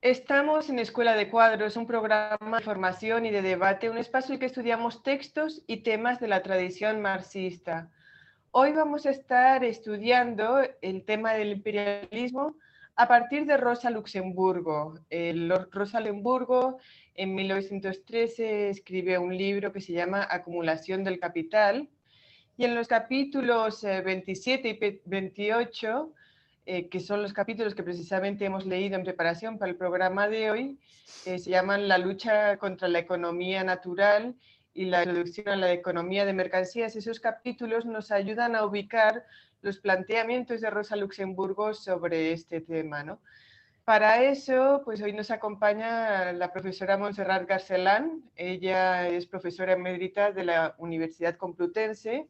Estamos 0.00 0.70
en 0.70 0.78
Escuela 0.78 1.16
de 1.16 1.28
Cuadros, 1.28 1.76
un 1.76 1.84
programa 1.84 2.58
de 2.58 2.64
formación 2.64 3.26
y 3.26 3.32
de 3.32 3.42
debate, 3.42 3.90
un 3.90 3.98
espacio 3.98 4.28
en 4.28 4.34
el 4.34 4.38
que 4.38 4.46
estudiamos 4.46 5.02
textos 5.02 5.64
y 5.66 5.78
temas 5.78 6.20
de 6.20 6.28
la 6.28 6.44
tradición 6.44 7.02
marxista. 7.02 7.90
Hoy 8.52 8.70
vamos 8.70 9.06
a 9.06 9.10
estar 9.10 9.64
estudiando 9.64 10.60
el 10.82 11.04
tema 11.04 11.34
del 11.34 11.50
imperialismo 11.50 12.54
a 12.94 13.08
partir 13.08 13.44
de 13.44 13.56
Rosa 13.56 13.90
Luxemburgo. 13.90 15.00
Rosa 15.72 15.98
Luxemburgo 15.98 16.78
en 17.16 17.34
1913 17.34 18.70
escribe 18.70 19.18
un 19.18 19.36
libro 19.36 19.72
que 19.72 19.80
se 19.80 19.94
llama 19.94 20.28
Acumulación 20.30 21.02
del 21.02 21.18
Capital 21.18 21.88
y 22.56 22.66
en 22.66 22.76
los 22.76 22.86
capítulos 22.86 23.82
27 23.82 24.70
eh, 24.70 24.78
y 24.80 25.00
28 25.10 26.14
eh, 26.70 26.90
que 26.90 27.00
son 27.00 27.22
los 27.22 27.32
capítulos 27.32 27.74
que 27.74 27.82
precisamente 27.82 28.44
hemos 28.44 28.66
leído 28.66 28.94
en 28.94 29.02
preparación 29.02 29.56
para 29.56 29.70
el 29.70 29.78
programa 29.78 30.28
de 30.28 30.50
hoy, 30.50 30.78
se 31.06 31.38
llaman 31.38 31.88
La 31.88 31.96
lucha 31.96 32.58
contra 32.58 32.88
la 32.88 32.98
economía 32.98 33.64
natural 33.64 34.34
y 34.74 34.84
la 34.84 35.02
introducción 35.02 35.48
a 35.48 35.56
la 35.56 35.72
economía 35.72 36.26
de 36.26 36.34
mercancías. 36.34 36.94
Esos 36.94 37.20
capítulos 37.20 37.86
nos 37.86 38.10
ayudan 38.10 38.54
a 38.54 38.66
ubicar 38.66 39.24
los 39.62 39.78
planteamientos 39.78 40.60
de 40.60 40.68
Rosa 40.68 40.94
Luxemburgo 40.96 41.72
sobre 41.72 42.32
este 42.32 42.60
tema. 42.60 43.02
¿no? 43.02 43.18
Para 43.86 44.22
eso, 44.24 44.82
pues 44.84 45.00
hoy 45.00 45.14
nos 45.14 45.30
acompaña 45.30 46.34
la 46.34 46.52
profesora 46.52 46.98
Montserrat 46.98 47.48
Garcelán. 47.48 48.24
Ella 48.36 49.08
es 49.08 49.24
profesora 49.24 49.72
emérita 49.72 50.32
de 50.32 50.44
la 50.44 50.74
Universidad 50.76 51.36
Complutense, 51.36 52.28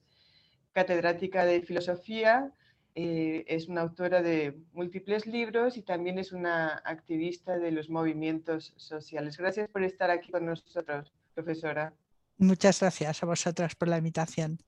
catedrática 0.73 1.45
de 1.45 1.61
filosofía 1.63 2.53
eh, 2.95 3.45
es 3.47 3.69
una 3.69 3.83
autora 3.83 4.23
de 4.23 4.59
múltiples 4.73 5.27
libros 5.27 5.77
y 5.77 5.83
también 5.83 6.19
es 6.19 6.33
una 6.33 6.83
activista 6.85 7.59
de 7.59 7.71
los 7.71 7.91
movimientos 7.91 8.75
sociales. 8.77 9.37
Gracias 9.37 9.69
por 9.69 9.83
estar 9.83 10.11
aquí 10.11 10.31
con 10.31 10.47
nosotros, 10.47 11.13
profesora. 11.35 11.93
Muchas 12.39 12.81
gracias 12.81 13.23
a 13.23 13.27
vosotras 13.27 13.75
por 13.75 13.89
la 13.89 13.99
invitación. 13.99 14.59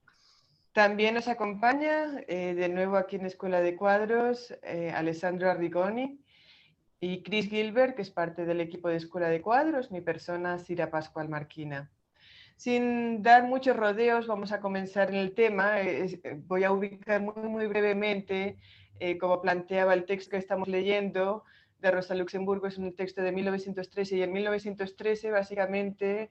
También 0.73 1.15
nos 1.15 1.27
acompaña 1.27 2.21
eh, 2.29 2.55
de 2.55 2.69
nuevo 2.69 2.97
aquí 2.97 3.17
en 3.17 3.27
Escuela 3.27 3.61
de 3.61 3.75
Cuadros 3.75 4.55
eh, 4.63 4.93
Alessandro 4.95 5.51
Arrigoni 5.51 6.21
y 7.01 7.23
Chris 7.23 7.49
Gilbert, 7.49 7.97
que 7.97 8.03
es 8.03 8.11
parte 8.11 8.45
del 8.45 8.61
equipo 8.61 8.89
de 8.89 8.97
Escuela 8.97 9.29
de 9.29 9.41
Cuadros, 9.41 9.91
mi 9.91 10.01
persona, 10.01 10.59
Cira 10.59 10.91
Pascual 10.91 11.29
Marquina. 11.29 11.91
Sin 12.61 13.23
dar 13.23 13.45
muchos 13.45 13.75
rodeos, 13.75 14.27
vamos 14.27 14.53
a 14.53 14.61
comenzar 14.61 15.09
en 15.09 15.15
el 15.15 15.33
tema. 15.33 15.81
Eh, 15.81 16.21
voy 16.47 16.65
a 16.65 16.73
ubicar 16.73 17.23
muy, 17.23 17.49
muy 17.49 17.67
brevemente, 17.67 18.59
eh, 18.99 19.17
como 19.17 19.41
planteaba 19.41 19.95
el 19.95 20.05
texto 20.05 20.33
que 20.33 20.37
estamos 20.37 20.69
leyendo 20.69 21.45
de 21.79 21.91
Rosa 21.91 22.15
Luxemburgo, 22.15 22.67
es 22.67 22.77
un 22.77 22.95
texto 22.95 23.23
de 23.23 23.33
1913 23.33 24.19
y 24.19 24.23
en 24.25 24.33
1913 24.33 25.31
básicamente 25.31 26.29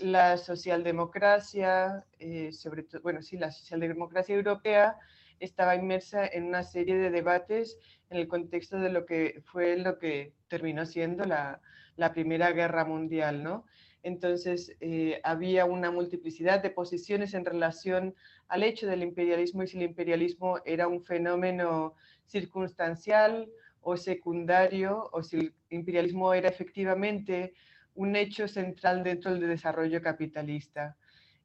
la 0.00 0.36
socialdemocracia, 0.36 2.04
eh, 2.18 2.50
sobre 2.50 2.82
todo, 2.82 3.00
bueno, 3.02 3.22
sí, 3.22 3.36
la 3.36 3.52
socialdemocracia 3.52 4.34
europea 4.34 4.96
estaba 5.38 5.76
inmersa 5.76 6.26
en 6.26 6.46
una 6.46 6.64
serie 6.64 6.96
de 6.96 7.10
debates 7.10 7.78
en 8.10 8.16
el 8.18 8.26
contexto 8.26 8.80
de 8.80 8.90
lo 8.90 9.06
que 9.06 9.42
fue 9.44 9.76
lo 9.76 10.00
que 10.00 10.34
terminó 10.48 10.84
siendo 10.86 11.24
la, 11.24 11.60
la 11.94 12.12
Primera 12.12 12.50
Guerra 12.50 12.84
Mundial, 12.84 13.44
¿no? 13.44 13.64
Entonces, 14.08 14.74
eh, 14.80 15.20
había 15.22 15.66
una 15.66 15.90
multiplicidad 15.90 16.62
de 16.62 16.70
posiciones 16.70 17.34
en 17.34 17.44
relación 17.44 18.14
al 18.48 18.62
hecho 18.62 18.86
del 18.86 19.02
imperialismo 19.02 19.62
y 19.62 19.68
si 19.68 19.76
el 19.76 19.82
imperialismo 19.82 20.60
era 20.64 20.88
un 20.88 21.04
fenómeno 21.04 21.94
circunstancial 22.26 23.50
o 23.82 23.98
secundario 23.98 25.10
o 25.12 25.22
si 25.22 25.36
el 25.36 25.54
imperialismo 25.68 26.32
era 26.32 26.48
efectivamente 26.48 27.52
un 27.94 28.16
hecho 28.16 28.48
central 28.48 29.04
dentro 29.04 29.34
del 29.34 29.46
desarrollo 29.46 30.00
capitalista. 30.00 30.96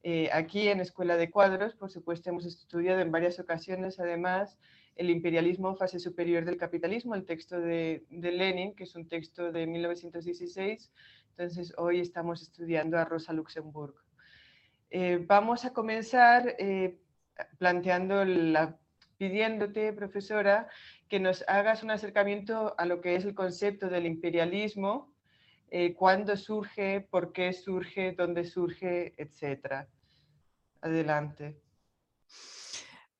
Eh, 0.01 0.29
aquí 0.31 0.69
en 0.69 0.79
Escuela 0.79 1.17
de 1.17 1.29
Cuadros, 1.29 1.75
por 1.75 1.91
supuesto, 1.91 2.29
hemos 2.29 2.45
estudiado 2.45 3.01
en 3.01 3.11
varias 3.11 3.39
ocasiones, 3.39 3.99
además, 3.99 4.57
el 4.95 5.09
imperialismo, 5.09 5.75
fase 5.75 5.99
superior 5.99 6.45
del 6.45 6.57
capitalismo, 6.57 7.15
el 7.15 7.25
texto 7.25 7.59
de, 7.59 8.05
de 8.09 8.31
Lenin, 8.31 8.73
que 8.73 8.83
es 8.83 8.95
un 8.95 9.07
texto 9.07 9.51
de 9.51 9.67
1916, 9.67 10.91
entonces, 11.35 11.73
hoy 11.77 11.99
estamos 11.99 12.43
estudiando 12.43 12.97
a 12.97 13.05
Rosa 13.05 13.33
Luxemburg. 13.33 13.95
Eh, 14.91 15.25
vamos 15.25 15.65
a 15.65 15.73
comenzar 15.73 16.55
eh, 16.59 16.99
planteando 17.57 18.23
la, 18.23 18.77
pidiéndote, 19.17 19.93
profesora, 19.93 20.69
que 21.09 21.19
nos 21.19 21.43
hagas 21.47 21.81
un 21.81 21.89
acercamiento 21.89 22.75
a 22.77 22.85
lo 22.85 23.01
que 23.01 23.15
es 23.15 23.25
el 23.25 23.33
concepto 23.33 23.89
del 23.89 24.05
imperialismo, 24.05 25.11
eh, 25.71 25.95
cuándo 25.95 26.37
surge, 26.37 27.01
por 27.01 27.33
qué 27.33 27.51
surge, 27.51 28.11
dónde 28.11 28.45
surge, 28.45 29.15
etcétera. 29.17 29.87
Adelante. 30.81 31.59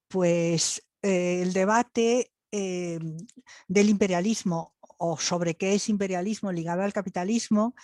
Pues 0.07 0.87
el 1.01 1.51
debate 1.51 2.29
del 2.51 3.89
imperialismo 3.89 4.72
o 5.05 5.17
sobre 5.17 5.55
qué 5.55 5.73
es 5.73 5.89
imperialismo 5.89 6.53
ligado 6.53 6.81
al 6.81 6.93
capitalismo 6.93 7.75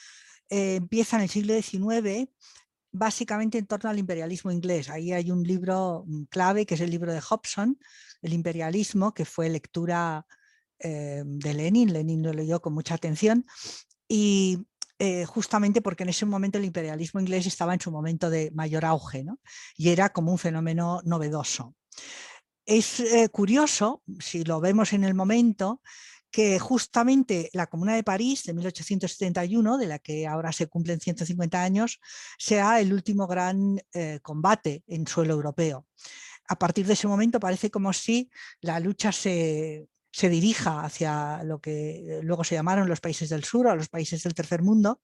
eh, 0.50 0.76
empieza 0.76 1.18
en 1.18 1.24
el 1.24 1.30
siglo 1.30 1.54
XIX 1.54 2.30
básicamente 2.92 3.58
en 3.58 3.68
torno 3.68 3.90
al 3.90 4.00
imperialismo 4.00 4.52
inglés. 4.52 4.90
Ahí 4.90 5.12
hay 5.12 5.30
un 5.30 5.44
libro 5.44 6.06
mm, 6.08 6.24
clave 6.30 6.66
que 6.66 6.76
es 6.76 6.82
el 6.82 6.90
libro 6.90 7.12
de 7.12 7.20
Hobson, 7.20 7.78
El 8.22 8.32
imperialismo, 8.32 9.14
que 9.14 9.26
fue 9.26 9.50
lectura 9.50 10.26
eh, 10.80 11.22
de 11.26 11.54
Lenin, 11.54 11.92
Lenin 11.92 12.24
lo 12.24 12.32
leyó 12.32 12.62
con 12.62 12.74
mucha 12.74 12.96
atención 12.96 13.46
y 14.08 14.66
eh, 14.98 15.26
justamente 15.26 15.82
porque 15.82 16.04
en 16.04 16.10
ese 16.10 16.26
momento 16.26 16.58
el 16.58 16.66
imperialismo 16.66 17.20
inglés 17.20 17.46
estaba 17.48 17.74
en 17.74 17.82
su 17.82 17.92
momento 17.92 18.30
de 18.30 18.50
mayor 18.52 18.86
auge 18.86 19.26
y 19.76 19.90
era 19.90 20.10
como 20.10 20.32
un 20.32 20.38
fenómeno 20.38 21.02
novedoso. 21.04 21.76
Es 22.66 23.02
curioso, 23.32 24.04
si 24.20 24.44
lo 24.44 24.60
vemos 24.62 24.94
en 24.94 25.04
el 25.04 25.16
momento, 25.16 25.82
que 26.32 26.60
justamente 26.60 27.50
la 27.54 27.68
Comuna 27.68 27.96
de 27.96 28.04
París 28.04 28.44
de 28.44 28.54
1871, 28.54 29.78
de 29.78 29.88
la 29.88 30.00
que 30.00 30.28
ahora 30.28 30.52
se 30.52 30.68
cumplen 30.68 31.00
150 31.00 31.62
años, 31.62 32.00
sea 32.38 32.80
el 32.80 32.94
último 32.94 33.28
gran 33.28 33.80
eh, 33.94 34.20
combate 34.22 34.84
en 34.88 35.08
suelo 35.08 35.34
europeo. 35.34 35.86
A 36.48 36.58
partir 36.58 36.86
de 36.86 36.94
ese 36.94 37.08
momento 37.08 37.40
parece 37.40 37.70
como 37.70 37.94
si 37.94 38.30
la 38.62 38.80
lucha 38.80 39.12
se, 39.12 39.88
se 40.12 40.30
dirija 40.30 40.82
hacia 40.82 41.44
lo 41.44 41.60
que 41.60 42.20
luego 42.24 42.44
se 42.44 42.56
llamaron 42.56 42.90
los 42.90 43.02
países 43.02 43.30
del 43.30 43.44
sur 43.44 43.68
o 43.68 43.76
los 43.76 43.90
países 43.90 44.24
del 44.24 44.34
tercer 44.34 44.62
mundo, 44.62 45.02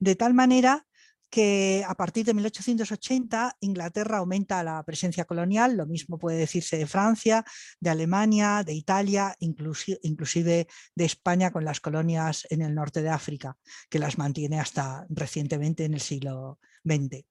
de 0.00 0.16
tal 0.16 0.34
manera 0.34 0.86
que 1.32 1.82
a 1.88 1.94
partir 1.94 2.26
de 2.26 2.34
1880 2.34 3.56
Inglaterra 3.60 4.18
aumenta 4.18 4.62
la 4.62 4.82
presencia 4.82 5.24
colonial, 5.24 5.78
lo 5.78 5.86
mismo 5.86 6.18
puede 6.18 6.36
decirse 6.36 6.76
de 6.76 6.86
Francia, 6.86 7.42
de 7.80 7.88
Alemania, 7.88 8.62
de 8.62 8.74
Italia, 8.74 9.34
inclusive 9.40 10.68
de 10.94 11.04
España 11.06 11.50
con 11.50 11.64
las 11.64 11.80
colonias 11.80 12.46
en 12.50 12.60
el 12.60 12.74
norte 12.74 13.00
de 13.00 13.08
África, 13.08 13.56
que 13.88 13.98
las 13.98 14.18
mantiene 14.18 14.60
hasta 14.60 15.06
recientemente 15.08 15.86
en 15.86 15.94
el 15.94 16.00
siglo 16.00 16.58
XX. 16.84 17.24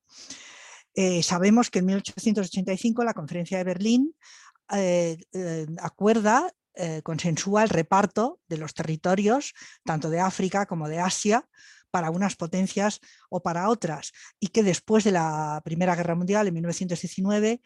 Eh, 0.96 1.22
sabemos 1.22 1.70
que 1.70 1.80
en 1.80 1.86
1885 1.86 3.04
la 3.04 3.14
conferencia 3.14 3.60
de 3.60 3.64
Berlín 3.64 4.16
eh, 4.74 5.18
eh, 5.32 5.68
acuerda 5.80 6.52
consensúa 7.04 7.64
el 7.64 7.70
reparto 7.70 8.40
de 8.48 8.58
los 8.58 8.74
territorios, 8.74 9.54
tanto 9.84 10.10
de 10.10 10.22
África 10.22 10.66
como 10.66 10.88
de 10.88 11.00
Asia, 11.00 11.46
para 11.91 12.09
unas 12.09 12.35
potencias 12.35 13.00
o 13.29 13.44
para 13.44 13.69
otras, 13.69 14.13
y 14.40 14.47
que 14.47 14.63
después 14.63 15.03
de 15.03 15.12
la 15.12 15.62
Primera 15.63 15.96
Guerra 15.96 16.16
Mundial, 16.16 16.47
en 16.47 16.53
1919, 16.53 17.62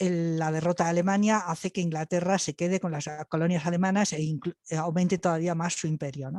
la 0.00 0.52
derrota 0.52 0.84
de 0.84 0.90
Alemania 0.90 1.38
hace 1.38 1.70
que 1.70 1.80
Inglaterra 1.80 2.38
se 2.38 2.54
quede 2.54 2.80
con 2.80 2.92
las 2.92 3.08
colonias 3.28 3.66
alemanas 3.66 4.12
e 4.12 4.20
eh, 4.22 4.76
aumente 4.76 5.18
todavía 5.18 5.54
más 5.54 5.74
su 5.74 5.86
imperio. 5.86 6.30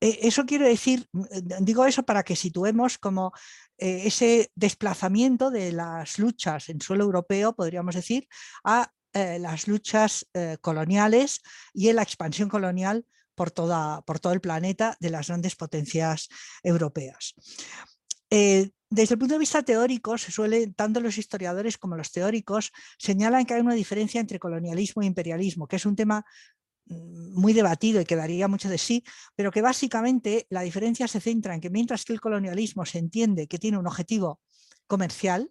Eh, 0.00 0.18
eso 0.22 0.44
quiero 0.44 0.66
decir, 0.66 1.06
mm, 1.12 1.24
eh, 1.30 1.42
digo 1.60 1.84
eso 1.86 2.02
para 2.02 2.22
que 2.22 2.36
situemos 2.36 2.98
como 2.98 3.32
ese 3.80 4.50
desplazamiento 4.56 5.52
de 5.52 5.70
las 5.70 6.18
luchas 6.18 6.68
en 6.68 6.80
suelo 6.80 7.04
europeo, 7.04 7.54
podríamos 7.54 7.94
decir, 7.94 8.26
a 8.64 8.90
las 9.14 9.68
luchas 9.68 10.26
coloniales 10.60 11.40
y 11.72 11.88
en 11.88 11.96
la 11.96 12.02
expansión 12.02 12.48
colonial 12.48 13.06
por, 13.38 13.50
todo 13.50 14.32
el 14.32 14.40
planeta 14.40 14.96
de 15.00 15.10
las 15.10 15.28
grandes 15.28 15.54
potencias 15.54 16.28
europeas. 16.62 17.34
Eh, 18.30 18.70
desde 18.90 19.14
el 19.14 19.18
punto 19.18 19.34
de 19.34 19.38
vista 19.38 19.62
teórico, 19.62 20.18
se 20.18 20.32
suele, 20.32 20.66
tanto 20.68 21.00
los 21.00 21.16
historiadores 21.18 21.78
como 21.78 21.96
los 21.96 22.10
teóricos 22.10 22.72
señalan 22.98 23.46
que 23.46 23.54
hay 23.54 23.60
una 23.60 23.74
diferencia 23.74 24.20
entre 24.20 24.38
colonialismo 24.38 25.02
e 25.02 25.06
imperialismo, 25.06 25.68
que 25.68 25.76
es 25.76 25.86
un 25.86 25.94
tema 25.94 26.24
mm, 26.86 27.40
muy 27.40 27.52
debatido 27.52 28.00
y 28.00 28.04
que 28.04 28.16
daría 28.16 28.48
mucho 28.48 28.68
de 28.68 28.78
sí, 28.78 29.04
pero 29.36 29.50
que 29.50 29.62
básicamente 29.62 30.46
la 30.50 30.62
diferencia 30.62 31.06
se 31.06 31.20
centra 31.20 31.54
en 31.54 31.60
que 31.60 31.70
mientras 31.70 32.04
que 32.04 32.12
el 32.12 32.20
colonialismo 32.20 32.84
se 32.84 32.98
entiende 32.98 33.46
que 33.46 33.58
tiene 33.58 33.78
un 33.78 33.86
objetivo 33.86 34.40
comercial 34.86 35.50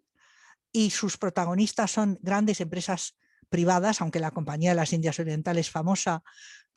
y 0.71 0.89
sus 0.89 1.17
protagonistas 1.17 1.91
son 1.91 2.19
grandes 2.21 2.59
empresas 2.59 3.15
privadas, 3.49 4.01
aunque 4.01 4.19
la 4.19 4.31
Compañía 4.31 4.71
de 4.71 4.75
las 4.75 4.93
Indias 4.93 5.19
Orientales 5.19 5.69
famosa 5.69 6.23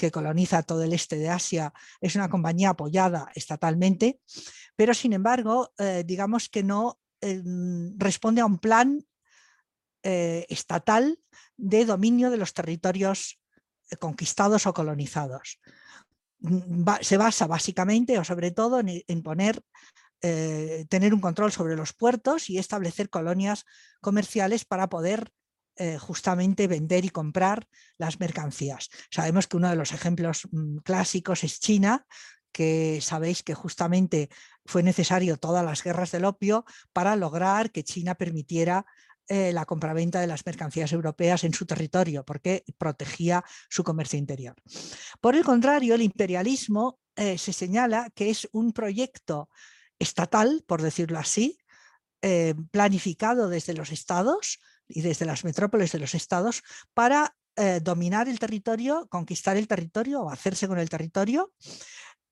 que 0.00 0.10
coloniza 0.10 0.62
todo 0.62 0.82
el 0.82 0.94
este 0.94 1.16
de 1.16 1.28
Asia, 1.28 1.74
es 2.00 2.16
una 2.16 2.30
compañía 2.30 2.70
apoyada 2.70 3.30
estatalmente, 3.34 4.18
pero 4.74 4.94
sin 4.94 5.12
embargo, 5.12 5.74
eh, 5.76 6.04
digamos 6.06 6.48
que 6.48 6.62
no 6.62 6.98
em, 7.20 7.94
responde 7.98 8.40
a 8.40 8.46
un 8.46 8.58
plan 8.58 9.04
eh, 10.02 10.46
estatal 10.48 11.20
de 11.58 11.84
dominio 11.84 12.30
de 12.30 12.38
los 12.38 12.54
territorios 12.54 13.38
eh, 13.90 13.96
conquistados 13.98 14.66
o 14.66 14.72
colonizados. 14.72 15.60
Mm, 16.38 16.88
se 17.02 17.18
basa 17.18 17.46
básicamente 17.46 18.18
o 18.18 18.24
sobre 18.24 18.52
todo 18.52 18.80
en, 18.80 19.22
poner, 19.22 19.62
tener 20.88 21.12
un 21.12 21.20
control 21.20 21.52
sobre 21.52 21.76
los 21.76 21.92
puertos 21.92 22.48
y 22.48 22.56
establecer 22.56 23.10
colonias 23.10 23.66
comerciales 24.00 24.64
para 24.64 24.88
poder 24.88 25.30
eh, 25.82 25.96
justamente 25.96 26.66
vender 26.66 27.06
y 27.06 27.08
comprar 27.08 27.66
las 27.96 28.20
mercancías. 28.20 28.90
Sabemos 29.10 29.46
que 29.46 29.56
uno 29.56 29.70
de 29.70 29.76
los 29.76 29.92
ejemplos 29.92 30.46
mm, 30.52 30.80
clásicos 30.84 31.42
es 31.42 31.58
China, 31.58 32.04
que 32.52 32.98
sabéis 33.00 33.42
que 33.42 33.54
justamente 33.54 34.28
fue 34.66 34.82
necesario 34.82 35.38
todas 35.38 35.64
las 35.64 35.82
guerras 35.82 36.12
del 36.12 36.26
opio 36.26 36.66
para 36.92 37.16
lograr 37.16 37.72
que 37.72 37.82
China 37.82 38.14
permitiera 38.14 38.84
eh, 39.26 39.54
la 39.54 39.64
compraventa 39.64 40.20
de 40.20 40.26
las 40.26 40.44
mercancías 40.44 40.92
europeas 40.92 41.44
en 41.44 41.54
su 41.54 41.64
territorio, 41.64 42.26
porque 42.26 42.62
protegía 42.76 43.42
su 43.70 43.82
comercio 43.82 44.18
interior. 44.18 44.56
Por 45.22 45.34
el 45.34 45.44
contrario, 45.44 45.94
el 45.94 46.02
imperialismo 46.02 47.00
eh, 47.16 47.38
se 47.38 47.54
señala 47.54 48.10
que 48.14 48.28
es 48.28 48.46
un 48.52 48.74
proyecto 48.74 49.48
estatal, 49.98 50.62
por 50.66 50.82
decirlo 50.82 51.18
así, 51.18 51.56
planificado 52.70 53.48
desde 53.48 53.72
los 53.72 53.92
estados, 53.92 54.58
y 54.90 55.02
desde 55.02 55.26
las 55.26 55.44
metrópolis 55.44 55.92
de 55.92 55.98
los 55.98 56.14
estados 56.14 56.62
para 56.94 57.34
eh, 57.56 57.80
dominar 57.82 58.28
el 58.28 58.38
territorio, 58.38 59.06
conquistar 59.08 59.56
el 59.56 59.68
territorio 59.68 60.22
o 60.22 60.30
hacerse 60.30 60.68
con 60.68 60.78
el 60.78 60.88
territorio, 60.88 61.52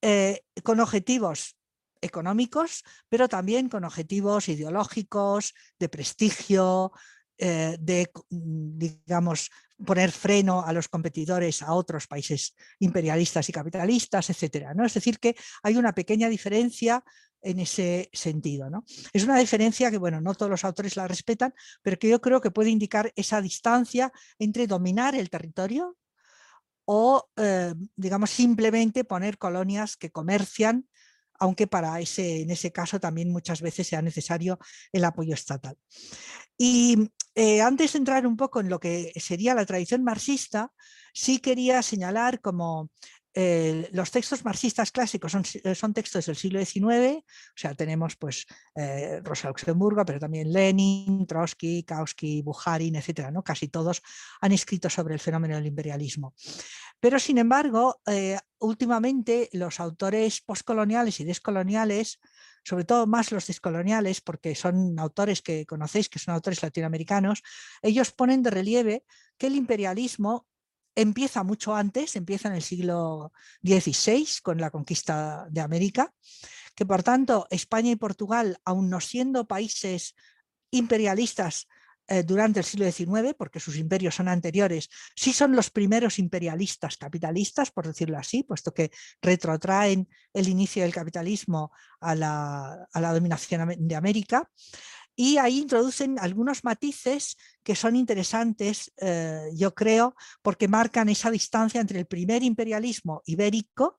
eh, 0.00 0.40
con 0.62 0.81
objetivos 0.81 1.56
económicos, 2.00 2.84
pero 3.08 3.28
también 3.28 3.69
con 3.69 3.84
objetivos 3.84 4.49
ideológicos, 4.49 5.55
de 5.78 5.88
prestigio, 5.88 6.93
eh, 7.37 7.76
de, 7.81 8.10
mm, 8.31 8.78
digamos, 8.78 9.50
poner 9.84 10.10
freno 10.10 10.64
a 10.64 10.72
los 10.72 10.88
competidores 10.88 11.62
a 11.62 11.72
otros 11.72 12.06
países 12.06 12.54
imperialistas 12.80 13.48
y 13.48 13.52
capitalistas, 13.52 14.30
etc. 14.30 14.69
¿no? 14.75 14.84
Es 14.84 14.94
decir, 14.94 15.19
que 15.19 15.36
hay 15.62 15.76
una 15.76 15.94
pequeña 15.94 16.28
diferencia 16.28 17.04
en 17.42 17.60
ese 17.60 18.10
sentido. 18.12 18.69
¿no? 18.70 18.84
Es 19.12 19.25
una 19.25 19.38
diferencia 19.38 19.90
que, 19.90 19.98
bueno, 19.98 20.20
no 20.20 20.34
todos 20.34 20.50
los 20.50 20.64
autores 20.64 20.96
la 20.96 21.06
respetan, 21.06 21.54
pero 21.82 21.98
que 21.98 22.08
yo 22.08 22.20
creo 22.20 22.40
que 22.40 22.50
puede 22.50 22.70
indicar 22.70 23.12
esa 23.16 23.40
distancia 23.40 24.12
entre 24.38 24.66
dominar 24.66 25.14
el 25.14 25.30
territorio 25.30 25.96
o, 26.84 27.28
eh, 27.36 27.74
digamos, 27.96 28.31
simplemente 28.31 29.04
poner 29.04 29.38
colonias 29.38 29.96
que 29.96 30.10
comercian, 30.10 30.88
aunque 31.38 31.66
para 31.66 32.00
ese, 32.00 32.40
en 32.40 32.50
ese 32.50 32.72
caso 32.72 32.98
también 32.98 33.31
muchas 33.31 33.60
veces 33.60 33.86
sea 33.86 34.02
necesario 34.02 34.58
el 34.92 35.04
apoyo 35.04 35.34
estatal. 35.34 35.76
Y 36.56 37.10
eh, 37.34 37.60
antes 37.62 37.92
de 37.92 37.98
entrar 37.98 38.26
un 38.26 38.36
poco 38.36 38.60
en 38.60 38.69
lo 38.69 38.80
que 38.80 39.12
sería 39.16 39.54
la 39.54 39.66
tradición 39.66 40.04
marxista, 40.04 40.72
sí 41.12 41.38
quería 41.38 41.82
señalar 41.82 42.40
como 42.40 42.90
los 43.93 44.11
textos 44.11 44.44
marxistas 44.44 44.90
clásicos 44.90 45.31
son, 45.31 45.44
eh, 45.62 45.93
textos 45.94 46.26
del 46.26 46.35
siglo 46.35 46.64
XIX, 46.64 47.19
o 47.19 47.25
sea, 47.55 47.73
tenemos 47.75 48.17
pues 48.17 48.46
eh, 48.75 49.20
Rosa 49.23 49.49
Luxemburgo, 49.49 50.05
pero 50.05 50.19
también 50.19 50.52
Lenin, 50.52 51.25
Trotsky, 51.25 51.85
Kautsky, 51.85 52.43
Bukharin, 52.43 52.96
etcétera, 52.96 53.31
¿no? 53.31 53.44
Casi 53.44 53.69
todos 53.69 54.02
han 54.40 54.50
escrito 54.50 54.90
sobre 54.90 55.14
el 55.14 55.20
fenómeno 55.20 55.55
del 55.55 55.67
imperialismo. 55.67 56.35
Pero 56.99 57.20
sin 57.20 57.38
embargo, 57.38 58.00
eh, 58.06 58.38
últimamente 58.58 59.49
los 59.52 59.79
autores 59.79 60.41
postcoloniales 60.41 61.20
y 61.20 61.25
descoloniales, 61.25 62.19
sobre 62.64 62.84
todo 62.84 63.06
más 63.06 63.31
los 63.31 63.46
descoloniales, 63.46 64.20
porque 64.20 64.56
son 64.56 64.99
autores 64.99 65.43
que 65.43 65.64
conocéis, 65.64 66.08
que 66.08 66.19
son 66.19 66.34
autores 66.34 66.61
latinoamericanos, 66.61 67.44
ellos 67.82 68.11
ponen 68.11 68.43
de 68.43 68.50
relieve 68.50 69.05
que 69.37 69.46
el 69.46 69.55
imperialismo 69.55 70.49
empieza 70.98 71.44
mucho 71.44 71.76
antes, 71.76 72.16
empieza 72.16 72.48
en 72.48 72.56
el 72.56 72.62
siglo 72.62 73.32
XVI 73.62 74.26
con 74.42 74.60
la 74.60 74.70
conquista 74.70 75.46
de 75.48 75.60
América, 75.60 76.12
que 76.74 76.84
por 76.84 77.04
tanto 77.04 77.46
España 77.50 77.92
y 77.92 77.96
Portugal, 77.96 78.58
aun 78.64 78.90
no 78.90 79.00
siendo 79.00 79.46
países 79.46 80.16
imperialistas 80.72 81.68
eh, 82.08 82.24
durante 82.24 82.58
el 82.58 82.64
siglo 82.64 82.90
XIX, 82.90 83.34
porque 83.38 83.60
sus 83.60 83.76
imperios 83.76 84.16
son 84.16 84.26
anteriores, 84.26 84.88
sí 85.14 85.32
son 85.32 85.54
los 85.54 85.70
primeros 85.70 86.18
imperialistas 86.18 86.96
capitalistas, 86.96 87.70
por 87.70 87.86
decirlo 87.86 88.18
así, 88.18 88.42
puesto 88.42 88.74
que 88.74 88.90
retrotraen 89.22 90.08
el 90.32 90.48
inicio 90.48 90.82
del 90.82 90.92
capitalismo 90.92 91.70
a 92.00 92.16
la 92.16 93.12
dominación 93.12 93.72
de 93.78 93.94
América 93.94 94.50
y 95.20 95.37
ahí 95.38 95.59
introducen 95.59 96.17
algunos 96.20 96.62
matices 96.62 97.37
que 97.65 97.75
son 97.75 97.97
interesantes, 97.97 98.93
eh, 98.99 99.50
yo 99.53 99.75
creo, 99.75 100.15
porque 100.43 100.69
marcan 100.69 101.09
esa 101.09 101.29
distancia 101.29 101.81
entre 101.81 101.99
el 101.99 102.06
primer 102.06 102.44
imperialismo 102.44 103.23
ibérico, 103.26 103.99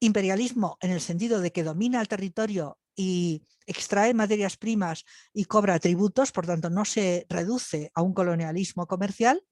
imperialismo 0.00 0.76
en 0.82 0.90
el 0.90 1.00
sentido 1.00 1.40
de 1.40 1.50
que 1.50 1.64
domina 1.64 1.98
el 1.98 2.08
territorio 2.08 2.78
y 2.94 3.42
extrae 3.66 4.12
materias 4.12 4.58
primas 4.58 5.06
y 5.32 5.46
cobra 5.46 5.78
tributos, 5.78 6.30
por 6.30 6.46
tanto 6.46 6.68
no 6.68 6.84
se 6.84 7.24
reduce 7.30 7.90
a 7.94 8.02
un 8.02 8.12
colonialismo 8.12 8.86
comercial, 8.86 9.42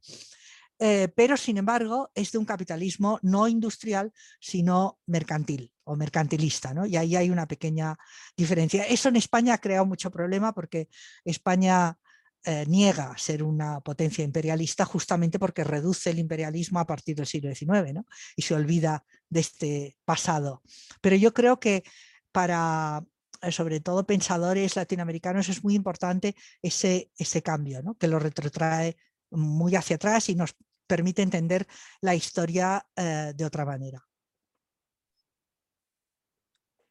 eh, 0.79 1.09
pero 1.15 1.37
sin 1.37 1.57
embargo 1.59 2.11
es 2.15 2.33
de 2.33 2.39
un 2.39 2.45
capitalismo 2.45 3.19
no 3.23 3.49
industrial, 3.49 4.13
sino 4.41 5.01
mercantil 5.07 5.73
o 5.85 5.97
mercantilista, 5.97 6.75
y 6.87 6.97
ahí 6.97 7.17
hay 7.17 7.31
una 7.31 7.49
pequeña 7.49 7.97
diferencia. 8.37 8.85
Eso 8.85 9.09
en 9.09 9.17
España 9.17 9.55
ha 9.55 9.59
creado 9.59 9.87
mucho 9.87 10.11
problema 10.11 10.53
porque 10.53 10.89
España 11.25 11.99
eh, 12.45 12.65
niega 12.69 13.17
ser 13.17 13.43
una 13.43 13.81
potencia 13.81 14.23
imperialista 14.23 14.85
justamente 14.85 15.39
porque 15.39 15.65
reduce 15.65 16.11
el 16.11 16.19
imperialismo 16.19 16.79
a 16.79 16.87
partir 16.87 17.17
del 17.17 17.27
siglo 17.27 17.53
XIX 17.55 18.05
y 18.37 18.43
se 18.43 18.55
olvida 18.55 19.05
de 19.29 19.41
este 19.41 19.97
pasado. 20.05 20.63
Pero 21.01 21.17
yo 21.17 21.35
creo 21.35 21.59
que 21.59 21.83
para 22.31 23.03
eh, 23.43 23.53
sobre 23.53 23.81
todo 23.81 24.07
pensadores 24.07 24.77
latinoamericanos 24.77 25.49
es 25.49 25.63
muy 25.63 25.75
importante 25.75 26.35
ese, 26.63 27.11
ese 27.17 27.43
cambio, 27.43 27.97
que 27.99 28.09
lo 28.09 28.19
retrotrae 28.19 28.97
muy 29.31 29.75
hacia 29.77 29.97
atrás 29.97 30.29
y 30.29 30.35
nos 30.35 30.57
permite 30.89 31.23
entender 31.23 31.67
la 32.01 32.15
historia 32.15 32.85
eh, 32.97 33.33
de 33.37 33.45
otra 33.45 33.65
manera. 33.65 34.03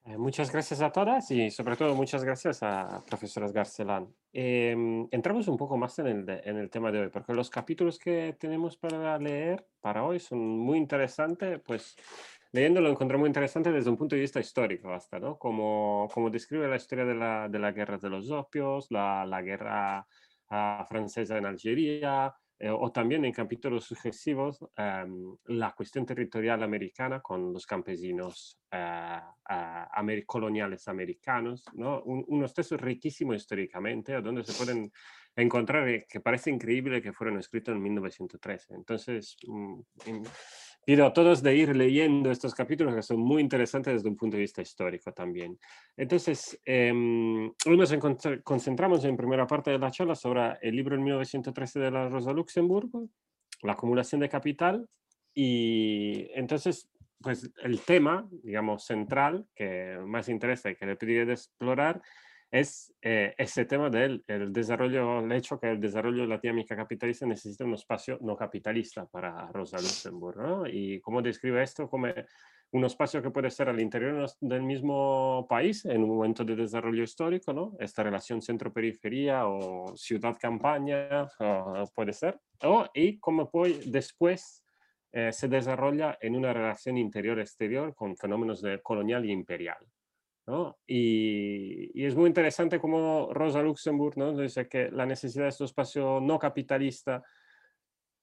Eh, 0.07 0.17
muchas 0.17 0.49
gracias 0.49 0.79
a 0.79 0.89
todas 0.89 1.30
y 1.31 1.51
sobre 1.51 1.75
todo 1.75 1.94
muchas 1.94 2.23
gracias 2.23 2.63
a 2.63 3.04
profesoras 3.06 3.51
Garcelán. 3.51 4.07
Em, 4.31 5.06
entramos 5.11 5.49
un 5.49 5.57
poco 5.57 5.75
más 5.75 5.99
en 5.99 6.07
el, 6.07 6.30
en 6.45 6.57
el, 6.57 6.69
tema 6.69 6.94
de 6.94 7.01
hoy, 7.01 7.09
porque 7.09 7.33
los 7.33 7.49
capítulos 7.49 7.99
que 7.99 8.37
tenemos 8.39 8.77
para 8.77 9.18
leer 9.19 9.68
para 9.81 10.06
hoy 10.06 10.21
son 10.21 10.39
muy 10.39 10.77
interesantes, 10.77 11.59
pues 11.66 11.97
leyéndolo 12.54 12.89
encontré 12.89 13.18
muy 13.18 13.27
interesante 13.27 13.69
desde 13.69 13.89
un 13.89 13.97
punto 13.97 14.16
de 14.16 14.21
vista 14.21 14.39
histórico 14.39 14.94
hasta, 14.94 15.19
¿no? 15.19 15.37
Como, 15.37 16.07
como 16.13 16.30
describe 16.30 16.69
la 16.69 16.77
historia 16.77 17.04
de 17.04 17.16
la, 17.16 17.49
de 17.49 17.59
la 17.59 17.73
guerra 17.73 17.97
de 17.97 18.09
los 18.09 18.31
opios, 18.31 18.87
la, 18.89 19.25
la 19.25 19.42
guerra 19.42 20.07
ah, 20.49 20.85
francesa 20.87 21.37
en 21.37 21.45
Algeria, 21.47 22.33
eh, 22.59 22.69
o 22.69 22.92
también 22.92 23.23
en 23.23 23.31
capítulos 23.31 23.85
sucesivos 23.85 24.66
em, 24.76 25.35
la 25.45 25.73
cuestión 25.73 26.06
territorial 26.06 26.64
americana 26.64 27.19
con 27.21 27.54
los 27.54 27.68
campesinos 27.68 28.59
uh, 28.73 30.26
coloniales 30.26 30.87
americanos, 30.87 31.66
¿no? 31.73 32.02
Un, 32.02 32.26
unos 32.28 32.54
textos 32.54 32.81
riquísimos 32.81 33.35
históricamente, 33.35 34.19
donde 34.21 34.44
se 34.44 34.54
pueden 34.54 34.92
encontrar, 35.35 35.87
eh, 35.87 36.06
que 36.09 36.19
parece 36.19 36.49
increíble 36.49 37.02
que 37.02 37.14
fueron 37.14 37.37
escritos 37.37 37.76
en 37.76 37.81
1913. 37.81 38.73
Entonces, 38.73 39.37
mm, 39.47 39.81
pido 40.87 41.06
a 41.06 41.11
todos 41.11 41.44
de 41.44 41.53
ir 41.53 41.75
leyendo 41.75 42.31
estos 42.31 42.56
capítulos 42.56 42.95
que 42.95 43.01
son 43.01 43.19
muy 43.19 43.41
interesantes 43.41 43.95
desde 43.95 44.07
un 44.07 44.15
punto 44.15 44.37
de 44.37 44.44
vista 44.44 44.61
histórico 44.61 45.11
también. 45.11 45.59
Entonces, 45.97 46.57
eh, 46.65 46.94
hoy 46.94 47.77
nos 47.77 47.94
concentramos 48.41 49.03
en 49.03 49.17
primera 49.17 49.45
parte 49.45 49.71
de 49.71 49.79
la 49.79 49.91
charla 49.91 50.15
sobre 50.15 50.57
el 50.61 50.77
libro 50.77 50.95
en 50.95 51.03
1913 51.03 51.81
de 51.81 51.91
la 51.91 52.07
Rosa 52.07 52.31
Luxemburgo, 52.31 53.09
la 53.63 53.73
acumulación 53.73 54.21
de 54.21 54.29
capital, 54.29 54.87
y 55.33 56.29
entonces, 56.33 56.89
pues 57.19 57.51
el 57.63 57.81
tema, 57.81 58.25
digamos, 58.41 58.85
central 58.85 59.45
que 59.53 59.99
más 60.06 60.29
interesa 60.29 60.69
y 60.69 60.77
que 60.77 60.85
le 60.85 60.95
pediría 60.95 61.25
de 61.25 61.33
explorar 61.33 62.01
es 62.49 62.94
eh, 63.01 63.33
ese 63.37 63.66
tema 63.66 63.89
del 63.89 64.23
el 64.27 64.54
desarrollo, 64.54 65.19
el 65.19 65.31
hecho 65.31 65.59
que 65.59 65.71
el 65.71 65.81
desarrollo 65.81 66.21
de 66.21 66.27
la 66.27 66.37
dinámica 66.37 66.75
capitalista 66.75 67.25
necesita 67.25 67.66
un 67.66 67.73
espacio 67.73 68.18
no 68.21 68.35
capitalista 68.35 69.06
para 69.06 69.47
Rosa 69.51 69.77
Luxemburg, 69.77 70.37
¿no? 70.37 70.68
Y 70.68 70.99
cómo 71.01 71.21
describe 71.21 71.61
esto 71.61 71.89
como 71.89 72.07
un 72.71 72.85
espacio 72.85 73.21
que 73.21 73.31
puede 73.31 73.49
ser 73.49 73.69
al 73.69 73.80
interior 73.80 74.30
del 74.42 74.63
mismo 74.63 75.45
país 75.49 75.85
en 75.85 76.04
un 76.04 76.09
momento 76.09 76.44
de 76.44 76.56
desarrollo 76.56 77.04
histórico, 77.04 77.54
¿no? 77.54 77.75
Esta 77.80 78.04
relación 78.04 78.42
centro-periferia 78.42 79.47
o 79.47 79.95
ciudad-campaña 79.95 81.30
puede 81.95 82.13
ser, 82.13 82.39
o, 82.63 82.85
y 82.94 83.19
cómo 83.19 83.49
puede 83.49 83.80
después 83.85 84.63
eh, 85.13 85.31
se 85.31 85.47
desarrolla 85.47 86.18
en 86.21 86.35
una 86.35 86.54
relación 86.54 86.97
interior-exterior 86.97 87.95
con 87.95 88.18
fenómenos 88.18 88.61
de 88.61 88.81
colonial 88.81 89.25
y 89.25 89.31
imperial. 89.31 89.77
Y, 90.85 92.06
es 92.06 92.16
muy 92.16 92.27
interesante 92.27 92.80
como 92.80 93.33
Rosa 93.33 93.61
Luxemburg 93.61 94.16
dice 94.37 94.68
que 94.68 94.89
la 94.92 95.06
necesidad 95.06 95.45
de 95.45 95.49
este 95.49 95.66
espacio 95.66 96.21
no 96.21 96.39
capitalista 96.39 97.21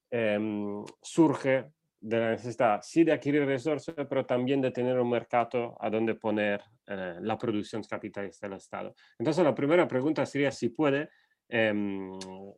em, 0.09 0.83
surge 1.01 1.65
de 1.99 2.19
la 2.19 2.31
necesidad 2.31 2.81
sí 2.81 3.03
de 3.03 3.13
adquirir 3.13 3.45
resortes, 3.45 3.93
pero 4.09 4.25
también 4.25 4.61
de 4.61 4.71
tener 4.71 4.99
un 4.99 5.09
mercado 5.09 5.77
a 5.79 5.89
donde 5.89 6.15
poner 6.15 6.63
eh, 6.87 7.17
la 7.21 7.37
producción 7.37 7.83
capitalista 7.83 8.47
del 8.47 8.57
Estado. 8.57 8.95
Entonces 9.19 9.43
la 9.43 9.53
primera 9.53 9.87
pregunta 9.87 10.25
sería 10.25 10.51
si 10.51 10.69
puede 10.69 11.09
em, 11.47 12.11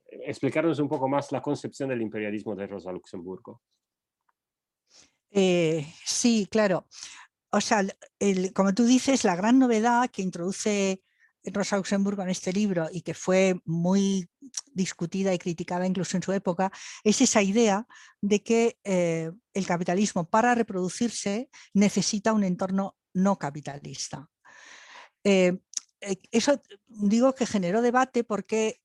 explicarnos 0.09 0.79
un 0.79 0.87
poco 0.87 1.09
más 1.09 1.31
la 1.31 1.41
concepción 1.41 1.89
del 1.89 2.01
imperialismo 2.01 2.55
de 2.55 2.67
Rosa 2.67 2.91
Luxemburgo. 2.91 3.61
Eh, 5.29 5.85
sí, 6.05 6.47
claro 6.49 6.85
o 7.51 7.61
sea, 7.61 7.85
como 8.53 8.73
tú 8.73 8.85
dices, 8.85 9.23
la 9.23 9.35
gran 9.35 9.59
novedad 9.59 10.09
que 10.09 10.21
introduce 10.21 11.01
Rosa 11.53 11.77
Luxemburgo 11.77 12.23
en 12.23 12.29
este 12.29 12.51
libro 12.53 12.87
y 12.91 13.01
que 13.01 13.13
fue 13.13 13.61
muy 13.65 14.29
discutida 14.73 15.33
y 15.33 15.39
criticada 15.39 15.87
incluso 15.87 16.17
en 16.17 16.23
su 16.23 16.33
época, 16.33 16.71
es 17.03 17.21
esa 17.21 17.41
idea 17.41 17.87
de 18.21 18.43
que 18.43 18.77
eh, 18.83 19.31
el 19.53 19.65
capitalismo 19.65 20.29
para 20.29 20.55
reproducirse 20.55 21.49
necesita 21.73 22.33
un 22.33 22.43
entorno 22.43 22.95
no 23.13 23.37
capitalista. 23.37 24.29
Eh, 25.23 25.57
eh, 26.01 26.17
eso 26.31 26.61
digo 26.87 27.33
que 27.33 27.45
generó 27.45 27.81
debate 27.81 28.23
porque 28.23 28.79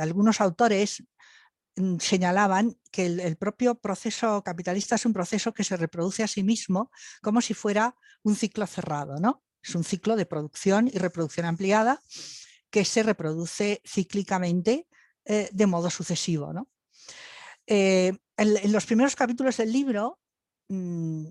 algunos 0.00 0.40
autores 0.40 1.04
señalaban 2.00 2.76
que 2.90 3.06
el, 3.06 3.36
propio 3.36 3.74
proceso 3.76 4.42
capitalista 4.42 4.94
es 4.94 5.06
un 5.06 5.12
proceso 5.12 5.52
que 5.52 5.64
se 5.64 5.76
reproduce 5.76 6.22
a 6.22 6.28
sí 6.28 6.42
mismo 6.42 6.90
como 7.22 7.40
si 7.40 7.54
fuera 7.54 7.94
un 8.22 8.36
ciclo 8.36 8.66
cerrado, 8.66 9.18
¿no? 9.18 9.42
Es 9.62 9.74
un 9.74 9.84
ciclo 9.84 10.16
de 10.16 10.26
producción 10.26 10.88
y 10.88 10.98
reproducción 10.98 11.46
ampliada 11.46 12.02
que 12.70 12.84
se 12.84 13.02
reproduce 13.02 13.82
cíclicamente 13.86 14.86
eh, 15.24 15.48
de 15.52 15.66
modo 15.66 15.90
sucesivo. 15.90 16.52
Eh, 17.66 18.12
en, 18.36 18.72
los 18.72 18.86
primeros 18.86 19.14
capítulos 19.14 19.56
del 19.56 19.72
libro, 19.72 20.18
mm, 20.68 21.26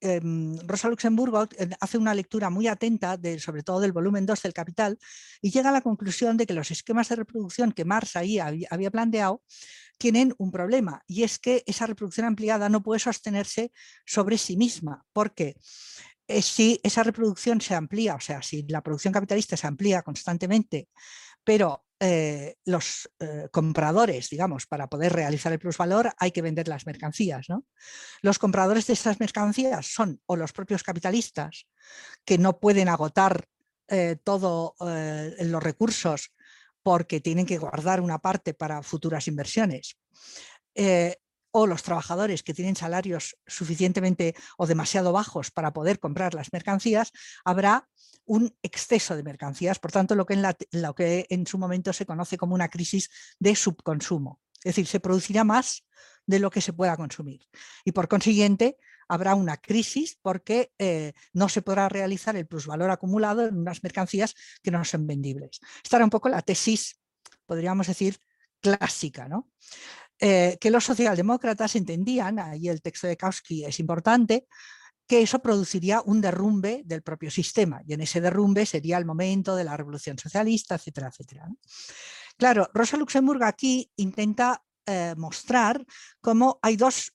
Em, 0.00 0.58
Rosa 0.66 0.88
Luxemburgo 0.88 1.48
hace 1.80 1.98
una 1.98 2.14
lectura 2.14 2.50
muy 2.50 2.66
atenta, 2.68 3.18
sobre 3.38 3.62
todo 3.62 3.80
del 3.80 3.92
volumen 3.92 4.26
2 4.26 4.42
del 4.42 4.52
Capital, 4.52 4.98
y 5.40 5.50
llega 5.50 5.70
a 5.70 5.72
la 5.72 5.80
conclusión 5.80 6.36
de 6.36 6.46
que 6.46 6.54
los 6.54 6.70
esquemas 6.70 7.08
de 7.08 7.16
reproducción 7.16 7.72
que 7.72 7.84
Marx 7.84 8.16
ahí 8.16 8.38
había, 8.38 8.90
planteado 8.90 9.42
tienen 9.98 10.34
un 10.36 10.50
problema, 10.50 11.02
y 11.06 11.22
es 11.22 11.38
que 11.38 11.62
esa 11.66 11.86
reproducción 11.86 12.26
ampliada 12.26 12.68
no 12.68 12.82
puede 12.82 13.00
sostenerse 13.00 13.72
sobre 14.04 14.36
sí 14.36 14.56
misma, 14.58 15.06
porque 15.14 15.56
eh, 16.28 16.42
si 16.42 16.78
esa 16.82 17.02
reproducción 17.02 17.62
se 17.62 17.74
amplía, 17.74 18.14
o 18.14 18.20
sea, 18.20 18.42
si 18.42 18.62
la 18.68 18.82
producción 18.82 19.14
capitalista 19.14 19.56
se 19.56 19.66
amplía 19.66 20.02
constantemente, 20.02 20.88
pero 21.42 21.85
eh, 21.98 22.56
los 22.66 23.08
eh, 23.20 23.48
compradores, 23.50 24.28
digamos, 24.28 24.66
para 24.66 24.86
poder 24.86 25.14
realizar 25.14 25.50
el 25.52 25.58
plusvalor 25.58 26.12
hay 26.18 26.30
que 26.30 26.42
vender 26.42 26.68
las 26.68 26.84
mercancías. 26.84 27.48
¿no? 27.48 27.64
Los 28.20 28.38
compradores 28.38 28.86
de 28.86 28.92
esas 28.92 29.18
mercancías 29.18 29.86
son 29.86 30.20
o 30.26 30.36
los 30.36 30.52
propios 30.52 30.82
capitalistas 30.82 31.66
que 32.24 32.36
no 32.36 32.58
pueden 32.60 32.88
agotar 32.88 33.48
eh, 33.88 34.16
todos 34.22 34.72
los 34.78 35.62
recursos 35.62 36.34
porque 36.82 37.20
tienen 37.20 37.46
que 37.46 37.58
guardar 37.58 38.00
una 38.00 38.18
parte 38.18 38.52
para 38.52 38.82
futuras 38.82 39.26
inversiones, 39.26 39.96
o 41.58 41.66
los 41.66 41.82
trabajadores 41.82 42.42
que 42.42 42.52
tienen 42.52 42.76
salarios 42.76 43.38
suficientemente 43.46 44.34
o 44.58 44.66
demasiado 44.66 45.10
bajos 45.10 45.50
para 45.50 45.72
poder 45.72 45.98
comprar 45.98 46.34
las 46.34 46.52
mercancías, 46.52 47.12
habrá 47.46 47.88
un 48.26 48.54
exceso 48.62 49.16
de 49.16 49.22
mercancías, 49.22 49.78
por 49.78 49.90
tanto 49.90 50.14
lo 50.14 50.26
que 50.26 50.34
en, 50.34 50.42
lo 50.72 50.94
que 50.94 51.24
en 51.30 51.46
su 51.46 51.56
momento 51.56 51.94
se 51.94 52.04
conoce 52.04 52.36
como 52.36 52.54
una 52.54 52.68
crisis 52.68 53.08
de 53.38 53.56
subconsumo. 53.56 54.38
Es 54.58 54.74
decir, 54.74 54.86
se 54.86 55.00
producirá 55.00 55.44
más 55.44 55.86
de 56.26 56.40
lo 56.40 56.50
que 56.50 56.60
se 56.60 56.74
pueda 56.74 56.94
consumir. 56.94 57.40
Y 57.86 57.92
por 57.92 58.06
consiguiente, 58.06 58.76
habrá 59.08 59.34
una 59.34 59.56
crisis 59.56 60.18
porque 60.20 60.72
eh, 60.78 61.14
no 61.32 61.48
se 61.48 61.62
podrá 61.62 61.88
realizar 61.88 62.36
el 62.36 62.46
plusvalor 62.46 62.90
acumulado 62.90 63.46
en 63.46 63.56
unas 63.56 63.82
mercancías 63.82 64.34
que 64.62 64.70
no 64.70 64.84
son 64.84 65.06
vendibles. 65.06 65.60
Esta 65.82 65.96
era 65.96 66.04
un 66.04 66.10
poco 66.10 66.28
la 66.28 66.42
tesis, 66.42 67.00
podríamos 67.46 67.86
decir, 67.86 68.18
clásica. 68.60 69.26
¿no? 69.26 69.48
Eh, 70.18 70.56
que 70.60 70.70
los 70.70 70.84
socialdemócratas 70.84 71.76
entendían, 71.76 72.38
ahí 72.38 72.68
el 72.68 72.80
texto 72.80 73.06
de 73.06 73.16
Kautsky 73.16 73.64
es 73.64 73.80
importante, 73.80 74.46
que 75.06 75.22
eso 75.22 75.40
produciría 75.40 76.02
un 76.04 76.20
derrumbe 76.20 76.82
del 76.84 77.02
propio 77.02 77.30
sistema 77.30 77.82
y 77.86 77.92
en 77.92 78.00
ese 78.00 78.20
derrumbe 78.20 78.66
sería 78.66 78.98
el 78.98 79.04
momento 79.04 79.54
de 79.54 79.64
la 79.64 79.76
revolución 79.76 80.18
socialista, 80.18 80.74
etcétera, 80.74 81.08
etcétera. 81.08 81.48
Claro, 82.36 82.68
Rosa 82.74 82.96
Luxemburgo 82.96 83.44
aquí 83.44 83.90
intenta 83.96 84.62
eh, 84.86 85.14
mostrar 85.16 85.84
cómo 86.20 86.58
hay 86.62 86.76
dos 86.76 87.12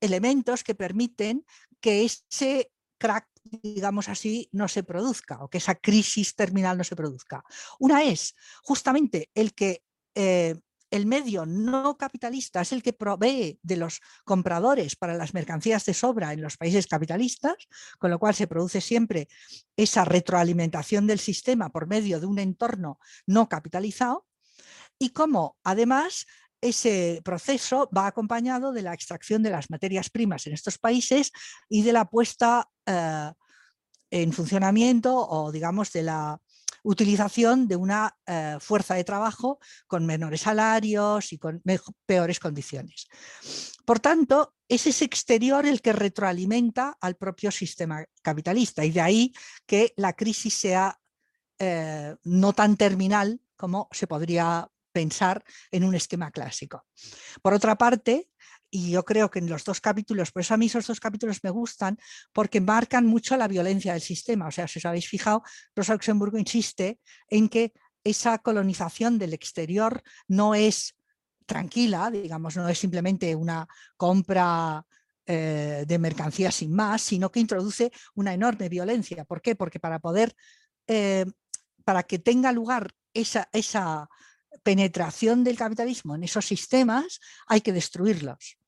elementos 0.00 0.62
que 0.62 0.74
permiten 0.74 1.44
que 1.80 2.04
ese 2.04 2.70
crack, 2.98 3.28
digamos 3.62 4.08
así, 4.08 4.48
no 4.52 4.68
se 4.68 4.82
produzca 4.82 5.42
o 5.42 5.48
que 5.48 5.58
esa 5.58 5.74
crisis 5.74 6.34
terminal 6.34 6.78
no 6.78 6.84
se 6.84 6.96
produzca. 6.96 7.44
Una 7.78 8.02
es 8.02 8.34
justamente 8.62 9.30
el 9.34 9.54
que 9.54 9.82
eh, 10.14 10.54
el 10.94 11.06
medio 11.06 11.44
no 11.44 11.96
capitalista 11.98 12.60
es 12.60 12.70
el 12.70 12.80
que 12.80 12.92
provee 12.92 13.58
de 13.64 13.76
los 13.76 14.00
compradores 14.24 14.94
para 14.94 15.14
las 15.14 15.34
mercancías 15.34 15.84
de 15.86 15.92
sobra 15.92 16.32
en 16.32 16.40
los 16.40 16.56
países 16.56 16.86
capitalistas, 16.86 17.56
con 17.98 18.12
lo 18.12 18.20
cual 18.20 18.32
se 18.32 18.46
produce 18.46 18.80
siempre 18.80 19.26
esa 19.76 20.04
retroalimentación 20.04 21.08
del 21.08 21.18
sistema 21.18 21.70
por 21.70 21.88
medio 21.88 22.20
de 22.20 22.26
un 22.26 22.38
entorno 22.38 23.00
no 23.26 23.48
capitalizado 23.48 24.28
y 24.96 25.10
como 25.10 25.56
además 25.64 26.26
ese 26.60 27.20
proceso 27.24 27.90
va 27.94 28.06
acompañado 28.06 28.72
de 28.72 28.82
la 28.82 28.94
extracción 28.94 29.42
de 29.42 29.50
las 29.50 29.70
materias 29.70 30.10
primas 30.10 30.46
en 30.46 30.52
estos 30.52 30.78
países 30.78 31.32
y 31.68 31.82
de 31.82 31.92
la 31.92 32.04
puesta 32.04 32.70
eh, 32.86 33.32
en 34.12 34.32
funcionamiento 34.32 35.12
o 35.16 35.50
digamos 35.50 35.90
de 35.90 36.04
la 36.04 36.40
utilización 36.84 37.66
de 37.66 37.76
una 37.76 38.16
eh, 38.26 38.58
fuerza 38.60 38.94
de 38.94 39.04
trabajo 39.04 39.58
con 39.86 40.06
menores 40.06 40.42
salarios 40.42 41.32
y 41.32 41.38
con 41.38 41.62
peores 42.06 42.38
condiciones. 42.38 43.08
Por 43.84 44.00
tanto, 44.00 44.54
es 44.68 44.86
ese 44.86 45.04
exterior 45.04 45.66
el 45.66 45.80
que 45.80 45.92
retroalimenta 45.92 46.96
al 47.00 47.16
propio 47.16 47.50
sistema 47.50 48.04
capitalista 48.22 48.84
y 48.84 48.90
de 48.90 49.00
ahí 49.00 49.32
que 49.66 49.92
la 49.96 50.12
crisis 50.12 50.54
sea 50.54 50.98
eh, 51.58 52.14
no 52.24 52.52
tan 52.52 52.76
terminal 52.76 53.40
como 53.56 53.88
se 53.90 54.06
podría 54.06 54.68
pensar 54.92 55.44
en 55.70 55.84
un 55.84 55.94
esquema 55.94 56.30
clásico. 56.30 56.86
Por 57.42 57.54
otra 57.54 57.76
parte, 57.76 58.30
y 58.74 58.90
yo 58.90 59.04
creo 59.04 59.30
que 59.30 59.38
en 59.38 59.48
los 59.48 59.62
dos 59.62 59.80
capítulos, 59.80 60.32
por 60.32 60.42
eso 60.42 60.52
a 60.52 60.56
mí 60.56 60.66
esos 60.66 60.84
dos 60.84 60.98
capítulos 60.98 61.44
me 61.44 61.50
gustan, 61.50 61.96
porque 62.32 62.60
marcan 62.60 63.06
mucho 63.06 63.36
la 63.36 63.46
violencia 63.46 63.92
del 63.92 64.02
sistema. 64.02 64.48
O 64.48 64.50
sea, 64.50 64.66
si 64.66 64.80
os 64.80 64.84
habéis 64.84 65.06
fijado, 65.06 65.44
Rosa 65.76 65.92
Luxemburgo 65.92 66.38
insiste 66.38 66.98
en 67.30 67.48
que 67.48 67.72
esa 68.02 68.36
colonización 68.38 69.16
del 69.16 69.32
exterior 69.32 70.02
no 70.26 70.56
es 70.56 70.96
tranquila, 71.46 72.10
digamos, 72.10 72.56
no 72.56 72.68
es 72.68 72.76
simplemente 72.76 73.36
una 73.36 73.68
compra 73.96 74.84
eh, 75.24 75.84
de 75.86 75.98
mercancías 76.00 76.56
sin 76.56 76.74
más, 76.74 77.00
sino 77.00 77.30
que 77.30 77.38
introduce 77.38 77.92
una 78.16 78.34
enorme 78.34 78.68
violencia. 78.68 79.24
¿Por 79.24 79.40
qué? 79.40 79.54
Porque 79.54 79.78
para 79.78 80.00
poder, 80.00 80.34
eh, 80.88 81.26
para 81.84 82.02
que 82.02 82.18
tenga 82.18 82.50
lugar 82.50 82.92
esa, 83.12 83.48
esa 83.52 84.08
penetración 84.64 85.44
del 85.44 85.56
capitalismo 85.56 86.16
en 86.16 86.24
esos 86.24 86.44
sistemas, 86.44 87.20
hay 87.46 87.60
que 87.60 87.72
destruirlos. 87.72 88.58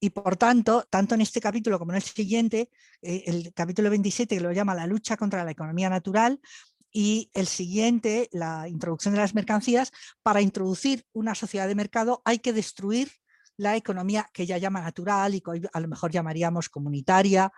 Y 0.00 0.10
por 0.10 0.36
tanto, 0.36 0.86
tanto 0.88 1.14
en 1.14 1.22
este 1.22 1.40
capítulo 1.40 1.78
como 1.78 1.92
en 1.92 1.96
el 1.96 2.02
siguiente, 2.02 2.70
eh, 3.02 3.24
el 3.26 3.52
capítulo 3.52 3.90
27 3.90 4.36
que 4.36 4.40
lo 4.40 4.52
llama 4.52 4.74
la 4.74 4.86
lucha 4.86 5.16
contra 5.16 5.44
la 5.44 5.50
economía 5.50 5.90
natural 5.90 6.40
y 6.92 7.30
el 7.34 7.46
siguiente, 7.46 8.28
la 8.32 8.68
introducción 8.68 9.14
de 9.14 9.20
las 9.20 9.34
mercancías, 9.34 9.92
para 10.22 10.40
introducir 10.40 11.04
una 11.12 11.34
sociedad 11.34 11.66
de 11.66 11.74
mercado 11.74 12.22
hay 12.24 12.38
que 12.38 12.52
destruir 12.52 13.10
la 13.56 13.76
economía 13.76 14.30
que 14.32 14.46
ya 14.46 14.56
llama 14.56 14.80
natural 14.80 15.34
y 15.34 15.40
que 15.40 15.68
a 15.72 15.80
lo 15.80 15.88
mejor 15.88 16.12
llamaríamos 16.12 16.68
comunitaria 16.68 17.52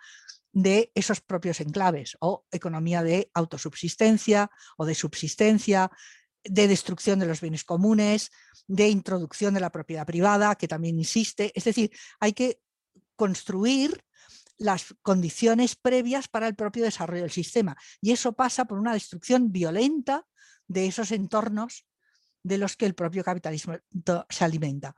de 0.52 0.90
esos 0.94 1.20
propios 1.20 1.60
enclaves 1.60 2.16
o 2.20 2.44
economía 2.50 3.02
de 3.02 3.30
autosubsistencia 3.34 4.50
o 4.76 4.84
de 4.84 4.94
subsistencia, 4.94 5.90
de 6.44 6.68
destrucción 6.68 7.18
de 7.18 7.26
los 7.26 7.40
bienes 7.40 7.64
comunes, 7.64 8.30
de 8.66 8.88
introducción 8.88 9.54
de 9.54 9.60
la 9.60 9.70
propiedad 9.70 10.06
privada, 10.06 10.54
que 10.54 10.68
también 10.68 10.98
insiste. 10.98 11.52
Es 11.54 11.64
decir, 11.64 11.90
hay 12.18 12.32
que 12.32 12.60
construir 13.16 14.04
las 14.58 14.94
condiciones 15.02 15.74
previas 15.74 16.28
para 16.28 16.46
el 16.46 16.54
propio 16.54 16.84
desarrollo 16.84 17.22
del 17.22 17.30
sistema. 17.30 17.76
Y 18.00 18.12
eso 18.12 18.32
pasa 18.34 18.66
por 18.66 18.78
una 18.78 18.92
destrucción 18.92 19.52
violenta 19.52 20.26
de 20.68 20.86
esos 20.86 21.10
entornos 21.12 21.86
de 22.42 22.58
los 22.58 22.76
que 22.76 22.86
el 22.86 22.94
propio 22.94 23.22
capitalismo 23.22 23.76
se 24.28 24.44
alimenta. 24.44 24.94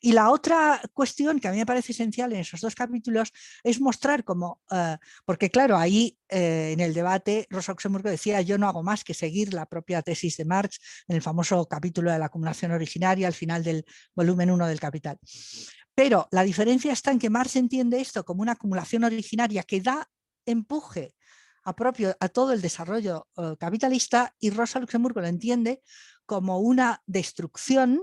Y 0.00 0.12
la 0.12 0.30
otra 0.30 0.80
cuestión 0.92 1.40
que 1.40 1.48
a 1.48 1.52
mí 1.52 1.58
me 1.58 1.66
parece 1.66 1.92
esencial 1.92 2.32
en 2.32 2.40
esos 2.40 2.60
dos 2.60 2.74
capítulos 2.74 3.32
es 3.62 3.80
mostrar 3.80 4.24
cómo, 4.24 4.60
eh, 4.70 4.96
porque 5.24 5.50
claro, 5.50 5.76
ahí 5.76 6.18
eh, 6.28 6.70
en 6.72 6.80
el 6.80 6.94
debate 6.94 7.46
Rosa 7.50 7.72
Luxemburgo 7.72 8.10
decía 8.10 8.40
yo 8.42 8.58
no 8.58 8.68
hago 8.68 8.82
más 8.82 9.04
que 9.04 9.14
seguir 9.14 9.54
la 9.54 9.66
propia 9.66 10.02
tesis 10.02 10.36
de 10.36 10.44
Marx 10.44 10.78
en 11.08 11.16
el 11.16 11.22
famoso 11.22 11.66
capítulo 11.66 12.10
de 12.10 12.18
la 12.18 12.26
acumulación 12.26 12.72
originaria 12.72 13.26
al 13.26 13.34
final 13.34 13.62
del 13.62 13.84
volumen 14.14 14.50
1 14.50 14.66
del 14.66 14.80
Capital. 14.80 15.18
Pero 15.94 16.28
la 16.30 16.42
diferencia 16.42 16.92
está 16.92 17.10
en 17.10 17.18
que 17.18 17.30
Marx 17.30 17.56
entiende 17.56 18.00
esto 18.00 18.24
como 18.24 18.42
una 18.42 18.52
acumulación 18.52 19.04
originaria 19.04 19.62
que 19.62 19.80
da 19.80 20.08
empuje 20.46 21.14
a, 21.64 21.76
propio, 21.76 22.16
a 22.18 22.28
todo 22.28 22.52
el 22.52 22.60
desarrollo 22.60 23.28
eh, 23.36 23.54
capitalista 23.58 24.34
y 24.38 24.50
Rosa 24.50 24.80
Luxemburgo 24.80 25.20
lo 25.20 25.26
entiende 25.26 25.82
como 26.32 26.60
una 26.60 27.02
destrucción 27.04 28.00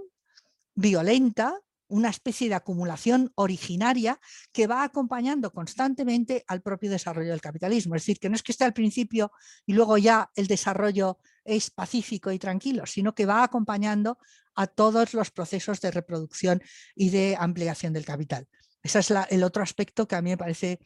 violenta, 0.76 1.60
una 1.88 2.10
especie 2.10 2.48
de 2.48 2.54
acumulación 2.54 3.32
originaria 3.34 4.20
que 4.52 4.68
va 4.68 4.84
acompañando 4.84 5.52
constantemente 5.52 6.44
al 6.46 6.62
propio 6.62 6.92
desarrollo 6.92 7.32
del 7.32 7.42
capitalismo. 7.42 7.96
Es 7.96 8.04
decir, 8.04 8.20
que 8.20 8.30
no 8.30 8.36
es 8.36 8.44
que 8.44 8.52
esté 8.52 8.66
al 8.66 8.74
principio 8.74 9.32
y 9.66 9.74
luego 9.74 9.98
ya 9.98 10.30
el 10.36 10.46
desarrollo 10.46 11.18
es 11.44 11.72
pacífico 11.72 12.32
y 12.32 12.38
tranquilo, 12.38 12.86
sino 12.86 13.16
que 13.16 13.26
va 13.26 13.42
acompañando 13.42 14.20
a 14.54 14.68
todos 14.68 15.16
los 15.16 15.32
procesos 15.32 15.82
de 15.82 15.90
reproducción 15.90 16.62
y 16.94 17.10
de 17.10 17.36
ampliación 17.36 17.94
del 17.94 18.06
capital. 18.06 18.48
Ese 18.84 19.00
es 19.00 19.12
el 19.32 19.42
otro 19.44 19.64
aspecto 19.64 20.08
que 20.08 20.16
a 20.16 20.22
mí 20.22 20.30
me 20.30 20.38
parece 20.38 20.78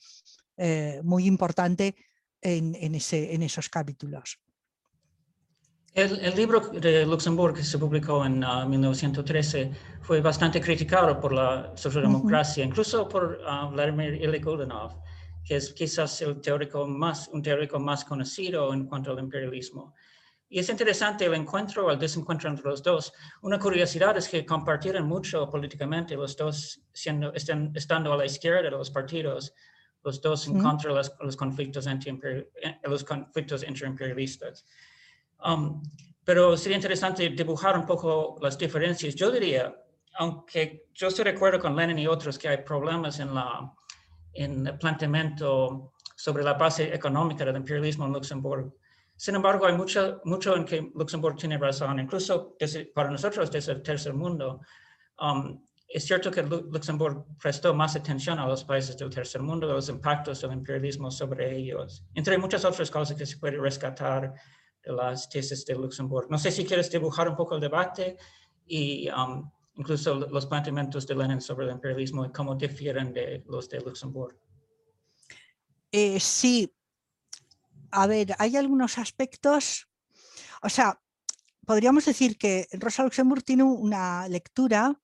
eh, 0.56 1.02
muy 1.04 1.26
importante 1.26 1.98
en, 2.40 2.96
esos 2.96 3.68
capítulos. 3.68 4.40
El, 5.96 6.36
libro 6.36 6.60
de 6.60 7.06
Luxemburgo 7.06 7.56
que 7.56 7.64
se 7.64 7.78
publicó 7.78 8.26
en 8.26 8.40
1913 8.40 9.72
ah, 9.72 9.98
fue 10.02 10.22
bastante 10.22 10.60
criticado 10.60 11.20
por 11.20 11.32
la 11.32 11.72
socialdemocracia, 11.76 12.66
incluso 12.66 13.08
por 13.08 13.40
uh, 13.46 13.70
Vladimir 13.70 14.16
Ilyich 14.16 14.44
Ulyanov, 14.44 15.00
que 15.46 15.58
es 15.58 15.72
quizás 15.72 16.20
el 16.24 16.42
teórico 16.42 16.88
más, 16.88 17.28
un 17.28 17.44
teórico 17.44 17.80
más 17.80 18.04
conocido 18.06 18.74
en 18.74 18.88
cuanto 18.88 19.12
al 19.12 19.20
imperialismo. 19.20 19.94
Y 20.50 20.58
es 20.58 20.70
interesante 20.70 21.26
el 21.26 21.36
encuentro 21.36 21.86
o 21.86 21.92
el 21.92 22.00
desencuentro 22.00 22.50
entre 22.50 22.66
los 22.66 22.82
dos. 22.82 23.14
Una 23.44 23.60
curiosidad 23.60 24.18
es 24.18 24.28
que 24.28 24.44
compartieron 24.48 25.06
mucho 25.08 25.48
políticamente 25.48 26.16
los 26.16 26.36
dos, 26.36 26.82
siendo, 26.92 27.32
estando 27.34 28.14
a 28.14 28.18
la 28.18 28.26
izquierda 28.26 28.64
de 28.64 28.72
los 28.72 28.90
partidos, 28.90 29.54
los 30.04 30.20
dos 30.20 30.48
en 30.48 30.60
contra 30.60 30.90
de 30.90 30.96
los, 31.20 31.38
conflictos, 31.38 31.86
eh, 31.86 32.80
los 32.84 33.04
conflictos 33.04 33.64
interimperialistas. 33.64 34.66
Um, 35.46 35.82
pero 36.24 36.56
sería 36.56 36.78
interesante 36.78 37.30
dibujar 37.30 37.78
un 37.78 37.86
poco 37.86 38.38
las 38.42 38.58
diferencias. 38.58 39.16
Yo 39.16 39.30
diría, 39.30 39.76
aunque 40.16 40.88
yo 40.94 41.08
estoy 41.08 41.26
de 41.26 41.32
acuerdo 41.32 41.60
con 41.60 41.76
Lenin 41.76 42.00
y 42.00 42.08
otros 42.08 42.38
que 42.38 42.48
hay 42.48 42.58
problemas 42.58 43.20
en, 43.20 43.34
la, 43.34 43.74
en 44.34 44.68
el 44.68 44.78
planteamiento 44.78 45.94
sobre 46.16 46.44
la 46.44 46.54
base 46.54 46.94
económica 46.94 47.44
del 47.44 47.58
imperialismo 47.58 48.06
en 48.06 48.14
Luxemburgo, 48.14 48.74
sin 49.16 49.36
embargo, 49.36 49.66
hay 49.68 49.74
mucho, 49.74 50.22
mucho 50.26 50.56
en 50.56 50.66
que 50.66 50.92
Luxemburgo 50.96 51.38
tiene 51.38 51.58
razón, 51.58 52.00
incluso 52.00 52.58
para 52.94 53.12
nosotros 53.12 53.52
desde 53.52 53.74
el 53.74 53.82
tercer 53.82 54.14
mundo. 54.14 54.62
Um, 55.20 55.64
es 55.88 56.06
cierto 56.06 56.32
que 56.32 56.42
Luxemburgo 56.42 57.28
prestó 57.40 57.74
más 57.74 57.96
atención 57.96 58.40
a 58.40 58.48
los 58.48 58.64
países 58.64 58.98
del 58.98 59.12
tercer 59.12 59.42
mundo, 59.42 59.70
a 59.70 59.76
los 59.76 59.90
impactos 59.90 60.42
del 60.42 60.54
imperialismo 60.54 61.12
sobre 61.12 61.56
ellos, 61.56 62.04
entre 62.16 62.38
muchas 62.38 62.66
otras 62.66 62.90
cosas 62.90 63.16
que 63.16 63.26
se 63.26 63.38
puede 63.38 63.58
rescatar 63.58 64.34
las 64.86 65.30
tesis 65.30 65.66
de 65.66 65.76
Luxemburgo. 65.76 66.30
No 66.30 66.38
sé 66.38 66.52
si 66.52 66.66
quieres 66.66 66.90
dibujar 66.92 67.30
un 67.30 67.36
poco 67.36 67.56
el 67.56 67.62
debate 67.62 68.18
y 68.66 69.10
um, 69.10 69.50
incluso 69.76 70.16
los 70.16 70.46
planteamientos 70.46 71.08
de 71.08 71.16
Lenin 71.16 71.42
sobre 71.42 71.66
el 71.66 71.72
imperialismo 71.72 72.26
y 72.26 72.32
cómo 72.32 72.56
difieren 72.56 73.14
de 73.14 73.44
los 73.48 73.70
de 73.70 73.82
Luxemburgo. 73.82 74.40
Eh, 75.92 76.20
sí, 76.20 76.74
a 77.92 78.08
ver, 78.08 78.36
hay 78.40 78.58
algunos 78.58 78.98
aspectos, 78.98 79.88
o 80.62 80.70
sea, 80.70 81.00
podríamos 81.66 82.06
decir 82.06 82.38
que 82.38 82.68
Rosa 82.74 83.04
Luxemburgo 83.04 83.44
tiene 83.44 83.64
una 83.64 84.28
lectura 84.28 85.00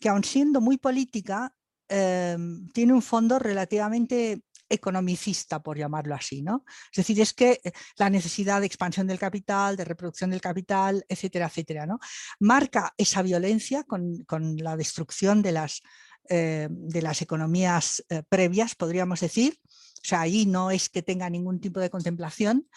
que 0.00 0.08
aun 0.08 0.24
siendo 0.24 0.60
muy 0.60 0.78
política, 0.78 1.54
em, 1.88 2.68
tiene 2.70 2.92
un 2.92 3.02
fondo 3.02 3.38
relativamente 3.38 4.42
economicista, 4.68 5.62
por 5.62 5.78
llamarlo 5.78 6.14
así. 6.14 6.42
¿no? 6.42 6.64
Es 6.92 6.96
decir, 6.96 7.20
es 7.20 7.32
que 7.32 7.60
eh, 7.62 7.72
la 7.96 8.10
necesidad 8.10 8.60
de 8.60 8.66
expansión 8.66 9.06
del 9.06 9.18
capital, 9.18 9.76
de 9.76 9.84
reproducción 9.84 10.30
del 10.30 10.40
capital, 10.40 11.04
etcétera, 11.08 11.46
etcétera, 11.46 11.86
¿no? 11.86 11.98
marca 12.40 12.94
esa 12.96 13.22
violencia 13.22 13.84
con, 13.84 14.24
la 14.58 14.76
destrucción 14.76 15.42
de 15.42 15.52
las, 15.52 15.82
eh, 16.28 16.68
de 16.70 17.02
las 17.02 17.22
economías 17.22 18.04
eh, 18.08 18.22
previas, 18.28 18.74
podríamos 18.74 19.20
decir. 19.20 19.58
O 19.64 20.06
sea, 20.08 20.22
ahí 20.22 20.46
no 20.46 20.70
es 20.70 20.88
que 20.88 21.02
tenga 21.02 21.28
ningún 21.28 21.60
tipo 21.60 21.80
de 21.80 21.90
contemplación, 21.90 22.68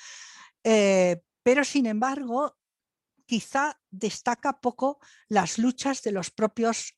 pero 0.64 1.64
sin 1.64 1.86
embargo, 1.86 2.58
quizá 3.26 3.80
destaca 3.90 4.60
poco 4.60 5.00
las 5.30 5.58
luchas 5.58 6.02
de 6.02 6.12
los 6.12 6.32
propios 6.32 6.98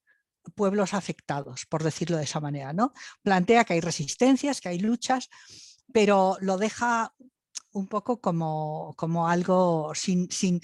pueblos 0.56 0.94
afectados, 0.94 1.66
por 1.66 1.84
decirlo 1.84 2.18
de 2.18 2.24
esa 2.24 2.40
manera. 2.40 2.74
¿no? 2.74 2.94
Plantea 3.22 3.64
que 3.64 3.74
hay 3.74 3.82
resistencias, 3.82 4.62
que 4.62 4.70
hay 4.70 4.80
luchas, 4.80 5.30
pero 5.92 6.38
lo 6.42 6.58
deja 6.58 7.14
un 7.72 7.88
poco 7.88 8.22
como, 8.22 8.94
como 8.98 9.28
algo 9.28 9.94
sin, 9.96 10.30
sin, 10.32 10.62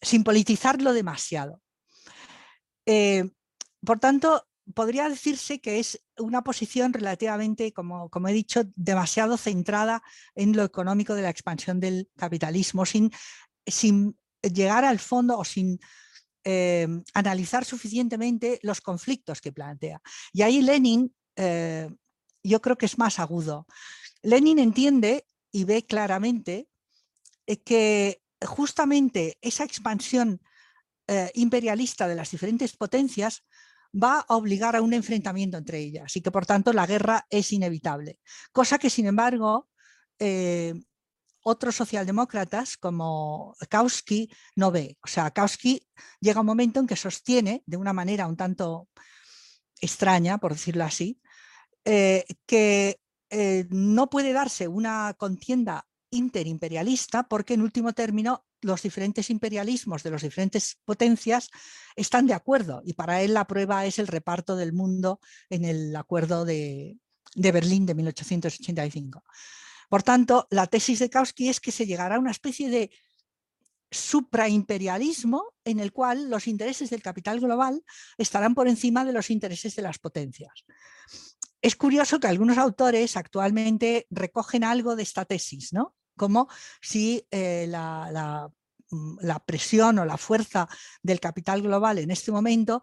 sin, 0.00 0.24
politizarlo 0.24 0.92
demasiado. 0.92 1.60
Eh, 2.86 3.30
por 3.84 3.98
tanto, 3.98 4.46
podría 4.74 5.08
decirse 5.08 5.60
que 5.60 5.78
es 5.78 6.04
una 6.18 6.42
posición 6.42 6.92
relativamente, 6.92 7.72
como, 7.72 8.08
como, 8.10 8.28
he 8.28 8.32
dicho, 8.32 8.62
demasiado 8.74 9.36
centrada 9.36 10.02
en 10.34 10.56
lo 10.56 10.64
económico 10.64 11.14
de 11.14 11.22
la 11.22 11.30
expansión 11.30 11.80
del 11.80 12.08
capitalismo, 12.16 12.86
sin, 12.86 13.10
sin 13.66 14.16
llegar 14.42 14.84
al 14.84 14.98
fondo 14.98 15.38
o 15.38 15.44
sin 15.44 15.78
Em, 16.48 17.02
analizar 17.12 17.64
suficientemente 17.64 18.60
los 18.62 18.80
conflictos 18.80 19.40
que 19.40 19.50
plantea. 19.50 20.00
Y 20.32 20.42
ahí 20.42 20.62
Lenin 20.62 21.12
eh, 21.34 21.90
yo 22.40 22.62
creo 22.62 22.78
que 22.78 22.86
es 22.86 22.98
más 22.98 23.18
agudo. 23.18 23.66
Lenin 24.22 24.60
entiende 24.60 25.26
y 25.50 25.64
ve 25.64 25.84
claramente 25.84 26.68
eh, 27.48 27.56
que 27.64 28.22
justamente 28.46 29.38
esa 29.40 29.64
expansión 29.64 30.40
eh, 31.08 31.32
imperialista 31.34 32.06
de 32.06 32.14
las 32.14 32.30
diferentes 32.30 32.76
potencias 32.76 33.42
va 33.92 34.20
a 34.20 34.36
obligar 34.36 34.76
a 34.76 34.82
un 34.82 34.94
enfrentamiento 34.94 35.56
entre 35.56 35.80
ellas 35.80 36.14
y 36.14 36.20
que 36.20 36.30
por 36.30 36.46
tanto 36.46 36.72
la 36.72 36.86
guerra 36.86 37.26
es 37.28 37.52
inevitable. 37.52 38.20
Cosa 38.52 38.78
que 38.78 38.88
sin 38.88 39.06
embargo 39.06 39.68
otros 41.48 41.76
socialdemócratas 41.76 42.76
como 42.76 43.54
Kautsky 43.68 44.28
no 44.56 44.72
ve. 44.72 44.98
O 45.04 45.06
sea, 45.06 45.30
Kautsky 45.30 45.80
llega 46.20 46.40
un 46.40 46.46
momento 46.46 46.80
en 46.80 46.88
que 46.88 46.96
sostiene 46.96 47.62
de 47.66 47.76
una 47.76 47.92
manera 47.92 48.26
un 48.26 48.36
tanto 48.36 48.88
extraña, 49.80 50.38
por 50.38 50.54
decirlo 50.54 50.82
así, 50.82 51.20
eh, 51.84 52.24
que 52.46 52.98
eh, 53.30 53.64
no 53.70 54.10
puede 54.10 54.32
darse 54.32 54.66
una 54.66 55.14
contienda 55.16 55.86
interimperialista 56.10 57.28
porque 57.28 57.54
en 57.54 57.62
último 57.62 57.92
término 57.92 58.44
los 58.60 58.82
diferentes 58.82 59.30
imperialismos 59.30 60.02
de 60.02 60.10
las 60.10 60.22
diferentes 60.22 60.78
potencias 60.84 61.50
están 61.94 62.26
de 62.26 62.34
acuerdo 62.34 62.82
y 62.84 62.94
para 62.94 63.22
él 63.22 63.34
la 63.34 63.46
prueba 63.46 63.86
es 63.86 64.00
el 64.00 64.08
reparto 64.08 64.56
del 64.56 64.72
mundo 64.72 65.20
en 65.48 65.64
el 65.64 65.94
acuerdo 65.94 66.44
de, 66.44 66.98
de 67.36 67.52
Berlín 67.52 67.86
de 67.86 67.94
1885. 67.94 69.22
Por 69.88 70.02
tanto, 70.02 70.46
la 70.50 70.66
tesis 70.66 70.98
de 70.98 71.10
Kautsky 71.10 71.48
es 71.48 71.60
que 71.60 71.72
se 71.72 71.86
llegará 71.86 72.16
a 72.16 72.20
una 72.20 72.30
especie 72.30 72.68
de 72.68 72.90
supraimperialismo 73.90 75.54
en 75.64 75.80
el 75.80 75.92
cual 75.92 76.28
los 76.28 76.48
intereses 76.48 76.90
del 76.90 77.02
capital 77.02 77.40
global 77.40 77.84
estarán 78.18 78.54
por 78.54 78.68
encima 78.68 79.04
de 79.04 79.12
los 79.12 79.30
intereses 79.30 79.76
de 79.76 79.82
las 79.82 79.98
potencias. 79.98 80.64
Es 81.62 81.76
curioso 81.76 82.20
que 82.20 82.26
algunos 82.26 82.58
autores 82.58 83.16
actualmente 83.16 84.06
recogen 84.10 84.64
algo 84.64 84.96
de 84.96 85.02
esta 85.04 85.24
tesis, 85.24 85.72
¿no? 85.72 85.94
como 86.16 86.48
si 86.80 87.26
eh, 87.30 87.70
mm, 88.90 89.16
la 89.20 89.38
presión 89.44 89.98
o 89.98 90.04
la 90.04 90.16
fuerza 90.16 90.68
del 91.02 91.20
capital 91.20 91.62
global 91.62 91.98
en 91.98 92.10
este 92.10 92.32
momento 92.32 92.82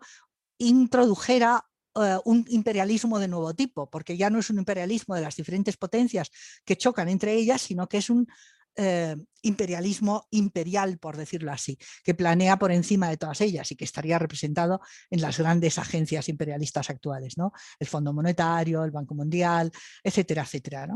introdujera 0.58 1.66
eh, 1.96 2.18
un 2.26 2.44
imperialismo 2.50 3.20
de 3.20 3.28
nuevo 3.28 3.54
tipo, 3.54 3.88
porque 3.88 4.18
ya 4.18 4.32
no 4.32 4.40
es 4.40 4.50
un 4.50 4.58
imperialismo 4.58 5.14
de 5.14 5.22
las 5.22 5.36
diferentes 5.36 5.78
potencias 5.78 6.32
que 6.66 6.76
chocan 6.76 7.08
entre 7.08 7.34
ellas, 7.34 7.62
sino 7.62 7.88
que 7.88 7.98
es 7.98 8.10
un 8.10 8.28
eh, 8.76 9.16
imperialismo 9.44 10.26
imperial, 10.32 10.98
por 10.98 11.18
decirlo 11.18 11.52
así, 11.52 11.78
que 12.04 12.16
planea 12.16 12.58
por 12.58 12.72
encima 12.72 13.10
de 13.10 13.18
todas 13.18 13.42
ellas 13.42 13.72
y 13.72 13.76
que 13.76 13.84
estaría 13.86 14.18
representado 14.18 14.82
en 15.12 15.22
las 15.22 15.38
grandes 15.38 15.78
agencias 15.78 16.30
imperialistas 16.30 16.90
actuales, 16.90 17.38
¿no? 17.38 17.52
el 17.78 17.86
Fondo 17.86 18.12
Monetario, 18.12 18.84
el 18.84 18.90
Banco 18.90 19.14
Mundial, 19.14 19.72
etcétera, 20.04 20.42
etcétera. 20.42 20.88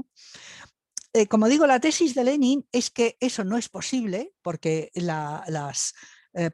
Eh, 1.14 1.28
como 1.28 1.48
digo, 1.48 1.68
la 1.68 1.80
tesis 1.80 2.16
de 2.16 2.24
Lenin 2.24 2.66
es 2.72 2.90
que 2.90 3.18
eso 3.20 3.44
no 3.44 3.56
es 3.60 3.70
posible 3.70 4.32
porque 4.42 4.90
las 4.96 5.94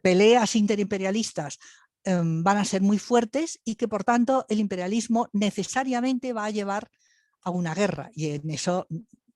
peleas 0.01 0.55
interimperialistas 0.55 1.59
van 2.05 2.57
a 2.57 2.65
ser 2.65 2.81
muy 2.81 2.99
fuertes 2.99 3.59
y 3.63 3.75
que 3.75 3.87
por 3.87 4.03
tanto 4.03 4.45
el 4.49 4.59
imperialismo 4.59 5.29
necesariamente 5.31 6.33
va 6.33 6.45
a 6.45 6.51
llevar 6.51 6.89
a 7.43 7.49
una 7.49 7.73
guerra 7.73 8.09
y 8.13 8.31
en 8.31 8.49
eso 8.49 8.87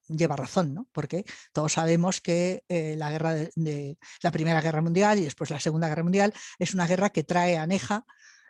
lleva 0.07 0.35
razón, 0.35 0.73
¿no? 0.73 0.87
porque 0.91 1.25
todos 1.51 1.73
sabemos 1.73 2.21
que 2.21 2.63
eh, 2.69 2.95
la, 2.97 3.11
guerra 3.11 3.33
de, 3.33 3.97
la 4.21 4.31
Primera 4.31 4.61
Guerra 4.61 4.81
Mundial 4.81 5.19
y 5.19 5.23
después 5.23 5.49
la 5.49 5.59
Segunda 5.59 5.89
Guerra 5.89 6.03
Mundial 6.03 6.33
es 6.59 6.73
una 6.73 6.87
guerra 6.87 7.09
que 7.09 7.23
trae 7.23 7.57
aneja, 7.57 8.05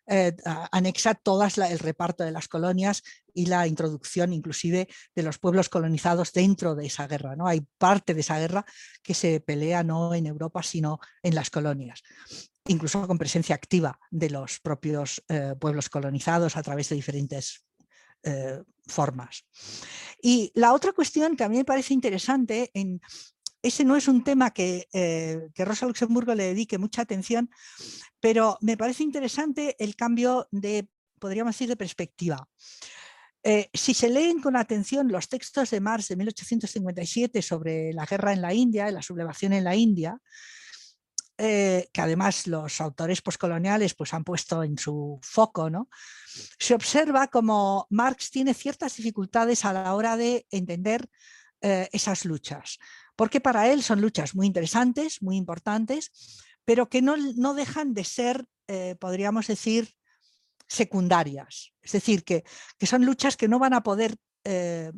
eh, 0.06 0.36
anexa 0.72 1.16
todas 1.16 1.58
el 1.58 1.80
reparto 1.80 2.24
de 2.24 2.32
las 2.32 2.48
colonias 2.48 3.04
y 3.34 3.48
la 3.48 3.68
introducción 3.68 4.34
inclusive 4.34 4.88
de 5.16 5.24
los 5.24 5.40
pueblos 5.40 5.70
colonizados 5.70 6.32
dentro 6.32 6.76
de 6.76 6.86
esa 6.86 7.08
guerra. 7.08 7.36
¿no? 7.36 7.48
Hay 7.48 7.66
parte 7.78 8.14
de 8.14 8.22
esa 8.22 8.40
guerra 8.40 8.66
que 9.02 9.14
se 9.14 9.40
pelea 9.40 9.84
no 9.84 10.14
en 10.14 10.28
Europa 10.28 10.62
sino 10.64 11.00
en 11.24 11.36
las 11.36 11.50
colonias 11.50 12.04
incluso 12.68 13.08
con 13.08 13.18
presencia 13.18 13.56
activa 13.56 14.00
de 14.12 14.30
los 14.30 14.60
propios 14.60 15.24
eh, 15.30 15.56
pueblos 15.60 15.90
colonizados 15.90 16.56
a 16.58 16.64
través 16.64 16.90
de 16.90 16.96
diferentes 16.96 17.66
eh, 18.24 18.62
formas. 18.86 19.46
Y 20.22 20.52
la 20.56 20.74
otra 20.74 20.94
cuestión 20.94 21.36
que 21.36 21.44
a 21.44 21.50
mí 21.50 21.58
me 21.58 21.66
parece 21.66 21.94
interesante, 21.94 22.72
en, 22.74 23.02
ese 23.62 23.84
no 23.84 23.96
es 23.96 24.08
un 24.08 24.24
tema 24.24 24.52
que, 24.52 24.88
eh, 24.94 25.50
que, 25.54 25.66
Rosa 25.66 25.86
Luxemburgo 25.86 26.34
le 26.36 26.46
dedique 26.46 26.78
mucha 26.78 27.02
atención, 27.02 27.50
pero 28.20 28.58
me 28.62 28.78
parece 28.78 29.04
interesante 29.04 29.76
el 29.80 29.96
cambio 29.96 30.48
de, 30.52 30.88
podríamos 31.20 31.56
decir, 31.56 31.70
de 31.70 31.78
perspectiva. 31.78 32.48
Si 33.74 33.94
se 33.94 34.10
leen 34.10 34.42
con 34.42 34.58
atención 34.58 35.08
los 35.10 35.30
textos 35.30 35.70
de 35.70 35.80
Marx 35.80 36.10
de 36.10 36.18
1857 36.18 37.42
sobre 37.42 37.94
la 37.94 38.06
guerra 38.06 38.34
en 38.34 38.42
la 38.42 38.54
India, 38.54 38.92
la 38.92 39.02
sublevación 39.02 39.54
en 39.54 39.64
la 39.64 39.74
India, 39.74 40.20
que 41.38 42.02
además 42.02 42.48
los 42.48 42.82
autores 42.82 43.22
postcoloniales 43.22 43.94
pues, 43.94 44.14
han 44.14 44.24
puesto 44.24 44.64
en 44.64 44.78
su 44.78 45.20
foco, 45.22 45.70
¿no? 45.70 45.88
se 46.60 46.74
observa 46.74 47.28
como 47.28 47.88
Marx 47.90 48.32
tiene 48.32 48.54
ciertas 48.54 48.96
dificultades 48.96 49.66
a 49.66 49.74
la 49.74 49.94
hora 49.94 50.18
de 50.18 50.46
entender 50.52 51.10
eh, 51.62 51.90
esas 51.92 52.26
luchas, 52.26 52.80
porque 53.16 53.42
para 53.42 53.72
él 53.72 53.84
son 53.84 54.02
luchas 54.02 54.36
muy 54.36 54.48
interesantes, 54.48 55.22
muy 55.22 55.38
importantes, 55.38 56.44
pero 56.66 56.90
que 56.90 57.02
no, 57.02 57.54
dejan 57.54 57.94
de 57.94 58.04
ser, 58.04 58.46
eh, 58.68 58.96
podríamos 59.00 59.48
decir, 59.48 59.94
secundarias. 60.68 61.74
Es 61.82 61.94
decir, 61.94 62.24
que, 62.24 62.44
son 62.82 63.06
luchas 63.06 63.38
que 63.38 63.48
no 63.48 63.58
van 63.58 63.74
a 63.74 63.84
poder 63.84 64.18
eh, 64.44 64.92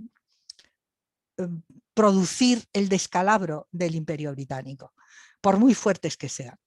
em, 1.37 1.61
producir 1.93 2.65
el 2.73 2.89
descalabro 2.89 3.67
del 3.71 3.95
imperio 3.95 4.31
británico, 4.31 4.93
por 5.41 5.57
muy 5.57 5.73
fuertes 5.73 6.17
que 6.17 6.29
sean. 6.29 6.57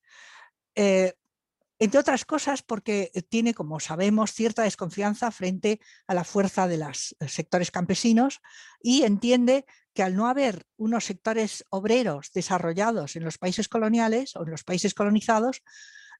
Entre 1.82 1.98
otras 1.98 2.24
cosas 2.24 2.62
porque 2.62 3.10
eh, 3.12 3.22
tiene, 3.22 3.54
como 3.54 3.80
sabemos, 3.80 4.32
cierta 4.32 4.62
desconfianza 4.62 5.32
frente 5.32 5.80
a 6.06 6.14
la 6.14 6.22
fuerza 6.22 6.68
de 6.68 6.78
los 6.78 7.16
eh, 7.18 7.26
sectores 7.26 7.72
campesinos 7.72 8.40
y 8.80 9.02
entiende 9.02 9.66
que 9.92 10.04
al 10.04 10.14
no 10.14 10.28
haber 10.28 10.64
unos 10.76 11.04
sectores 11.06 11.64
obreros 11.70 12.30
desarrollados 12.32 13.16
en 13.16 13.24
los 13.24 13.36
países 13.36 13.66
coloniales 13.66 14.36
o 14.36 14.44
en 14.44 14.52
los 14.52 14.62
países 14.62 14.94
colonizados, 14.94 15.64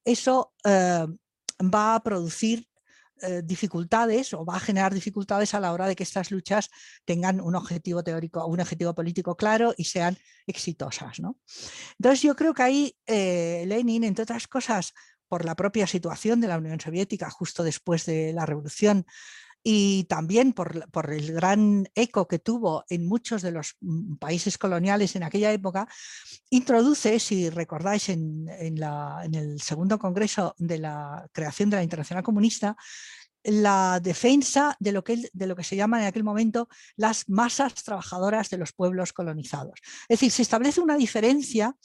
eso 0.05 0.53
eh, 0.65 1.07
va 1.63 1.95
a 1.95 2.03
producir 2.03 2.67
dificultades 3.45 4.35
o 4.35 4.45
va 4.45 4.57
a 4.57 4.61
generar 4.61 4.93
dificultades 4.93 5.55
a 5.55 5.61
la 5.61 5.73
hora 5.73 5.87
de 5.87 5.95
que 5.95 6.03
estas 6.03 6.31
luchas 6.31 6.71
tengan 7.05 7.41
un 7.41 7.55
objetivo 7.55 8.03
teórico, 8.03 8.47
un 8.47 8.61
objetivo 8.61 8.95
político 8.95 9.37
claro 9.37 9.75
y 9.77 9.85
sean 9.85 10.19
exitosas. 10.47 11.19
Entonces 11.99 12.23
yo 12.23 12.35
creo 12.35 12.55
que 12.55 12.63
ahí 12.63 12.97
Lenin, 13.07 14.05
entre 14.05 14.25
otras 14.25 14.49
cosas, 14.49 14.93
por 15.29 15.45
la 15.47 15.55
propia 15.57 15.87
situación 15.87 16.41
de 16.41 16.49
la 16.49 16.59
Unión 16.59 16.79
Soviética 16.79 17.31
justo 17.31 17.63
después 17.63 18.05
de 18.05 18.33
la 18.35 18.45
revolución 18.45 19.07
y 19.63 20.05
también 20.05 20.53
por, 20.53 20.85
el 21.13 21.33
gran 21.33 21.89
eco 21.95 22.27
que 22.27 22.41
tuvo 22.41 22.85
en 22.89 23.07
muchos 23.07 23.43
de 23.43 23.53
los 23.53 23.77
mm, 23.81 24.17
países 24.17 24.59
coloniales 24.59 25.15
en 25.15 25.23
aquella 25.23 25.53
época, 25.53 25.89
introduce, 26.51 27.19
si 27.21 27.49
recordáis 27.49 28.09
en, 28.09 28.49
el 28.49 29.61
segundo 29.61 29.99
congreso 29.99 30.55
de 30.59 30.79
la 30.79 31.29
creación 31.33 31.71
de 31.71 31.77
la 31.77 31.83
Internacional 31.83 32.25
Comunista, 32.25 32.77
la 33.45 34.01
defensa 34.01 34.77
de 34.79 34.93
lo, 34.93 35.03
que, 35.03 35.17
se 35.63 35.77
llama 35.77 36.01
en 36.01 36.07
aquel 36.07 36.23
momento 36.23 36.69
las 36.97 37.29
masas 37.29 37.75
trabajadoras 37.75 38.51
de 38.51 38.59
los 38.59 38.73
pueblos 38.73 39.13
colonizados. 39.13 39.81
Es 40.03 40.21
decir, 40.21 40.31
se 40.31 40.43
establece 40.43 40.81
una 40.81 40.97
diferencia, 40.97 41.77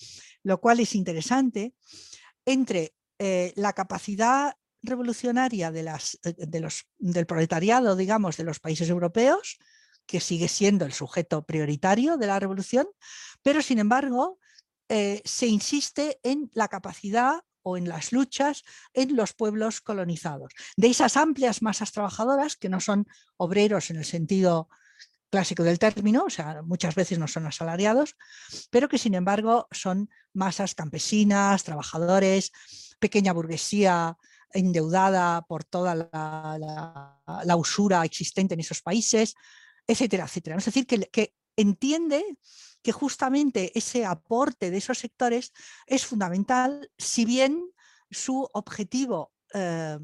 lo 0.43 0.59
cual 0.59 0.79
es 0.79 0.93
interesante, 0.93 1.73
entre 2.45 2.93
eh, 3.19 3.53
la 3.55 3.73
capacidad 3.73 4.53
revolucionaria 4.81 5.71
de 5.71 5.83
las, 5.83 6.19
eh, 6.23 6.33
de 6.37 6.59
los, 6.59 6.87
del 6.97 7.25
proletariado, 7.25 7.95
digamos, 7.95 8.37
de 8.37 8.43
los 8.43 8.59
países 8.59 8.89
europeos, 8.89 9.57
que 10.05 10.19
sigue 10.19 10.47
siendo 10.47 10.85
el 10.85 10.93
sujeto 10.93 11.45
prioritario 11.45 12.17
de 12.17 12.27
la 12.27 12.39
revolución, 12.39 12.87
pero 13.43 13.61
sin 13.61 13.79
embargo 13.79 14.39
eh, 14.89 15.21
se 15.25 15.47
insiste 15.47 16.19
en 16.23 16.49
la 16.53 16.69
capacidad 16.69 17.41
o 17.61 17.75
en 17.75 17.89
las 17.89 18.13
luchas 18.13 18.63
en 18.93 19.17
los 19.17 19.33
pueblos 19.33 19.81
colonizados. 19.81 20.53
De 20.77 20.87
esas 20.87 21.17
amplias 21.17 21.61
masas 21.61 21.91
trabajadoras, 21.91 22.55
que 22.55 22.69
no 22.69 22.79
son 22.79 23.05
obreros 23.35 23.89
en 23.89 23.97
el 23.97 24.05
sentido 24.05 24.69
clásico 25.29 25.63
del 25.63 25.77
término, 25.77 26.23
o 26.23 26.29
sea, 26.29 26.61
muchas 26.63 26.95
veces 26.95 27.19
no 27.19 27.27
son 27.27 27.45
asalariados, 27.45 28.15
pero 28.69 28.87
que 28.87 28.97
sin 28.97 29.13
embargo 29.13 29.67
son 29.71 30.09
masas 30.33 30.73
campesinas, 30.73 31.65
trabajadores, 31.65 32.53
pequeña 32.99 33.33
burguesía 33.33 34.17
endeudada 34.53 35.41
por 35.43 35.63
toda 35.63 35.95
la, 35.95 37.55
usura 37.57 38.03
existente 38.05 38.53
en 38.53 38.59
esos 38.59 38.81
países, 38.81 39.35
etcétera, 39.85 40.25
etcétera. 40.25 40.57
Es 40.57 40.65
decir, 40.65 40.85
que, 40.85 41.33
entiende 41.55 42.23
que 42.83 42.91
justamente 42.91 43.71
ese 43.77 44.05
aporte 44.05 44.69
de 44.69 44.77
esos 44.77 44.99
sectores 44.99 45.51
es 45.87 46.05
fundamental, 46.05 46.91
si 46.97 47.25
bien 47.25 47.71
su 48.11 48.47
objetivo, 48.53 49.33
eh, 49.53 49.97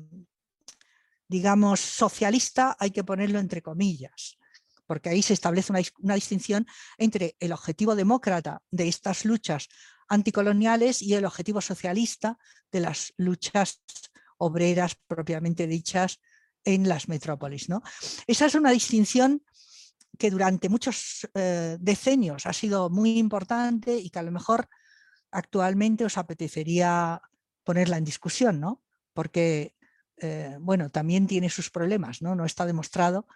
digamos, 1.27 1.79
socialista, 1.79 2.75
hay 2.79 2.89
que 2.89 3.03
ponerlo 3.03 3.39
entre 3.39 3.61
comillas, 3.61 4.37
porque 4.85 5.09
ahí 5.09 5.21
se 5.21 5.33
establece 5.33 5.71
una, 5.99 6.15
distinción 6.15 6.65
entre 6.97 7.35
el 7.39 7.53
objetivo 7.53 7.95
demócrata 7.95 8.61
de 8.71 8.87
estas 8.87 9.25
luchas 9.25 9.69
anticoloniales 10.07 11.01
y 11.01 11.13
el 11.13 11.25
objetivo 11.25 11.61
socialista 11.61 12.37
de 12.71 12.81
las 12.81 13.13
luchas 13.17 13.81
obreras 14.37 14.95
propiamente 15.07 15.67
dichas 15.67 16.19
en 16.63 16.87
las 16.87 17.07
metrópolis. 17.07 17.69
¿no? 17.69 17.81
Esa 18.27 18.45
es 18.45 18.55
una 18.55 18.71
distinción 18.71 19.43
que 20.17 20.29
durante 20.29 20.69
muchos 20.69 21.27
eh, 21.33 21.77
decenios 21.79 22.45
ha 22.45 22.53
sido 22.53 22.89
muy 22.89 23.17
importante 23.17 23.97
y 23.97 24.09
que 24.09 24.19
a 24.19 24.23
lo 24.23 24.31
mejor 24.31 24.69
actualmente 25.31 26.05
os 26.05 26.17
apetecería 26.17 27.21
ponerla 27.63 27.97
en 27.97 28.05
discusión, 28.05 28.59
¿no? 28.59 28.83
porque 29.13 29.75
eh, 30.17 30.57
bueno, 30.59 30.89
también 30.89 31.27
tiene 31.27 31.49
sus 31.49 31.71
problemas, 31.71 32.21
¿no? 32.21 32.35
no 32.35 32.45
está 32.45 32.65
demostrado 32.65 33.27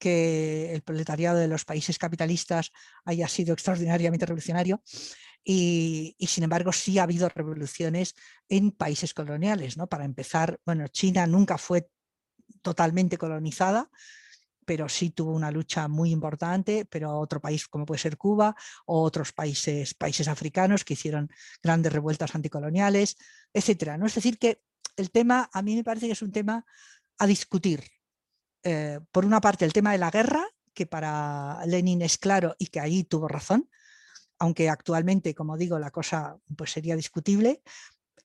que 0.00 0.74
el 0.74 0.82
proletariado 0.82 1.38
de 1.38 1.46
los 1.46 1.64
países 1.64 1.98
capitalistas 1.98 2.72
haya 3.04 3.28
sido 3.28 3.52
extraordinariamente 3.52 4.26
revolucionario 4.26 4.82
y, 5.44 6.16
sin 6.26 6.44
embargo 6.44 6.72
sí 6.72 6.98
ha 6.98 7.04
habido 7.04 7.28
revoluciones 7.28 8.14
en 8.48 8.72
países 8.72 9.14
coloniales. 9.14 9.76
¿no? 9.76 9.86
Para 9.86 10.04
empezar, 10.04 10.58
bueno, 10.66 10.88
China 10.88 11.26
nunca 11.26 11.58
fue 11.58 11.88
totalmente 12.62 13.18
colonizada, 13.18 13.90
pero 14.64 14.88
sí 14.88 15.10
tuvo 15.10 15.32
una 15.32 15.50
lucha 15.50 15.88
muy 15.88 16.10
importante, 16.10 16.84
pero 16.84 17.18
otro 17.18 17.40
país 17.40 17.68
como 17.68 17.86
puede 17.86 18.00
ser 18.00 18.16
Cuba 18.16 18.54
o 18.86 19.02
otros 19.02 19.32
países, 19.32 19.94
países 19.94 20.28
africanos 20.28 20.84
que 20.84 20.94
hicieron 20.94 21.30
grandes 21.62 21.92
revueltas 21.92 22.34
anticoloniales, 22.34 23.16
etcétera. 23.52 23.98
¿no? 23.98 24.06
Es 24.06 24.14
decir 24.14 24.38
que 24.38 24.62
el 24.96 25.10
tema, 25.10 25.50
a 25.52 25.62
mí 25.62 25.76
me 25.76 25.84
parece 25.84 26.06
que 26.06 26.12
es 26.12 26.22
un 26.22 26.32
tema 26.32 26.64
a 27.18 27.26
discutir, 27.26 27.82
eh, 28.62 29.00
por 29.12 29.24
una 29.24 29.40
parte 29.40 29.64
el 29.64 29.72
tema 29.72 29.92
de 29.92 29.98
la 29.98 30.10
guerra, 30.10 30.46
que 30.74 30.86
para 30.86 31.64
Lenin 31.66 32.02
es 32.02 32.18
claro 32.18 32.54
y 32.58 32.66
que 32.66 32.80
ahí 32.80 33.04
tuvo 33.04 33.28
razón, 33.28 33.68
aunque 34.38 34.68
actualmente, 34.68 35.34
como 35.34 35.56
digo, 35.56 35.78
la 35.78 35.90
cosa 35.90 36.36
pues, 36.56 36.70
sería 36.72 36.96
discutible, 36.96 37.62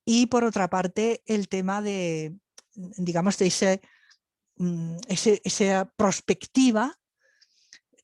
y 0.06 0.28
por 0.28 0.43
otra 0.43 0.69
parte 0.69 1.24
el 1.26 1.48
tema 1.48 1.82
de, 1.82 2.36
digamos, 2.76 3.38
de 3.38 3.48
ese, 3.48 3.82
mm, 4.58 4.98
esa 5.08 5.91
perspectiva 5.95 6.98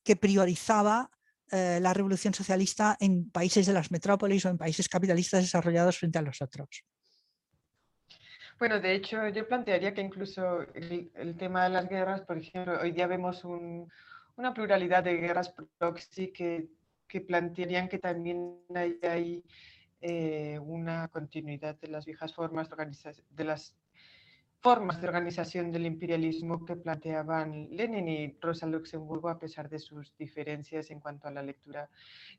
que 0.04 0.16
priorizaba 0.16 1.12
eh, 1.52 1.80
la 1.82 1.94
revolución 1.94 2.34
socialista 2.34 2.98
en 3.00 3.30
países 3.30 3.66
de 3.68 3.74
las 3.74 3.92
metrópolis 3.92 4.46
o 4.46 4.50
en 4.50 4.58
países 4.58 4.90
capitalistas 4.90 5.44
desarrollados 5.44 5.98
frente 5.98 6.18
a 6.18 6.22
los 6.22 6.42
otros. 6.42 6.86
Bueno, 8.62 8.80
de 8.80 8.94
hecho, 8.94 9.28
yo 9.30 9.48
plantearía 9.48 9.92
que 9.92 10.02
incluso 10.02 10.62
el, 10.76 11.36
tema 11.36 11.64
de 11.64 11.72
las 11.72 11.90
guerras, 11.90 12.22
por 12.22 12.38
ejemplo, 12.38 12.80
hoy 12.80 12.92
día 12.92 13.08
vemos 13.08 13.44
una 13.44 14.54
pluralidad 14.54 15.04
de 15.04 15.16
guerras 15.18 15.52
proxy 15.80 16.28
que, 16.28 16.70
plantearían 17.26 17.90
que 17.90 17.98
también 17.98 18.60
hay, 19.02 19.44
eh, 20.00 20.60
una 20.60 21.08
continuidad 21.08 21.80
de 21.80 21.88
las 21.88 22.06
viejas 22.06 22.36
formas 22.36 22.70
de, 22.70 22.74
organización, 22.74 23.26
de 23.32 23.44
las 23.46 23.76
formas 24.60 25.02
de 25.02 25.08
organización 25.08 25.72
del 25.72 25.88
imperialismo 25.88 26.64
que 26.64 26.76
planteaban 26.76 27.68
Lenin 27.72 28.08
y 28.08 28.38
Rosa 28.40 28.68
Luxemburgo 28.68 29.30
a 29.30 29.40
pesar 29.40 29.70
de 29.70 29.80
sus 29.80 30.16
diferencias 30.18 30.92
en 30.92 31.00
cuanto 31.00 31.28
a 31.28 31.32
la 31.32 31.42
lectura. 31.42 31.90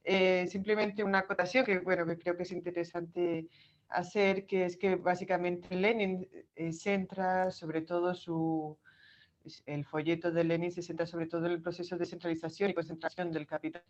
Eh, 0.05 0.47
simplemente 0.47 1.03
una 1.03 1.19
acotación 1.19 1.65
que, 1.65 1.81
bueno, 1.81 2.07
que 2.07 2.17
creo 2.17 2.37
que 2.37 2.45
es 2.45 2.53
interesante 2.53 3.49
hacer, 3.93 4.47
que 4.47 4.65
es 4.65 4.77
que 4.77 4.97
básicamente 4.97 5.75
Lenin 5.75 6.29
eh, 6.57 6.73
centra 6.73 7.51
sobre 7.51 7.83
todo 7.83 8.15
su, 8.15 8.79
el 9.67 9.85
folleto 9.85 10.31
de 10.31 10.45
Lenin 10.45 10.71
se 10.71 10.83
centra 10.83 11.07
sobre 11.07 11.27
todo 11.27 11.47
en 11.47 11.53
el 11.53 11.63
proceso 11.63 11.97
de 11.97 12.07
centralización 12.07 12.71
y 12.71 12.75
concentración 12.75 13.33
del 13.33 13.47
capital, 13.47 13.83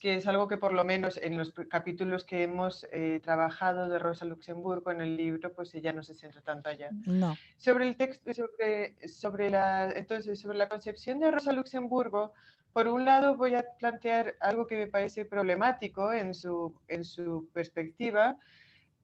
que 0.00 0.16
es 0.16 0.26
algo 0.26 0.48
que 0.48 0.56
por 0.56 0.72
lo 0.72 0.84
menos 0.84 1.16
en 1.16 1.36
los 1.36 1.52
capítulos 1.68 2.24
que 2.24 2.42
hemos 2.42 2.86
eh, 2.92 3.20
trabajado 3.22 3.88
de 3.88 3.98
Rosa 3.98 4.24
Luxemburgo 4.24 4.90
en 4.90 5.00
el 5.00 5.16
libro, 5.16 5.52
pues 5.52 5.74
ella 5.74 5.92
no 5.92 6.02
se 6.02 6.14
centra 6.14 6.40
tanto 6.40 6.68
allá. 6.68 6.90
No. 7.06 7.36
Sobre 7.56 7.88
el 7.88 7.96
texto, 7.96 8.32
sobre, 8.32 8.96
sobre, 9.08 9.50
la, 9.50 9.90
entonces, 9.90 10.40
sobre 10.40 10.58
la 10.58 10.68
concepción 10.68 11.20
de 11.20 11.30
Rosa 11.30 11.52
Luxemburgo, 11.52 12.32
por 12.72 12.88
un 12.88 13.04
lado 13.04 13.36
voy 13.36 13.54
a 13.54 13.64
plantear 13.78 14.34
algo 14.40 14.66
que 14.66 14.76
me 14.76 14.86
parece 14.88 15.24
problemático 15.24 16.12
en 16.12 16.34
su, 16.34 16.74
en 16.88 17.04
su 17.04 17.48
perspectiva, 17.52 18.36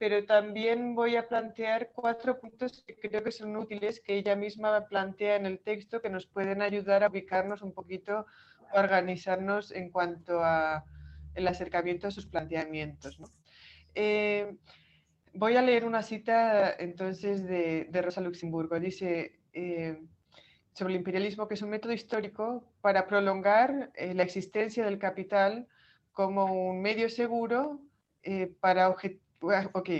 pero 0.00 0.24
también 0.24 0.94
voy 0.94 1.16
a 1.16 1.28
plantear 1.28 1.90
cuatro 1.94 2.40
puntos 2.40 2.82
que 2.86 2.96
creo 2.96 3.22
que 3.22 3.30
son 3.30 3.54
útiles, 3.54 4.00
que 4.00 4.16
ella 4.16 4.34
misma 4.34 4.86
plantea 4.86 5.36
en 5.36 5.44
el 5.44 5.58
texto, 5.58 6.00
que 6.00 6.08
nos 6.08 6.26
pueden 6.26 6.62
ayudar 6.62 7.04
a 7.04 7.10
ubicarnos 7.10 7.60
un 7.60 7.74
poquito, 7.74 8.24
a 8.72 8.80
organizarnos 8.80 9.70
en 9.72 9.90
cuanto 9.90 10.42
a 10.42 10.86
el 11.34 11.46
acercamiento 11.46 12.06
a 12.08 12.10
sus 12.10 12.26
planteamientos. 12.26 13.20
Eh, 13.94 14.56
voy 15.34 15.56
a 15.56 15.62
leer 15.62 15.84
una 15.84 16.02
cita 16.02 16.72
entonces 16.78 17.44
de, 17.44 17.86
Rosa 18.02 18.22
Luxemburgo. 18.22 18.80
Dice 18.80 19.38
eh, 19.52 20.00
sobre 20.72 20.94
el 20.94 21.00
imperialismo 21.00 21.46
que 21.46 21.54
es 21.56 21.62
un 21.62 21.68
método 21.68 21.92
histórico 21.92 22.64
para 22.80 23.06
prolongar 23.06 23.92
eh, 23.96 24.14
la 24.14 24.22
existencia 24.22 24.82
del 24.82 24.98
capital 24.98 25.68
como 26.12 26.70
un 26.70 26.80
medio 26.80 27.10
seguro 27.10 27.82
para 28.60 28.88
objetivos 28.88 29.29
ok, 29.40 29.90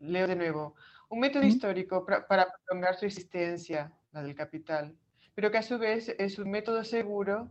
leo 0.00 0.26
de 0.26 0.36
nuevo. 0.36 0.74
Un 1.08 1.20
método 1.20 1.44
histórico 1.44 2.04
para, 2.04 2.26
prolongar 2.66 2.96
su 2.96 3.06
existencia, 3.06 3.92
la 4.12 4.22
del 4.22 4.34
capital, 4.34 4.94
pero 5.34 5.50
que 5.50 5.58
a 5.58 5.62
su 5.62 5.78
vez 5.78 6.14
es 6.18 6.38
un 6.38 6.50
método 6.50 6.84
seguro 6.84 7.50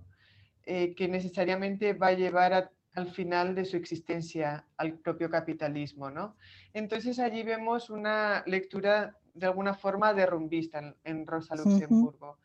eh, 0.66 0.94
que 0.96 1.08
necesariamente 1.08 1.94
va 1.94 2.08
a 2.08 2.14
llevar 2.14 2.72
al 2.94 3.12
final 3.12 3.56
de 3.56 3.66
su 3.66 3.78
existencia 3.78 4.66
al 4.78 4.94
propio 5.00 5.30
capitalismo. 5.30 6.10
¿no? 6.10 6.36
Entonces 6.74 7.20
allí 7.20 7.44
vemos 7.44 7.90
una 7.90 8.44
lectura 8.46 9.18
de 9.34 9.46
alguna 9.46 9.74
forma 9.74 10.14
derrumbista 10.14 10.96
en, 11.04 11.26
Rosa 11.26 11.56
Luxemburgo. 11.56 12.38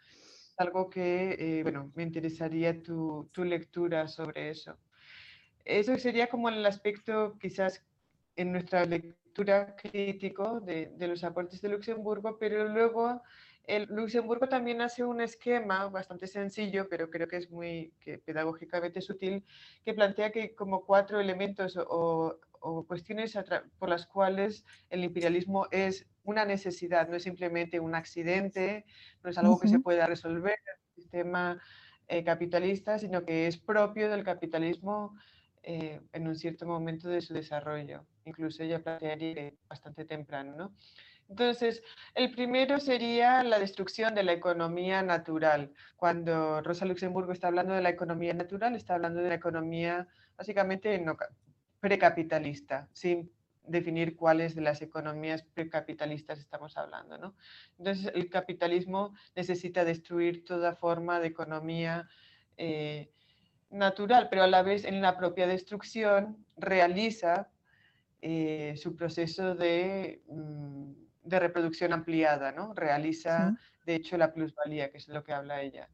Algo 0.57 0.89
que, 0.89 1.37
eh, 1.39 1.63
bueno, 1.65 1.91
me 1.97 2.05
interesaría 2.05 2.81
tu, 2.81 3.29
tu 3.33 3.45
lectura 3.45 4.07
sobre 4.07 4.51
eso. 4.51 4.77
Eso 5.65 5.97
sería 5.99 6.29
como 6.29 6.49
el 6.49 6.65
aspecto 6.65 7.37
quizás 7.41 7.85
en 8.37 8.53
nuestra 8.53 8.85
lectura 8.85 9.77
crítico 9.77 10.61
de, 10.61 10.93
de, 10.97 11.09
los 11.09 11.25
aportes 11.25 11.61
de 11.61 11.69
Luxemburgo, 11.69 12.39
pero 12.39 12.69
luego 12.69 13.23
el 13.67 13.85
Luxemburgo 13.85 14.49
también 14.49 14.83
hace 14.83 15.05
un 15.05 15.21
esquema 15.21 15.89
bastante 15.89 16.27
sencillo, 16.27 16.89
pero 16.89 17.11
creo 17.11 17.27
que 17.29 17.39
es 17.39 17.51
muy 17.51 17.95
que 18.01 18.19
pedagógicamente 18.19 19.01
sutil, 19.01 19.45
que 19.85 19.95
plantea 19.95 20.31
que 20.31 20.55
como 20.55 20.85
cuatro 20.85 21.19
elementos 21.19 21.77
o, 21.77 22.39
o 22.65 22.87
cuestiones 22.87 23.39
por 23.79 23.89
las 23.89 24.07
cuales 24.07 24.65
el 24.89 25.05
imperialismo 25.05 25.67
es 25.71 26.07
una 26.23 26.45
necesidad, 26.45 27.09
no 27.09 27.17
es 27.17 27.23
simplemente 27.23 27.79
un 27.79 27.95
accidente, 27.95 28.87
no 29.23 29.31
es 29.31 29.39
algo 29.39 29.61
que 29.61 29.69
se 29.69 29.81
pueda 29.81 30.07
resolver 30.07 30.55
en 30.55 30.73
el 30.73 31.03
sistema 31.03 31.63
eh, 32.09 32.25
capitalista, 32.25 32.99
sino 32.99 33.25
que 33.25 33.47
es 33.47 33.59
propio 33.59 34.11
del 34.11 34.25
capitalismo 34.25 35.15
eh, 35.67 36.01
en 36.13 36.29
un 36.29 36.37
cierto 36.37 36.67
momento 36.67 37.09
de 37.09 37.23
su 37.23 37.33
desarrollo. 37.33 38.05
Incluso 38.27 38.63
ella 38.63 38.83
plantearía 38.83 39.51
bastante 39.67 40.05
temprano. 40.05 40.55
¿no? 40.55 40.75
Entonces, 41.29 41.83
el 42.15 42.31
primero 42.33 42.79
sería 42.79 43.43
la 43.43 43.59
destrucción 43.59 44.15
de 44.15 44.25
la 44.25 44.33
economía 44.33 45.03
natural. 45.03 45.73
Cuando 45.97 46.61
Rosa 46.61 46.85
Luxemburgo 46.85 47.33
está 47.33 47.49
hablando 47.49 47.73
de 47.73 47.81
la 47.81 47.89
economía 47.89 48.35
natural, 48.35 48.77
está 48.77 48.95
hablando 48.95 49.23
de 49.23 49.31
la 49.31 49.37
economía 49.37 50.07
básicamente 50.37 50.99
no, 50.99 51.17
precapitalista, 51.81 52.91
sin 52.93 53.33
definir 53.63 54.17
cuáles 54.17 54.55
de 54.55 54.61
las 54.61 54.83
economías 54.83 55.45
precapitalistas 55.45 56.41
estamos 56.41 56.77
hablando. 56.77 57.17
¿no? 57.17 57.35
Entonces, 57.79 58.13
el 58.15 58.29
capitalismo 58.29 59.15
necesita 59.35 59.83
destruir 59.87 60.45
toda 60.45 60.75
forma 60.75 61.21
de 61.21 61.29
economía 61.29 62.07
eh, 62.59 63.11
natural, 63.75 64.29
pero 64.31 64.45
a 64.45 64.47
la 64.47 64.63
vez 64.63 64.85
en 64.85 65.03
la 65.03 65.17
propia 65.17 65.47
destrucción 65.47 66.47
realiza 66.57 67.51
eh, 68.23 68.75
su 68.77 68.97
proceso 68.97 69.55
de, 69.55 70.23
mm, 70.29 70.93
de, 71.25 71.41
reproducción 71.41 71.93
ampliada, 71.93 72.53
¿no? 72.53 72.73
Realiza, 72.75 73.57
de 73.85 73.97
hecho, 73.97 74.17
la 74.17 74.33
plusvalía, 74.33 74.91
que 74.91 74.99
es 74.99 75.09
lo 75.09 75.23
que 75.25 75.33
habla 75.33 75.61
ella. 75.61 75.91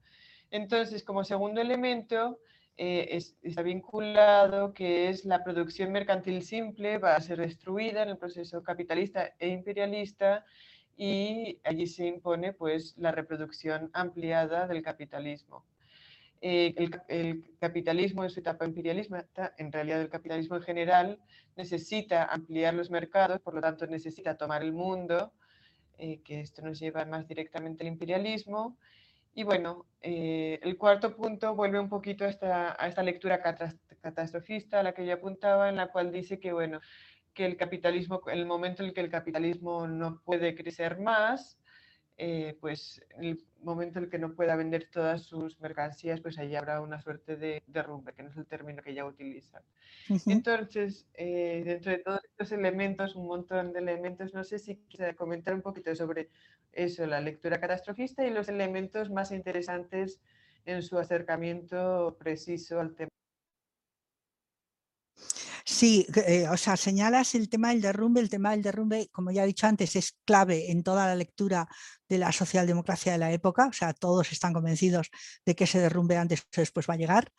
Entonces, 0.51 1.03
como 1.03 1.25
segundo 1.25 1.61
elemento, 1.61 2.41
eh, 2.77 3.19
está 3.43 3.63
vinculado 3.63 4.73
que 4.73 5.09
es 5.09 5.25
la 5.25 5.43
producción 5.45 5.93
mercantil 5.93 6.43
simple, 6.43 6.99
va 6.99 7.17
a 7.17 7.21
ser 7.21 7.39
destruida 7.39 8.03
en 8.03 8.11
el 8.11 8.19
proceso 8.19 8.63
capitalista 8.63 9.35
e 9.39 9.49
imperialista 9.49 10.45
y 10.97 11.61
allí 11.65 11.87
se 11.87 12.07
impone 12.07 12.53
pues 12.53 12.97
la 12.97 13.13
reproducción 13.13 13.91
ampliada 13.93 14.67
del 14.67 14.83
capitalismo. 14.83 15.65
Eh, 16.43 16.75
el, 17.09 17.45
capitalismo 17.59 18.25
en 18.25 18.31
su 18.31 18.41
etapa 18.41 18.65
imperialismo, 18.65 19.19
en 19.59 19.73
realidad 19.73 20.01
el 20.01 20.09
capitalismo 20.09 20.57
en 20.57 20.63
general 20.63 21.19
necesita 21.57 22.25
ampliar 22.25 22.73
los 22.73 22.91
mercados, 22.91 23.41
por 23.41 23.55
lo 23.55 23.61
tanto 23.61 23.87
necesita 23.87 24.37
tomar 24.37 24.63
el 24.63 24.73
mundo, 24.73 25.35
eh, 25.99 26.23
que 26.23 26.41
esto 26.41 26.63
nos 26.63 26.79
lleva 26.81 27.05
más 27.05 27.29
directamente 27.29 27.85
al 27.85 27.89
imperialismo. 27.89 28.79
Y 29.35 29.45
bueno, 29.45 29.87
eh, 30.01 30.59
el 30.63 30.79
cuarto 30.79 31.15
punto 31.15 31.55
vuelve 31.55 31.79
un 31.79 31.89
poquito 31.91 32.25
a 32.25 32.29
esta, 32.29 32.83
a 32.83 32.89
esta 32.89 33.03
lectura 33.03 33.43
catastrofista 34.01 34.81
a 34.81 34.83
la 34.83 34.93
que 34.95 35.07
yo 35.07 35.15
apuntaba, 35.15 35.69
en 35.69 35.77
la 35.77 35.89
cual 35.89 36.11
dice 36.11 36.41
que 36.41 36.53
bueno, 36.53 36.81
que 37.35 37.45
el 37.47 37.57
capitalismo, 37.57 38.23
el 38.29 38.47
momento 38.47 38.83
en 38.83 38.89
el 38.89 38.95
que 38.95 39.03
el 39.03 39.11
capitalismo 39.11 39.87
no 39.87 40.21
puede 40.25 40.55
crecer 40.55 40.99
más, 40.99 41.59
eh, 42.17 42.57
pues 42.61 43.03
el 43.19 43.45
momento 43.63 43.99
en 43.99 44.05
el 44.07 44.11
que 44.11 44.19
no 44.19 44.35
pueda 44.35 44.57
vender 44.57 44.89
todas 44.91 45.23
sus 45.25 45.61
mercancías, 45.61 46.21
pues 46.21 46.39
ahí 46.39 46.55
habrá 46.57 46.81
una 46.81 47.01
suerte 47.01 47.37
de 47.37 47.63
derrumbe, 47.67 48.13
que 48.15 48.23
no 48.23 48.31
es 48.31 48.37
el 48.37 48.47
término 48.47 48.83
que 48.83 48.91
ella 48.93 49.07
utiliza. 49.07 49.63
Entonces, 50.27 51.09
eh, 51.15 51.63
dentro 51.65 51.93
de 51.93 51.99
todos 51.99 52.21
estos 52.25 52.53
elementos, 52.53 53.17
un 53.17 53.27
montón 53.27 53.73
de 53.73 53.81
elementos, 53.81 54.35
no 54.35 54.45
sé 54.45 54.59
si 54.59 54.77
quisiera 54.77 55.15
comentar 55.15 55.55
un 55.55 55.63
poquito 55.63 55.95
sobre 55.95 56.31
eso, 56.73 57.07
la 57.07 57.21
lectura 57.21 57.61
catastrofista 57.61 58.27
y 58.27 58.31
los 58.31 58.49
elementos 58.49 59.11
más 59.11 59.33
interesantes 59.33 60.21
en 60.65 60.83
su 60.83 60.99
acercamiento 60.99 62.17
preciso 62.19 62.81
al 62.81 62.95
tema. 62.95 63.11
Sí, 65.81 66.07
eh, 66.27 66.47
o 66.47 66.59
sea, 66.59 66.77
señalas 66.77 67.35
el 67.35 67.49
tema 67.49 67.71
del 67.71 67.81
derrumbe. 67.81 68.21
El 68.21 68.29
tema 68.29 68.51
del 68.51 68.61
derrumbe, 68.61 69.09
como 69.13 69.31
ya 69.31 69.45
he 69.45 69.47
dicho 69.47 69.67
antes, 69.67 69.97
es 69.97 70.15
clave 70.27 70.71
en 70.71 70.83
toda 70.83 71.07
la 71.07 71.15
lectura 71.15 71.67
de 72.07 72.19
la 72.19 72.33
socialdemocracia 72.33 73.13
de 73.13 73.17
la 73.17 73.33
época. 73.33 73.67
O 73.67 73.73
sea, 73.73 73.95
todos 73.95 74.31
están 74.31 74.53
convencidos 74.53 75.09
de 75.47 75.55
que 75.55 75.65
ese 75.65 75.79
derrumbe 75.79 76.19
antes 76.19 76.43
o 76.43 76.45
después 76.61 76.87
va 76.87 76.93
a 76.93 76.97
llegar. 76.99 77.33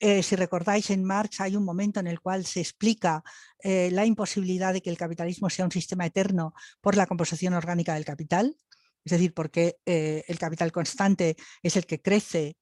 Eh, 0.00 0.22
si 0.22 0.36
recordáis, 0.36 0.88
en 0.88 1.04
Marx 1.04 1.42
hay 1.42 1.54
un 1.54 1.66
momento 1.66 2.00
en 2.00 2.06
el 2.06 2.18
cual 2.18 2.46
se 2.46 2.60
explica 2.60 3.22
eh, 3.62 3.90
la 3.92 4.06
imposibilidad 4.06 4.72
de 4.72 4.80
que 4.80 4.88
el 4.88 4.96
capitalismo 4.96 5.50
sea 5.50 5.66
un 5.66 5.70
sistema 5.70 6.06
eterno 6.06 6.54
por 6.80 6.96
la 6.96 7.06
composición 7.06 7.52
orgánica 7.52 7.92
del 7.92 8.06
capital. 8.06 8.56
Es 9.04 9.12
decir, 9.12 9.34
porque 9.34 9.76
el 9.84 10.38
capital 10.38 10.72
constante 10.72 11.36
es 11.62 11.76
el 11.76 11.84
que 11.84 12.00
crece 12.00 12.56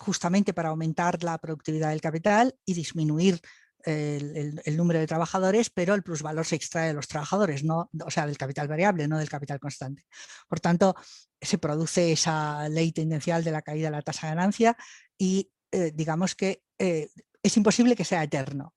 justamente 0.00 0.52
para 0.52 0.70
aumentar 0.70 1.22
la 1.22 1.38
productividad 1.38 1.90
del 1.90 2.00
capital 2.00 2.56
y 2.64 2.74
disminuir 2.74 3.40
el, 3.84 4.76
número 4.76 5.00
de 5.00 5.06
trabajadores, 5.06 5.70
pero 5.70 5.94
el 5.94 6.02
plusvalor 6.02 6.46
se 6.46 6.56
extrae 6.56 6.88
de 6.88 6.94
los 6.94 7.08
trabajadores, 7.08 7.64
no, 7.64 7.90
o 8.04 8.10
sea, 8.10 8.26
del 8.26 8.38
capital 8.38 8.68
variable, 8.68 9.08
no 9.08 9.18
del 9.18 9.28
capital 9.28 9.58
constante. 9.60 10.04
Por 10.48 10.60
tanto, 10.60 10.94
se 11.40 11.58
produce 11.58 12.12
esa 12.12 12.68
ley 12.68 12.92
tendencial 12.92 13.42
de 13.44 13.52
la 13.52 13.62
caída 13.62 13.88
de 13.88 13.96
la 13.96 14.02
tasa 14.02 14.26
de 14.26 14.34
ganancia 14.34 14.76
y 15.16 15.50
eh, 15.72 15.92
digamos 15.94 16.34
que 16.34 16.62
eh, 16.78 17.08
es 17.42 17.56
imposible 17.56 17.96
que 17.96 18.04
sea 18.04 18.22
eterno. 18.22 18.74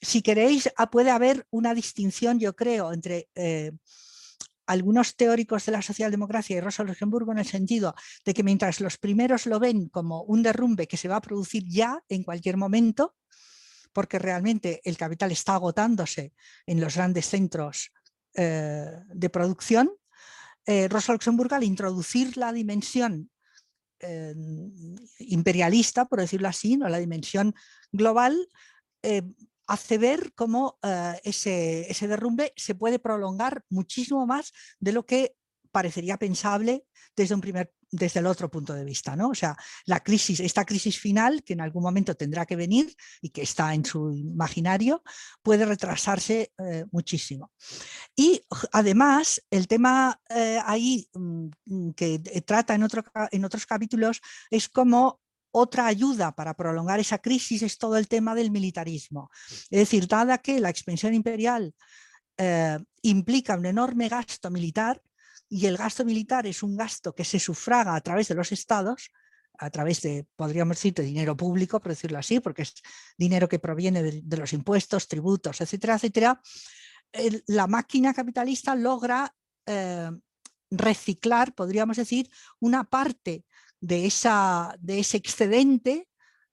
Si 0.00 0.22
queréis, 0.22 0.70
ah, 0.76 0.90
puede 0.90 1.10
haber 1.10 1.46
una 1.50 1.74
distinción, 1.74 2.38
yo 2.38 2.54
creo, 2.56 2.92
entre 2.92 3.28
eh, 3.34 3.72
algunos 4.66 5.16
teóricos 5.16 5.66
de 5.66 5.72
la 5.72 5.82
socialdemocracia 5.82 6.56
y 6.56 6.60
Rosa 6.60 6.84
Luxemburgo 6.84 7.32
en 7.32 7.38
el 7.38 7.46
sentido 7.46 7.94
de 8.24 8.34
que 8.34 8.44
mientras 8.44 8.80
los 8.80 8.98
primeros 8.98 9.46
lo 9.46 9.58
ven 9.58 9.88
como 9.88 10.22
un 10.22 10.42
derrumbe 10.42 10.86
que 10.86 10.96
se 10.96 11.08
va 11.08 11.16
a 11.16 11.20
producir 11.20 11.64
ya 11.66 12.02
en 12.08 12.22
cualquier 12.22 12.56
momento, 12.56 13.16
porque 13.92 14.18
realmente 14.18 14.80
el 14.84 14.96
capital 14.96 15.32
está 15.32 15.54
agotándose 15.54 16.32
en 16.66 16.80
los 16.80 16.94
grandes 16.96 17.26
centros 17.26 17.92
eh, 18.34 18.90
de 19.08 19.30
producción, 19.30 19.90
eh, 20.66 20.88
Rosa 20.88 21.12
Luxemburg 21.12 21.52
al 21.54 21.64
introducir 21.64 22.36
la 22.36 22.52
dimensión 22.52 23.30
eh, 23.98 24.34
imperialista, 25.18 26.04
por 26.04 26.20
decirlo 26.20 26.48
así, 26.48 26.76
¿no? 26.76 26.88
la 26.88 26.98
dimensión 26.98 27.54
global, 27.92 28.48
hace 29.66 29.96
ver 29.96 30.34
cómo 30.34 30.78
ese, 31.24 31.90
ese 31.90 32.06
derrumbe 32.06 32.52
se 32.54 32.74
puede 32.74 32.98
prolongar 32.98 33.64
muchísimo 33.70 34.26
más 34.26 34.52
de 34.78 34.92
lo 34.92 35.06
que 35.06 35.34
parecería 35.72 36.18
pensable 36.18 36.84
desde 37.16 37.34
un 37.34 37.40
primer 37.40 37.72
desde 37.90 38.20
el 38.20 38.26
otro 38.26 38.50
punto 38.50 38.72
de 38.72 38.84
vista, 38.84 39.16
¿no? 39.16 39.30
O 39.30 39.34
sea, 39.34 39.56
la 39.86 40.00
crisis, 40.00 40.40
esta 40.40 40.64
crisis 40.64 40.98
final 40.98 41.42
que 41.42 41.54
en 41.54 41.60
algún 41.60 41.82
momento 41.82 42.14
tendrá 42.14 42.46
que 42.46 42.56
venir 42.56 42.94
y 43.20 43.30
que 43.30 43.42
está 43.42 43.74
en 43.74 43.84
su 43.84 44.12
imaginario, 44.12 45.02
puede 45.42 45.64
retrasarse 45.64 46.52
eh, 46.58 46.84
muchísimo. 46.92 47.52
Y 48.14 48.42
además, 48.72 49.42
el 49.50 49.66
tema 49.66 50.20
eh, 50.28 50.60
ahí 50.64 51.08
mm, 51.14 51.90
que 51.90 52.18
trata 52.46 52.74
en, 52.74 52.82
otro, 52.82 53.04
otros 53.44 53.66
capítulos 53.66 54.20
es 54.50 54.68
como 54.68 55.20
otra 55.52 55.86
ayuda 55.86 56.32
para 56.32 56.54
prolongar 56.54 57.00
esa 57.00 57.18
crisis 57.18 57.62
es 57.62 57.78
todo 57.78 57.96
el 57.96 58.08
tema 58.08 58.34
del 58.34 58.50
militarismo. 58.50 59.30
Es 59.48 59.80
decir, 59.80 60.06
dada 60.06 60.38
que 60.38 60.60
la 60.60 60.70
expansión 60.70 61.14
imperial 61.14 61.74
eh, 62.36 62.78
implica 63.02 63.56
un 63.56 63.66
enorme 63.66 64.08
gasto 64.08 64.50
militar, 64.50 65.02
y 65.50 65.66
el 65.66 65.76
gasto 65.76 66.04
militar 66.04 66.46
es 66.46 66.62
un 66.62 66.76
gasto 66.76 67.12
que 67.12 67.24
se 67.24 67.40
sufraga 67.40 67.96
a 67.96 68.00
través 68.00 68.28
de 68.28 68.36
los 68.36 68.52
estados, 68.52 69.10
a 69.58 69.68
través 69.68 70.00
de, 70.00 70.26
podríamos 70.36 70.76
decir, 70.76 70.94
de 70.94 71.02
dinero 71.02 71.36
público, 71.36 71.80
por 71.80 71.90
decirlo 71.90 72.18
así, 72.18 72.38
porque 72.38 72.62
es 72.62 72.74
dinero 73.18 73.48
que 73.48 73.58
proviene 73.58 74.02
de, 74.02 74.36
los 74.36 74.52
impuestos, 74.52 75.08
tributos, 75.08 75.60
etcétera, 75.60 75.96
etcétera, 75.96 76.40
la 77.48 77.66
máquina 77.66 78.14
capitalista 78.14 78.76
logra 78.76 79.34
eh, 79.66 80.10
reciclar, 80.70 81.52
podríamos 81.52 81.96
decir, 81.96 82.30
una 82.60 82.84
parte 82.84 83.44
de, 83.80 84.06
esa, 84.06 84.76
de 84.78 85.00
ese 85.00 85.16
excedente 85.16 86.06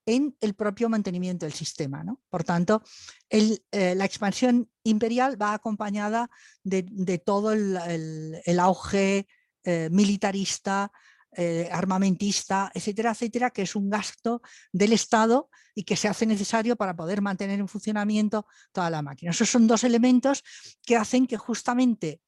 en 0.08 0.34
el 0.40 0.54
propio 0.54 0.88
mantenimiento 0.88 1.44
del 1.44 1.52
sistema. 1.52 2.02
¿no? 2.02 2.22
Por 2.30 2.42
tanto, 2.42 2.82
eh, 3.28 3.94
la 3.94 4.06
expansión 4.06 4.70
imperial 4.82 5.40
va 5.40 5.52
acompañada 5.52 6.30
de, 6.64 7.18
todo 7.18 7.52
el, 7.52 8.58
auge 8.58 9.28
eh, 9.64 9.90
militarista, 9.92 10.90
eh, 11.36 11.68
armamentista, 11.70 12.72
etcétera, 12.72 13.10
etcétera, 13.10 13.50
que 13.50 13.62
es 13.62 13.76
un 13.76 13.90
gasto 13.90 14.40
del 14.72 14.94
Estado 14.94 15.50
y 15.74 15.84
que 15.84 15.94
se 15.94 16.08
hace 16.08 16.24
necesario 16.24 16.74
para 16.76 16.96
poder 16.96 17.20
mantener 17.20 17.60
en 17.60 17.68
funcionamiento 17.68 18.46
toda 18.72 18.88
la 18.88 19.02
máquina. 19.02 19.32
Esos 19.32 19.50
son 19.50 19.66
dos 19.66 19.84
elementos 19.84 20.42
que 20.86 20.96
hacen 20.96 21.26
que 21.26 21.36
justamente, 21.36 22.22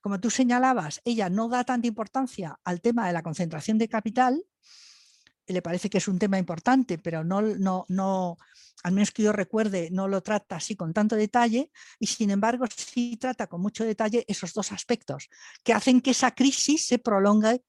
como 0.00 0.20
tú 0.20 0.30
señalabas, 0.30 1.00
ella 1.04 1.28
no 1.30 1.48
da 1.48 1.64
tanta 1.64 1.88
importancia 1.88 2.60
al 2.62 2.80
tema 2.80 3.08
de 3.08 3.12
la 3.12 3.24
concentración 3.24 3.76
de 3.76 3.88
capital, 3.88 4.44
le 5.46 5.62
parece 5.62 5.90
que 5.90 5.98
es 5.98 6.08
un 6.08 6.18
tema 6.18 6.38
importante, 6.38 6.98
pero 6.98 7.24
no, 7.24 7.42
no, 7.42 7.84
no, 7.88 8.36
al 8.82 8.92
menos 8.92 9.10
que 9.10 9.22
yo 9.22 9.32
recuerde, 9.32 9.88
no 9.90 10.08
lo 10.08 10.22
trata 10.22 10.56
así 10.56 10.76
con 10.76 10.92
tanto 10.92 11.16
detalle 11.16 11.70
y 11.98 12.06
sin 12.06 12.30
embargo 12.30 12.66
sí 12.74 13.16
trata 13.16 13.46
con 13.46 13.60
mucho 13.60 13.84
detalle 13.84 14.24
esos 14.28 14.52
dos 14.52 14.72
aspectos 14.72 15.28
que 15.62 15.72
hacen 15.72 16.00
que 16.00 16.10
esa 16.10 16.32
crisis 16.32 16.86
se 16.86 16.98
prolongue 16.98 17.62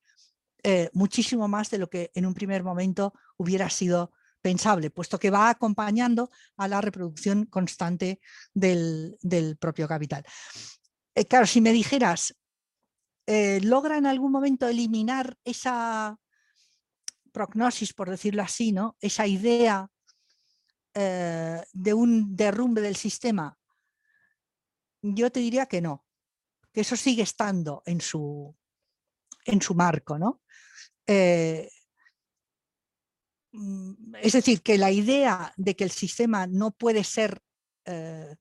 eh, 0.64 0.90
muchísimo 0.94 1.48
más 1.48 1.70
de 1.70 1.78
lo 1.78 1.90
que 1.90 2.12
en 2.16 2.26
un 2.26 2.34
primer 2.34 2.64
momento 2.64 3.14
hubiera 3.38 3.70
sido 3.70 4.12
pensable, 4.42 4.92
puesto 4.92 5.18
que 5.18 5.30
va 5.30 5.50
acompañando 5.50 6.30
a 6.58 6.68
la 6.68 6.82
reproducción 6.82 7.46
constante 7.46 8.20
del, 8.54 9.18
propio 9.60 9.88
capital. 9.88 10.24
Eh, 11.16 11.26
claro, 11.26 11.46
si 11.46 11.62
me 11.62 11.72
dijeras, 11.72 12.36
eh, 13.26 13.60
¿logra 13.62 13.98
en 13.98 14.06
algún 14.06 14.32
momento 14.32 14.68
eliminar 14.68 15.38
esa 15.46 16.20
prognosis, 17.36 17.94
por 17.94 18.10
decirlo 18.10 18.42
así, 18.42 18.72
¿no? 18.72 18.96
esa 19.02 19.28
idea 19.28 19.90
eh, 20.94 21.62
de 21.74 21.94
un 21.94 22.34
derrumbe 22.34 22.80
del 22.80 22.96
sistema, 22.96 23.58
yo 25.02 25.30
te 25.30 25.42
diría 25.42 25.66
que 25.66 25.82
no, 25.82 26.06
que 26.72 26.80
eso 26.80 26.96
sigue 26.96 27.24
estando 27.24 27.84
en 27.86 28.00
su, 28.00 28.56
en 29.44 29.62
su 29.62 29.76
marco. 29.76 30.18
¿no? 30.18 30.42
Eh, 31.06 31.70
mm, 33.52 34.16
es 34.22 34.32
decir, 34.32 34.62
que 34.62 34.78
la 34.78 34.92
idea 34.92 35.54
de 35.58 35.76
que 35.76 35.84
el 35.84 35.92
sistema 35.92 36.48
no 36.48 36.72
puede 36.72 37.04
ser 37.04 37.42
eh, 37.84 38.34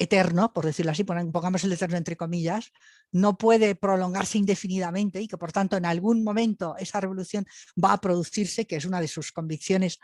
eterno, 0.00 0.52
por 0.52 0.64
decirlo 0.64 0.92
así, 0.92 1.04
pongamos 1.04 1.62
el 1.62 1.72
eterno 1.72 1.98
entre 1.98 2.16
comillas, 2.16 2.72
no 3.12 3.36
puede 3.36 3.74
prolongarse 3.74 4.38
indefinidamente 4.38 5.20
y 5.20 5.28
que 5.28 5.36
por 5.36 5.52
tanto 5.52 5.76
en 5.76 5.84
algún 5.84 6.24
momento 6.24 6.74
esa 6.78 7.00
revolución 7.00 7.46
va 7.82 7.92
a 7.92 8.00
producirse, 8.00 8.66
que 8.66 8.76
es 8.76 8.86
una 8.86 9.00
de 9.00 9.08
sus 9.08 9.30
convicciones 9.30 10.00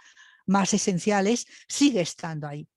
más 0.47 0.75
esenciales, 0.75 1.47
sigue 1.67 2.03
estando 2.03 2.47
ahí. 2.47 2.69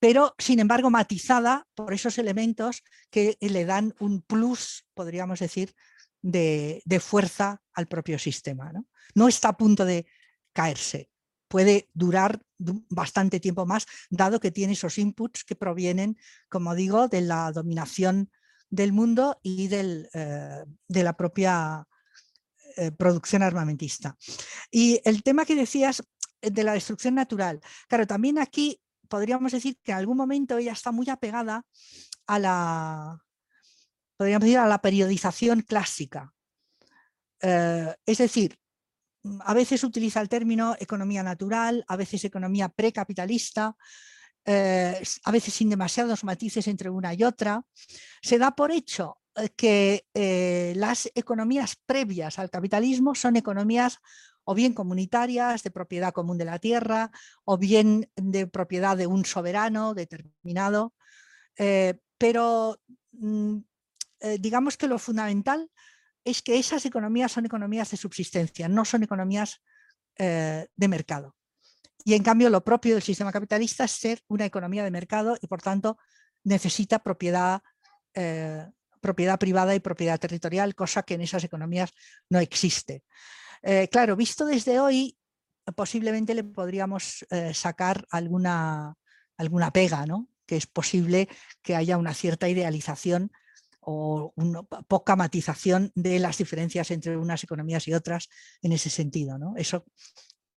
Pero, 0.00 0.34
sin 0.36 0.58
embargo, 0.58 0.90
matizada 0.90 1.66
por 1.74 1.94
esos 1.94 2.18
elementos 2.18 2.82
que 3.10 3.38
le 3.40 3.64
dan 3.64 3.94
un 4.00 4.20
plus, 4.20 4.86
podríamos 4.92 5.38
decir, 5.38 5.72
de, 6.20 6.82
fuerza 7.00 7.62
al 7.72 7.86
propio 7.86 8.18
sistema. 8.18 8.72
¿no? 8.72 8.86
no 9.14 9.28
está 9.28 9.50
a 9.50 9.56
punto 9.56 9.84
de 9.84 10.04
caerse, 10.52 11.10
puede 11.48 11.88
durar 11.94 12.42
bastante 12.88 13.40
tiempo 13.40 13.66
más, 13.66 13.86
dado 14.10 14.40
que 14.40 14.50
tiene 14.50 14.72
esos 14.72 14.98
inputs 14.98 15.44
que 15.44 15.56
provienen, 15.56 16.16
como 16.48 16.74
digo, 16.74 17.08
de 17.08 17.20
la 17.20 17.52
dominación 17.52 18.30
del 18.74 18.92
mundo 18.92 19.38
y 19.42 19.68
del, 19.68 20.08
eh, 20.12 20.64
de 20.88 21.02
la 21.02 21.16
propia 21.16 21.86
eh, 22.76 22.90
producción 22.90 23.42
armamentista. 23.42 24.16
Y 24.70 25.00
el 25.04 25.22
tema 25.22 25.44
que 25.44 25.54
decías 25.54 26.02
eh, 26.40 26.50
de 26.50 26.64
la 26.64 26.72
destrucción 26.72 27.14
natural, 27.14 27.60
claro, 27.88 28.06
también 28.06 28.38
aquí 28.38 28.80
podríamos 29.08 29.52
decir 29.52 29.78
que 29.82 29.92
en 29.92 29.98
algún 29.98 30.16
momento 30.16 30.58
ella 30.58 30.72
está 30.72 30.90
muy 30.90 31.08
apegada 31.08 31.64
a 32.26 32.38
la, 32.38 33.18
podríamos 34.16 34.44
decir, 34.44 34.58
a 34.58 34.66
la 34.66 34.80
periodización 34.80 35.60
clásica. 35.60 36.32
es 37.40 38.18
decir, 38.18 38.58
a 39.40 39.54
veces 39.54 39.84
utiliza 39.84 40.20
el 40.20 40.28
término 40.28 40.76
economía 40.78 41.22
natural, 41.22 41.84
a 41.88 41.96
veces 41.96 42.24
economía 42.24 42.68
precapitalista, 42.68 43.76
eh, 44.46 45.02
a 45.24 45.30
veces 45.30 45.54
sin 45.54 45.70
demasiados 45.70 46.24
matices 46.24 46.68
entre 46.68 46.90
una 46.90 47.14
y 47.14 47.24
otra. 47.24 47.64
Se 48.20 48.38
da 48.38 48.50
por 48.50 48.70
hecho 48.70 49.18
eh, 49.36 49.48
que 49.56 50.06
eh, 50.12 50.74
las 50.76 51.10
economías 51.14 51.76
previas 51.86 52.38
al 52.38 52.50
capitalismo 52.50 53.14
son 53.14 53.36
economías 53.36 53.98
o 54.44 54.54
bien 54.54 54.74
comunitarias, 54.74 55.62
de 55.62 55.70
propiedad 55.70 56.12
común 56.12 56.36
de 56.36 56.44
la 56.44 56.58
tierra, 56.58 57.10
o 57.44 57.56
bien 57.56 58.10
de 58.14 58.46
propiedad 58.46 58.94
de 58.94 59.06
un 59.06 59.24
soberano 59.24 59.94
determinado. 59.94 60.92
pero 62.18 62.78
mm, 63.12 63.56
digamos 64.38 64.76
que 64.76 64.86
lo 64.86 64.98
fundamental 64.98 65.70
es 66.24 66.42
que 66.42 66.58
esas 66.58 66.84
economías 66.86 67.32
son 67.32 67.46
economías 67.46 67.90
de 67.90 67.96
subsistencia, 67.96 68.68
no 68.68 68.84
son 68.84 69.02
economías 69.02 69.62
de 70.16 70.88
mercado. 70.88 71.34
Y 72.04 72.14
en 72.14 72.22
cambio 72.22 72.50
lo 72.50 72.62
propio 72.62 72.94
del 72.94 73.02
sistema 73.02 73.32
capitalista 73.32 73.84
es 73.84 73.92
ser 73.92 74.22
una 74.28 74.44
economía 74.44 74.84
de 74.84 74.90
mercado 74.90 75.36
y 75.40 75.46
por 75.46 75.62
tanto 75.62 75.98
necesita 76.44 76.98
propiedad, 76.98 77.62
eh, 78.12 78.66
propiedad 79.00 79.38
privada 79.38 79.74
y 79.74 79.80
propiedad 79.80 80.20
territorial, 80.20 80.74
cosa 80.74 81.02
que 81.02 81.14
en 81.14 81.22
esas 81.22 81.44
economías 81.44 81.92
no 82.28 82.38
existe. 82.38 83.02
Eh, 83.62 83.88
claro, 83.90 84.16
visto 84.16 84.44
desde 84.44 84.78
hoy, 84.78 85.16
posiblemente 85.74 86.34
le 86.34 86.44
podríamos 86.44 87.24
eh, 87.30 87.54
sacar 87.54 88.06
alguna, 88.10 88.94
alguna 89.38 89.72
pega, 89.72 90.04
¿no? 90.04 90.28
que 90.44 90.58
es 90.58 90.66
posible 90.66 91.26
que 91.62 91.74
haya 91.74 91.96
una 91.96 92.12
cierta 92.12 92.50
idealización 92.50 93.32
o 93.86 94.32
una 94.36 94.62
poca 94.62 95.16
matización 95.16 95.92
de 95.94 96.18
las 96.18 96.38
diferencias 96.38 96.90
entre 96.90 97.16
unas 97.16 97.42
economías 97.44 97.86
y 97.88 97.94
otras 97.94 98.28
en 98.62 98.72
ese 98.72 98.90
sentido. 98.90 99.38
¿no? 99.38 99.54
Eso 99.56 99.84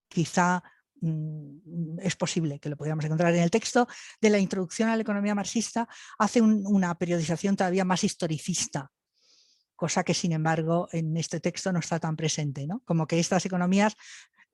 quizá 0.07 0.63
Mm, 1.01 1.99
es 2.01 2.15
posible 2.15 2.59
que 2.59 2.69
lo 2.69 2.77
podamos 2.77 3.05
encontrar 3.05 3.33
en 3.35 3.43
el 3.43 3.51
texto, 3.51 3.87
de 4.19 4.29
la 4.29 4.39
introducción 4.39 4.89
a 4.89 4.95
la 4.95 5.01
economía 5.01 5.35
marxista, 5.35 5.87
hace 6.17 6.41
una 6.41 6.97
periodización 6.97 7.55
todavía 7.55 7.85
más 7.85 8.03
historicista, 8.03 8.91
cosa 9.75 10.03
que 10.03 10.13
sin 10.13 10.31
embargo 10.31 10.87
en 10.91 11.15
este 11.17 11.39
texto 11.39 11.71
no 11.71 11.79
está 11.79 11.99
tan 11.99 12.15
presente, 12.15 12.65
¿no? 12.65 12.81
como 12.85 13.05
que 13.05 13.19
estas 13.19 13.45
economías 13.45 13.95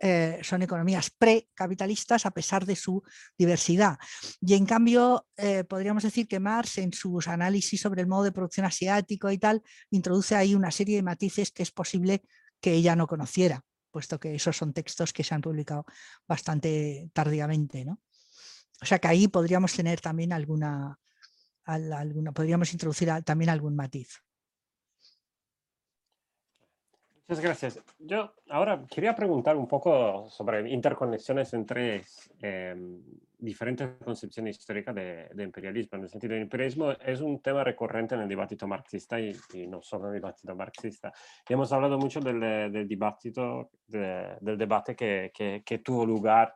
eh, 0.06 0.42
son 0.44 0.62
economías 0.62 1.10
precapitalistas 1.12 2.26
a 2.26 2.32
pesar 2.32 2.66
de 2.66 2.76
su 2.76 3.02
diversidad. 3.38 3.98
Y 4.42 4.56
en 4.56 4.66
cambio, 4.66 5.28
eh, 5.38 5.64
podríamos 5.64 6.04
decir 6.04 6.28
que 6.28 6.42
Marx 6.42 6.78
en 6.80 6.92
sus 6.92 7.30
análisis 7.30 7.80
sobre 7.80 8.02
el 8.02 8.08
modo 8.08 8.26
de 8.26 8.34
producción 8.34 8.66
asiático 8.66 9.32
y 9.32 9.38
tal, 9.38 9.64
introduce 9.92 10.36
ahí 10.36 10.56
una 10.56 10.72
serie 10.72 10.98
de 10.98 11.04
matices 11.04 11.52
que 11.52 11.64
es 11.64 11.72
posible 11.72 12.22
que 12.60 12.74
ella 12.74 12.98
no 12.98 13.08
conociera 13.08 13.64
puesto 13.92 14.20
que 14.20 14.36
esos 14.36 14.58
son 14.58 14.74
textos 14.74 15.14
que 15.14 15.24
se 15.24 15.36
han 15.36 15.42
publicado 15.42 15.86
bastante 16.28 17.10
tardíamente. 17.14 17.86
¿no? 17.86 18.02
O 18.82 18.86
sea 18.86 19.00
que 19.00 19.08
ahí 19.08 19.30
podríamos 19.30 19.72
tener 19.72 20.02
también 20.02 20.34
alguna, 20.34 21.00
alguna 21.64 22.32
podríamos 22.34 22.74
introducir 22.74 23.10
también 23.24 23.52
algún 23.52 23.76
matiz. 23.76 24.20
Muchas 27.26 27.44
gracias. 27.44 27.80
Yo 28.00 28.34
ahora 28.50 28.84
quería 28.94 29.16
preguntar 29.16 29.56
un 29.56 29.66
poco 29.66 30.30
sobre 30.30 30.70
interconexiones 30.70 31.54
entre 31.54 32.04
em, 32.42 33.02
diferentes 33.40 33.92
concepciones 34.04 34.58
históricas 34.58 34.94
de, 34.94 35.44
imperialismo. 35.44 35.98
En 35.98 36.04
el 36.04 36.10
sentido, 36.10 36.36
el 36.36 36.42
imperialismo 36.42 36.92
es 36.92 37.22
un 37.22 37.42
tema 37.42 37.64
recurrente 37.64 38.16
en 38.16 38.22
el 38.22 38.28
debate 38.28 38.58
marxista 38.68 39.22
y, 39.22 39.34
no 39.68 39.82
solo 39.82 40.10
en 40.10 40.16
el 40.16 40.22
debate 40.22 40.54
marxista. 40.54 41.14
Y 41.48 41.54
hemos 41.54 41.72
hablado 41.72 41.98
mucho 41.98 42.20
del, 42.20 42.42
del, 42.42 42.74
del 42.74 44.58
debate 44.58 44.94
que, 44.94 45.32
que, 45.66 45.78
tuvo 45.80 46.06
lugar 46.06 46.54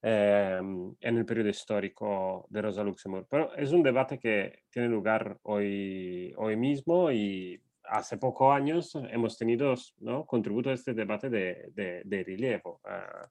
em, 0.00 0.94
en 1.00 1.18
el 1.18 1.26
periodo 1.26 1.50
histórico 1.50 2.46
de 2.48 2.62
Rosa 2.62 2.82
Luxemburg. 2.82 3.26
Pero 3.28 3.54
es 3.54 3.72
un 3.72 3.82
debate 3.82 4.18
que 4.18 4.64
tiene 4.70 4.88
lugar 4.88 5.38
hoy, 5.42 6.32
hoy 6.38 6.56
mismo 6.56 7.12
y 7.12 7.60
hace 7.88 8.18
pocos 8.18 8.54
años 8.54 8.94
hemos 9.10 9.36
tenido 9.36 9.74
¿no? 10.00 10.24
contributo 10.26 10.70
a 10.70 10.74
este 10.74 10.94
debate 10.94 11.30
de, 11.30 11.70
de, 11.74 12.02
de 12.04 12.24
rilievo. 12.24 12.80
Uh, 12.84 13.26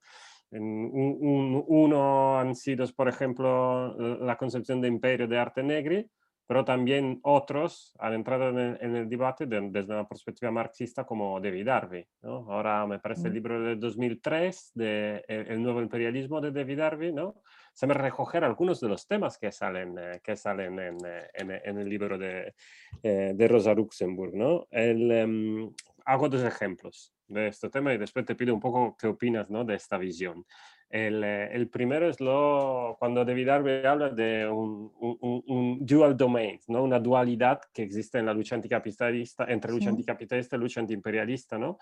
un, 0.51 1.63
uno 1.67 2.39
han 2.39 2.55
sido, 2.55 2.85
por 2.95 3.09
ejemplo, 3.09 3.93
la 4.17 4.37
concepción 4.37 4.79
de 4.79 4.87
imperio 4.87 5.27
de 5.27 5.37
arte 5.37 5.61
negri, 5.61 6.09
pero 6.47 6.63
también 6.63 7.19
otros 7.23 7.93
han 7.99 8.13
entrado 8.13 8.49
en 8.49 8.57
el, 8.57 8.77
en 8.79 8.95
el 8.95 9.09
debate 9.09 9.45
de, 9.45 9.69
desde 9.69 9.93
una 9.93 10.07
perspectiva 10.07 10.49
marxista 10.49 11.05
como 11.05 11.39
David 11.41 11.67
Harvey. 11.67 12.07
¿no? 12.21 12.51
Ahora 12.51 12.87
me 12.87 12.99
parece 12.99 13.27
el 13.27 13.33
libro 13.33 13.61
de 13.61 13.75
2003 13.75 14.71
de 14.73 15.25
el, 15.27 15.47
el, 15.51 15.61
nuevo 15.61 15.81
imperialismo 15.81 16.39
de 16.39 16.51
David 16.51 16.79
Harvey, 16.79 17.11
¿no? 17.11 17.41
Se 17.77 17.85
me 17.85 17.93
recoger 17.93 18.43
algunos 18.43 18.79
de 18.79 18.87
los 18.87 19.05
temas 19.05 19.37
que 19.37 19.51
salen, 19.51 19.95
eh, 19.99 20.19
que 20.23 20.35
salen 20.35 20.79
en, 20.79 20.97
eh, 21.05 21.27
en, 21.35 21.51
en, 21.51 21.77
el 21.77 21.87
libro 21.87 22.17
de, 22.17 22.55
eh, 23.03 23.33
de 23.35 23.47
Rosa 23.47 23.75
Luxemburg. 23.75 24.33
¿no? 24.33 24.67
El, 24.71 25.11
um, 25.11 25.75
hago 26.03 26.27
dos 26.27 26.41
ejemplos 26.41 27.13
de 27.27 27.49
este 27.49 27.69
tema 27.69 27.93
y 27.93 27.99
después 27.99 28.25
te 28.25 28.33
pido 28.33 28.51
un 28.55 28.59
poco 28.59 28.97
qué 28.99 29.05
opinas 29.05 29.51
¿no? 29.51 29.63
de 29.63 29.75
esta 29.75 29.99
visión. 29.99 30.43
El, 30.89 31.23
el, 31.23 31.69
primero 31.69 32.09
es 32.09 32.19
lo, 32.19 32.95
cuando 32.97 33.23
David 33.23 33.49
Harvey 33.49 33.85
habla 33.85 34.09
de 34.09 34.49
un, 34.49 34.91
un, 34.99 35.43
un, 35.45 35.85
dual 35.85 36.17
domain, 36.17 36.59
¿no? 36.69 36.81
una 36.81 36.99
dualidad 36.99 37.61
que 37.71 37.83
existe 37.83 38.17
en 38.17 38.25
la 38.25 38.33
lucha 38.33 38.55
anticapitalista, 38.55 39.45
entre 39.49 39.71
lucha 39.71 39.83
sí. 39.83 39.89
anticapitalista 39.89 40.55
y 40.55 40.59
lucha 40.59 40.81
antiimperialista, 40.81 41.59
¿no? 41.59 41.77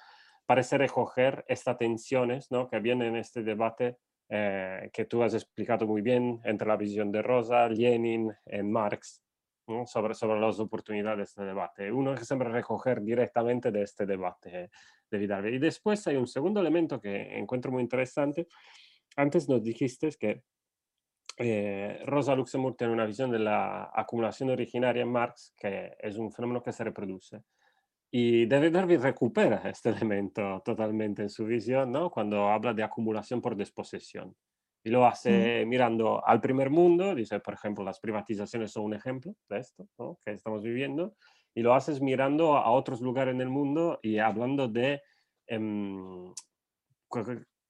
parece 0.46 0.78
recoger 0.78 1.46
estas 1.48 1.78
tensiones 1.78 2.52
¿no? 2.52 2.68
que 2.68 2.80
vienen 2.80 3.10
en 3.10 3.16
este 3.16 3.43
debate 3.43 3.96
eh, 4.30 4.89
que 4.91 5.05
tú 5.05 5.21
has 5.23 5.34
explicado 5.34 5.86
muy 5.86 6.01
bien 6.01 6.41
entre 6.43 6.67
la 6.67 6.78
visión 6.78 7.11
de 7.11 7.21
Rosa, 7.21 7.67
Lenin 7.69 8.32
y 8.45 8.63
Marx 8.63 9.21
¿no? 9.67 9.86
sobre, 9.86 10.13
sobre 10.13 10.39
las 10.39 10.59
oportunidades 10.59 11.36
de 11.36 11.45
debate. 11.45 11.91
Uno 11.91 12.15
que 12.15 12.26
siempre 12.26 12.49
recoger 12.49 13.01
directamente 13.01 13.71
de 13.71 13.84
este 13.84 14.05
debate 14.05 14.69
de 15.09 15.17
Vidal. 15.17 15.53
Y 15.53 15.59
después 15.59 16.05
hay 16.07 16.15
un 16.15 16.28
segundo 16.28 16.59
elemento 16.59 16.99
que 16.99 17.38
encuentro 17.38 17.71
muy 17.71 17.84
interesante. 17.84 18.47
Antes 19.15 19.47
nos 19.47 19.63
dijiste 19.63 20.09
que 20.19 20.43
eh, 21.38 22.01
Rosa 22.05 22.36
Luxemburg 22.36 22.78
tiene 22.78 22.93
una 22.93 23.05
visión 23.05 23.30
de 23.30 23.39
la 23.39 23.91
acumulación 23.93 24.49
originaria 24.49 25.03
en 25.03 25.11
Marx, 25.11 25.53
que 25.57 25.95
es 25.99 26.17
un 26.17 26.32
fenómeno 26.32 26.63
que 26.63 26.71
se 26.71 26.84
reproduce. 26.84 27.43
Y 28.12 28.45
David 28.45 28.76
Harvey 28.76 28.97
recupera 28.97 29.62
este 29.70 29.89
elemento 29.89 30.62
totalmente 30.64 31.24
en 31.24 31.30
su 31.30 31.45
visión, 31.45 31.91
¿no? 31.91 32.10
Cuando 32.10 32.49
habla 32.49 32.74
de 32.74 32.84
acumulación 32.84 33.41
por 33.41 33.56
desposesión. 33.56 34.36
Y 34.84 34.89
lo 34.89 35.06
hace 35.06 35.66
mm. 35.66 35.70
mirando 35.70 36.26
al 36.26 36.39
primer 36.39 36.70
mundo, 36.70 37.16
dice, 37.16 37.39
por 37.39 37.56
ejemplo, 37.56 37.84
las 37.84 37.99
privatizaciones 37.99 38.72
son 38.72 38.86
un 38.86 38.93
ejemplo 38.93 39.34
de 39.49 39.60
esto, 39.60 39.88
¿no? 39.97 40.20
Que 40.24 40.34
estamos 40.34 40.64
viviendo. 40.64 41.16
Y 41.56 41.62
lo 41.62 41.74
haces 41.74 42.01
mirando 42.01 42.56
a 42.58 42.70
otros 42.70 43.01
lugares 43.01 43.34
en 43.34 43.41
el 43.41 43.49
mundo 43.49 43.99
y 44.03 44.20
hablando 44.20 44.68
de, 44.68 45.01
eh, 45.47 45.60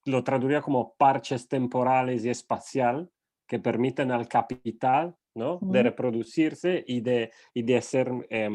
lo 0.06 0.24
traduciría 0.24 0.62
como 0.62 0.94
parches 0.96 1.48
temporales 1.48 2.26
y 2.26 2.30
espacial 2.30 3.10
que 3.48 3.60
permiten 3.60 4.12
al 4.12 4.28
capital 4.28 5.16
¿no? 5.36 5.60
de 5.62 5.84
reproducirse 5.84 6.84
y 6.88 7.02
de, 7.02 7.32
y 7.54 7.64
de 7.64 7.78
hacer 7.78 8.12
eh, 8.30 8.50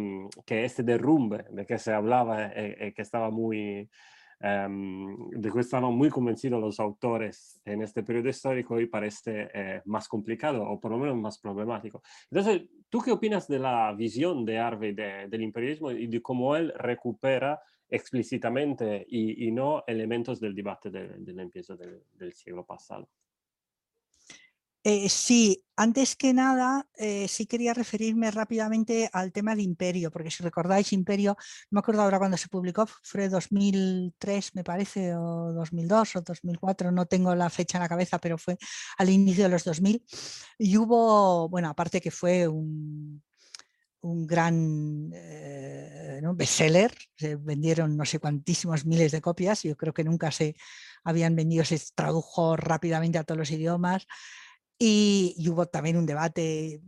que 0.45 0.64
este 0.64 0.83
derrumbe 0.83 1.45
de 1.51 1.66
que 1.66 1.78
se 1.78 1.93
hablaba, 1.93 2.47
eh, 2.47 2.76
eh, 2.81 2.93
que 2.95 3.03
estaba 3.03 3.31
muy, 3.31 3.89
um, 4.41 5.31
de 5.31 5.51
que 5.51 5.61
estaban 5.61 5.93
muy 5.95 6.09
convencidos 6.09 6.61
los 6.61 6.81
autores 6.81 7.61
en 7.64 7.83
este 7.83 8.03
periodo 8.03 8.31
histórico 8.31 8.81
y 8.81 8.87
parece 8.87 9.51
eh, 9.53 9.83
más 9.85 10.09
complicado 10.09 10.64
o 10.64 10.81
por 10.81 10.93
lo 10.93 10.99
menos 10.99 11.16
más 11.16 11.39
problemático. 11.39 12.03
Entonces, 12.31 12.62
¿tú 12.89 13.01
qué 13.01 13.12
opinas 13.12 13.47
de 13.47 13.59
la 13.59 13.93
visión 13.93 14.45
de 14.45 14.59
Harvey 14.59 14.93
de, 14.93 15.28
del 15.28 15.43
imperialismo 15.43 15.91
y 15.91 16.07
de 16.07 16.22
cómo 16.22 16.57
él 16.57 16.72
recupera 16.76 17.61
explícitamente 17.89 19.05
y, 19.09 19.49
y 19.49 19.53
no 19.53 19.85
elementos 19.87 20.41
del 20.41 20.55
debate 20.55 20.91
del 20.91 21.24
de, 21.24 21.43
empiezo 21.43 21.76
del, 21.76 22.03
del 22.14 22.33
siglo 22.33 22.64
pasado? 22.64 23.09
Eh, 24.83 25.11
sí, 25.11 25.62
antes 25.76 26.16
que 26.16 26.33
nada, 26.33 26.87
eh, 26.97 27.28
sí 27.28 27.47
quería 27.47 27.74
referirme 27.74 28.31
rápidamente 28.31 29.11
al 29.12 29.31
tema 29.31 29.55
de 29.55 29.62
Imperio, 29.62 30.11
porque 30.11 30.31
si 30.31 30.43
recordáis, 30.43 30.95
Imperio, 30.95 31.37
no 31.70 31.76
me 31.76 31.81
acuerdo 31.81 32.01
ahora 32.03 32.18
cuando 32.18 32.39
se 32.39 32.49
publicó, 32.49 32.87
fue 33.03 33.28
2003 33.28 34.55
me 34.55 34.64
parece, 34.64 35.14
o 35.14 35.53
2002 35.53 36.16
o 36.16 36.22
2004, 36.22 36.93
no 36.93 37.05
tengo 37.05 37.35
la 37.35 37.51
fecha 37.51 37.76
en 37.76 37.83
la 37.83 37.89
cabeza, 37.91 38.18
pero 38.18 38.39
fue 38.39 38.57
al 38.97 39.11
inicio 39.11 39.45
de 39.45 39.51
los 39.51 39.64
2000. 39.64 40.03
Y 40.59 40.76
hubo, 40.78 41.49
bueno, 41.51 41.68
aparte 41.68 42.01
que 42.01 42.11
fue 42.11 42.49
un, 42.49 43.22
un 44.03 44.26
gran 44.26 45.11
eh, 45.14 46.20
¿no? 46.22 46.35
bestseller, 46.35 46.95
se 47.16 47.37
vendieron 47.37 47.97
no 47.97 48.05
sé 48.05 48.18
cuantísimos 48.18 48.87
miles 48.87 49.12
de 49.12 49.20
copias, 49.20 49.62
yo 49.62 49.76
creo 49.76 49.93
que 49.93 50.05
nunca 50.05 50.31
se 50.31 50.57
habían 51.05 51.37
vendido, 51.37 51.64
se 51.64 51.81
tradujo 51.95 52.57
rápidamente 52.57 53.18
a 53.18 53.24
todos 53.24 53.39
los 53.39 53.51
idiomas, 53.51 54.07
y, 54.81 55.37
hubo 55.49 55.66
también 55.66 55.97
un 55.97 56.07
debate 56.07 56.81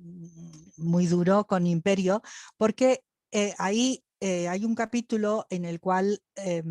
muy 0.79 1.07
duro 1.07 1.47
con 1.47 1.67
Imperio, 1.69 2.23
porque 2.57 3.05
eh, 3.31 3.55
ahí 3.59 4.03
eh, 4.25 4.47
hay 4.47 4.65
un 4.65 4.77
capítulo 4.77 5.49
en 5.51 5.65
el 5.65 5.81
cual 5.81 6.23
eh, 6.37 6.63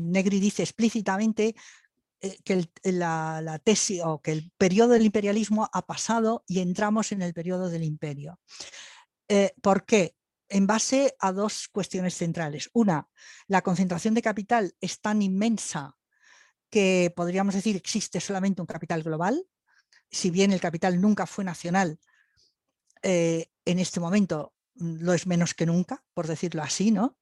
Negri 0.00 0.38
dice 0.38 0.62
explícitamente 0.62 1.56
eh, 2.20 2.38
que 2.44 2.52
el, 2.52 2.70
la, 3.00 3.60
tesis 3.64 4.00
o 4.04 4.22
que 4.22 4.30
el 4.30 4.52
periodo 4.56 4.90
del 4.90 5.04
imperialismo 5.04 5.68
ha 5.72 5.84
pasado 5.86 6.44
y 6.46 6.60
entramos 6.60 7.10
en 7.10 7.22
el 7.22 7.34
periodo 7.34 7.68
del 7.68 7.82
imperio. 7.82 8.38
¿Por 9.60 9.86
qué? 9.86 10.14
En 10.48 10.68
base 10.68 11.16
a 11.18 11.32
dos 11.32 11.66
cuestiones 11.66 12.14
centrales. 12.14 12.70
Una, 12.72 13.08
la 13.48 13.62
concentración 13.62 14.14
de 14.14 14.22
capital 14.22 14.72
es 14.80 15.00
tan 15.00 15.20
inmensa 15.20 15.96
que 16.70 17.12
podríamos 17.16 17.54
decir 17.54 17.74
existe 17.74 18.20
solamente 18.20 18.62
un 18.62 18.66
capital 18.66 19.02
global, 19.02 19.44
si 20.10 20.30
bien 20.30 20.52
el 20.52 20.60
capital 20.60 21.00
nunca 21.00 21.26
fue 21.26 21.44
nacional, 21.44 21.98
eh, 23.02 23.50
en 23.64 23.78
este 23.78 24.00
momento 24.00 24.54
mm, 24.74 25.02
lo 25.02 25.14
es 25.14 25.26
menos 25.26 25.54
que 25.54 25.66
nunca, 25.66 26.04
por 26.14 26.26
decirlo 26.26 26.62
así, 26.62 26.90
¿no? 26.90 27.18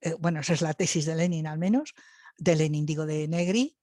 Eh, 0.00 0.14
bueno, 0.18 0.40
esa 0.40 0.52
es 0.52 0.62
la 0.62 0.74
tesis 0.74 1.06
de 1.06 1.14
Lenin 1.14 1.46
al 1.46 1.58
menos, 1.58 1.94
de 2.38 2.56
Lenin 2.56 2.84
digo 2.84 3.06
de 3.06 3.28
Negri, 3.28 3.78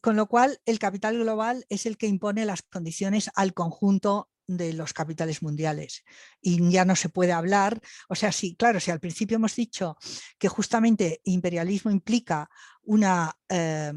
con 0.00 0.16
lo 0.16 0.26
cual 0.26 0.60
el 0.64 0.78
capital 0.78 1.18
global 1.18 1.66
es 1.68 1.84
el 1.86 1.98
que 1.98 2.06
impone 2.06 2.46
las 2.46 2.62
condiciones 2.62 3.30
al 3.34 3.52
conjunto 3.52 4.30
de 4.46 4.72
los 4.72 4.92
capitales 4.92 5.42
mundiales 5.42 6.04
y 6.40 6.70
ya 6.70 6.84
no 6.84 6.96
se 6.96 7.08
puede 7.08 7.32
hablar, 7.32 7.80
o 8.08 8.14
sea, 8.14 8.32
sí, 8.32 8.56
claro, 8.56 8.80
si 8.80 8.90
al 8.90 8.98
principio 8.98 9.36
hemos 9.36 9.54
dicho 9.54 9.96
que 10.38 10.48
justamente 10.48 11.20
imperialismo 11.24 11.90
implica 11.90 12.50
una 12.82 13.36
eh, 13.48 13.92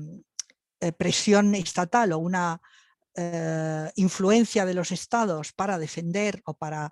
eh 0.80 0.92
presión 0.92 1.56
estatal 1.56 2.12
o 2.12 2.20
una 2.20 2.62
eh, 3.16 3.92
influencia 3.96 4.66
de 4.66 4.74
los 4.74 4.92
estados 4.92 5.54
para 5.54 5.78
defender 5.78 6.42
o 6.46 6.56
para 6.56 6.92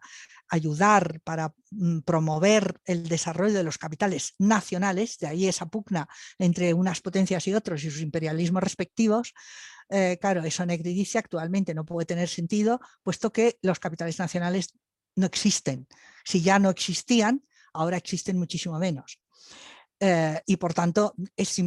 ayudar, 0.49 1.19
para 1.23 1.53
mm, 1.71 1.99
promover 1.99 2.79
el 2.85 3.07
desarrollo 3.07 3.53
de 3.53 3.63
los 3.63 3.77
capitales 3.77 4.35
nacionales, 4.37 5.17
de 5.17 5.27
ahí 5.27 5.47
esa 5.47 5.67
pugna 5.67 6.07
entre 6.37 6.73
unas 6.73 7.01
potencias 7.01 7.47
y 7.47 7.53
otros 7.53 7.83
y 7.83 7.91
sus 7.91 8.01
imperialismos 8.01 8.61
respectivos, 8.61 9.33
eh, 9.89 10.17
claro, 10.21 10.43
eso 10.43 10.65
Negri 10.65 10.93
dice 10.93 11.17
actualmente 11.17 11.73
no 11.73 11.85
puede 11.85 12.05
tener 12.05 12.29
sentido, 12.29 12.79
puesto 13.03 13.31
que 13.31 13.57
los 13.61 13.79
capitales 13.79 14.19
nacionales 14.19 14.73
no 15.15 15.25
existen. 15.25 15.87
Si 16.23 16.41
ya 16.41 16.59
no 16.59 16.69
existían, 16.69 17.43
ahora 17.73 17.97
existen 17.97 18.37
muchísimo 18.37 18.79
menos. 18.79 19.19
Eh, 19.99 20.41
y 20.45 20.57
por 20.57 20.73
tanto, 20.73 21.13
es, 21.35 21.61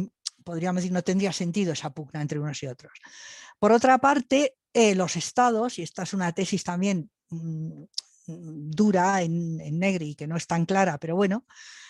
podríamos 0.45 0.81
decir, 0.81 0.93
no 0.93 1.03
tendría 1.03 1.33
sentido 1.33 1.73
esa 1.73 1.89
pugna 1.89 2.21
entre 2.21 2.39
unos 2.39 2.63
y 2.63 2.67
otros. 2.67 2.93
Por 3.59 3.73
otra 3.73 3.97
parte, 3.97 4.55
eh, 4.73 4.95
los 4.95 5.17
estados, 5.17 5.77
y 5.79 5.81
esta 5.81 6.03
es 6.03 6.13
una 6.13 6.31
tesis 6.31 6.63
también 6.63 7.09
mmm, 7.29 7.83
dura 8.27 9.21
en, 9.21 9.59
en, 9.59 9.79
Negri, 9.79 10.15
que 10.15 10.27
no 10.27 10.37
es 10.37 10.47
tan 10.47 10.65
clara, 10.65 10.97
pero 10.97 11.15
bueno, 11.15 11.45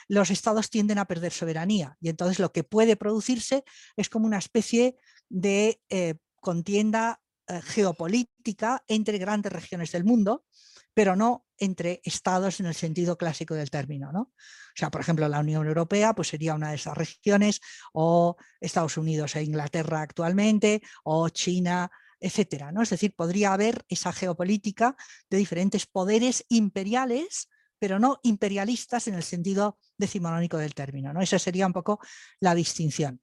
los 0.07 0.31
estados 0.31 0.69
tienden 0.69 0.97
a 0.97 1.05
perder 1.05 1.31
soberanía 1.31 1.97
y 2.01 2.09
entonces 2.09 2.39
lo 2.39 2.51
que 2.51 2.63
puede 2.63 2.95
producirse 2.95 3.63
es 3.95 4.09
como 4.09 4.25
una 4.25 4.37
especie 4.37 4.97
de 5.29 5.81
eh, 5.89 6.15
contienda 6.41 7.21
eh, 7.47 7.61
geopolítica 7.61 8.83
entre 8.87 9.17
grandes 9.17 9.51
regiones 9.51 9.91
del 9.91 10.03
mundo, 10.03 10.45
pero 10.93 11.15
no 11.15 11.44
entre 11.57 12.01
estados 12.03 12.59
en 12.59 12.65
el 12.65 12.75
sentido 12.75 13.17
clásico 13.17 13.53
del 13.55 13.69
término. 13.69 14.11
¿no? 14.11 14.21
O 14.21 14.75
sea, 14.75 14.91
por 14.91 15.01
ejemplo, 15.01 15.27
la 15.27 15.39
Unión 15.39 15.67
Europea 15.67 16.13
pues 16.13 16.29
sería 16.29 16.55
una 16.55 16.69
de 16.69 16.75
esas 16.75 16.97
regiones, 16.97 17.61
o 17.93 18.35
Estados 18.59 18.97
Unidos 18.97 19.35
e 19.35 19.43
Inglaterra 19.43 20.01
actualmente, 20.01 20.81
o 21.03 21.29
China, 21.29 21.89
etcétera. 22.19 22.71
¿no? 22.71 22.81
Es 22.81 22.89
decir, 22.89 23.13
podría 23.15 23.53
haber 23.53 23.85
esa 23.87 24.11
geopolítica 24.11 24.95
de 25.29 25.37
diferentes 25.37 25.85
poderes 25.85 26.45
imperiales, 26.49 27.49
pero 27.79 27.99
no 27.99 28.19
imperialistas 28.23 29.07
en 29.07 29.15
el 29.15 29.23
sentido 29.23 29.77
decimonónico 29.97 30.57
del 30.57 30.73
término. 30.73 31.13
¿no? 31.13 31.21
Esa 31.21 31.39
sería 31.39 31.67
un 31.67 31.73
poco 31.73 31.99
la 32.39 32.55
distinción. 32.55 33.21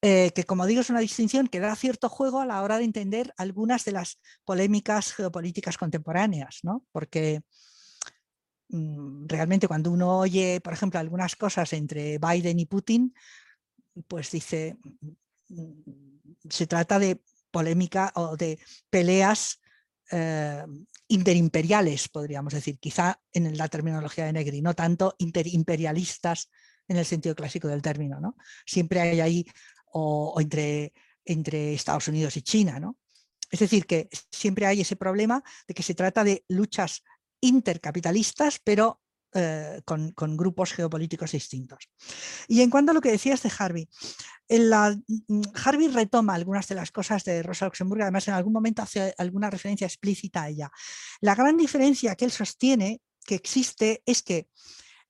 Eh, 0.00 0.30
que 0.32 0.44
como 0.44 0.66
digo 0.66 0.80
es 0.80 0.90
una 0.90 1.00
distinción 1.00 1.48
que 1.48 1.58
da 1.58 1.74
cierto 1.74 2.08
juego 2.08 2.40
a 2.40 2.46
la 2.46 2.62
hora 2.62 2.78
de 2.78 2.84
entender 2.84 3.34
algunas 3.36 3.84
de 3.84 3.90
las 3.90 4.20
polémicas 4.44 5.12
geopolíticas 5.12 5.76
contemporáneas, 5.76 6.60
¿no? 6.62 6.86
porque 6.92 7.40
mm, 8.68 9.26
realmente 9.26 9.66
cuando 9.66 9.90
uno 9.90 10.18
oye, 10.20 10.60
por 10.60 10.72
ejemplo, 10.72 11.00
algunas 11.00 11.34
cosas 11.34 11.72
entre 11.72 12.18
Biden 12.18 12.60
y 12.60 12.66
Putin, 12.66 13.12
pues 14.06 14.30
dice, 14.30 14.76
mm, 15.48 15.72
se 16.48 16.68
trata 16.68 17.00
de 17.00 17.20
polémica 17.50 18.12
o 18.14 18.36
de 18.36 18.60
peleas 18.90 19.60
eh, 20.12 20.64
interimperiales, 21.08 22.08
podríamos 22.08 22.52
decir, 22.54 22.78
quizá 22.78 23.20
en 23.32 23.56
la 23.56 23.66
terminología 23.66 24.26
de 24.26 24.32
Negri, 24.32 24.62
no 24.62 24.74
tanto 24.74 25.16
interimperialistas 25.18 26.50
en 26.86 26.96
el 26.96 27.04
sentido 27.04 27.34
clásico 27.34 27.68
del 27.68 27.82
término. 27.82 28.20
¿no? 28.20 28.36
Siempre 28.66 29.00
hay 29.00 29.20
ahí 29.20 29.46
o, 29.92 30.38
entre, 30.40 30.92
Estados 31.24 32.08
Unidos 32.08 32.36
y 32.36 32.42
China. 32.42 32.80
¿no? 32.80 32.96
Es 33.50 33.60
decir, 33.60 33.86
que 33.86 34.08
siempre 34.30 34.66
hay 34.66 34.80
ese 34.80 34.96
problema 34.96 35.42
de 35.66 35.74
que 35.74 35.82
se 35.82 35.94
trata 35.94 36.24
de 36.24 36.44
luchas 36.48 37.02
intercapitalistas, 37.40 38.60
pero 38.62 39.00
eh, 39.34 39.82
con, 39.84 40.14
grupos 40.36 40.72
geopolíticos 40.72 41.32
distintos. 41.32 41.90
Y 42.48 42.62
en 42.62 42.70
cuanto 42.70 42.92
a 42.92 42.94
lo 42.94 43.00
que 43.00 43.10
decías 43.10 43.42
de 43.42 43.52
Harvey, 43.58 43.88
mm, 44.48 45.42
Harvey 45.62 45.88
retoma 45.88 46.34
algunas 46.34 46.66
de 46.66 46.74
las 46.74 46.90
cosas 46.90 47.24
de 47.24 47.42
Rosa 47.42 47.66
Luxemburgo, 47.66 48.04
además 48.04 48.26
en 48.28 48.34
algún 48.34 48.54
momento 48.54 48.80
hace 48.80 49.14
alguna 49.18 49.50
referencia 49.50 49.86
explícita 49.86 50.44
a 50.44 50.48
ella. 50.48 50.70
La 51.20 51.34
gran 51.34 51.58
diferencia 51.58 52.16
que 52.16 52.24
él 52.24 52.32
sostiene 52.32 53.02
que 53.26 53.34
existe 53.34 54.02
es 54.06 54.22
que 54.22 54.48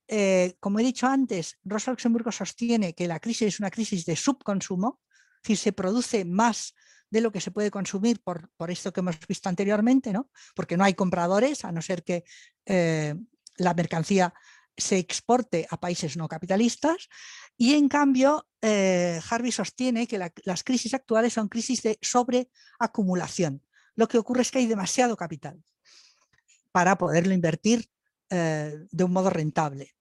eh, 0.08 0.56
como 0.58 0.78
he 0.78 0.82
dicho 0.82 1.06
antes, 1.06 1.58
Rosa 1.64 1.90
Luxemburgo 1.90 2.32
sostiene 2.32 2.94
que 2.94 3.06
la 3.06 3.20
crisis 3.20 3.48
es 3.48 3.60
una 3.60 3.70
crisis 3.70 4.06
de 4.06 4.16
subconsumo, 4.16 5.00
es 5.36 5.42
decir, 5.42 5.56
se 5.58 5.72
produce 5.72 6.24
más 6.24 6.74
de 7.10 7.20
lo 7.20 7.30
que 7.30 7.42
se 7.42 7.50
puede 7.50 7.70
consumir 7.70 8.22
por, 8.22 8.50
esto 8.68 8.92
que 8.92 9.00
hemos 9.00 9.18
visto 9.26 9.48
anteriormente, 9.50 10.12
¿no? 10.12 10.30
porque 10.54 10.76
no 10.78 10.84
hay 10.84 10.94
compradores, 10.94 11.64
a 11.64 11.72
no 11.72 11.82
ser 11.82 12.04
que 12.04 12.24
eh, 12.64 13.14
la 13.58 13.74
mercancía 13.74 14.32
se 14.76 14.98
exporte 14.98 15.66
a 15.70 15.78
países 15.78 16.16
no 16.16 16.28
capitalistas 16.28 17.08
y 17.56 17.74
en 17.74 17.88
cambio 17.88 18.46
eh, 18.62 19.20
Harvey 19.28 19.52
sostiene 19.52 20.06
que 20.06 20.18
las 20.44 20.64
crisis 20.64 20.94
actuales 20.94 21.34
son 21.34 21.48
crisis 21.48 21.82
de 21.82 21.98
sobreacumulación. 22.00 23.62
Lo 23.94 24.06
que 24.08 24.18
ocurre 24.18 24.42
es 24.42 24.50
que 24.50 24.58
hay 24.58 24.66
demasiado 24.66 25.16
capital 25.16 25.62
para 26.72 26.96
poderlo 26.96 27.34
invertir 27.34 27.90
de 28.30 29.04
un 29.04 29.10
modo 29.10 29.30
rentable. 29.30 29.97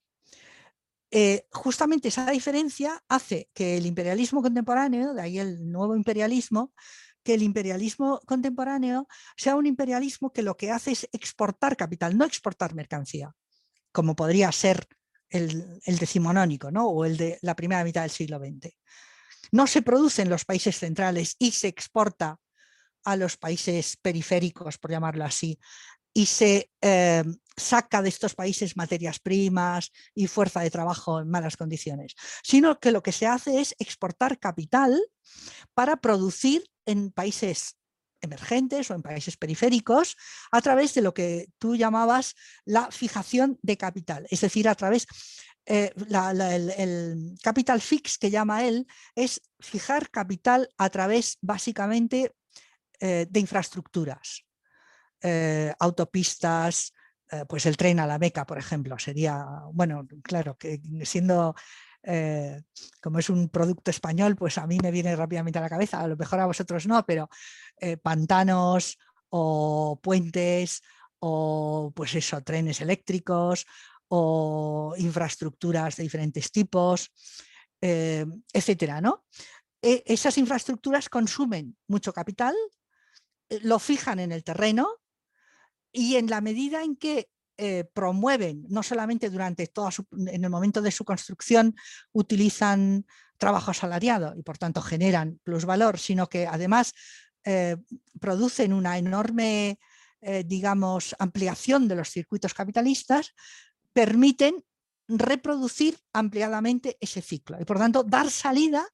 Eh, 1.09 1.45
justamente 1.51 2.09
esa 2.09 2.29
diferencia 2.29 3.01
hace 3.07 3.49
que 3.53 3.77
el 3.77 3.85
imperialismo 3.85 4.41
contemporáneo, 4.41 5.13
de 5.13 5.21
ahí 5.21 5.39
el 5.39 5.71
nuevo 5.71 5.95
imperialismo, 5.95 6.73
que 7.23 7.33
el 7.33 7.43
imperialismo 7.43 8.19
contemporáneo 8.25 9.07
sea 9.35 9.55
un 9.55 9.65
imperialismo 9.65 10.31
que 10.31 10.41
lo 10.41 10.55
que 10.55 10.71
hace 10.71 10.91
es 10.91 11.09
exportar 11.11 11.75
capital, 11.75 12.17
no 12.17 12.25
exportar 12.25 12.73
mercancía, 12.73 13.33
como 13.91 14.15
podría 14.15 14.51
ser 14.51 14.87
el, 15.29 15.79
decimonónico 15.85 16.71
¿no? 16.71 16.87
o 16.87 17.05
el 17.05 17.17
de 17.17 17.37
la 17.41 17.55
primera 17.55 17.83
mitad 17.83 18.01
del 18.01 18.11
siglo 18.11 18.39
XX. 18.39 18.73
No 19.51 19.67
se 19.67 19.81
produce 19.81 20.21
en 20.21 20.29
los 20.29 20.45
países 20.45 20.77
centrales 20.77 21.35
y 21.39 21.51
se 21.51 21.67
exporta 21.67 22.39
a 23.03 23.15
los 23.15 23.37
países 23.37 23.97
periféricos, 24.01 24.77
por 24.77 24.91
llamarlo 24.91 25.23
así, 25.23 25.57
y 26.17 26.25
se 26.25 26.71
eh, 26.81 27.23
saca 27.55 28.01
de 28.01 28.09
estos 28.09 28.33
países 28.33 28.75
materias 28.75 29.19
primas 29.19 29.91
y 30.15 30.25
fuerza 30.25 30.61
de 30.61 30.71
trabajo 30.71 31.19
en 31.19 31.29
malas 31.29 31.57
condiciones, 31.57 32.15
sino 32.41 32.79
que 32.79 32.91
lo 32.91 33.03
que 33.03 33.11
se 33.11 33.27
hace 33.27 33.61
es 33.61 33.75
exportar 33.77 34.39
capital 34.39 34.99
para 35.75 35.97
producir 35.97 36.63
en 36.87 37.11
países 37.11 37.77
emergentes 38.19 38.89
o 38.89 38.95
en 38.95 39.03
países 39.03 39.37
periféricos 39.37 40.15
a 40.51 40.59
través 40.59 40.95
de 40.95 41.03
lo 41.03 41.13
que 41.13 41.49
tú 41.59 41.75
llamabas 41.75 42.33
la 42.65 42.89
fijación 42.89 43.59
de 43.61 43.77
capital, 43.77 44.25
es 44.31 44.41
decir, 44.41 44.67
a 44.67 44.73
través 44.73 45.05
eh, 45.67 45.93
el, 46.79 47.35
capital 47.43 47.79
fix 47.79 48.17
que 48.17 48.31
llama 48.31 48.65
él 48.65 48.87
es 49.13 49.39
fijar 49.59 50.09
capital 50.09 50.67
a 50.79 50.89
través 50.89 51.37
básicamente 51.41 52.31
eh, 52.99 53.27
de 53.29 53.39
infraestructuras. 53.39 54.46
Eh, 55.21 55.73
autopistas, 55.79 56.93
eh, 57.31 57.43
pues 57.47 57.65
el 57.65 57.75
tren 57.75 57.99
a 57.99 58.07
la 58.07 58.19
Meca, 58.19 58.45
por 58.45 58.57
ejemplo, 58.57 58.97
sería, 58.99 59.45
bueno, 59.73 60.07
claro, 60.21 60.55
que 60.57 60.79
siendo 61.03 61.55
eh, 62.03 62.61
como 63.01 63.19
es 63.19 63.29
un 63.29 63.49
producto 63.49 63.89
español, 63.89 64.35
pues 64.35 64.57
a 64.57 64.67
mí 64.67 64.77
me 64.81 64.91
viene 64.91 65.15
rápidamente 65.15 65.59
a 65.59 65.63
la 65.63 65.69
cabeza, 65.69 65.99
a 65.99 66.07
lo 66.07 66.15
mejor 66.15 66.39
a 66.39 66.45
vosotros 66.45 66.85
no, 66.87 67.05
pero 67.05 67.29
pantanos 68.01 68.97
o 69.29 69.99
puentes 70.01 70.81
o 71.19 71.91
pues 71.95 72.13
eso, 72.15 72.41
trenes 72.41 72.79
eléctricos 72.79 73.65
o 74.09 74.93
infraestructuras 74.97 75.97
de 75.97 76.03
diferentes 76.03 76.51
tipos, 76.51 77.11
etcétera, 77.81 79.01
¿no? 79.01 79.25
E, 79.81 80.03
esas 80.05 80.37
infraestructuras 80.37 81.09
consumen 81.09 81.75
mucho 81.87 82.13
capital, 82.13 82.55
lo 83.61 83.79
fijan 83.79 84.19
en 84.19 84.31
el 84.31 84.43
terreno 84.43 84.87
y 85.91 86.15
en 86.15 86.29
la 86.29 86.41
medida 86.41 86.83
en 86.83 86.95
que 86.95 87.29
eh, 87.57 87.85
promueven, 87.91 88.65
no 88.69 88.83
solamente 88.83 89.29
durante 89.31 89.65
toda 89.67 89.89
en 90.27 90.43
el 90.43 90.49
momento 90.49 90.81
de 90.81 90.91
su 90.91 91.03
construcción, 91.03 91.75
utilizan 92.11 93.05
trabajo 93.37 93.71
asalariado 93.71 94.35
y 94.37 94.43
por 94.43 94.57
tanto 94.57 94.81
generan 94.81 95.39
plusvalor, 95.43 95.97
sino 95.97 96.29
que 96.29 96.45
además 96.45 96.93
eh, 97.43 97.77
producen 98.19 98.73
una 98.73 98.97
enorme, 98.97 99.79
eh, 100.21 100.43
digamos, 100.45 101.15
ampliación 101.17 101.87
de 101.87 101.95
los 101.95 102.09
circuitos 102.09 102.53
capitalistas, 102.53 103.33
permiten 103.91 104.63
reproducir 105.07 105.97
ampliadamente 106.13 106.97
ese 106.99 107.21
ciclo 107.21 107.57
y 107.59 107.65
por 107.65 107.79
tanto 107.79 108.03
dar 108.03 108.29
salida 108.29 108.85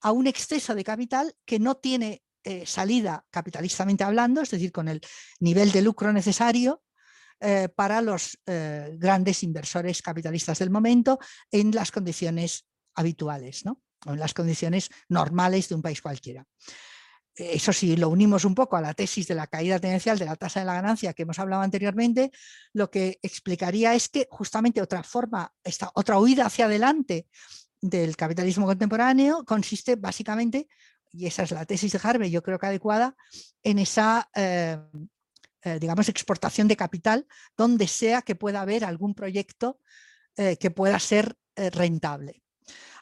a 0.00 0.12
un 0.12 0.26
exceso 0.26 0.74
de 0.74 0.84
capital 0.84 1.34
que 1.44 1.58
no 1.58 1.74
tiene 1.74 2.22
eh, 2.44 2.66
salida 2.66 3.24
capitalistamente 3.30 4.04
hablando, 4.04 4.42
es 4.42 4.50
decir, 4.50 4.70
con 4.70 4.88
el 4.88 5.00
nivel 5.40 5.72
de 5.72 5.80
lucro 5.80 6.12
necesario 6.12 6.82
eh, 7.40 7.68
para 7.74 8.02
los 8.02 8.38
eh, 8.46 8.96
grandes 8.98 9.42
inversores 9.42 10.02
capitalistas 10.02 10.58
del 10.58 10.70
momento 10.70 11.18
en 11.50 11.70
las 11.70 11.90
condiciones 11.90 12.66
habituales, 12.94 13.64
¿no? 13.64 13.82
o 14.06 14.12
en 14.12 14.18
las 14.18 14.34
condiciones 14.34 14.90
normales 15.08 15.68
de 15.68 15.74
un 15.74 15.82
país 15.82 16.02
cualquiera. 16.02 16.44
Eso 17.34 17.72
sí, 17.72 17.96
lo 17.96 18.10
unimos 18.10 18.44
un 18.44 18.54
poco 18.54 18.76
a 18.76 18.80
la 18.80 18.94
tesis 18.94 19.26
de 19.26 19.34
la 19.34 19.46
caída 19.46 19.80
tendencial 19.80 20.18
de 20.18 20.26
la 20.26 20.36
tasa 20.36 20.60
de 20.60 20.66
la 20.66 20.74
ganancia 20.74 21.14
que 21.14 21.22
hemos 21.22 21.38
hablado 21.38 21.62
anteriormente, 21.62 22.30
lo 22.72 22.90
que 22.90 23.18
explicaría 23.22 23.94
es 23.94 24.08
que 24.08 24.28
justamente 24.30 24.80
otra 24.80 25.02
forma, 25.02 25.50
esta 25.64 25.90
otra 25.94 26.18
huida 26.18 26.46
hacia 26.46 26.66
adelante 26.66 27.26
del 27.80 28.16
capitalismo 28.16 28.66
contemporáneo 28.66 29.44
consiste 29.44 29.96
básicamente 29.96 30.68
y 31.16 31.26
esa 31.26 31.44
es 31.44 31.52
la 31.52 31.64
tesis 31.64 31.92
de 31.92 32.00
Harvey, 32.02 32.30
yo 32.30 32.42
creo 32.42 32.58
que 32.58 32.66
adecuada, 32.66 33.16
en 33.62 33.78
esa, 33.78 34.28
eh, 34.34 34.78
eh, 35.62 35.78
digamos, 35.78 36.08
exportación 36.08 36.66
de 36.66 36.76
capital, 36.76 37.26
donde 37.56 37.86
sea 37.86 38.22
que 38.22 38.34
pueda 38.34 38.60
haber 38.60 38.84
algún 38.84 39.14
proyecto 39.14 39.80
eh, 40.36 40.56
que 40.56 40.70
pueda 40.70 40.98
ser 40.98 41.36
rentable. 41.56 42.42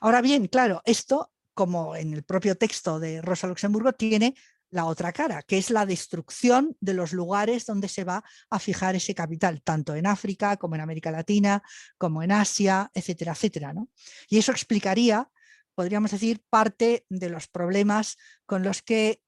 Ahora 0.02 0.20
bien, 0.20 0.46
claro, 0.46 0.82
esto, 0.84 1.32
como 1.54 1.96
en 1.96 2.12
el 2.12 2.22
propio 2.22 2.54
texto 2.54 3.00
de 3.00 3.22
Rosa 3.22 3.46
Luxemburgo, 3.46 3.94
tiene 3.94 4.34
la 4.68 4.84
otra 4.84 5.10
cara, 5.12 5.42
que 5.42 5.56
es 5.56 5.70
la 5.70 5.86
destrucción 5.86 6.76
de 6.80 6.92
los 6.92 7.14
lugares 7.14 7.64
donde 7.64 7.88
se 7.88 8.04
va 8.04 8.22
a 8.50 8.58
fijar 8.58 8.94
ese 8.94 9.14
capital, 9.14 9.62
tanto 9.62 9.94
en 9.94 10.06
África 10.06 10.58
como 10.58 10.74
en 10.74 10.82
América 10.82 11.10
Latina, 11.10 11.62
como 11.96 12.22
en 12.22 12.32
Asia, 12.32 12.90
etcétera, 12.92 13.32
etcétera. 13.32 13.72
¿no? 13.72 13.88
Y 14.28 14.36
eso 14.36 14.52
explicaría 14.52 15.30
podríamos 15.74 16.10
decir, 16.10 16.42
parte 16.48 17.04
de 17.08 17.30
los 17.30 17.48
problemas 17.48 18.16
con 18.46 18.62
los 18.62 18.82
que 18.82 19.22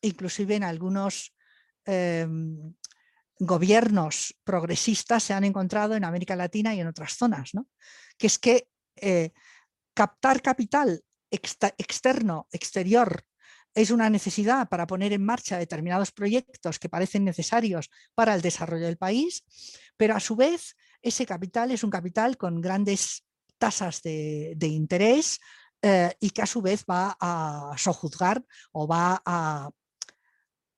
inclusive 0.00 0.54
en 0.54 0.64
algunos 0.64 1.34
em, 1.84 2.74
gobiernos 3.38 4.34
progresistas 4.44 5.22
se 5.22 5.34
han 5.34 5.44
encontrado 5.44 5.94
en 5.94 6.04
América 6.04 6.36
Latina 6.36 6.74
y 6.74 6.80
en 6.80 6.86
otras 6.86 7.14
zonas, 7.16 7.54
¿no? 7.54 7.68
que 8.16 8.26
es 8.26 8.38
que 8.38 8.68
eh, 8.96 9.32
captar 9.94 10.42
capital 10.42 11.02
externo, 11.30 12.48
exterior, 12.50 13.24
es 13.74 13.90
una 13.90 14.08
necesidad 14.08 14.68
para 14.68 14.86
poner 14.86 15.12
en 15.12 15.24
marcha 15.24 15.58
determinados 15.58 16.10
proyectos 16.10 16.78
que 16.78 16.88
parecen 16.88 17.24
necesarios 17.24 17.90
para 18.14 18.34
el 18.34 18.40
desarrollo 18.40 18.86
del 18.86 18.96
país, 18.96 19.44
pero 19.98 20.16
a 20.16 20.20
su 20.20 20.34
vez 20.34 20.76
ese 21.02 21.26
capital 21.26 21.70
es 21.70 21.84
un 21.84 21.90
capital 21.90 22.38
con 22.38 22.62
grandes 22.62 23.26
tasas 23.58 24.02
de, 24.02 24.56
interés 24.60 25.40
eh, 25.88 26.16
y 26.18 26.30
que 26.30 26.42
a 26.42 26.46
su 26.46 26.60
vez 26.60 26.84
va 26.90 27.16
a 27.20 27.72
sojuzgar 27.78 28.44
o 28.72 28.88
va 28.88 29.22
a, 29.24 29.70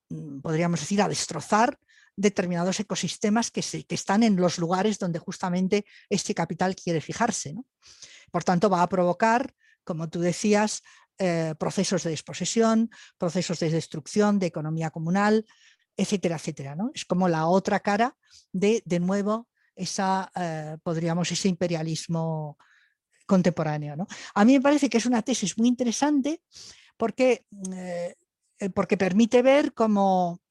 mm, 0.09 0.41
podríamos 0.41 0.81
decir, 0.81 1.01
a 1.01 1.07
destrozar 1.07 1.79
determinados 2.15 2.79
ecosistemas 2.79 3.49
que, 3.49 3.63
que 3.87 3.95
están 3.95 4.21
en 4.21 4.35
los 4.35 4.59
lugares 4.59 4.99
donde 4.99 5.17
justamente 5.17 5.83
este 6.09 6.35
capital 6.35 6.75
quiere 6.75 7.01
fijarse. 7.01 7.55
Por 8.29 8.43
tanto, 8.43 8.69
va 8.69 8.83
a 8.83 8.89
provocar, 8.89 9.55
como 9.83 10.09
tú 10.09 10.19
decías, 10.19 10.83
eh, 11.17 11.55
procesos 11.57 12.03
de 12.03 12.11
desposesión, 12.11 12.91
procesos 13.17 13.57
de 13.61 13.71
destrucción 13.71 14.37
de 14.37 14.45
economía 14.45 14.91
comunal, 14.91 15.43
etcétera, 15.97 16.35
etcétera. 16.35 16.75
¿no? 16.75 16.91
Es 16.93 17.05
como 17.05 17.27
la 17.27 17.47
otra 17.47 17.79
cara 17.79 18.15
de, 18.51 18.83
de 18.85 18.99
nuevo, 18.99 19.47
esa, 19.75 20.31
eh, 20.35 20.77
podríamos, 20.83 21.31
ese 21.31 21.47
imperialismo 21.47 22.59
contemporáneo. 23.29 23.95
¿no? 23.95 24.07
A 24.33 24.43
mí 24.43 24.53
me 24.53 24.61
parece 24.61 24.89
que 24.89 24.97
es 24.97 25.05
una 25.05 25.21
tesis 25.21 25.57
muy 25.57 25.67
interesante 25.69 26.41
porque, 26.97 27.45
eh, 27.71 28.15
porque 28.73 28.97
permite 28.97 29.41
ver 29.41 29.73
cómo 29.73 30.41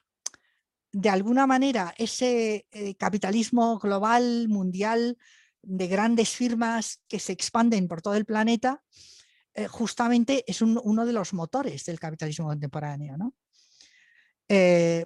de 0.92 1.10
alguna 1.10 1.46
manera 1.46 1.92
ese 1.98 2.66
capitalismo 2.98 3.78
global, 3.78 4.48
mundial, 4.48 5.18
de 5.62 5.86
grandes 5.86 6.30
firmas 6.30 7.02
que 7.08 7.18
se 7.18 7.32
expanden 7.32 7.88
por 7.88 8.00
todo 8.00 8.14
el 8.14 8.24
planeta, 8.24 8.82
eh, 9.58 9.66
justamente 9.66 10.44
es 10.46 10.62
uno 10.62 11.04
de 11.04 11.12
los 11.12 11.34
motores 11.34 11.84
del 11.84 11.98
capitalismo 11.98 12.46
contemporáneo. 12.46 13.34
Eh, 14.48 15.04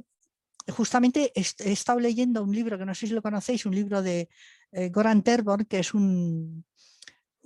justamente 0.68 1.32
he, 1.34 1.72
estado 1.72 1.98
leyendo 1.98 2.42
un 2.42 2.54
libro 2.54 2.78
que 2.78 2.84
no 2.84 2.94
sé 2.94 3.06
si 3.06 3.14
lo 3.14 3.22
conocéis, 3.22 3.64
un 3.64 3.74
libro 3.74 4.02
de 4.02 4.28
eh, 4.72 4.90
Goran 4.90 5.22
Terborn, 5.22 5.64
que 5.64 5.78
es 5.78 5.94
un, 5.94 6.66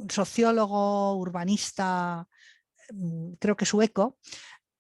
sociólogo, 0.09 1.17
urbanista, 1.17 2.29
mm, 2.91 3.35
creo 3.39 3.57
que 3.57 3.67
sueco, 3.67 4.19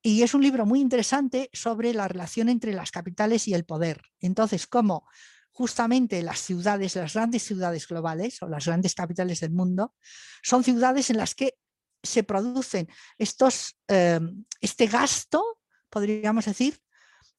y 0.02 0.22
es 0.22 0.34
un 0.34 0.42
libro 0.42 0.66
muy 0.66 0.80
interesante 0.80 1.50
sobre 1.52 1.92
la 1.92 2.06
relación 2.06 2.48
entre 2.48 2.72
las 2.72 2.90
capitales 2.90 3.48
y 3.48 3.54
el 3.54 3.64
poder. 3.64 4.02
Entonces, 4.20 4.66
cómo 4.66 5.08
justamente 5.50 6.22
las 6.22 6.40
ciudades, 6.40 6.94
las 6.96 7.14
grandes 7.14 7.42
ciudades 7.42 7.88
globales 7.88 8.42
o 8.42 8.48
las 8.48 8.66
grandes 8.66 8.94
capitales 8.94 9.40
del 9.40 9.52
mundo, 9.52 9.94
son 10.42 10.62
ciudades 10.62 11.10
en 11.10 11.16
las 11.16 11.34
que 11.34 11.54
se 12.02 12.22
producen 12.22 12.88
estos, 13.18 13.76
em, 13.88 14.44
este 14.60 14.86
gasto, 14.86 15.42
podríamos 15.90 16.44
decir, 16.44 16.78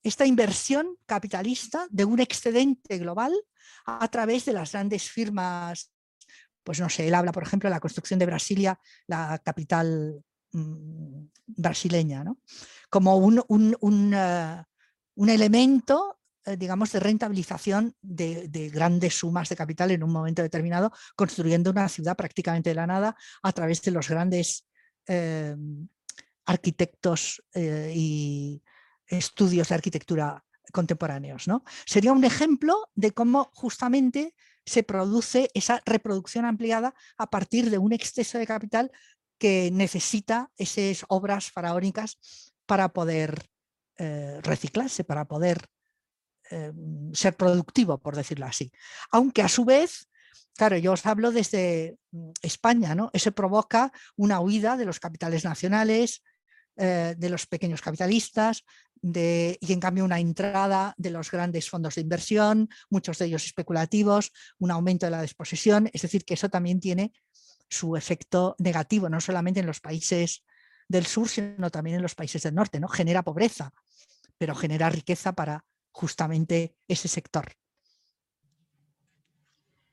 esta 0.03 0.25
inversión 0.25 0.97
capitalista 1.05 1.88
de 1.89 2.05
un 2.05 2.19
excedente 2.19 2.97
global 2.97 3.34
a 3.86 4.07
través 4.07 4.45
de 4.45 4.53
las 4.53 4.71
grandes 4.71 5.09
firmas, 5.09 5.91
pues 6.68 6.82
no 6.82 6.89
sé, 6.89 7.07
él 7.07 7.15
habla, 7.15 7.32
por 7.32 7.43
ejemplo, 7.43 7.70
de 7.70 7.76
la 7.76 7.80
construcción 7.80 8.20
de 8.20 8.26
Brasilia, 8.26 8.78
la 9.07 9.39
capital 9.39 10.22
mm, 10.51 11.28
brasileña, 11.45 12.26
como 12.89 13.15
un, 13.15 13.41
un, 13.47 13.74
un, 13.80 14.13
eh, 14.13 14.63
un 15.15 15.30
elemento 15.30 16.20
eh, 16.43 16.57
digamos, 16.57 16.91
de 16.91 16.99
rentabilización 16.99 17.95
de, 18.01 18.70
grandes 18.70 19.18
sumas 19.18 19.47
de 19.47 19.55
capital 19.55 19.91
en 19.91 20.03
un 20.03 20.11
momento 20.11 20.41
determinado, 20.41 20.91
construyendo 21.15 21.72
una 21.72 21.88
ciudad 21.88 22.18
prácticamente 22.18 22.72
de 22.72 22.76
la 22.76 22.86
nada 22.86 23.15
a 23.43 23.53
través 23.53 23.82
de 23.84 23.91
los 23.91 24.09
grandes 24.09 24.68
em, 25.05 25.88
arquitectos 26.45 27.41
eh, 27.53 27.93
y 27.95 28.61
estudios 29.07 29.70
de 29.70 29.76
arquitectura 29.76 30.43
contemporáneos. 30.74 31.47
¿no? 31.47 31.63
Sería 31.86 32.11
un 32.11 32.26
ejemplo 32.26 32.89
de 32.93 33.11
cómo 33.11 33.51
justamente 33.53 34.36
se 34.68 34.84
produce 34.84 35.49
esa 35.55 35.82
reproducción 35.86 36.45
ampliada 36.45 36.93
a 37.18 37.32
partir 37.32 37.72
de 37.72 37.80
un 37.80 37.93
exceso 37.93 38.38
de 38.38 38.45
capital 38.45 38.91
que 39.39 39.72
necesita 39.72 40.51
esas 40.57 41.05
obras 41.07 41.51
faraónicas 41.51 42.18
para 42.68 42.89
poder 42.89 43.49
eh, 43.97 44.39
reciclarse, 44.43 45.03
para 45.03 45.26
poder 45.26 45.68
Em, 46.49 47.13
ser 47.13 47.36
productivo, 47.36 47.97
por 47.97 48.15
decirlo 48.15 48.45
así. 48.45 48.72
Aunque 49.11 49.41
a 49.41 49.49
su 49.49 49.65
vez, 49.65 50.07
claro, 50.55 50.78
yo 50.78 50.93
os 50.93 51.05
hablo 51.05 51.32
desde 51.32 51.97
mm, 52.11 52.32
España, 52.41 52.95
¿no? 52.95 53.09
Eso 53.13 53.32
provoca 53.34 53.91
una 54.15 54.39
huida 54.39 54.78
de 54.78 54.86
los 54.86 54.99
capitales 54.99 55.43
nacionales, 55.43 56.24
eh, 56.78 57.15
de 57.18 57.30
los 57.30 57.47
pequeños 57.47 57.82
capitalistas, 57.82 58.63
de, 59.02 59.58
y 59.62 59.74
en 59.74 59.80
cambio 59.80 60.06
una 60.06 60.20
entrada 60.20 60.93
de 60.98 61.12
los 61.12 61.32
grandes 61.32 61.70
fondos 61.70 61.95
de 61.95 62.02
inversión, 62.02 62.70
muchos 62.89 63.18
de 63.18 63.26
ellos 63.26 63.45
especulativos, 63.45 64.32
un 64.60 64.72
aumento 64.72 65.06
de 65.06 65.12
la 65.12 65.22
desposesión, 65.22 65.89
es 65.93 66.02
decir, 66.02 66.26
que 66.26 66.36
eso 66.36 66.50
también 66.50 66.80
tiene 66.80 67.14
su 67.70 67.95
efecto 67.95 68.56
negativo, 68.60 69.10
no 69.10 69.20
solamente 69.20 69.60
en 69.60 69.66
los 69.66 69.80
países 69.80 70.43
del 70.88 71.06
sur, 71.06 71.28
sino 71.28 71.70
también 71.70 71.98
en 71.98 72.02
los 72.02 72.16
países 72.16 72.43
del 72.43 72.56
norte, 72.56 72.80
¿no? 72.80 72.88
Genera 72.88 73.24
pobreza, 73.24 73.74
pero 74.38 74.56
genera 74.56 74.89
riqueza 74.89 75.34
para 75.34 75.66
justamente 75.91 76.76
ese 76.88 77.08
sector. 77.08 77.52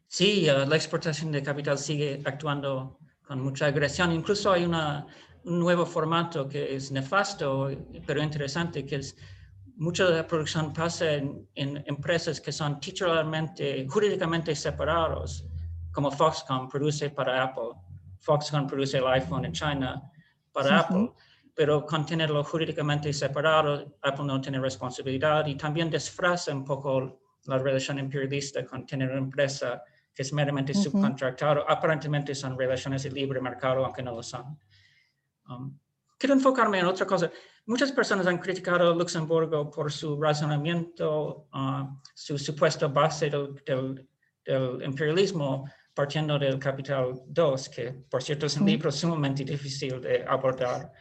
Sí, 0.07 0.43
la 0.43 0.77
exportación 0.77 1.33
de 1.33 1.43
capital 1.43 1.77
sigue 1.79 2.23
actuando 2.25 3.01
con 3.27 3.41
mucha 3.41 3.67
agresión. 3.67 4.13
Incluso 4.13 4.53
hay 4.53 4.65
una, 4.65 5.07
un 5.45 5.59
nuevo 5.59 5.84
formato 5.84 6.49
que 6.49 6.74
es 6.74 6.90
nefasto, 6.90 7.70
pero 8.07 8.22
interesante, 8.22 8.84
que 8.84 8.97
es 8.97 9.16
mucha 9.76 10.05
de 10.07 10.16
la 10.16 10.26
producción 10.26 10.72
pasa 10.72 11.12
en, 11.12 11.49
empresas 11.55 12.40
que 12.40 12.53
son 12.53 12.80
titularmente, 12.80 13.86
jurídicamente 13.88 14.55
separados, 14.55 15.47
como 15.92 16.11
Foxconn 16.11 16.68
produce 16.68 17.11
para 17.11 17.42
Apple. 17.45 17.72
Foxconn 18.20 18.66
produce 18.66 18.99
el 18.99 19.07
iPhone 19.07 19.45
en 19.45 19.53
China 19.53 20.03
para 20.53 20.80
Apple 20.80 21.12
pero 21.55 21.86
con 21.86 22.05
tenerlo 22.05 22.42
jurídicamente 22.42 23.12
separado, 23.12 23.97
Apple 24.03 24.24
no 24.24 24.40
tiene 24.40 24.59
responsabilidad 24.59 25.47
y 25.47 25.55
también 25.55 25.88
disfraza 25.88 26.53
un 26.53 26.64
poco 26.64 27.20
la 27.45 27.59
relación 27.59 27.99
imperialista 27.99 28.64
con 28.64 28.84
tener 28.84 29.11
una 29.11 29.18
empresa 29.18 29.82
que 30.12 30.22
es 30.22 30.32
meramente 30.32 30.74
subcontratado. 30.74 31.68
Aparentemente 31.68 32.34
son 32.34 32.59
relaciones 32.59 33.05
de 33.05 33.11
libre 33.11 33.40
mercado, 33.40 33.84
aunque 33.84 34.03
no 34.03 34.12
lo 34.12 34.22
son. 34.22 34.59
Um, 35.49 35.78
quiero 36.18 36.34
enfocarme 36.34 36.78
en 36.78 36.86
otra 36.86 37.07
cosa. 37.07 37.30
Muchas 37.66 37.92
personas 37.92 38.26
han 38.26 38.38
criticado 38.38 38.92
a 38.92 38.95
Luxemburgo 38.95 39.70
por 39.70 39.90
su 39.90 40.20
razonamiento, 40.20 41.49
uh, 41.53 42.01
su 42.14 42.38
supuesto 42.38 42.90
base 42.90 43.30
del, 43.30 43.55
del, 44.45 44.82
imperialismo 44.82 45.64
partiendo 45.95 46.38
del 46.38 46.59
Capital 46.59 47.22
2, 47.26 47.68
que 47.70 47.92
por 48.11 48.22
cierto 48.22 48.47
es 48.47 48.57
un 48.59 48.66
libro 48.66 48.90
sumamente 48.92 49.45
difícil 49.45 50.01
de 50.01 50.24
abordar. 50.26 50.92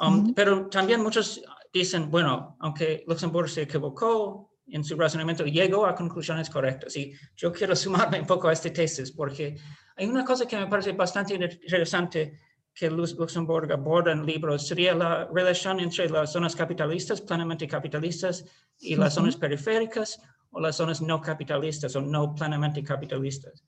Um, 0.00 0.34
pero 0.34 0.66
también 0.68 1.02
muchos 1.02 1.40
dicen, 1.72 2.10
bueno, 2.10 2.56
aunque 2.60 3.04
Luxemburgo 3.06 3.48
se 3.48 3.62
equivocó 3.62 4.54
en 4.66 4.82
su 4.82 4.96
razonamiento, 4.96 5.44
llegó 5.44 5.86
a 5.86 5.94
conclusiones 5.94 6.48
correctas. 6.48 6.96
Y 6.96 7.12
yo 7.36 7.52
quiero 7.52 7.76
sumarme 7.76 8.20
un 8.20 8.26
poco 8.26 8.48
a 8.48 8.52
esta 8.52 8.72
tesis 8.72 9.12
porque 9.12 9.56
hay 9.96 10.06
una 10.06 10.24
cosa 10.24 10.46
que 10.46 10.56
me 10.56 10.66
parece 10.66 10.92
bastante 10.92 11.34
interesante 11.34 12.40
que 12.74 12.90
Luxemburgo 12.90 13.74
aborda 13.74 14.12
en 14.12 14.20
el 14.20 14.26
libro, 14.26 14.58
sería 14.58 14.94
la 14.94 15.26
relación 15.32 15.78
entre 15.80 16.08
las 16.08 16.32
zonas 16.32 16.56
capitalistas, 16.56 17.20
plenamente 17.20 17.68
capitalistas, 17.68 18.44
y 18.80 18.96
las 18.96 19.14
zonas 19.14 19.36
periféricas 19.36 20.20
o 20.50 20.60
las 20.60 20.76
zonas 20.76 21.00
no 21.00 21.20
capitalistas 21.20 21.94
o 21.96 22.00
no 22.00 22.34
plenamente 22.34 22.82
capitalistas. 22.82 23.64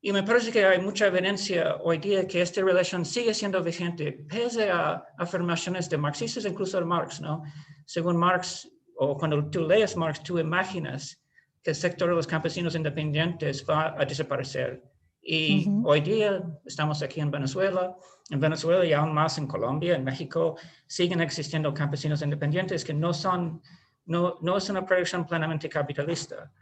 Y 0.00 0.12
me 0.12 0.22
parece 0.22 0.52
que 0.52 0.64
hay 0.64 0.80
mucha 0.80 1.06
evidencia 1.06 1.76
hoy 1.82 1.98
día 1.98 2.26
que 2.26 2.40
esta 2.40 2.62
relación 2.62 3.04
sigue 3.04 3.34
siendo 3.34 3.62
vigente, 3.62 4.12
pese 4.12 4.70
a 4.70 5.04
afirmaciones 5.18 5.90
de 5.90 5.98
marxistas, 5.98 6.44
incluso 6.44 6.78
de 6.78 6.84
Marx, 6.84 7.20
¿no? 7.20 7.42
Según 7.86 8.16
Marx, 8.16 8.68
o 8.96 9.16
cuando 9.16 9.50
tú 9.50 9.66
lees 9.66 9.96
Marx, 9.96 10.22
tú 10.22 10.38
imaginas 10.38 11.20
que 11.62 11.70
el 11.70 11.76
sector 11.76 12.08
de 12.08 12.14
los 12.14 12.26
campesinos 12.26 12.74
independientes 12.74 13.64
va 13.68 14.00
a 14.00 14.04
desaparecer. 14.04 14.82
Y 15.28 15.68
hoy 15.84 16.02
día 16.02 16.40
estamos 16.64 17.02
aquí 17.02 17.20
en 17.20 17.32
Venezuela, 17.32 17.96
en 18.30 18.38
Venezuela 18.38 18.84
y 18.84 18.92
aún 18.92 19.12
más 19.12 19.38
en 19.38 19.48
Colombia, 19.48 19.96
en 19.96 20.04
México, 20.04 20.56
siguen 20.86 21.20
existiendo 21.20 21.74
campesinos 21.74 22.22
independientes 22.22 22.84
que 22.84 22.94
no 22.94 23.12
son, 23.12 23.60
no, 24.04 24.38
no 24.40 24.56
es 24.56 24.70
una 24.70 24.86
proyección 24.86 25.26
plenamente 25.26 25.68
capitalista. 25.68 26.52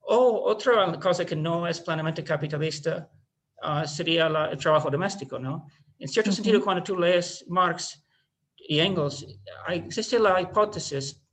O 0.00 0.42
otra 0.50 0.98
cosa 0.98 1.24
que 1.24 1.36
no 1.36 1.68
es 1.68 1.80
plenamente 1.80 2.24
capitalista 2.24 3.08
ah, 3.62 3.86
sería 3.86 4.26
el 4.26 4.58
trabajo 4.58 4.90
doméstico, 4.90 5.38
¿no? 5.38 5.68
En 5.96 6.08
cierto 6.08 6.32
sentido, 6.32 6.60
cuando 6.60 6.82
tú 6.82 6.98
lees 6.98 7.44
Marx 7.48 8.04
y 8.56 8.80
Engels, 8.80 9.24
existe 9.68 10.18
la 10.18 10.40
hipótesis 10.40 11.24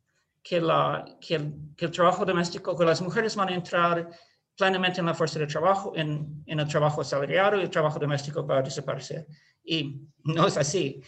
que, 0.44 0.62
la, 0.62 1.06
que, 1.20 1.36
el, 1.36 1.92
trabajo 1.92 2.24
doméstico, 2.24 2.78
que 2.78 2.86
las 2.86 3.02
mujeres 3.02 3.36
van 3.36 3.50
a 3.50 3.56
entrar 3.56 4.12
plenamente 4.58 5.00
en 5.00 5.06
la 5.06 5.14
fuerza 5.14 5.40
de 5.40 5.48
trabajo, 5.48 5.94
en, 5.96 6.44
en 6.46 6.60
el 6.60 6.68
trabajo 6.68 7.02
asalariado 7.02 7.58
y 7.58 7.62
el 7.62 7.70
trabajo 7.70 8.00
doméstico 8.00 8.46
va 8.46 8.60
a 8.60 8.62
desaparecer. 8.62 9.26
Y 9.64 10.02
no 10.24 10.48
es 10.48 10.58
así. 10.58 11.02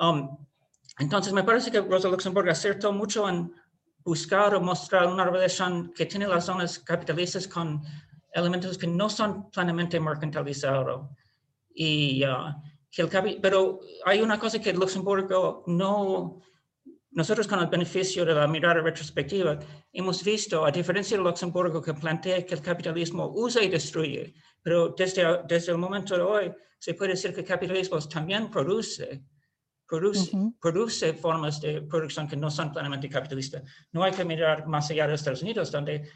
Um, 0.00 0.36
Entonces, 0.98 1.32
me 1.32 1.42
parece 1.42 1.70
que 1.70 1.80
Rosa 1.80 2.08
Luxemburg 2.08 2.50
acertó 2.50 2.92
mucho 2.92 3.28
en 3.28 3.52
buscar 4.04 4.54
o 4.54 4.60
mostrar 4.60 5.06
una 5.06 5.24
relación 5.24 5.92
que 5.94 6.06
tiene 6.06 6.26
las 6.26 6.44
zonas 6.44 6.78
capitalistas 6.78 7.48
con 7.48 7.82
elementos 8.34 8.76
que 8.76 8.86
no 8.86 9.08
son 9.08 9.50
plenamente 9.50 9.98
mercantilizados. 9.98 11.08
Y, 11.74 12.24
uh, 12.24 12.52
el, 12.98 13.40
pero 13.40 13.80
hay 14.04 14.20
una 14.20 14.38
cosa 14.38 14.58
que 14.60 14.72
Luxemburgo 14.72 15.64
no, 15.66 16.40
nosotros 17.12 17.46
con 17.46 17.60
el 17.60 17.66
beneficio 17.66 18.24
de 18.24 18.34
la 18.34 18.46
mirada 18.46 18.80
retrospectiva 18.80 19.58
hemos 19.92 20.24
visto, 20.24 20.64
a 20.64 20.70
diferencia 20.70 21.16
de 21.16 21.22
Luxemburgo 21.22 21.80
que 21.80 21.94
plantea 21.94 22.44
que 22.44 22.54
el 22.54 22.62
capitalismo 22.62 23.30
usa 23.34 23.62
y 23.62 23.68
destruye, 23.68 24.34
pero 24.62 24.94
desde, 24.96 25.42
desde 25.46 25.72
el 25.72 25.78
momento 25.78 26.16
de 26.16 26.22
hoy 26.22 26.52
se 26.78 26.94
puede 26.94 27.12
decir 27.12 27.32
que 27.32 27.40
el 27.40 27.46
capitalismo 27.46 27.98
también 28.00 28.50
produce 28.50 29.24
produce, 30.60 31.12
formas 31.14 31.60
de 31.60 31.82
producción 31.82 32.26
que 32.26 32.36
no 32.36 32.50
son 32.50 32.72
plenamente 32.72 33.08
capitalistas. 33.08 33.62
No 33.92 34.02
hay 34.02 34.12
que 34.12 34.24
mirar 34.24 34.66
más 34.66 34.90
allá 34.90 35.06
de 35.06 35.14
Estados 35.14 35.42
Unidos, 35.42 35.70
donde 35.70 36.08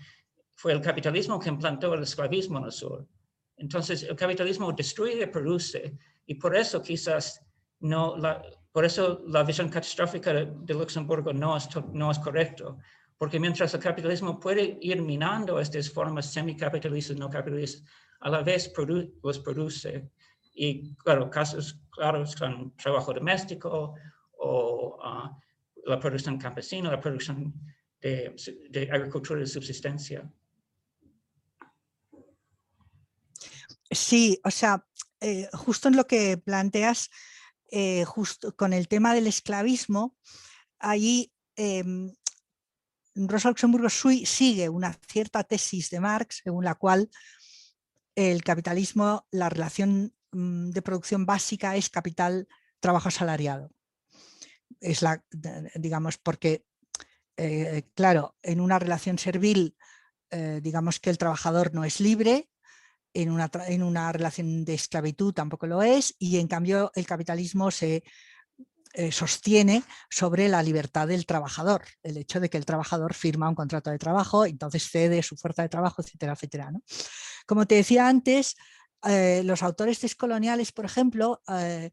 fue 0.55 0.72
el 0.72 0.80
capitalismo 0.80 1.38
que 1.38 1.51
implantó 1.51 1.92
el 1.92 2.03
esclavismo 2.03 2.59
en 2.59 2.64
el 2.64 2.72
sur. 2.72 3.07
Entonces, 3.57 4.03
el 4.03 4.16
capitalismo 4.16 4.72
destruye 4.72 5.22
y 5.22 5.26
produce, 5.26 5.99
y 6.24 6.34
por 6.36 6.57
eso 6.57 6.80
quizás 6.80 7.44
no, 7.80 8.16
la, 8.16 8.42
por 8.76 8.84
eso 8.84 9.22
la 9.28 9.42
visión 9.42 9.70
catastrófica 9.70 10.34
de, 10.34 10.74
Luxemburgo 10.74 11.32
no 11.32 11.56
es, 11.56 11.66
no 11.94 12.10
es 12.10 12.18
correcto, 12.18 12.76
porque 13.16 13.40
mientras 13.40 13.72
el 13.72 13.80
capitalismo 13.80 14.38
puede 14.38 14.76
ir 14.82 15.00
minando 15.00 15.58
estas 15.58 15.90
formas 15.90 16.30
semicapitalistas, 16.30 17.16
no 17.16 17.30
capitalistas, 17.30 17.82
a 18.20 18.28
la 18.28 18.42
vez 18.42 18.70
los 19.22 19.38
produce 19.38 20.10
y 20.52 20.94
claro, 20.96 21.30
casos 21.30 21.80
claros 21.88 22.32
son 22.32 22.76
trabajo 22.76 23.14
doméstico 23.14 23.94
o 24.40 24.98
ah, 25.02 25.34
la 25.86 25.98
producción 25.98 26.36
campesina, 26.36 26.90
la 26.90 27.00
producción 27.00 27.54
de, 28.02 28.90
agricultura 28.92 29.40
de 29.40 29.46
subsistencia. 29.46 30.30
Sí, 33.90 34.38
o 34.44 34.50
sea, 34.50 34.84
eh, 35.22 35.48
justo 35.54 35.88
en 35.88 35.96
lo 35.96 36.06
que 36.06 36.36
planteas, 36.36 37.08
eh, 37.70 38.04
justo 38.04 38.54
con 38.56 38.72
el 38.72 38.88
tema 38.88 39.14
del 39.14 39.26
esclavismo, 39.26 40.16
ahí 40.78 41.32
em, 41.56 42.12
Rosa 43.14 43.48
Luxemburgo 43.48 43.88
sigue 43.88 44.68
una 44.68 44.92
cierta 45.08 45.42
tesis 45.44 45.90
de 45.90 46.00
Marx, 46.00 46.42
según 46.44 46.64
la 46.64 46.74
cual 46.74 47.08
el 48.14 48.42
capitalismo, 48.44 49.26
la 49.30 49.48
relación 49.48 50.16
Mm, 50.36 50.70
de 50.70 50.82
producción 50.82 51.24
básica 51.24 51.76
es 51.76 51.88
capital 51.88 52.46
trabajo 52.80 53.08
asalariado. 53.08 53.70
Es 54.80 55.00
la, 55.00 55.24
digamos, 55.74 56.18
porque, 56.18 56.66
eh, 57.38 57.84
claro, 57.94 58.36
en 58.42 58.60
una 58.60 58.78
relación 58.78 59.18
servil, 59.18 59.76
eh, 60.30 60.60
digamos 60.62 61.00
que 61.00 61.08
el 61.08 61.16
trabajador 61.16 61.72
no 61.72 61.84
es 61.84 62.00
libre, 62.00 62.50
en 63.22 63.30
una, 63.30 63.50
en 63.66 63.82
una 63.82 64.12
relación 64.12 64.64
de 64.64 64.74
esclavitud 64.74 65.32
tampoco 65.32 65.66
lo 65.66 65.82
es, 65.82 66.14
y 66.18 66.38
en 66.38 66.48
cambio 66.48 66.90
el 66.94 67.06
capitalismo 67.06 67.70
se 67.70 68.04
eh, 68.92 69.12
sostiene 69.12 69.82
sobre 70.10 70.48
la 70.48 70.62
libertad 70.62 71.08
del 71.08 71.26
trabajador, 71.26 71.82
el 72.02 72.18
hecho 72.18 72.40
de 72.40 72.48
que 72.48 72.58
el 72.58 72.66
trabajador 72.66 73.14
firma 73.14 73.48
un 73.48 73.54
contrato 73.54 73.90
de 73.90 73.98
trabajo, 73.98 74.46
entonces 74.46 74.88
cede 74.90 75.22
su 75.22 75.36
fuerza 75.36 75.62
de 75.62 75.68
trabajo, 75.68 76.02
etcétera, 76.02 76.34
etcétera. 76.34 76.70
Como 77.46 77.66
te 77.66 77.76
decía 77.76 78.08
antes, 78.08 78.54
eh, 79.04 79.42
los 79.44 79.62
autores 79.62 80.00
descoloniales, 80.00 80.72
por 80.72 80.84
ejemplo, 80.84 81.42
eh, 81.48 81.90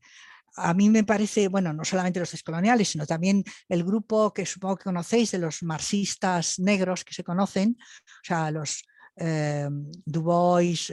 a 0.55 0.73
mí 0.73 0.89
me 0.89 1.03
parece, 1.03 1.47
bueno, 1.47 1.73
no 1.73 1.83
solamente 1.83 2.19
los 2.19 2.31
descoloniales, 2.31 2.89
sino 2.89 3.05
también 3.05 3.43
el 3.69 3.83
grupo 3.83 4.33
que 4.33 4.45
supongo 4.45 4.77
que 4.77 4.83
conocéis 4.83 5.31
de 5.31 5.39
los 5.39 5.63
marxistas 5.63 6.59
negros 6.59 7.03
que 7.03 7.13
se 7.13 7.23
conocen, 7.23 7.77
o 7.79 8.25
sea, 8.25 8.51
los 8.51 8.83
eh, 9.15 9.67
Du 10.05 10.21
Bois, 10.21 10.89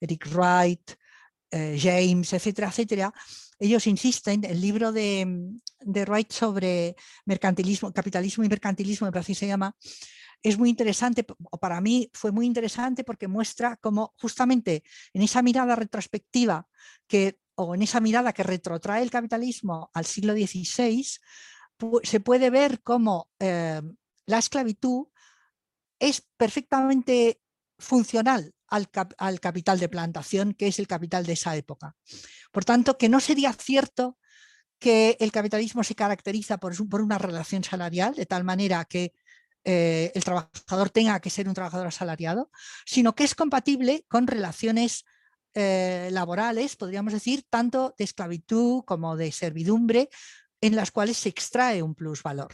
Eric 0.00 0.26
Wright, 0.32 0.92
James, 1.50 2.32
etcétera, 2.32 2.68
etcétera, 2.68 3.12
ellos 3.58 3.86
insisten, 3.86 4.44
el 4.44 4.60
libro 4.60 4.92
de, 4.92 5.26
de 5.80 6.04
Wright 6.04 6.30
sobre 6.30 6.94
mercantilismo, 7.24 7.92
capitalismo 7.92 8.44
y 8.44 8.48
mercantilismo, 8.48 9.06
me 9.06 9.12
parece 9.12 9.32
que 9.32 9.40
se 9.40 9.46
llama, 9.46 9.74
es 10.42 10.56
muy 10.56 10.68
interesante, 10.70 11.26
o 11.50 11.58
para 11.58 11.80
mí 11.80 12.10
fue 12.12 12.30
muy 12.30 12.46
interesante 12.46 13.02
porque 13.02 13.26
muestra 13.26 13.76
cómo 13.76 14.14
justamente 14.18 14.84
en 15.12 15.22
esa 15.22 15.42
mirada 15.42 15.74
retrospectiva 15.74 16.68
que, 17.08 17.40
o 17.56 17.74
en 17.74 17.82
esa 17.82 18.00
mirada 18.00 18.32
que 18.32 18.44
retrotrae 18.44 19.02
el 19.02 19.10
capitalismo 19.10 19.90
al 19.92 20.06
siglo 20.06 20.34
XVI, 20.34 21.04
se 22.04 22.20
puede 22.20 22.50
ver 22.50 22.80
cómo 22.82 23.28
eh, 23.40 23.82
la 24.26 24.38
esclavitud 24.38 25.06
es 25.98 26.26
perfectamente 26.36 27.40
funcional 27.78 28.52
al, 28.66 28.88
al, 29.18 29.40
capital 29.40 29.78
de 29.78 29.88
plantación, 29.88 30.52
que 30.54 30.68
es 30.68 30.78
el 30.78 30.86
capital 30.86 31.24
de 31.24 31.32
esa 31.34 31.56
época. 31.56 31.96
Por 32.52 32.64
tanto, 32.64 32.98
que 32.98 33.08
no 33.08 33.20
sería 33.20 33.52
cierto 33.52 34.18
que 34.78 35.16
el 35.20 35.32
capitalismo 35.32 35.82
se 35.82 35.94
caracteriza 35.94 36.58
por, 36.58 36.88
por 36.88 37.00
una 37.00 37.18
relación 37.18 37.64
salarial, 37.64 38.14
de 38.14 38.26
tal 38.26 38.44
manera 38.44 38.84
que 38.84 39.12
eh, 39.64 40.12
el 40.14 40.24
trabajador 40.24 40.90
tenga 40.90 41.20
que 41.20 41.30
ser 41.30 41.48
un 41.48 41.54
trabajador 41.54 41.88
asalariado, 41.88 42.50
sino 42.86 43.14
que 43.14 43.24
es 43.24 43.34
compatible 43.34 44.04
con 44.08 44.26
relaciones 44.26 45.04
eh, 45.54 46.08
laborales, 46.12 46.76
podríamos 46.76 47.12
decir, 47.12 47.44
tanto 47.50 47.94
de 47.98 48.04
esclavitud 48.04 48.84
como 48.84 49.16
de 49.16 49.32
servidumbre, 49.32 50.08
en 50.60 50.76
las 50.76 50.90
cuales 50.90 51.16
se 51.16 51.28
extrae 51.28 51.82
un 51.82 51.94
plusvalor. 51.94 52.52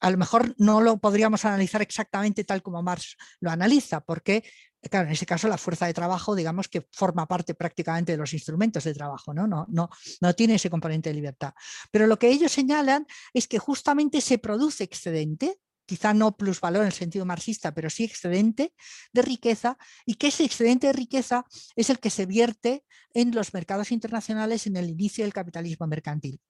A 0.00 0.10
lo 0.10 0.18
mejor 0.18 0.54
no 0.58 0.80
lo 0.80 0.98
podríamos 0.98 1.44
analizar 1.44 1.82
exactamente 1.82 2.44
tal 2.44 2.62
como 2.62 2.82
Marx 2.82 3.16
lo 3.40 3.50
analiza, 3.50 4.00
porque 4.00 4.44
claro, 4.88 5.06
en 5.06 5.12
ese 5.12 5.26
caso 5.26 5.48
la 5.48 5.58
fuerza 5.58 5.86
de 5.86 5.94
trabajo, 5.94 6.34
digamos 6.34 6.68
que 6.68 6.86
forma 6.92 7.26
parte 7.26 7.54
prácticamente 7.54 8.12
de 8.12 8.18
los 8.18 8.32
instrumentos 8.32 8.84
de 8.84 8.94
trabajo, 8.94 9.34
¿no? 9.34 9.46
No, 9.46 9.66
no, 9.68 9.88
no 10.20 10.34
tiene 10.34 10.54
ese 10.54 10.70
componente 10.70 11.10
de 11.10 11.14
libertad. 11.14 11.54
Pero 11.90 12.06
lo 12.06 12.18
que 12.18 12.28
ellos 12.28 12.52
señalan 12.52 13.06
es 13.32 13.48
que 13.48 13.58
justamente 13.58 14.20
se 14.20 14.38
produce 14.38 14.84
excedente 14.84 15.58
quizá 15.86 16.12
no 16.12 16.36
plusvalor 16.36 16.82
en 16.82 16.88
el 16.88 16.92
sentido 16.92 17.24
marxista, 17.24 17.72
pero 17.72 17.88
sí 17.88 18.04
excedente 18.04 18.74
de 19.12 19.22
riqueza 19.22 19.78
y 20.04 20.14
que 20.14 20.28
ese 20.28 20.44
excedente 20.44 20.88
de 20.88 20.92
riqueza 20.92 21.46
es 21.76 21.90
el 21.90 22.00
que 22.00 22.10
se 22.10 22.26
vierte 22.26 22.84
en 23.14 23.34
los 23.34 23.54
mercados 23.54 23.92
internacionales 23.92 24.66
en 24.66 24.76
el 24.76 24.90
inicio 24.90 25.24
del 25.24 25.32
capitalismo 25.32 25.86
mercantil. 25.86 26.40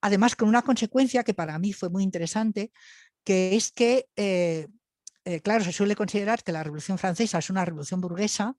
Además, 0.00 0.36
con 0.36 0.48
una 0.48 0.62
consecuencia 0.62 1.24
que 1.24 1.34
para 1.34 1.58
mí 1.58 1.72
fue 1.72 1.88
muy 1.88 2.02
interesante, 2.02 2.70
que 3.24 3.56
es 3.56 3.72
que, 3.72 4.08
eh, 4.16 4.68
eh, 5.24 5.40
claro, 5.40 5.64
se 5.64 5.72
suele 5.72 5.96
considerar 5.96 6.42
que 6.42 6.52
la 6.52 6.62
Revolución 6.62 6.98
Francesa 6.98 7.38
es 7.38 7.50
una 7.50 7.64
revolución 7.64 8.00
burguesa, 8.00 8.56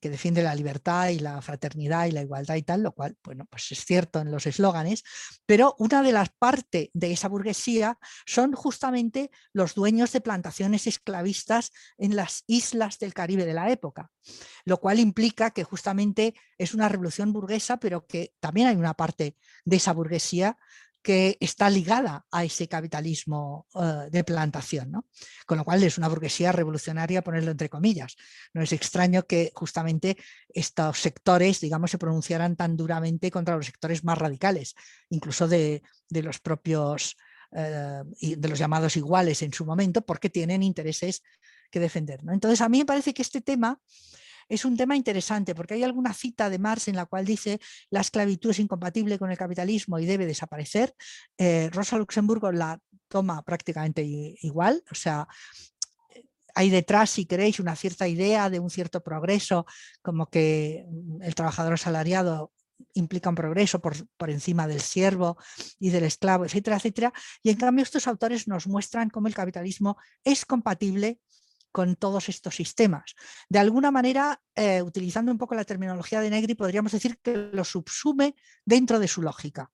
que 0.00 0.10
defiende 0.10 0.42
la 0.42 0.54
libertad 0.54 1.08
y 1.08 1.18
la 1.18 1.40
fraternidad 1.40 2.06
y 2.06 2.12
la 2.12 2.22
igualdad 2.22 2.56
y 2.56 2.62
tal, 2.62 2.82
lo 2.82 2.92
cual, 2.92 3.16
bueno, 3.24 3.46
pues 3.50 3.72
es 3.72 3.84
cierto 3.84 4.20
en 4.20 4.30
los 4.30 4.46
eslóganes, 4.46 5.02
pero 5.46 5.74
una 5.78 6.02
de 6.02 6.12
las 6.12 6.28
partes 6.30 6.90
de 6.92 7.12
esa 7.12 7.28
burguesía 7.28 7.98
son 8.26 8.52
justamente 8.52 9.30
los 9.52 9.74
dueños 9.74 10.12
de 10.12 10.20
plantaciones 10.20 10.86
esclavistas 10.86 11.72
en 11.96 12.16
las 12.16 12.44
islas 12.46 12.98
del 12.98 13.14
Caribe 13.14 13.46
de 13.46 13.54
la 13.54 13.70
época, 13.70 14.10
lo 14.64 14.78
cual 14.78 14.98
implica 15.00 15.50
que 15.50 15.64
justamente 15.64 16.34
es 16.58 16.74
una 16.74 16.88
revolución 16.88 17.32
burguesa, 17.32 17.78
pero 17.78 18.06
que 18.06 18.34
también 18.40 18.68
hay 18.68 18.76
una 18.76 18.94
parte 18.94 19.36
de 19.64 19.76
esa 19.76 19.92
burguesía 19.92 20.58
que 21.02 21.36
está 21.40 21.70
ligada 21.70 22.26
a 22.30 22.44
ese 22.44 22.68
capitalismo 22.68 23.66
eh, 23.74 24.08
de 24.10 24.24
plantación, 24.24 24.90
¿no? 24.90 25.06
con 25.46 25.58
lo 25.58 25.64
cual 25.64 25.82
es 25.82 25.98
una 25.98 26.08
burguesía 26.08 26.52
revolucionaria, 26.52 27.22
ponerlo 27.22 27.50
entre 27.50 27.68
comillas. 27.68 28.16
No 28.52 28.62
es 28.62 28.72
extraño 28.72 29.26
que 29.26 29.52
justamente 29.54 30.16
estos 30.48 30.98
sectores, 30.98 31.60
digamos, 31.60 31.90
se 31.90 31.98
pronunciaran 31.98 32.56
tan 32.56 32.76
duramente 32.76 33.30
contra 33.30 33.56
los 33.56 33.66
sectores 33.66 34.04
más 34.04 34.18
radicales, 34.18 34.74
incluso 35.10 35.48
de, 35.48 35.82
los 36.10 36.40
propios, 36.40 37.16
eh, 37.52 38.02
de 38.20 38.48
los 38.48 38.58
llamados 38.58 38.96
iguales 38.96 39.42
en 39.42 39.52
su 39.52 39.64
momento, 39.64 40.02
porque 40.02 40.30
tienen 40.30 40.62
intereses 40.62 41.22
que 41.70 41.80
defender. 41.80 42.20
Entonces, 42.28 42.60
a 42.60 42.68
mí 42.68 42.78
me 42.78 42.86
parece 42.86 43.14
que 43.14 43.22
este 43.22 43.40
tema 43.40 43.80
es 44.48 44.64
un 44.64 44.76
tema 44.76 44.96
interesante 44.96 45.54
porque 45.54 45.74
hay 45.74 45.82
alguna 45.82 46.14
cita 46.14 46.50
de 46.50 46.58
Marx 46.58 46.88
en 46.88 46.96
la 46.96 47.06
cual 47.06 47.24
dice 47.24 47.60
la 47.90 48.00
esclavitud 48.00 48.50
es 48.50 48.58
incompatible 48.58 49.18
con 49.18 49.30
el 49.30 49.38
capitalismo 49.38 49.98
y 49.98 50.06
debe 50.06 50.26
desaparecer. 50.26 50.94
Eh, 51.36 51.70
Rosa 51.72 51.98
Luxemburgo 51.98 52.50
la 52.52 52.78
toma 53.08 53.42
prácticamente 53.42 54.02
igual, 54.04 54.82
o 54.90 54.94
sea, 54.94 55.26
hay 56.54 56.70
detrás, 56.70 57.10
si 57.10 57.24
queréis, 57.24 57.60
una 57.60 57.76
cierta 57.76 58.08
idea 58.08 58.50
de 58.50 58.58
un 58.58 58.68
cierto 58.68 59.00
progreso, 59.00 59.64
como 60.02 60.28
que 60.28 60.86
el 61.20 61.34
trabajador 61.36 61.74
asalariado 61.74 62.52
implica 62.94 63.28
un 63.28 63.36
progreso 63.36 63.80
por, 63.80 63.94
por, 64.16 64.30
encima 64.30 64.66
del 64.66 64.80
siervo 64.80 65.36
y 65.78 65.90
del 65.90 66.04
esclavo, 66.04 66.44
etcétera, 66.44 66.76
etcétera. 66.76 67.12
Y 67.44 67.50
en 67.50 67.58
cambio 67.58 67.84
estos 67.84 68.08
autores 68.08 68.48
nos 68.48 68.66
muestran 68.66 69.08
cómo 69.10 69.28
el 69.28 69.34
capitalismo 69.34 69.98
es 70.24 70.44
compatible 70.44 71.20
con 71.78 71.94
todos 71.94 72.28
estos 72.28 72.56
sistemas. 72.56 73.14
De 73.48 73.60
alguna 73.60 73.92
manera, 73.92 74.42
eh, 74.56 74.82
utilizando 74.82 75.30
un 75.30 75.38
poco 75.38 75.54
la 75.54 75.62
terminología 75.62 76.20
de 76.20 76.28
Negri, 76.28 76.56
podríamos 76.56 76.90
decir 76.90 77.20
que 77.22 77.36
lo 77.52 77.64
subsume 77.64 78.34
dentro 78.64 78.98
de 78.98 79.06
su 79.06 79.22
lógica. 79.22 79.70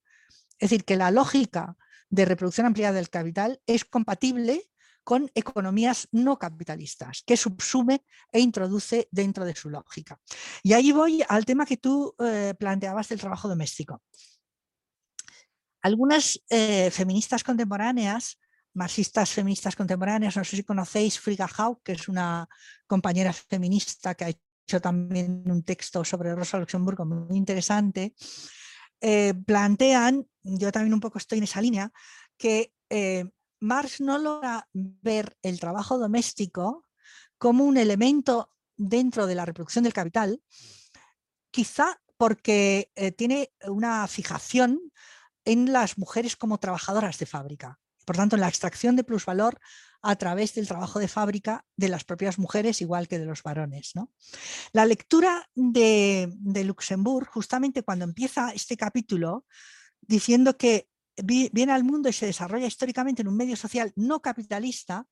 Es 0.58 0.68
decir, 0.68 0.84
que 0.84 0.96
la 0.96 1.10
lógica 1.10 1.78
de 2.10 2.26
reproducción 2.26 2.66
ampliada 2.66 2.96
del 2.96 3.08
capital 3.08 3.62
es 3.66 3.86
compatible 3.86 4.70
con 5.02 5.30
economías 5.34 6.06
no 6.12 6.38
capitalistas, 6.38 7.22
que 7.24 7.38
subsume 7.38 8.04
e 8.30 8.38
introduce 8.40 9.08
dentro 9.10 9.46
de 9.46 9.54
su 9.54 9.70
lógica. 9.70 10.20
Y 10.62 10.74
ahí 10.74 10.92
voy 10.92 11.24
al 11.26 11.46
tema 11.46 11.64
que 11.64 11.78
tú 11.78 12.14
eh, 12.18 12.52
planteabas 12.58 13.08
del 13.08 13.20
trabajo 13.20 13.48
doméstico. 13.48 14.02
Algunas 15.80 16.38
eh, 16.50 16.90
feministas 16.90 17.42
contemporáneas, 17.42 18.38
marxistas 18.74 19.30
feministas 19.30 19.76
contemporáneas, 19.76 20.36
no 20.36 20.44
sé 20.44 20.56
si 20.56 20.64
conocéis 20.64 21.18
Frigga 21.18 21.48
Haug, 21.56 21.82
que 21.82 21.92
es 21.92 22.08
una 22.08 22.48
compañera 22.86 23.32
feminista 23.32 24.14
que 24.14 24.24
ha 24.24 24.28
hecho 24.28 24.80
también 24.80 25.44
un 25.50 25.62
texto 25.62 26.04
sobre 26.04 26.34
Rosa 26.34 26.58
Luxemburgo 26.58 27.04
muy 27.04 27.36
interesante, 27.36 28.14
eh, 29.00 29.34
plantean, 29.46 30.26
yo 30.42 30.72
también 30.72 30.94
un 30.94 31.00
poco 31.00 31.18
estoy 31.18 31.38
en 31.38 31.44
esa 31.44 31.60
línea, 31.60 31.92
que 32.36 32.72
Marx 33.60 34.00
no 34.00 34.18
logra 34.18 34.68
ver 34.72 35.36
el 35.42 35.58
trabajo 35.58 35.98
doméstico 35.98 36.84
como 37.38 37.64
un 37.64 37.76
elemento 37.76 38.50
dentro 38.76 39.26
de 39.26 39.34
la 39.34 39.44
reproducción 39.44 39.84
del 39.84 39.92
capital, 39.92 40.40
quizá 41.50 42.00
porque 42.16 42.90
eh, 42.94 43.12
tiene 43.12 43.52
una 43.66 44.06
fijación 44.06 44.80
en 45.44 45.72
las 45.72 45.98
mujeres 45.98 46.36
como 46.36 46.58
trabajadoras 46.58 47.18
de 47.18 47.26
fábrica. 47.26 47.78
Por 48.04 48.16
tanto, 48.16 48.36
la 48.36 48.48
extracción 48.48 48.96
de 48.96 49.04
plusvalor 49.04 49.58
a 50.02 50.16
través 50.16 50.54
del 50.54 50.68
trabajo 50.68 50.98
de 50.98 51.08
fábrica 51.08 51.64
de 51.76 51.88
las 51.88 52.04
propias 52.04 52.38
mujeres, 52.38 52.82
igual 52.82 53.08
que 53.08 53.18
de 53.18 53.24
los 53.24 53.42
varones. 53.42 53.92
¿no? 53.94 54.12
La 54.72 54.84
lectura 54.84 55.48
de, 55.54 56.30
de 56.36 56.64
Luxemburg, 56.64 57.26
justamente 57.28 57.82
cuando 57.82 58.04
empieza 58.04 58.50
este 58.50 58.76
capítulo, 58.76 59.46
diciendo 60.02 60.56
que 60.58 60.88
viene 61.22 61.72
al 61.72 61.84
mundo 61.84 62.08
y 62.08 62.12
se 62.12 62.26
desarrolla 62.26 62.66
históricamente 62.66 63.22
en 63.22 63.28
un 63.28 63.36
medio 63.36 63.56
social 63.56 63.92
no 63.96 64.20
capitalista, 64.20 65.06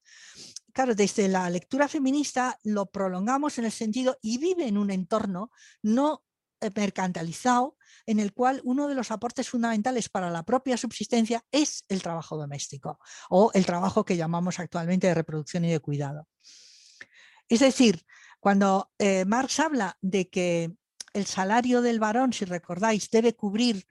claro, 0.73 0.95
desde 0.95 1.29
la 1.29 1.49
lectura 1.49 1.89
feminista 1.89 2.59
lo 2.65 2.87
prolongamos 2.87 3.59
en 3.59 3.67
el 3.67 3.73
sentido 3.73 4.19
y 4.21 4.39
vive 4.39 4.67
en 4.67 4.79
un 4.79 4.91
entorno 4.91 5.51
no 5.83 6.25
eh, 6.61 6.71
mercantilizado 6.75 7.77
en 8.07 8.21
el 8.21 8.33
cual 8.33 8.61
uno 8.65 8.89
de 8.89 8.95
los 8.95 9.11
aportes 9.11 9.49
fundamentales 9.49 10.09
para 10.09 10.31
la 10.31 10.43
propia 10.43 10.77
subsistencia 10.77 11.45
es 11.51 11.85
el 11.89 12.03
trabajo 12.03 12.37
doméstico 12.37 12.99
o 13.31 13.51
el 13.55 13.67
trabajo 13.67 14.05
que 14.05 14.17
llamamos 14.17 14.59
actualmente 14.59 15.07
de 15.07 15.15
reproducción 15.15 15.65
y 15.65 15.71
de 15.71 15.81
cuidado. 15.81 16.29
Es 17.49 17.61
decir, 17.61 18.05
cuando 18.41 18.91
eh, 18.99 19.25
Marx 19.25 19.61
habla 19.61 19.97
de 20.01 20.29
que 20.29 20.73
el 21.13 21.27
salario 21.27 21.83
del 21.83 22.01
varón, 22.01 22.33
si 22.33 22.45
recordáis, 22.45 23.11
debe 23.11 23.35
cubrir 23.35 23.87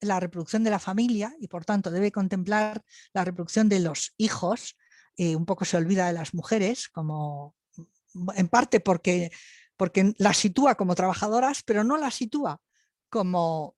la 0.00 0.20
reproducción 0.20 0.64
de 0.64 0.70
la 0.70 0.78
familia 0.78 1.34
y 1.40 1.48
por 1.48 1.64
tanto 1.64 1.90
debe 1.90 2.12
contemplar 2.12 2.84
la 3.12 3.24
reproducción 3.24 3.68
de 3.68 3.80
los 3.80 4.12
hijos, 4.16 4.76
eh, 5.16 5.36
un 5.36 5.46
poco 5.46 5.64
se 5.64 5.76
olvida 5.76 6.06
de 6.06 6.12
las 6.12 6.34
mujeres, 6.34 6.88
como 6.88 7.54
en 8.34 8.48
parte 8.48 8.80
porque, 8.80 9.30
porque 9.76 10.14
las 10.18 10.36
sitúa 10.36 10.74
como 10.74 10.94
trabajadoras, 10.94 11.62
pero 11.62 11.84
no 11.84 11.96
las 11.96 12.14
sitúa 12.14 12.60
como, 13.08 13.76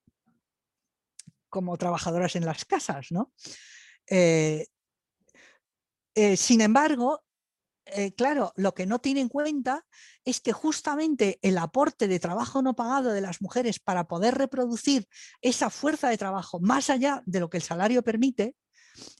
como 1.49 1.77
trabajadoras 1.77 2.37
en 2.37 2.47
las 2.47 2.65
casas. 2.65 3.09
¿no? 3.11 3.33
Eh, 4.07 4.67
eh, 6.15 6.37
sin 6.37 6.61
embargo, 6.61 7.25
eh, 7.87 8.13
claro, 8.15 8.53
lo 8.57 8.75
que 8.75 8.87
no 8.87 8.99
tiene 8.99 9.21
en 9.21 9.29
cuenta 9.29 9.87
es 10.25 10.41
que 10.41 10.53
justamente 10.53 11.39
el 11.43 11.57
aporte 11.57 12.07
de 12.07 12.21
trabajo 12.21 12.61
no 12.61 12.77
pagado 12.77 13.13
de 13.13 13.21
las 13.21 13.41
mujeres 13.41 13.79
para 13.79 14.09
poder 14.09 14.35
reproducir 14.35 15.09
esa 15.41 15.71
fuerza 15.71 16.09
de 16.09 16.19
trabajo 16.19 16.61
más 16.61 16.91
allá 16.91 17.23
de 17.25 17.41
lo 17.41 17.49
que 17.49 17.57
el 17.57 17.63
salario 17.63 18.03
permite, 18.03 18.57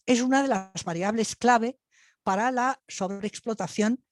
es 0.07 0.21
una 0.21 0.43
de 0.43 0.49
las 0.49 0.85
variables 0.85 1.37
clave 1.37 1.79
para 2.23 2.51
la 2.51 2.81
sobreexplotación 2.89 4.05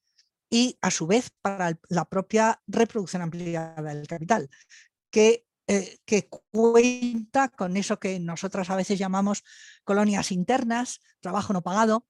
y 0.49 0.79
a 0.81 0.91
su 0.91 1.07
vez 1.07 1.31
para 1.43 1.79
la 1.89 2.05
propia 2.07 2.63
reproducción 2.67 3.23
ampliada 3.23 3.83
del 3.83 4.07
capital, 4.07 4.49
que, 5.11 5.46
eh, 5.69 5.99
que 6.05 6.29
cuenta 6.29 7.49
con 7.49 7.77
eso 7.77 7.99
que 7.99 8.21
nosotras 8.21 8.71
a 8.71 8.77
veces 8.77 8.99
llamamos 8.99 9.43
colonias 9.85 10.31
internas, 10.31 11.01
trabajo 11.21 11.53
no 11.53 11.63
pagado, 11.63 12.07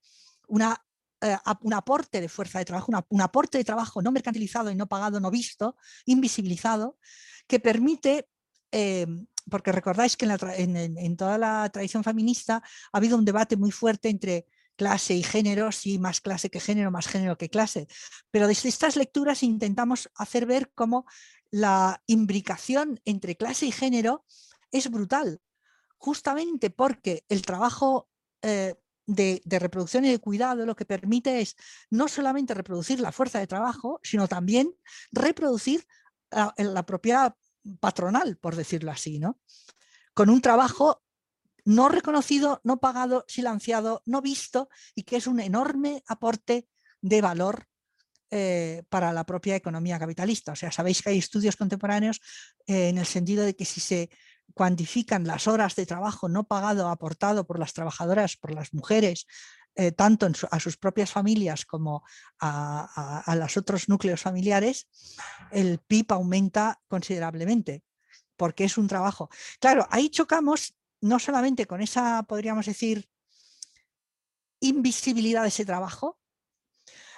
eh, 1.23 1.37
un 1.63 1.73
aporte 1.73 2.21
de 2.21 2.29
fuerza 2.29 2.59
de 2.59 2.67
trabajo, 2.67 2.93
un 3.09 3.23
aporte 3.23 3.57
de 3.57 3.65
trabajo 3.65 4.03
no 4.03 4.13
mercantilizado 4.13 4.71
y 4.71 4.75
no 4.75 4.87
pagado, 4.87 5.21
no 5.21 5.31
visto, 5.31 5.77
invisibilizado, 6.05 6.99
que 7.47 7.59
permite, 7.59 8.29
em, 8.71 9.27
porque 9.51 9.73
recordáis 9.73 10.17
que 10.17 10.27
en, 10.27 11.17
toda 11.17 11.39
la 11.39 11.69
tradición 11.71 12.05
feminista 12.05 12.63
ha 12.93 12.99
habido 12.99 13.17
un 13.17 13.25
debate 13.25 13.57
muy 13.57 13.71
fuerte 13.71 14.11
entre 14.11 14.47
clase 14.77 15.15
y 15.15 15.23
género, 15.23 15.73
sí, 15.73 15.99
más 15.99 16.21
clase 16.21 16.51
que 16.51 16.61
género, 16.61 16.91
más 16.91 17.07
género 17.07 17.39
que 17.39 17.49
clase. 17.49 17.89
Pero 18.31 18.47
desde 18.47 18.69
estas 18.69 18.97
lecturas 18.97 19.43
intentamos 19.43 20.11
hacer 20.15 20.45
ver 20.45 20.71
cómo 20.75 21.07
la 21.51 22.03
imbricación 22.07 23.01
entre 23.05 23.37
clase 23.37 23.67
y 23.67 23.73
género 23.73 24.25
es 24.71 24.91
brutal, 24.91 25.41
justamente 25.97 26.71
porque 26.71 27.25
el 27.29 27.43
trabajo 27.43 28.09
eh, 28.43 28.75
de, 29.07 29.41
reproducción 29.45 30.05
y 30.05 30.11
de 30.11 30.19
cuidado 30.19 30.67
lo 30.67 30.77
que 30.77 30.85
permite 30.85 31.41
es 31.41 31.57
no 31.91 32.09
solamente 32.09 32.55
reproducir 32.55 33.01
la 33.01 33.13
fuerza 33.13 33.39
de 33.39 33.47
trabajo, 33.47 34.01
sino 34.03 34.29
también 34.29 34.75
reproducir 35.13 35.87
la, 36.31 36.87
propia 36.87 37.37
patronal, 37.81 38.37
por 38.37 38.57
decirlo 38.57 38.91
así, 38.91 39.19
¿no? 39.19 39.39
con 40.13 40.31
un 40.31 40.41
trabajo 40.41 41.03
no 41.65 41.89
reconocido, 41.89 42.61
no 42.65 42.79
pagado, 42.79 43.25
silenciado, 43.29 44.03
no 44.07 44.23
visto 44.23 44.69
y 44.95 45.03
que 45.03 45.17
es 45.17 45.27
un 45.27 45.41
enorme 45.41 46.03
aporte 46.07 46.69
de 47.01 47.21
valor 47.21 47.69
eh, 48.31 48.83
para 48.89 49.13
la 49.13 49.25
propia 49.25 49.57
economía 49.57 49.99
capitalista. 49.99 50.53
O 50.53 50.57
sea, 50.57 50.73
sabéis 50.73 51.03
que 51.03 51.11
hay 51.11 51.19
estudios 51.19 51.57
contemporáneos 51.57 52.21
eh, 52.67 52.89
en 52.89 52.99
el 52.99 53.07
sentido 53.07 53.45
de 53.45 53.55
que 53.55 53.65
si 53.65 53.81
se 53.81 54.11
cuantifican 54.55 55.27
las 55.27 55.47
horas 55.47 55.75
de 55.77 55.87
trabajo 55.87 56.29
no 56.29 56.45
pagado 56.45 56.89
aportado 56.89 57.47
por 57.47 57.59
las 57.59 57.73
trabajadoras, 57.73 58.37
por 58.37 58.55
las 58.55 58.73
mujeres, 58.73 59.27
eh, 59.79 59.93
tanto 59.93 60.27
a 60.51 60.59
sus 60.59 60.79
propias 60.79 61.13
familias 61.13 61.67
como 61.67 62.03
a, 62.41 63.35
los 63.37 63.59
otros 63.59 63.91
núcleos 63.91 64.23
familiares, 64.23 64.89
el 65.51 65.81
PIB 65.81 66.13
aumenta 66.15 66.81
considerablemente, 66.89 67.85
porque 68.37 68.65
es 68.65 68.79
un 68.79 68.89
trabajo. 68.89 69.29
Claro, 69.61 69.87
ahí 69.91 70.09
chocamos 70.09 70.75
no 71.03 71.19
solamente 71.19 71.67
con 71.67 71.83
esa, 71.83 72.23
podríamos 72.23 72.65
decir, 72.65 73.07
invisibilidad 74.61 75.43
de 75.43 75.49
ese 75.49 75.67
trabajo, 75.67 76.19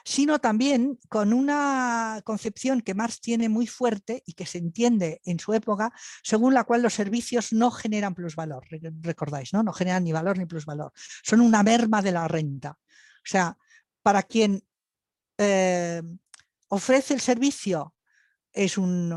sino 0.08 0.38
también 0.38 0.98
con 1.10 1.34
una 1.34 2.22
concepción 2.24 2.80
que 2.80 2.94
Marx 2.94 3.20
tiene 3.20 3.50
muy 3.50 3.66
fuerte 3.66 4.22
y 4.24 4.32
que 4.32 4.46
se 4.46 4.56
entiende 4.56 5.20
en 5.26 5.38
su 5.38 5.52
época, 5.52 5.92
según 6.22 6.54
la 6.54 6.64
cual 6.64 6.80
los 6.80 6.94
servicios 6.94 7.52
no 7.52 7.70
generan 7.70 8.14
plusvalor, 8.14 8.66
recordáis, 9.02 9.52
¿no? 9.52 9.62
no 9.62 9.74
generan 9.74 10.04
ni 10.04 10.12
valor 10.12 10.38
ni 10.38 10.46
plusvalor, 10.46 10.94
son 11.22 11.42
una 11.42 11.62
merma 11.62 12.00
de 12.00 12.12
la 12.12 12.26
renta. 12.26 12.70
O 12.70 13.26
sea, 13.26 13.58
para 14.02 14.22
quien 14.22 14.64
eh, 15.36 16.00
ofrece 16.68 17.12
el 17.12 17.20
servicio 17.20 17.94
es 18.58 18.76
un, 18.76 19.08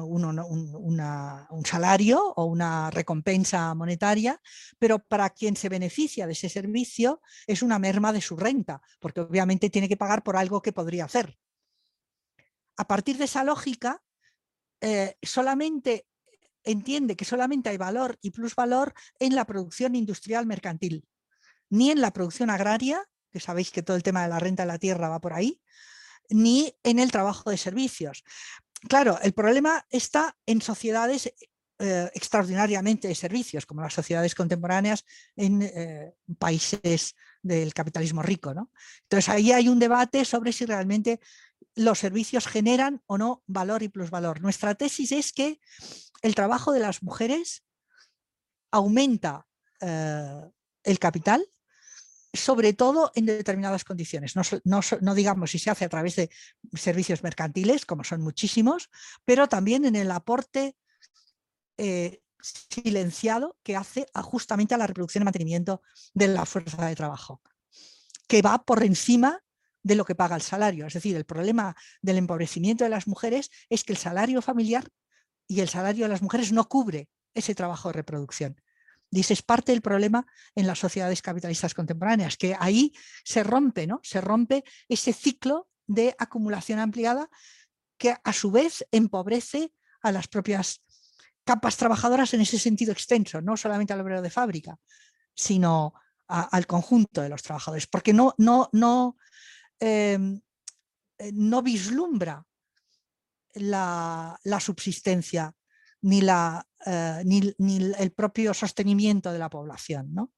salario 1.65 2.33
o 2.35 2.45
una 2.45 2.91
recompensa 2.91 3.73
monetaria, 3.73 4.39
pero 4.77 4.99
para 4.99 5.31
quien 5.31 5.55
se 5.55 5.67
beneficia 5.67 6.27
de 6.27 6.33
ese 6.33 6.47
servicio 6.47 7.21
es 7.47 7.63
una 7.63 7.79
merma 7.79 8.13
de 8.13 8.21
su 8.21 8.37
renta, 8.37 8.81
porque 8.99 9.21
obviamente 9.21 9.71
tiene 9.71 9.89
que 9.89 9.97
pagar 9.97 10.21
por 10.21 10.37
algo 10.37 10.61
que 10.61 10.73
podría 10.73 11.05
hacer. 11.05 11.39
A 12.77 12.87
partir 12.87 13.17
de 13.17 13.25
esa 13.25 13.43
lógica, 13.43 14.03
eh, 14.79 15.17
solamente 15.23 16.05
entiende 16.63 17.15
que 17.15 17.25
solamente 17.25 17.69
hay 17.69 17.77
valor 17.77 18.19
y 18.21 18.29
plusvalor 18.29 18.93
en 19.19 19.33
la 19.33 19.45
producción 19.45 19.95
industrial 19.95 20.45
mercantil, 20.45 21.07
ni 21.67 21.89
en 21.89 21.99
la 21.99 22.13
producción 22.13 22.51
agraria, 22.51 23.09
que 23.31 23.39
sabéis 23.39 23.71
que 23.71 23.81
todo 23.81 23.97
el 23.97 24.03
tema 24.03 24.21
de 24.21 24.29
la 24.29 24.37
renta 24.37 24.63
de 24.63 24.67
la 24.67 24.77
tierra 24.77 25.09
va 25.09 25.19
por 25.19 25.33
ahí, 25.33 25.59
ni 26.29 26.75
en 26.83 26.99
el 26.99 27.11
trabajo 27.11 27.49
de 27.49 27.57
servicios. 27.57 28.23
Claro, 28.87 29.19
el 29.21 29.33
problema 29.33 29.85
está 29.89 30.35
en 30.45 30.61
sociedades 30.61 31.31
eh, 31.83 32.11
extraordinariamente 32.13 33.07
de 33.07 33.15
servicios, 33.15 33.65
como 33.65 33.81
las 33.81 33.93
sociedades 33.93 34.35
contemporáneas 34.35 35.03
en 35.35 35.63
eh, 35.63 36.13
países 36.37 37.15
del 37.41 37.73
capitalismo 37.73 38.21
rico. 38.21 38.53
¿no? 38.53 38.71
Entonces 39.03 39.29
ahí 39.29 39.51
hay 39.51 39.67
un 39.67 39.79
debate 39.79 40.23
sobre 40.25 40.51
si 40.51 40.65
realmente 40.65 41.19
los 41.75 41.97
servicios 41.97 42.45
generan 42.45 43.01
o 43.07 43.17
no 43.17 43.43
valor 43.47 43.81
y 43.81 43.89
plusvalor. 43.89 44.41
Nuestra 44.41 44.75
tesis 44.75 45.11
es 45.11 45.33
que 45.33 45.59
el 46.21 46.35
trabajo 46.35 46.71
de 46.71 46.81
las 46.81 47.01
mujeres 47.01 47.63
aumenta 48.69 49.47
eh, 49.79 50.51
el 50.83 50.99
capital 50.99 51.43
sobre 52.33 52.73
todo 52.73 53.11
en 53.15 53.25
determinadas 53.25 53.83
condiciones. 53.83 54.35
No, 54.35 55.15
digamos 55.15 55.51
si 55.51 55.59
se 55.59 55.69
hace 55.69 55.85
a 55.85 55.89
través 55.89 56.15
de 56.15 56.29
servicios 56.73 57.23
mercantiles, 57.23 57.85
como 57.85 58.03
son 58.03 58.21
muchísimos, 58.21 58.89
pero 59.25 59.47
también 59.47 59.85
en 59.85 59.95
el 59.95 60.11
aporte 60.11 60.75
eh, 61.77 62.21
silenciado 62.41 63.57
que 63.63 63.75
hace 63.75 64.07
justamente 64.15 64.73
a 64.73 64.77
la 64.77 64.87
reproducción 64.87 65.23
y 65.23 65.25
mantenimiento 65.25 65.81
de 66.13 66.29
la 66.29 66.45
fuerza 66.45 66.85
de 66.85 66.95
trabajo, 66.95 67.41
que 68.27 68.41
va 68.41 68.63
por 68.63 68.83
encima 68.83 69.43
de 69.83 69.95
lo 69.95 70.05
que 70.05 70.15
paga 70.15 70.35
el 70.35 70.41
salario. 70.41 70.85
Es 70.85 70.93
decir, 70.93 71.15
el 71.15 71.25
problema 71.25 71.75
del 72.01 72.17
empobrecimiento 72.17 72.83
de 72.83 72.89
las 72.89 73.07
mujeres 73.07 73.49
es 73.69 73.83
que 73.83 73.93
el 73.93 73.97
salario 73.97 74.41
familiar 74.41 74.87
y 75.47 75.59
el 75.59 75.69
salario 75.69 76.05
de 76.05 76.09
las 76.09 76.21
mujeres 76.21 76.51
no 76.51 76.67
cubre 76.69 77.09
ese 77.33 77.55
trabajo 77.55 77.89
de 77.89 77.93
reproducción. 77.93 78.61
Ese 79.11 79.33
es 79.33 79.41
parte 79.41 79.71
del 79.71 79.81
problema 79.81 80.25
en 80.55 80.67
las 80.67 80.79
sociedades 80.79 81.21
capitalistas 81.21 81.73
contemporáneas, 81.73 82.37
que 82.37 82.55
ahí 82.59 82.93
se 83.23 83.43
rompe, 83.43 83.85
¿no? 83.87 83.99
Se 84.03 84.21
rompe 84.21 84.63
ese 84.87 85.11
ciclo 85.13 85.67
de 85.85 86.15
acumulación 86.17 86.79
ampliada 86.79 87.29
que 87.97 88.15
a 88.23 88.33
su 88.33 88.51
vez 88.51 88.85
empobrece 88.91 89.73
a 90.01 90.11
las 90.11 90.27
propias 90.27 90.81
capas 91.43 91.77
trabajadoras 91.77 92.33
en 92.33 92.41
ese 92.41 92.57
sentido 92.57 92.91
extenso, 92.91 93.41
no 93.41 93.57
solamente 93.57 93.93
al 93.93 94.01
obrero 94.01 94.21
de 94.21 94.29
fábrica, 94.29 94.77
sino 95.35 95.93
al 96.27 96.65
conjunto 96.65 97.21
de 97.21 97.29
los 97.29 97.43
trabajadores, 97.43 97.87
porque 97.87 98.13
no, 98.13 98.33
no, 98.37 98.69
no, 98.71 99.17
em, 99.79 100.39
eh, 101.17 101.31
no 101.33 101.61
vislumbra 101.61 102.45
la, 103.53 104.39
subsistencia 104.59 105.53
ni, 106.01 106.21
la, 106.21 106.67
eh, 106.85 107.21
ni, 107.25 107.93
el 107.97 108.11
propio 108.11 108.53
sostenimiento 108.53 109.31
de 109.31 109.39
la 109.39 109.49
población. 109.49 110.13
¿no? 110.13 110.31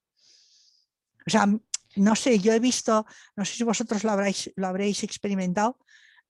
O 1.26 1.30
sea, 1.30 1.48
no 1.96 2.16
sé, 2.16 2.40
yo 2.40 2.54
he 2.54 2.60
visto, 2.60 3.06
no 3.36 3.46
sé 3.46 3.56
si 3.56 3.64
vosotros 3.64 4.04
lo 4.04 4.12
habréis, 4.12 4.52
lo 4.56 4.68
habréis 4.68 5.04
experimentado, 5.04 5.80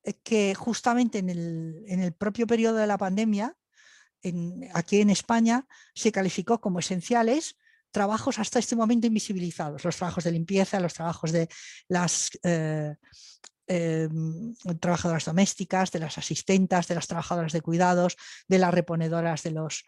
eh, 0.02 0.14
que 0.22 0.54
justamente 0.54 1.18
en 1.18 1.30
el, 1.30 1.84
en 1.86 2.00
el 2.00 2.12
propio 2.12 2.46
periodo 2.46 2.76
de 2.76 2.86
la 2.86 2.98
pandemia 2.98 3.56
aquí 4.72 5.02
en 5.02 5.10
España 5.10 5.66
se 5.94 6.10
calificó 6.10 6.58
como 6.58 6.78
esenciales 6.78 7.56
trabajos 7.90 8.38
hasta 8.38 8.58
este 8.58 8.74
momento 8.74 9.06
invisibilizados, 9.06 9.84
los 9.84 9.96
trabajos 9.96 10.24
de 10.24 10.32
limpieza, 10.32 10.80
los 10.80 10.94
trabajos 10.94 11.30
de 11.30 11.48
las 11.88 12.30
eh, 12.42 12.96
em, 13.66 14.54
trabajadoras 14.80 15.24
domésticas, 15.24 15.90
de 15.90 16.00
las 16.00 16.18
asistentas, 16.18 16.88
de 16.88 16.94
las 16.94 17.06
trabajadoras 17.06 17.52
de 17.52 17.60
cuidados, 17.60 18.16
de 18.48 18.58
las 18.58 18.74
reponedoras 18.74 19.42
de 19.42 19.50
los 19.52 19.84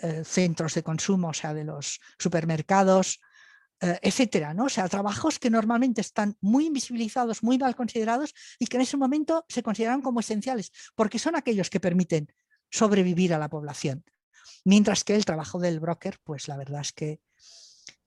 eh, 0.00 0.22
centros 0.24 0.74
de 0.74 0.82
consumo, 0.82 1.28
o 1.28 1.34
sea, 1.34 1.54
de 1.54 1.64
los 1.64 2.00
supermercados, 2.18 3.20
eh, 3.80 3.98
etcétera, 4.02 4.54
¿no? 4.54 4.64
O 4.64 4.68
sea, 4.68 4.88
trabajos 4.88 5.38
que 5.38 5.50
normalmente 5.50 6.00
están 6.00 6.36
muy 6.40 6.66
invisibilizados, 6.66 7.42
muy 7.42 7.58
mal 7.58 7.76
considerados 7.76 8.34
y 8.58 8.66
que 8.66 8.76
en 8.76 8.82
ese 8.82 8.96
momento 8.96 9.44
se 9.48 9.62
consideran 9.62 10.00
como 10.00 10.20
esenciales, 10.20 10.72
porque 10.94 11.18
son 11.18 11.36
aquellos 11.36 11.70
que 11.70 11.80
permiten 11.80 12.32
sobrevivir 12.70 13.34
a 13.34 13.38
la 13.38 13.48
población. 13.48 14.04
Mientras 14.64 15.04
que 15.04 15.14
el 15.14 15.24
trabajo 15.24 15.58
del 15.58 15.80
broker, 15.80 16.18
pues 16.24 16.48
la 16.48 16.56
verdad 16.56 16.80
es 16.80 16.92
que 16.92 17.20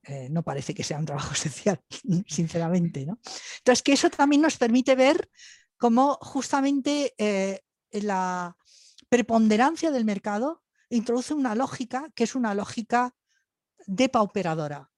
eh, 0.07 0.27
no 0.29 0.43
parece 0.43 0.73
que 0.73 0.83
sea 0.83 0.99
un 0.99 1.05
trabajo 1.05 1.33
esencial, 1.33 1.81
sinceramente. 2.27 3.05
¿no? 3.05 3.19
Entonces, 3.59 3.83
que 3.83 3.93
eso 3.93 4.09
también 4.09 4.41
nos 4.41 4.57
permite 4.57 4.95
ver 4.95 5.29
cómo 5.77 6.17
justamente 6.21 7.13
eh, 7.17 7.61
la 7.91 8.57
preponderancia 9.09 9.91
del 9.91 10.05
mercado 10.05 10.63
introduce 10.89 11.33
una 11.33 11.55
lógica 11.55 12.09
que 12.15 12.23
es 12.23 12.35
una 12.35 12.53
lógica 12.53 13.13
depauperadora. 13.85 14.89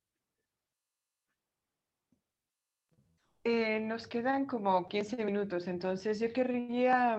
Eh, 3.43 3.80
nos 3.80 4.07
quedan 4.07 4.45
como 4.45 4.88
15 4.88 5.24
minutos, 5.24 5.68
entonces 5.68 6.20
yo 6.20 6.32
querría 6.34 7.18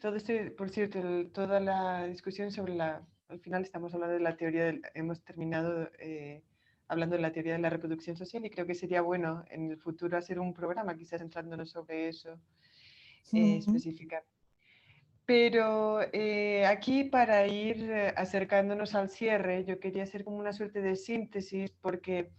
todo 0.00 0.16
este, 0.16 0.50
por 0.50 0.68
cierto, 0.68 1.00
toda 1.32 1.60
la 1.60 2.04
discusión 2.04 2.50
sobre 2.50 2.74
la, 2.74 3.06
al 3.28 3.40
final 3.40 3.62
estamos 3.62 3.94
hablando 3.94 4.14
de 4.14 4.20
la 4.20 4.36
teoría, 4.36 4.74
hemos 4.92 5.22
terminado 5.22 5.88
eh, 5.98 6.42
hablando 6.88 7.16
de 7.16 7.22
la 7.22 7.32
teoría 7.32 7.54
de 7.54 7.58
la 7.58 7.70
reproducción 7.70 8.16
social 8.16 8.44
y 8.44 8.50
creo 8.50 8.66
que 8.66 8.74
sería 8.74 9.02
bueno 9.02 9.44
en 9.50 9.70
el 9.70 9.78
futuro 9.78 10.16
hacer 10.16 10.38
un 10.38 10.52
programa 10.52 10.96
quizás 10.96 11.20
centrándonos 11.20 11.70
sobre 11.70 12.08
eso 12.08 12.38
eh, 13.32 13.60
Pero 15.24 16.00
eh, 16.12 16.66
aquí 16.66 17.04
para 17.04 17.46
ir 17.46 17.90
acercándonos 18.16 18.94
al 18.94 19.08
cierre, 19.08 19.64
yo 19.64 19.80
quería 19.80 20.02
hacer 20.02 20.24
como 20.24 20.36
una 20.36 20.52
suerte 20.52 20.82
de 20.82 20.96
síntesis 20.96 21.70
porque 21.80 22.30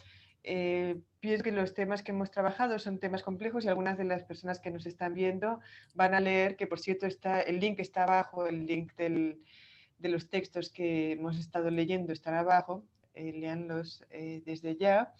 eh, 0.48 1.02
pienso 1.20 1.43
que 1.43 1.52
los 1.52 1.74
temas 1.74 2.04
que 2.04 2.12
hemos 2.12 2.30
trabajado 2.30 2.78
son 2.78 3.00
temas 3.00 3.24
complejos 3.24 3.66
y 3.66 3.68
algunas 3.68 3.98
de 3.98 4.04
las 4.04 4.24
personas 4.24 4.60
que 4.60 4.70
nos 4.70 4.86
están 4.86 5.16
viendo 5.16 5.60
van 5.96 6.14
a 6.14 6.20
leer, 6.20 6.56
que 6.56 6.68
por 6.68 6.80
cierto 6.80 7.08
está, 7.08 7.41
el 7.41 7.60
link 7.60 7.80
está 7.80 8.04
abajo, 8.04 8.46
el 8.46 8.68
link 8.68 8.93
de 8.96 9.39
los 9.98 10.30
textos 10.30 10.70
que 10.70 11.14
hemos 11.14 11.39
estado 11.39 11.72
leyendo 11.72 12.14
están 12.14 12.36
abajo, 12.36 12.86
eh, 12.86 12.95
leanlos 13.16 14.03
eh, 14.09 14.41
desde 14.45 14.76
ya. 14.76 15.13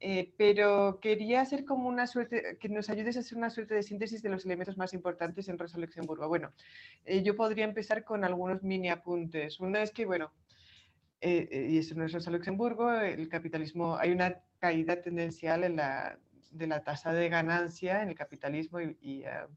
Eh, 0.00 0.32
pero 0.36 1.00
quería 1.00 1.40
hacer 1.40 1.64
como 1.64 1.88
una 1.88 2.06
suerte, 2.06 2.56
que 2.60 2.68
nos 2.68 2.88
ayudes 2.88 3.16
a 3.16 3.20
hacer 3.20 3.36
una 3.36 3.50
suerte 3.50 3.74
de 3.74 3.82
síntesis 3.82 4.22
de 4.22 4.28
los 4.28 4.44
elementos 4.44 4.76
más 4.76 4.94
importantes 4.94 5.48
en 5.48 5.58
Rosa 5.58 5.78
Luxemburgo. 5.78 6.28
Bueno, 6.28 6.52
yo 7.24 7.34
podría 7.34 7.64
empezar 7.64 8.04
con 8.04 8.22
algunos 8.22 8.62
mini 8.62 8.90
apuntes. 8.90 9.58
Uno 9.58 9.78
es 9.78 9.90
que, 9.90 10.06
bueno, 10.06 10.32
y 11.20 11.78
eso 11.78 11.96
no 11.96 12.04
es 12.04 12.12
Rosa 12.12 12.30
Luxemburgo, 12.30 12.92
el 12.92 13.28
capitalismo, 13.28 13.96
hay 13.96 14.12
una 14.12 14.40
caída 14.60 15.02
tendencial 15.02 15.64
en 15.64 15.74
la, 15.74 16.16
de 16.50 16.66
la 16.66 16.82
tasa 16.82 17.12
de 17.12 17.28
ganancia 17.28 18.02
en 18.02 18.10
el 18.10 18.14
capitalismo 18.14 18.80
y, 18.80 18.96
y 19.00 19.22
uh, 19.22 19.48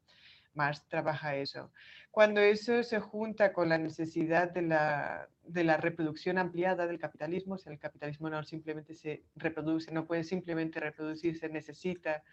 Marx 0.54 0.88
trabaja 0.88 1.36
eso. 1.36 1.72
Cuando 2.12 2.42
eso 2.42 2.84
se 2.84 3.00
junta 3.00 3.54
con 3.54 3.70
la 3.70 3.78
necesidad 3.78 4.52
de 4.52 4.64
la, 4.64 5.30
de 5.44 5.64
la 5.64 5.78
reproducción 5.78 6.38
ampliada 6.38 6.88
del 6.88 7.00
capitalismo, 7.00 7.56
o 7.56 7.58
sea, 7.58 7.72
el 7.72 7.80
capitalismo 7.80 8.30
no 8.30 8.44
simplemente 8.44 8.94
se 8.96 9.24
reproduce, 9.36 9.92
no 9.92 10.06
puede 10.06 10.24
simplemente 10.24 10.80
reproducirse, 10.80 11.48
necesita 11.50 12.24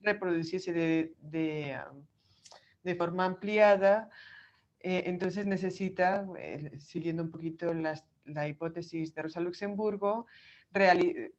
reproducirse 0.00 0.72
de, 0.72 1.14
de, 1.20 1.78
de 2.82 2.94
forma 2.94 3.24
ampliada, 3.26 4.08
eh, 4.80 5.02
entonces 5.06 5.44
necesita, 5.44 6.26
eh, 6.38 6.78
siguiendo 6.78 7.22
un 7.22 7.30
poquito 7.30 7.74
las, 7.74 8.04
la 8.24 8.48
hipótesis 8.48 9.14
de 9.14 9.22
Rosa 9.22 9.40
Luxemburgo, 9.40 10.26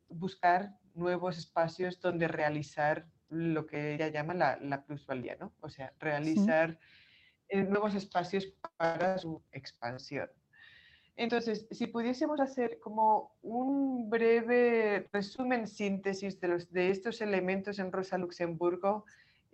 buscar 0.10 0.76
nuevos 0.96 1.38
espacios 1.38 2.00
donde 2.02 2.28
realizar 2.28 3.06
lo 3.30 3.66
que 3.66 3.96
ella 3.96 4.08
llama 4.10 4.34
la, 4.34 4.58
la 4.62 4.84
plusvalía, 4.84 5.38
¿no? 5.40 5.54
O 5.62 5.70
sea, 5.70 5.94
realizar 6.00 6.80
eh, 7.48 7.64
nuevos 7.64 7.96
espacios 7.96 8.48
para 8.78 9.18
su 9.18 9.42
expansión. 9.52 10.30
Entonces, 11.16 11.68
si 11.72 11.88
pudiésemos 11.88 12.40
hacer 12.40 12.80
como 12.80 13.36
un 13.42 14.10
breve 14.10 15.10
resumen, 15.12 15.68
síntesis 15.68 16.40
de, 16.40 16.48
los, 16.48 16.72
de 16.72 16.92
estos 16.92 17.22
elementos 17.22 17.78
en 17.80 17.92
Rosa 17.92 18.18
Luxemburgo, 18.18 19.06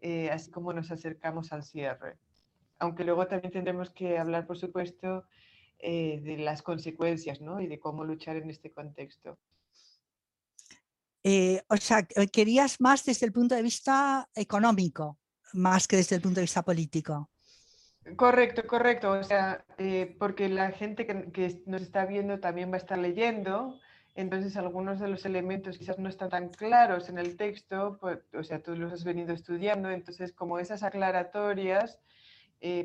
eh, 0.02 0.30
así 0.30 0.52
como 0.52 0.74
nos 0.74 0.92
acercamos 0.92 1.52
al 1.52 1.64
cierre. 1.64 2.18
Aunque 2.78 3.04
luego 3.04 3.26
también 3.28 3.52
tendremos 3.52 3.90
que 3.90 4.20
hablar, 4.20 4.46
por 4.46 4.58
supuesto, 4.58 5.26
eh, 5.80 6.22
de 6.22 6.38
las 6.38 6.62
consecuencias 6.62 7.42
¿no? 7.42 7.60
y 7.60 7.68
de 7.68 7.80
cómo 7.80 8.04
luchar 8.04 8.36
en 8.36 8.50
este 8.50 8.72
contexto. 8.72 9.40
Eh, 11.28 11.60
o 11.70 11.78
sea, 11.78 12.08
eh, 12.16 12.28
querías 12.28 12.80
más 12.80 13.04
desde 13.04 13.26
el 13.26 13.32
punto 13.32 13.56
de 13.56 13.64
vista 13.64 14.30
económico, 14.36 15.18
más 15.54 15.88
que 15.88 15.96
desde 15.96 16.18
el 16.18 16.22
punto 16.22 16.36
de 16.36 16.44
vista 16.44 16.62
político. 16.62 17.32
Correcto, 18.16 18.68
correcto. 18.68 19.10
O 19.10 19.24
sea, 19.24 19.66
eh, 19.80 20.16
porque 20.20 20.50
la 20.50 20.70
gente 20.70 21.08
que, 21.08 21.64
nos 21.66 21.82
está 21.82 22.06
viendo 22.06 22.40
también 22.40 22.70
va 22.70 22.76
a 22.76 22.78
estar 22.78 23.00
leyendo, 23.00 23.80
entonces 24.14 24.56
algunos 24.56 25.00
de 25.00 25.08
los 25.08 25.26
elementos 25.26 25.80
quizás 25.80 25.98
no 25.98 26.10
están 26.10 26.30
tan 26.30 26.50
claros 26.50 27.10
en 27.10 27.18
el 27.18 27.38
texto, 27.38 27.98
pues, 28.00 28.20
o 28.36 28.44
sea, 28.44 28.62
tú 28.62 28.76
los 28.76 28.94
has 28.94 29.04
venido 29.04 29.34
estudiando, 29.34 29.90
entonces 29.90 30.32
como 30.32 30.60
esas 30.60 30.84
aclaratorias 30.84 32.00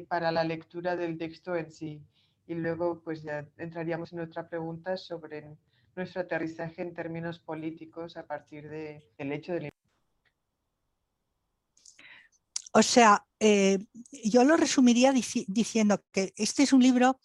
para 0.09 0.33
la 0.33 0.45
lectura 0.45 0.97
del 0.97 1.19
texto 1.19 1.57
en 1.57 1.71
sí. 1.71 2.03
Y 2.47 2.55
luego 2.55 3.03
pues 3.03 3.23
ya 3.23 3.47
entraríamos 3.59 4.13
en 4.15 4.21
otra 4.21 4.49
pregunta 4.49 4.97
sobre 4.97 5.57
nuestro 5.97 6.23
aterrizaje 6.23 6.83
en 6.83 6.95
términos 6.95 7.39
políticos 7.39 8.17
a 8.17 8.27
partir 8.27 8.69
de, 8.69 9.03
del 9.19 9.33
hecho 9.33 9.53
de 9.53 9.71
O 12.73 12.83
sea, 12.83 13.27
eh, 13.41 13.79
yo 14.25 14.45
lo 14.45 14.57
resumiría 14.57 15.13
diciendo 15.13 16.05
que 16.13 16.33
este 16.37 16.63
es 16.63 16.73
un 16.73 16.83
libro, 16.83 17.19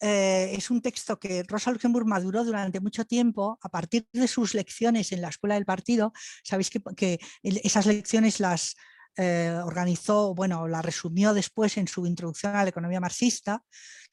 eh, 0.00 0.52
es 0.52 0.70
un 0.70 0.82
texto 0.82 1.18
que 1.18 1.44
Rosa 1.44 1.70
Luxemburg 1.70 2.06
maduró 2.06 2.44
durante 2.44 2.80
mucho 2.80 3.06
tiempo 3.06 3.58
a 3.62 3.70
partir 3.70 4.06
de 4.12 4.28
sus 4.28 4.52
lecciones 4.54 5.12
en 5.12 5.22
la 5.22 5.28
Escuela 5.28 5.54
del 5.54 5.64
Partido. 5.64 6.12
Sabéis 6.44 6.68
que, 6.68 6.82
que 6.94 7.18
esas 7.42 7.86
lecciones 7.86 8.38
las 8.38 8.76
eh, 9.16 9.58
organizó, 9.64 10.34
bueno, 10.34 10.68
las 10.68 10.84
resumió 10.84 11.32
después 11.32 11.78
en 11.78 11.88
su 11.88 12.06
introducción 12.06 12.54
a 12.54 12.62
la 12.62 12.68
economía 12.68 13.00
marxista 13.00 13.64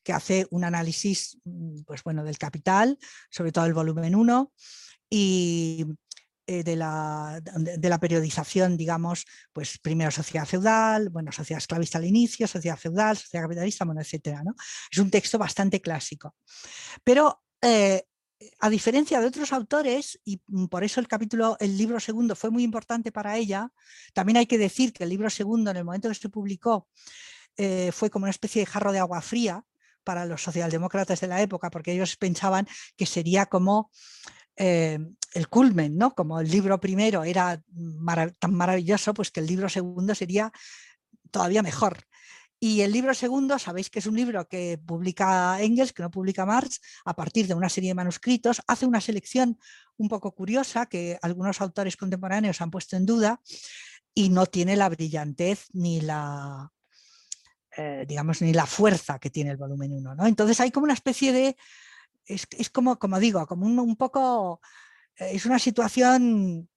que 0.03 0.13
hace 0.13 0.47
un 0.51 0.63
análisis 0.63 1.37
mm, 1.45 1.83
pues 1.85 2.03
bueno, 2.03 2.23
del 2.23 2.37
capital, 2.37 2.97
sobre 3.29 3.51
todo 3.51 3.65
el 3.65 3.73
volumen 3.73 4.15
1, 4.15 4.51
y 5.09 5.85
eh, 6.45 6.63
de, 6.63 6.75
la, 6.75 7.39
de, 7.41 7.89
la, 7.89 7.99
periodización, 7.99 8.75
digamos, 8.75 9.25
pues 9.53 9.77
primero 9.77 10.11
sociedad 10.11 10.45
feudal, 10.45 11.09
bueno, 11.09 11.31
sociedad 11.31 11.59
esclavista 11.59 11.99
al 11.99 12.05
inicio, 12.05 12.47
sociedad 12.47 12.77
feudal, 12.77 13.15
sociedad 13.15 13.45
capitalista, 13.45 13.85
bueno, 13.85 14.01
etcétera. 14.01 14.43
¿no? 14.43 14.53
Es 14.91 14.97
un 14.97 15.09
texto 15.09 15.37
bastante 15.37 15.79
clásico. 15.79 16.35
Pero 17.01 17.43
eh, 17.61 18.03
a 18.59 18.69
diferencia 18.69 19.21
de 19.21 19.27
otros 19.27 19.53
autores, 19.53 20.19
y 20.25 20.41
por 20.69 20.83
eso 20.83 20.99
el 20.99 21.07
capítulo, 21.07 21.55
el 21.61 21.77
libro 21.77 21.99
segundo 22.01 22.35
fue 22.35 22.49
muy 22.49 22.63
importante 22.63 23.13
para 23.13 23.37
ella, 23.37 23.71
también 24.13 24.35
hay 24.35 24.45
que 24.45 24.57
decir 24.57 24.91
que 24.91 25.05
el 25.05 25.11
libro 25.11 25.29
segundo, 25.29 25.71
en 25.71 25.77
el 25.77 25.85
momento 25.85 26.09
que 26.09 26.15
se 26.15 26.27
publicó, 26.27 26.89
eh, 27.55 27.91
fue 27.93 28.09
como 28.09 28.23
una 28.23 28.31
especie 28.31 28.61
de 28.61 28.65
jarro 28.65 28.91
de 28.91 28.99
agua 28.99 29.21
fría 29.21 29.63
para 30.03 30.25
los 30.25 30.43
socialdemócratas 30.43 31.21
de 31.21 31.27
la 31.27 31.41
época, 31.41 31.69
porque 31.69 31.93
ellos 31.93 32.15
pensaban 32.15 32.67
que 32.95 33.05
sería 33.05 33.45
como 33.47 33.91
eh, 34.55 34.99
el 35.33 35.47
culmen, 35.47 35.97
¿no? 35.97 36.13
Como 36.13 36.39
el 36.39 36.49
libro 36.49 36.79
primero 36.79 37.23
era 37.23 37.61
tan 38.39 38.53
maravilloso, 38.53 39.13
pues 39.13 39.31
que 39.31 39.39
el 39.39 39.47
libro 39.47 39.67
segundo 39.69 40.13
sería 40.13 40.51
todavía 41.31 41.63
mejor. 41.63 42.05
Y 42.59 42.81
el 42.81 42.93
libro 42.93 43.13
segundo, 43.13 43.59
sabéis 43.59 43.89
que 43.89 43.99
es 43.99 44.05
un 44.05 44.15
libro 44.15 44.47
que 44.47 44.77
publica 44.77 45.61
Engels, 45.61 45.91
que 45.91 46.01
no 46.01 46.09
publica 46.09 46.45
Marx, 46.45 46.79
a 47.03 47.13
partir 47.13 47.45
de 47.45 47.55
una 47.55 47.67
serie 47.67 47.89
de 47.89 47.95
manuscritos, 47.95 48.61
hace 48.67 48.85
una 48.85 49.01
selección 49.01 49.59
un 49.97 50.07
poco 50.07 50.33
curiosa 50.33 50.85
que 50.85 51.19
algunos 51.21 51.59
autores 51.59 51.97
contemporáneos 51.97 52.61
han 52.61 52.71
puesto 52.71 52.95
en 52.95 53.05
duda 53.05 53.41
y 54.13 54.29
no 54.29 54.45
tiene 54.45 54.77
la 54.77 54.87
brillantez 54.87 55.65
ni 55.73 55.99
la, 55.99 56.71
eh, 57.77 58.05
digamos, 58.07 58.41
ni 58.41 58.53
la 58.53 58.65
fuerza 58.65 59.19
que 59.19 59.29
tiene 59.29 59.51
el 59.51 59.57
volumen 59.57 59.93
1. 59.93 60.15
¿no? 60.15 60.27
Entonces 60.27 60.59
hay 60.59 60.71
como 60.71 60.85
una 60.85 60.93
especie 60.93 61.31
de, 61.31 61.57
es, 62.25 62.69
como, 62.69 62.97
como 62.99 63.19
digo, 63.19 63.45
como 63.47 63.65
un 63.65 63.95
poco, 63.95 64.61
eh, 65.17 65.31
es 65.33 65.45
una 65.45 65.59
situación 65.59 66.69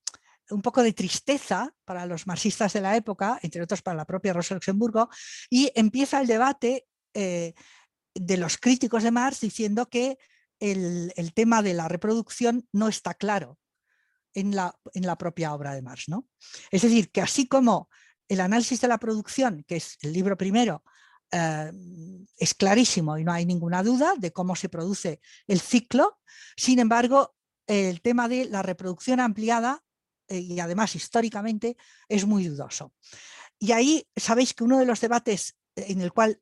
un 0.50 0.62
poco 0.62 0.82
de 0.82 0.92
tristeza 0.92 1.74
para 1.84 2.06
los 2.06 2.26
marxistas 2.26 2.72
de 2.72 2.80
la 2.80 2.96
época, 2.96 3.38
entre 3.42 3.62
otros 3.62 3.82
para 3.82 3.96
la 3.96 4.04
propia 4.04 4.32
Rosa 4.32 4.54
Luxemburgo, 4.54 5.08
y 5.50 5.70
empieza 5.74 6.20
el 6.20 6.26
debate 6.26 6.86
eh, 7.14 7.54
de 8.14 8.36
los 8.36 8.56
críticos 8.58 9.02
de 9.02 9.10
Marx 9.10 9.40
diciendo 9.40 9.88
que 9.88 10.18
el, 10.60 11.12
tema 11.34 11.62
de 11.62 11.74
la 11.74 11.88
reproducción 11.88 12.66
no 12.72 12.88
está 12.88 13.14
claro 13.14 13.58
en 14.34 14.54
la, 14.54 14.74
en 14.94 15.06
la 15.06 15.18
propia 15.18 15.52
obra 15.52 15.74
de 15.74 15.82
Marx. 15.82 16.08
¿no? 16.08 16.26
Es 16.70 16.82
decir, 16.82 17.10
que 17.10 17.20
así 17.20 17.46
como 17.46 17.88
el 18.28 18.40
análisis 18.40 18.80
de 18.80 18.88
la 18.88 18.98
producción, 18.98 19.64
que 19.66 19.76
es 19.76 19.98
el 20.02 20.12
libro 20.12 20.36
primero, 20.36 20.82
eh, 21.32 21.72
es 22.38 22.54
clarísimo 22.54 23.18
y 23.18 23.24
no 23.24 23.32
hay 23.32 23.46
ninguna 23.46 23.82
duda 23.82 24.14
de 24.16 24.32
cómo 24.32 24.54
se 24.54 24.68
produce 24.68 25.20
el 25.46 25.60
ciclo, 25.60 26.18
sin 26.56 26.78
embargo, 26.78 27.34
el 27.66 28.00
tema 28.00 28.28
de 28.28 28.44
la 28.44 28.62
reproducción 28.62 29.18
ampliada 29.18 29.82
eh, 30.28 30.38
y 30.38 30.60
además 30.60 30.94
históricamente 30.94 31.76
es 32.08 32.26
muy 32.26 32.46
dudoso. 32.46 32.92
Y 33.58 33.72
ahí 33.72 34.06
sabéis 34.14 34.54
que 34.54 34.64
uno 34.64 34.78
de 34.78 34.86
los 34.86 35.00
debates 35.00 35.56
eh, 35.74 35.86
en 35.88 36.00
el 36.00 36.12
cual 36.12 36.40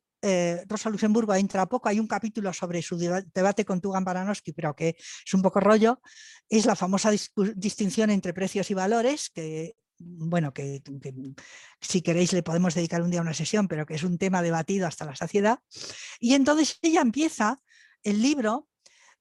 Rosa 0.67 0.89
Luxemburgo 0.89 1.35
entra 1.35 1.67
poco, 1.67 1.87
hay 1.87 1.99
un 1.99 2.07
capítulo 2.07 2.51
sobre 2.51 2.81
su 2.81 2.97
debate 2.97 3.63
con 3.63 3.79
Tugan 3.79 4.03
Baranowski, 4.03 4.53
pero 4.53 4.75
que 4.75 4.95
es 4.97 5.33
un 5.35 5.43
poco 5.43 5.59
rollo, 5.59 6.01
es 6.49 6.65
la 6.65 6.75
famosa 6.75 7.11
distinción 7.55 8.09
entre 8.09 8.33
precios 8.33 8.71
y 8.71 8.73
valores, 8.73 9.29
que 9.29 9.75
bueno, 9.97 10.53
que, 10.53 10.81
si 11.81 12.01
queréis 12.01 12.33
le 12.33 12.43
podemos 12.43 12.73
dedicar 12.73 13.01
un 13.01 13.11
día 13.11 13.19
a 13.19 13.23
una 13.23 13.33
sesión, 13.33 13.67
pero 13.67 13.85
que 13.85 13.95
es 13.95 14.03
un 14.03 14.17
tema 14.17 14.41
debatido 14.41 14.87
hasta 14.87 15.05
la 15.05 15.15
saciedad. 15.15 15.59
Y 16.19 16.33
entonces 16.33 16.77
ella 16.81 17.01
empieza 17.01 17.61
el 18.03 18.21
libro 18.21 18.67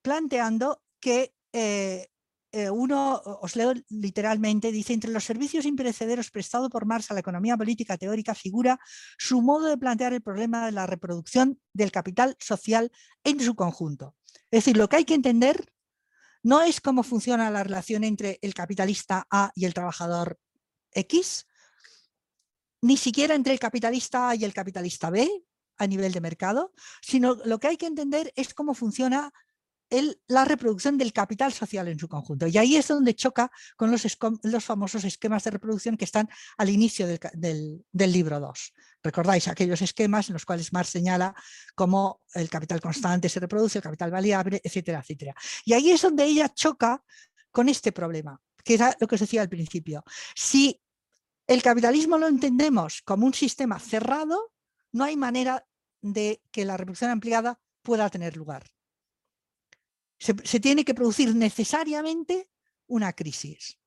planteando 0.03 0.83
que 1.01 1.35
eh, 1.53 2.70
uno, 2.70 3.20
os 3.43 3.57
leo 3.57 3.75
literalmente, 3.89 4.70
dice, 4.70 4.93
entre 4.93 5.11
los 5.11 5.25
servicios 5.25 5.64
imperecederos 5.64 6.31
prestados 6.31 6.70
por 6.70 6.87
Marx 6.87 7.11
a 7.11 7.14
la 7.14 7.20
economía 7.20 7.57
política 7.57 7.99
teórica 7.99 8.33
figura 8.33 8.79
su 9.18 9.43
modo 9.43 9.66
de 9.66 9.77
plantear 9.77 10.12
el 10.12 10.22
problema 10.22 10.64
de 10.64 10.70
la 10.70 10.87
reproducción 10.87 11.59
del 11.72 11.91
capital 11.91 12.37
social 12.39 12.93
en 13.25 13.41
su 13.41 13.57
conjunto. 13.57 14.14
Es 14.53 14.64
decir, 14.64 14.77
lo 14.77 14.89
que 14.89 14.97
hay 14.97 15.05
que 15.05 15.14
entender 15.14 15.72
no 16.45 16.62
es 16.62 16.81
cómo 16.81 17.03
funciona 17.03 17.51
la 17.51 17.64
relación 17.64 18.05
entre 18.05 18.39
el 18.41 18.55
capitalista 18.55 19.27
A 19.31 19.51
y 19.57 19.64
el 19.64 19.75
trabajador 19.75 20.39
X, 20.95 21.47
ni 22.83 22.97
siquiera 22.97 23.35
entre 23.35 23.53
el 23.53 23.59
capitalista 23.59 24.31
A 24.31 24.35
y 24.35 24.45
el 24.45 24.55
capitalista 24.55 25.11
B 25.11 25.29
a 25.77 25.87
nivel 25.87 26.13
de 26.13 26.21
mercado, 26.21 26.73
sino 27.03 27.37
lo 27.45 27.59
que 27.59 27.69
hay 27.69 27.77
que 27.77 27.87
entender 27.87 28.33
es 28.37 28.55
cómo 28.55 28.75
funciona 28.75 29.33
la 30.27 30.45
reproducción 30.45 30.99
del 30.99 31.13
capital 31.13 31.53
social 31.53 31.89
en 31.89 31.99
su 31.99 32.09
conjunto. 32.09 32.47
Y 32.47 32.59
ahí 32.59 32.77
es 32.77 32.89
donde 32.89 33.15
choca 33.15 33.51
con 33.77 33.91
los, 33.91 34.05
los 34.43 34.65
famosos 34.65 35.05
esquemas 35.05 35.45
de 35.45 35.53
reproducción 35.53 35.97
que 35.97 36.05
están 36.05 36.29
al 36.57 36.71
inicio 36.71 37.07
del, 37.07 37.85
libro 37.93 38.41
2. 38.41 38.75
Recordáis 39.03 39.49
aquellos 39.49 39.83
esquemas 39.83 40.29
en 40.29 40.35
los 40.35 40.45
cuales 40.45 40.73
Marx 40.73 40.91
señala 40.91 41.35
cómo 41.75 42.23
el 42.35 42.49
capital 42.49 42.81
constante 42.81 43.29
se 43.29 43.41
reproduce, 43.41 43.79
el 43.79 43.85
capital 43.85 44.11
variable, 44.11 44.61
etcétera, 44.65 45.01
etcétera. 45.01 45.35
Y 45.65 45.75
ahí 45.75 45.91
es 45.91 46.03
donde 46.03 46.25
ella 46.25 46.49
choca 46.49 47.03
con 47.51 47.69
este 47.69 47.93
problema, 47.93 48.41
que 48.65 48.75
era 48.75 48.97
lo 48.99 49.07
que 49.07 49.15
os 49.15 49.21
decía 49.21 49.43
al 49.43 49.49
principio. 49.49 50.03
Si 50.35 50.81
el 51.47 51.63
capitalismo 51.63 52.19
lo 52.19 52.29
entendemos 52.29 53.03
como 53.03 53.27
un 53.27 53.35
sistema 53.35 53.79
cerrado, 53.79 54.53
no 54.93 55.05
hay 55.05 55.17
manera 55.17 55.67
de 56.01 56.43
que 56.51 56.65
la 56.65 56.77
reproducción 56.77 57.11
ampliada 57.11 57.61
pueda 57.83 58.09
tener 58.11 58.37
lugar 58.37 58.65
se, 60.19 60.61
tiene 60.61 60.85
que 60.85 60.95
producir 60.95 61.35
necesariamente 61.35 62.49
una 62.87 63.13
crisis. 63.13 63.79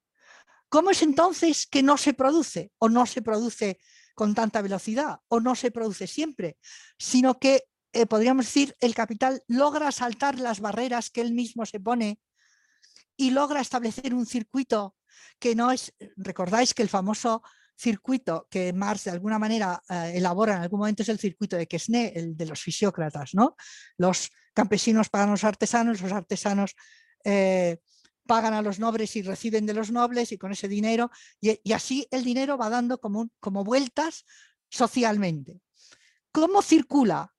¿Cómo 0.69 0.91
es 0.91 1.01
entonces 1.01 1.65
que 1.65 1.81
no 1.81 1.97
se 1.97 2.13
produce 2.13 2.71
o 2.77 2.89
no 2.89 3.05
se 3.05 3.21
produce 3.21 3.79
con 4.13 4.35
tanta 4.35 4.61
velocidad 4.61 5.19
o 5.27 5.39
no 5.39 5.55
se 5.55 5.71
produce 5.71 6.07
siempre, 6.07 6.57
sino 6.97 7.39
que 7.39 7.63
eh, 7.93 8.05
podríamos 8.05 8.45
decir 8.45 8.75
el 8.79 8.93
capital 8.93 9.43
logra 9.47 9.91
saltar 9.91 10.39
las 10.39 10.59
barreras 10.59 11.09
que 11.09 11.21
él 11.21 11.31
mismo 11.33 11.65
se 11.65 11.79
pone 11.79 12.19
y 13.15 13.31
logra 13.31 13.61
establecer 13.61 14.13
un 14.13 14.25
circuito 14.25 14.95
que 15.39 15.55
no 15.55 15.71
es, 15.71 15.93
recordáis 16.15 16.73
que 16.73 16.83
el 16.83 16.89
famoso 16.89 17.41
circuito 17.77 18.47
que 18.49 18.73
Marx 18.73 19.05
de 19.05 19.11
alguna 19.11 19.37
manera 19.37 19.81
eh, 19.89 20.13
elabora 20.15 20.55
en 20.55 20.61
algún 20.63 20.79
momento 20.79 21.03
es 21.03 21.09
el 21.09 21.19
circuito 21.19 21.55
de 21.55 21.67
Quesnay, 21.67 22.11
el 22.15 22.35
de 22.35 22.45
los 22.47 22.61
fisiócratas, 22.61 23.33
¿no? 23.35 23.55
Los 23.97 24.31
campesinos 24.53 25.09
pagan 25.09 25.29
a 25.29 25.31
los 25.33 25.43
artesanos, 25.43 26.01
los 26.01 26.11
artesanos 26.11 26.75
eh, 27.23 27.77
pagan 28.25 28.53
a 28.53 28.61
los 28.61 28.79
nobles 28.79 29.15
y 29.15 29.21
reciben 29.21 29.65
de 29.65 29.73
los 29.73 29.91
nobles 29.91 30.31
y 30.31 30.37
con 30.37 30.51
ese 30.51 30.67
dinero, 30.67 31.11
y, 31.39 31.71
así 31.71 32.07
el 32.11 32.23
dinero 32.23 32.57
va 32.57 32.69
dando 32.69 32.99
como, 32.99 33.29
como 33.39 33.63
vueltas 33.63 34.25
socialmente. 34.69 35.61
¿Cómo 36.31 36.61
circula 36.61 37.33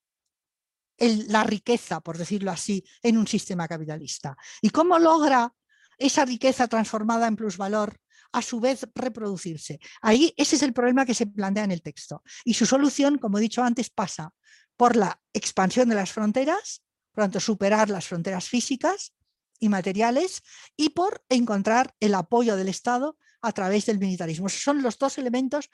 la 0.96 1.44
riqueza, 1.44 2.00
por 2.00 2.16
decirlo 2.16 2.50
así, 2.50 2.84
en 3.02 3.18
un 3.18 3.26
sistema 3.26 3.68
capitalista? 3.68 4.36
¿Y 4.62 4.70
cómo 4.70 4.98
logra 4.98 5.52
esa 5.98 6.24
riqueza 6.24 6.68
transformada 6.68 7.26
en 7.26 7.36
plusvalor 7.36 7.96
a 8.32 8.42
su 8.42 8.60
vez 8.60 8.86
reproducirse? 8.94 9.78
Ahí 10.00 10.32
ese 10.36 10.56
es 10.56 10.62
el 10.62 10.72
problema 10.72 11.04
que 11.04 11.14
se 11.14 11.26
plantea 11.26 11.64
en 11.64 11.72
el 11.72 11.82
texto. 11.82 12.22
Y 12.44 12.54
su 12.54 12.66
solución, 12.66 13.18
como 13.18 13.38
he 13.38 13.42
dicho 13.42 13.62
antes, 13.62 13.90
pasa 13.90 14.32
por 14.76 14.96
la 14.96 15.20
expansión 15.32 15.88
de 15.88 15.96
las 15.96 16.12
fronteras, 16.12 16.82
por 17.12 17.24
tanto, 17.24 17.40
superar 17.40 17.90
las 17.90 18.06
fronteras 18.06 18.48
físicas 18.48 19.12
y 19.58 19.68
materiales 19.68 20.42
y 20.76 20.90
por 20.90 21.24
encontrar 21.28 21.94
el 22.00 22.14
apoyo 22.14 22.56
del 22.56 22.68
Estado 22.68 23.18
a 23.40 23.52
través 23.52 23.86
del 23.86 23.98
militarismo. 23.98 24.48
son 24.48 24.82
los 24.82 24.98
dos 24.98 25.18
elementos. 25.18 25.68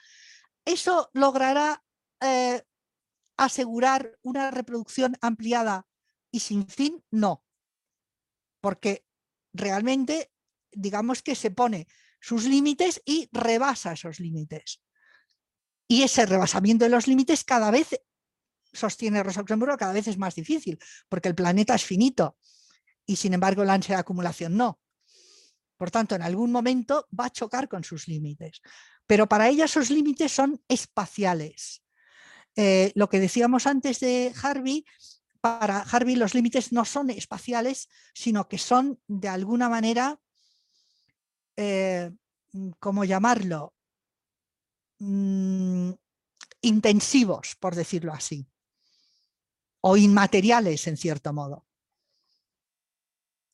¿Eso 0.65 1.09
logrará 1.13 1.83
eh, 2.21 2.63
asegurar 3.37 4.17
una 4.23 4.49
reproducción 4.51 5.15
ampliada 5.21 5.85
y 6.31 6.39
sin 6.39 6.67
fin? 6.67 7.03
No, 7.11 7.43
porque 8.61 9.04
realmente 9.55 10.31
digamos 10.71 11.21
que 11.21 11.35
se 11.35 11.51
pone 11.51 11.87
sus 12.19 12.45
límites 12.45 13.01
y 13.05 13.29
rebasa 13.31 13.93
esos 13.93 14.19
límites. 14.19 14.81
Y 15.87 16.03
ese 16.03 16.25
rebasamiento 16.25 16.85
de 16.85 16.89
los 16.89 17.07
límites 17.07 17.43
cada 17.43 17.71
vez 17.71 17.89
sostiene 18.73 19.23
Rosa 19.23 19.43
cada 19.45 19.93
vez 19.93 20.07
es 20.07 20.17
más 20.17 20.35
difícil, 20.35 20.77
porque 21.07 21.29
el 21.29 21.35
planeta 21.35 21.75
es 21.75 21.85
finito 21.85 22.37
y 23.05 23.15
sin 23.15 23.33
embargo 23.33 23.63
la 23.63 23.73
ansia 23.73 23.95
de 23.95 24.01
acumulación 24.01 24.57
no. 24.57 24.79
Por 25.77 25.91
tanto, 25.91 26.15
en 26.15 26.21
algún 26.21 26.51
momento 26.51 27.07
va 27.17 27.25
a 27.25 27.29
chocar 27.29 27.67
con 27.67 27.83
sus 27.83 28.07
límites. 28.07 28.61
Pero 29.05 29.27
para 29.27 29.49
ella 29.49 29.65
esos 29.65 29.89
límites 29.89 30.31
son 30.31 30.61
espaciales. 30.67 31.83
Eh, 32.55 32.91
lo 32.95 33.09
que 33.09 33.19
decíamos 33.19 33.67
antes 33.67 33.99
de 33.99 34.33
Harvey, 34.41 34.85
para 35.45 35.81
Harvey 35.81 36.15
los 36.15 36.33
límites 36.33 36.71
no 36.71 36.85
son 36.85 37.11
espaciales, 37.11 37.87
sino 38.15 38.47
que 38.47 38.57
son 38.57 38.99
de 39.07 39.29
alguna 39.29 39.69
manera, 39.69 40.19
eh, 41.55 42.11
¿cómo 42.79 43.03
llamarlo? 43.03 43.75
Mm, 44.97 45.91
intensivos, 46.61 47.55
por 47.59 47.75
decirlo 47.75 48.11
así 48.11 48.47
o 49.87 49.97
inmateriales 49.97 50.87
en 50.87 50.97
cierto 50.97 51.31
modo. 51.31 51.63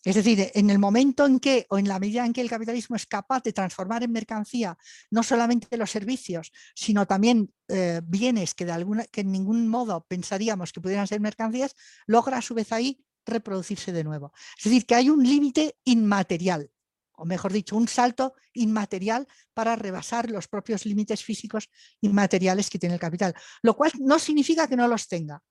Es 0.03 0.15
decir, 0.15 0.51
en 0.55 0.69
el 0.71 0.79
momento 0.79 1.25
en 1.25 1.39
que, 1.39 1.67
o 1.69 1.77
en 1.77 1.87
la 1.87 1.99
medida 1.99 2.25
en 2.25 2.33
que 2.33 2.41
el 2.41 2.49
capitalismo 2.49 2.95
es 2.95 3.05
capaz 3.05 3.43
de 3.43 3.53
transformar 3.53 4.01
en 4.03 4.11
mercancía 4.11 4.77
no 5.11 5.21
solamente 5.21 5.77
los 5.77 5.91
servicios, 5.91 6.51
sino 6.73 7.05
también 7.05 7.53
eh, 7.67 8.01
bienes 8.03 8.55
que, 8.55 8.65
de 8.65 8.71
alguna, 8.71 9.05
que 9.05 9.21
en 9.21 9.31
ningún 9.31 9.67
modo 9.67 10.05
pensaríamos 10.07 10.71
que 10.73 10.81
pudieran 10.81 11.07
ser 11.07 11.19
mercancías, 11.19 11.75
logra 12.07 12.37
a 12.37 12.41
su 12.41 12.55
vez 12.55 12.71
ahí 12.71 13.05
reproducirse 13.25 13.91
de 13.91 14.03
nuevo. 14.03 14.33
Es 14.57 14.63
decir, 14.63 14.87
que 14.87 14.95
hay 14.95 15.09
un 15.09 15.23
límite 15.23 15.77
inmaterial, 15.83 16.71
o 17.13 17.25
mejor 17.25 17.53
dicho, 17.53 17.77
un 17.77 17.87
salto 17.87 18.33
inmaterial 18.53 19.27
para 19.53 19.75
rebasar 19.75 20.31
los 20.31 20.47
propios 20.47 20.85
límites 20.85 21.23
físicos 21.23 21.69
inmateriales 22.01 22.71
que 22.71 22.79
tiene 22.79 22.95
el 22.95 23.01
capital, 23.01 23.35
lo 23.61 23.75
cual 23.75 23.91
no 23.99 24.17
significa 24.17 24.67
que 24.67 24.75
no 24.75 24.87
los 24.87 25.07
tenga. 25.07 25.43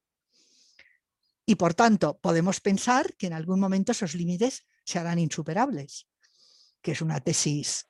Y 1.50 1.56
por 1.56 1.74
tanto, 1.74 2.16
podemos 2.20 2.60
pensar 2.60 3.16
que 3.16 3.26
en 3.26 3.32
algún 3.32 3.58
momento 3.58 3.90
esos 3.90 4.14
límites 4.14 4.68
se 4.84 5.00
harán 5.00 5.18
insuperables, 5.18 6.06
que 6.80 6.92
es 6.92 7.02
una 7.02 7.18
tesis 7.18 7.88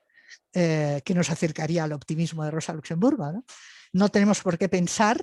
eh, 0.55 1.03
que 1.05 1.13
nos 1.13 1.29
acercaría 1.29 1.85
al 1.85 1.93
optimismo 1.93 2.43
de 2.43 2.53
Rosa 2.53 2.73
Luxemburgo. 2.73 3.31
¿no? 3.31 3.45
no 3.93 4.09
tenemos 4.09 4.41
por 4.41 4.57
qué 4.57 4.71
pensar 4.71 5.23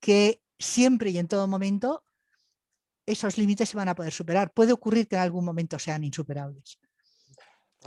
que 0.00 0.42
siempre 0.58 1.10
y 1.10 1.18
en 1.18 1.28
todo 1.28 1.46
momento 1.46 2.04
esos 3.06 3.38
límites 3.38 3.68
se 3.68 3.76
van 3.76 3.88
a 3.88 3.94
poder 3.94 4.12
superar. 4.12 4.52
Puede 4.52 4.72
ocurrir 4.72 5.06
que 5.06 5.14
en 5.14 5.22
algún 5.22 5.44
momento 5.44 5.78
sean 5.78 6.02
insuperables 6.02 6.80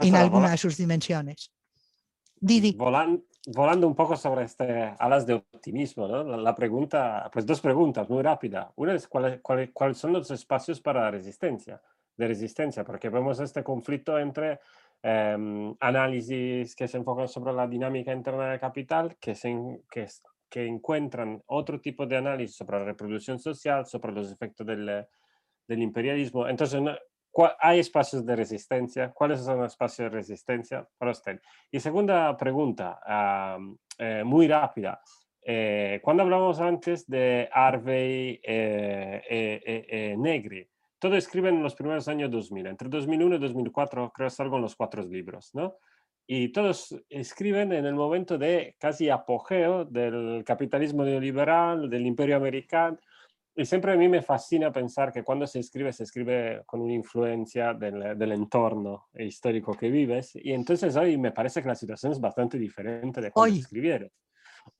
en 0.00 0.16
alguna 0.16 0.52
de 0.52 0.56
sus 0.56 0.78
dimensiones. 0.78 1.52
Didi. 2.36 2.72
Volando 3.46 3.86
un 3.86 3.94
poco 3.94 4.16
sobre 4.16 4.44
este 4.44 4.94
alas 4.98 5.26
de 5.26 5.34
optimismo, 5.34 6.06
¿no? 6.06 6.24
la, 6.24 6.54
pregunta, 6.54 7.28
pues 7.32 7.44
dos 7.44 7.60
preguntas 7.60 8.08
muy 8.08 8.22
rápidas. 8.22 8.68
Una 8.76 8.94
es 8.94 9.08
¿cuáles 9.08 9.40
cuál, 9.72 9.94
son 9.94 10.12
los 10.12 10.30
espacios 10.30 10.80
para 10.80 11.10
resistencia, 11.10 11.80
de 12.16 12.28
resistencia, 12.28 12.84
porque 12.84 13.08
vemos 13.08 13.40
este 13.40 13.64
conflicto 13.64 14.18
entre 14.18 14.60
em, 15.02 15.74
análisis 15.80 16.76
que 16.76 16.86
se 16.86 16.98
enfocan 16.98 17.28
sobre 17.28 17.52
la 17.52 17.66
dinámica 17.66 18.12
interna 18.12 18.50
del 18.50 18.60
capital, 18.60 19.16
que, 19.20 19.34
se, 19.34 19.80
que, 19.90 20.06
que 20.48 20.66
encuentran 20.66 21.42
otro 21.46 21.80
tipo 21.80 22.06
de 22.06 22.16
análisis 22.16 22.56
sobre 22.56 22.78
la 22.78 22.84
reproducción 22.84 23.38
social, 23.38 23.86
sobre 23.86 24.12
los 24.12 24.30
efectos 24.30 24.66
del, 24.66 25.06
del 25.66 25.82
imperialismo. 25.82 26.46
Entonces, 26.46 26.80
¿hay 27.60 27.80
espacios 27.80 28.24
de 28.24 28.36
resistencia? 28.36 29.10
¿Cuáles 29.12 29.40
son 29.40 29.60
los 29.60 29.72
espacios 29.72 30.10
de 30.10 30.16
resistencia 30.16 30.86
para 30.98 31.12
usted? 31.12 31.40
Y 31.70 31.80
segunda 31.80 32.36
pregunta, 32.36 33.00
eh, 33.98 34.22
muy 34.24 34.48
rápida. 34.48 35.00
Eh, 35.44 36.00
cuando 36.02 36.22
hablamos 36.22 36.60
antes 36.60 37.06
de 37.08 37.48
Harvey 37.52 38.40
eh, 38.42 40.14
Negri, 40.16 40.68
todo 40.98 41.16
escriben 41.16 41.56
en 41.56 41.62
los 41.62 41.74
primeros 41.74 42.06
años 42.06 42.30
2000, 42.30 42.66
entre 42.66 42.88
2001 42.88 43.36
y 43.36 43.38
2004 43.38 44.12
creo 44.12 44.28
que 44.28 44.34
salgan 44.34 44.60
los 44.60 44.76
cuatro 44.76 45.02
libros, 45.02 45.50
¿no? 45.54 45.78
y 46.26 46.48
todos 46.48 46.96
escriben 47.10 47.72
en 47.72 47.84
el 47.86 47.94
momento 47.94 48.38
de 48.38 48.76
casi 48.78 49.10
apogeo 49.10 49.84
del 49.84 50.44
capitalismo 50.44 51.04
neoliberal, 51.04 51.90
del 51.90 52.06
imperio 52.06 52.36
americano. 52.36 52.98
Y 53.54 53.66
siempre 53.66 53.92
a 53.92 53.96
mí 53.96 54.08
me 54.08 54.22
fascina 54.22 54.72
pensar 54.72 55.12
que 55.12 55.22
cuando 55.22 55.46
se 55.46 55.58
escribe, 55.58 55.92
se 55.92 56.04
escribe 56.04 56.62
con 56.64 56.80
una 56.80 56.94
influencia 56.94 57.74
del, 57.74 58.16
del 58.16 58.32
entorno 58.32 59.08
histórico 59.14 59.74
que 59.74 59.90
vives. 59.90 60.34
Y 60.36 60.52
entonces 60.52 60.96
hoy 60.96 61.18
me 61.18 61.32
parece 61.32 61.60
que 61.60 61.68
la 61.68 61.74
situación 61.74 62.12
es 62.12 62.20
bastante 62.20 62.58
diferente 62.58 63.20
de 63.20 63.30
cuando 63.30 63.52
hoy. 63.52 63.60
escribieron. 63.60 64.10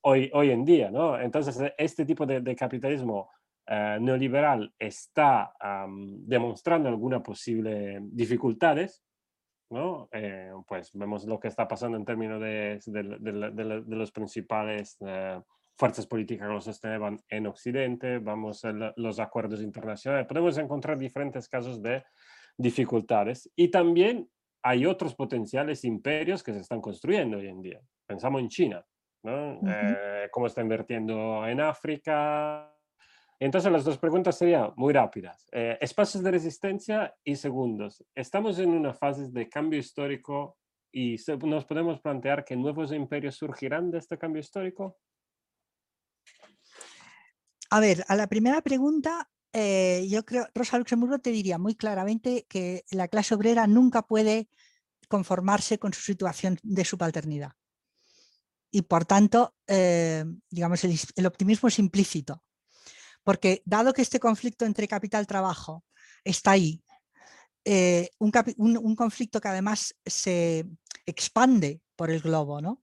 Hoy, 0.02 0.30
hoy 0.32 0.50
en 0.52 0.64
día, 0.64 0.90
¿no? 0.90 1.20
Entonces, 1.20 1.58
este 1.76 2.06
tipo 2.06 2.24
de, 2.24 2.40
de 2.40 2.54
capitalismo 2.54 3.30
uh, 3.68 4.00
neoliberal 4.00 4.72
está 4.78 5.52
um, 5.84 6.24
demostrando 6.24 6.88
algunas 6.88 7.20
posibles 7.20 8.00
dificultades, 8.04 9.04
¿no? 9.70 10.08
Eh, 10.12 10.52
pues 10.66 10.92
vemos 10.94 11.24
lo 11.26 11.38
que 11.40 11.48
está 11.48 11.66
pasando 11.66 11.96
en 11.96 12.04
términos 12.04 12.40
de, 12.40 12.80
de, 12.86 13.82
de 13.84 13.96
los 13.96 14.12
principales 14.12 14.96
uh, 15.00 15.42
fuerzas 15.82 16.06
políticas 16.06 16.46
que 16.46 16.54
lo 16.54 16.60
sostenían 16.60 17.18
en 17.28 17.46
Occidente, 17.48 18.20
vamos 18.20 18.64
a 18.64 18.72
los 18.94 19.18
acuerdos 19.18 19.60
internacionales, 19.62 20.28
podemos 20.28 20.56
encontrar 20.56 20.96
diferentes 20.96 21.48
casos 21.48 21.82
de 21.82 22.04
dificultades 22.56 23.50
y 23.56 23.68
también 23.68 24.28
hay 24.62 24.86
otros 24.86 25.16
potenciales 25.16 25.82
imperios 25.82 26.44
que 26.44 26.52
se 26.52 26.60
están 26.60 26.80
construyendo 26.80 27.38
hoy 27.38 27.48
en 27.48 27.60
día. 27.60 27.80
Pensamos 28.06 28.42
en 28.42 28.48
China, 28.48 28.86
¿no? 29.24 29.59
Eh, 29.68 30.28
cómo 30.30 30.46
está 30.46 30.60
invirtiendo 30.60 31.44
en 31.48 31.60
África, 31.60 32.72
entonces 33.40 33.72
las 33.72 33.82
dos 33.82 33.98
preguntas 33.98 34.38
serían 34.38 34.70
muy 34.76 34.92
rápidas. 34.92 35.48
Eh, 35.50 35.78
espacios 35.80 36.22
de 36.22 36.30
resistencia 36.30 37.12
y 37.24 37.34
segundos. 37.34 38.04
Estamos 38.14 38.60
en 38.60 38.70
una 38.70 38.94
fase 38.94 39.32
de 39.32 39.48
cambio 39.48 39.80
histórico 39.80 40.59
y 40.92 41.16
nos 41.44 41.64
podemos 41.64 42.00
plantear 42.00 42.44
que 42.44 42.54
nuevos 42.54 42.92
imperios 42.92 43.34
surgirán 43.34 43.90
de 43.90 43.98
este 43.98 44.16
cambio 44.16 44.38
histórico. 44.38 44.96
A 47.72 47.80
ver, 47.80 48.04
a 48.08 48.16
la 48.16 48.26
primera 48.26 48.60
pregunta, 48.60 49.30
eh, 49.52 50.06
yo 50.08 50.24
creo, 50.24 50.46
Rosa 50.54 50.76
Luxemburgo 50.76 51.18
te 51.20 51.30
diría 51.30 51.56
muy 51.56 51.74
claramente 51.74 52.44
que 52.48 52.84
la 52.90 53.08
clase 53.08 53.34
obrera 53.34 53.66
nunca 53.66 54.02
puede 54.02 54.48
conformarse 55.08 55.78
con 55.78 55.94
su 55.94 56.02
situación 56.02 56.58
de 56.62 56.84
subalternidad. 56.84 57.52
Y 58.70 58.82
por 58.82 59.06
tanto, 59.06 59.54
eh, 59.66 60.24
digamos, 60.50 60.84
el 60.84 61.26
optimismo 61.26 61.68
es 61.68 61.78
implícito 61.78 62.42
porque 63.22 63.62
dado 63.64 63.92
que 63.92 64.02
este 64.02 64.20
conflicto 64.20 64.64
entre 64.64 64.88
capital-trabajo 64.88 65.84
está 66.24 66.52
ahí, 66.52 66.82
eh, 67.64 68.10
un, 68.18 68.96
conflicto 68.96 69.40
que 69.40 69.48
además 69.48 69.94
se 70.04 70.66
expande 71.06 71.80
por 71.96 72.10
el 72.10 72.20
globo, 72.20 72.60
¿no? 72.60 72.82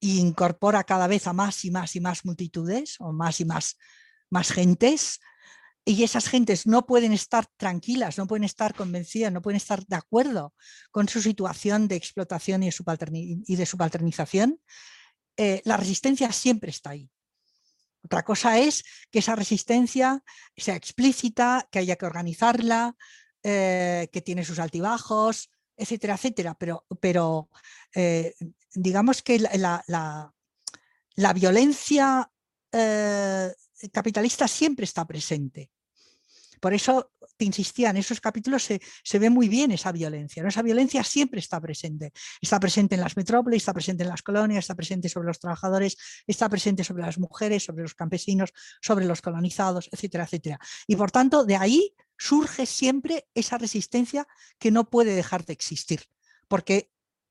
Y 0.00 0.18
incorpora 0.18 0.84
cada 0.84 1.06
vez 1.06 1.26
a 1.26 1.32
más 1.32 1.64
y 1.64 1.70
más 1.70 1.94
y 1.96 2.00
más 2.00 2.24
multitudes, 2.24 2.96
o 3.00 3.12
más 3.12 3.40
y 3.40 3.44
más, 3.44 3.76
más 4.30 4.52
gentes, 4.52 5.20
y 5.84 6.04
esas 6.04 6.28
gentes 6.28 6.66
no 6.66 6.84
pueden 6.84 7.12
estar 7.12 7.46
tranquilas, 7.56 8.18
no 8.18 8.26
pueden 8.26 8.44
estar 8.44 8.74
convencidas, 8.74 9.32
no 9.32 9.40
pueden 9.40 9.56
estar 9.56 9.86
de 9.86 9.96
acuerdo 9.96 10.52
con 10.90 11.08
su 11.08 11.22
situación 11.22 11.88
de 11.88 11.96
explotación 11.96 12.62
y 12.62 13.56
de, 13.56 13.66
subalternización, 13.66 14.60
eh, 15.38 15.62
la 15.64 15.78
resistencia 15.78 16.30
siempre 16.32 16.70
está 16.70 16.90
ahí. 16.90 17.10
Otra 18.02 18.22
cosa 18.22 18.58
es 18.58 18.84
que 19.10 19.20
esa 19.20 19.34
resistencia 19.34 20.22
sea 20.56 20.76
explícita, 20.76 21.68
que 21.70 21.78
haya 21.78 21.96
que 21.96 22.06
organizarla, 22.06 22.96
eh, 23.42 24.08
que 24.12 24.20
tiene 24.20 24.44
sus 24.44 24.58
altibajos, 24.58 25.50
etcétera, 25.76 26.14
etcétera. 26.14 26.54
Pero, 26.54 26.84
pero 27.00 27.48
eh, 27.94 28.34
digamos 28.74 29.22
que 29.22 29.38
la, 29.38 29.82
la, 29.86 31.32
violencia 31.32 32.30
eh, 32.72 33.52
capitalista 33.92 34.48
siempre 34.48 34.84
está 34.84 35.06
presente. 35.06 35.70
Por 36.60 36.74
eso 36.74 37.12
te 37.36 37.44
insistía, 37.44 37.90
en 37.90 37.98
esos 37.98 38.20
capítulos 38.20 38.64
se, 38.64 39.18
ve 39.18 39.30
muy 39.30 39.48
bien 39.48 39.70
esa 39.70 39.92
violencia. 39.92 40.46
Esa 40.46 40.62
violencia 40.62 41.04
siempre 41.04 41.40
está 41.40 41.60
presente. 41.60 42.12
Está 42.40 42.58
presente 42.58 42.96
en 42.96 43.00
las 43.00 43.16
metrópolis, 43.16 43.62
está 43.62 43.72
presente 43.72 44.02
en 44.02 44.08
las 44.08 44.22
colonias, 44.22 44.64
está 44.64 44.74
presente 44.74 45.08
sobre 45.08 45.28
los 45.28 45.38
trabajadores, 45.38 45.96
está 46.26 46.48
presente 46.48 46.82
sobre 46.84 47.04
las 47.04 47.18
mujeres, 47.18 47.64
sobre 47.64 47.82
los 47.82 47.94
campesinos, 47.94 48.52
sobre 48.82 49.04
los 49.04 49.22
colonizados, 49.22 49.88
etcétera, 49.92 50.24
etcétera. 50.24 50.58
Y 50.86 50.96
por 50.96 51.10
tanto, 51.10 51.44
de 51.44 51.56
ahí 51.56 51.94
surge 52.16 52.66
siempre 52.66 53.28
esa 53.34 53.58
resistencia 53.58 54.26
que 54.58 54.72
no 54.72 54.90
puede 54.90 55.14
dejar 55.14 55.44
de 55.44 55.52
existir, 55.52 56.02
porque 56.48 56.90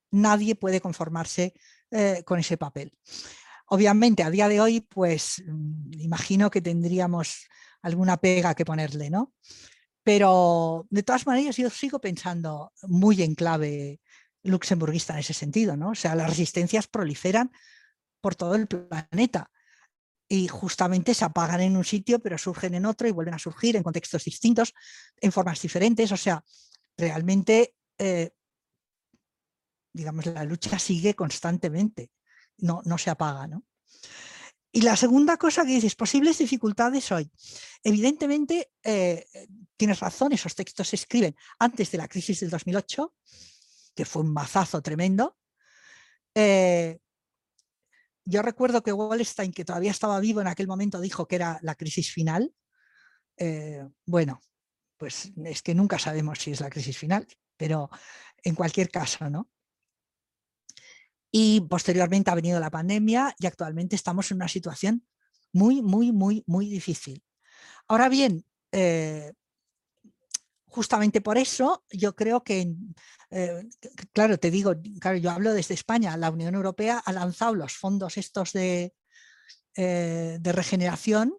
nadie 0.09 0.55
puede 0.55 0.79
conformarse 0.79 1.53
eh, 1.91 2.23
con 2.25 2.39
ese 2.39 2.57
papel. 2.57 2.93
Obviamente, 3.67 4.23
a 4.23 4.29
día 4.29 4.47
de 4.47 4.61
hoy, 4.61 4.81
pues 4.81 5.43
mm, 5.45 5.91
imagino 5.99 6.49
que 6.49 6.61
tendríamos 6.61 7.47
alguna 7.81 8.17
pega 8.17 8.55
que 8.55 8.65
ponerle, 8.65 9.09
¿no? 9.09 9.33
Pero 10.03 10.87
de 10.89 11.03
todas 11.03 11.27
maneras 11.27 11.57
yo 11.57 11.69
sigo 11.69 11.99
pensando 11.99 12.71
muy 12.83 13.21
en 13.21 13.35
clave 13.35 13.99
luxemburguista 14.43 15.13
en 15.13 15.19
ese 15.19 15.33
sentido, 15.33 15.75
¿no? 15.75 15.89
O 15.89 15.95
sea, 15.95 16.15
las 16.15 16.29
resistencias 16.29 16.87
proliferan 16.87 17.51
por 18.21 18.35
todo 18.35 18.55
el 18.55 18.67
planeta 18.67 19.51
y 20.29 20.47
justamente 20.47 21.13
se 21.13 21.25
apagan 21.25 21.61
en 21.61 21.77
un 21.77 21.83
sitio 21.83 22.19
pero 22.19 22.37
surgen 22.37 22.73
en 22.73 22.85
otro 22.85 23.07
y 23.07 23.11
vuelven 23.11 23.33
a 23.33 23.39
surgir 23.39 23.75
en 23.75 23.83
contextos 23.83 24.23
distintos, 24.23 24.73
en 25.21 25.31
formas 25.31 25.61
diferentes, 25.61 26.11
o 26.11 26.17
sea, 26.17 26.43
realmente, 26.97 27.75
eh, 27.97 28.31
digamos, 29.93 30.25
la 30.25 30.43
lucha 30.43 30.79
sigue 30.79 31.15
constantemente, 31.15 32.11
no, 32.57 32.81
no 32.85 32.97
se 32.97 33.09
apaga, 33.09 33.47
¿no? 33.47 33.63
Y 34.71 34.81
la 34.81 34.95
segunda 34.95 35.37
cosa 35.37 35.63
que 35.63 35.71
dices, 35.71 35.95
posibles 35.95 36.37
dificultades 36.37 37.11
hoy. 37.11 37.31
Evidentemente, 37.83 38.73
eh, 38.83 39.25
tienes 39.75 39.99
razón, 39.99 40.33
esos 40.33 40.53
textos 40.53 40.89
se 40.89 40.97
escriben 40.97 41.35
antes 41.57 41.89
de 41.91 41.97
la 41.97 42.07
crisis 42.07 42.41
del 42.41 42.49
2008, 42.49 43.13
que 43.95 44.05
fue 44.05 44.21
un 44.21 44.33
mazazo 44.33 44.81
tremendo. 44.81 45.37
Eh, 46.35 46.99
yo 48.25 48.41
recuerdo 48.41 48.83
que 48.83 48.93
Wallstein, 48.93 49.51
que 49.51 49.65
todavía 49.65 49.91
estaba 49.91 50.19
vivo 50.19 50.41
en 50.41 50.47
aquel 50.47 50.67
momento, 50.67 50.99
dijo 50.99 51.27
que 51.27 51.37
era 51.37 51.59
la 51.63 51.75
crisis 51.75 52.11
final. 52.11 52.53
Eh, 53.37 53.87
bueno, 54.05 54.41
pues 54.97 55.31
es 55.45 55.61
que 55.61 55.73
nunca 55.73 55.97
sabemos 55.97 56.39
si 56.39 56.51
es 56.51 56.59
la 56.59 56.69
crisis 56.69 56.97
final, 56.97 57.25
pero 57.55 57.89
en 58.43 58.53
cualquier 58.53 58.91
caso, 58.91 59.29
¿no? 59.29 59.49
Y 61.31 61.61
posteriormente 61.61 62.31
ha 62.31 62.35
venido 62.35 62.59
la 62.59 62.71
pandemia 62.71 63.35
y 63.39 63.47
actualmente 63.47 63.95
estamos 63.95 64.31
en 64.31 64.37
una 64.37 64.47
situación 64.47 65.03
muy, 65.51 65.81
muy, 65.81 66.11
muy, 66.11 66.43
muy 66.47 66.69
difícil. 66.69 67.23
Ahora 67.87 68.09
bien, 68.09 68.45
eh, 68.71 69.33
justamente 70.65 71.21
por 71.21 71.37
eso 71.37 71.83
yo 71.89 72.15
creo 72.15 72.43
que, 72.43 72.73
eh, 73.31 73.63
claro, 74.13 74.37
te 74.37 74.51
digo, 74.51 74.73
claro, 74.99 75.17
yo 75.17 75.31
hablo 75.31 75.53
desde 75.53 75.73
España, 75.73 76.15
la 76.17 76.29
Unión 76.29 76.55
Europea 76.55 77.01
ha 77.03 77.13
lanzado 77.13 77.55
los 77.55 77.73
fondos 77.73 78.17
estos 78.17 78.53
de, 78.53 78.93
eh, 79.75 80.37
de 80.39 80.51
regeneración 80.51 81.33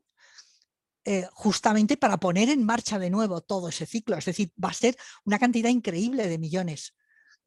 justamente 1.32 1.96
para 1.96 2.18
poner 2.18 2.50
en 2.50 2.66
marcha 2.66 2.98
de 2.98 3.08
nuevo 3.08 3.40
todo 3.40 3.70
ese 3.70 3.86
ciclo. 3.86 4.18
Es 4.18 4.26
decir, 4.26 4.52
va 4.62 4.68
a 4.68 4.74
ser 4.74 4.94
una 5.24 5.38
cantidad 5.38 5.70
increíble 5.70 6.28
de 6.28 6.36
millones 6.36 6.92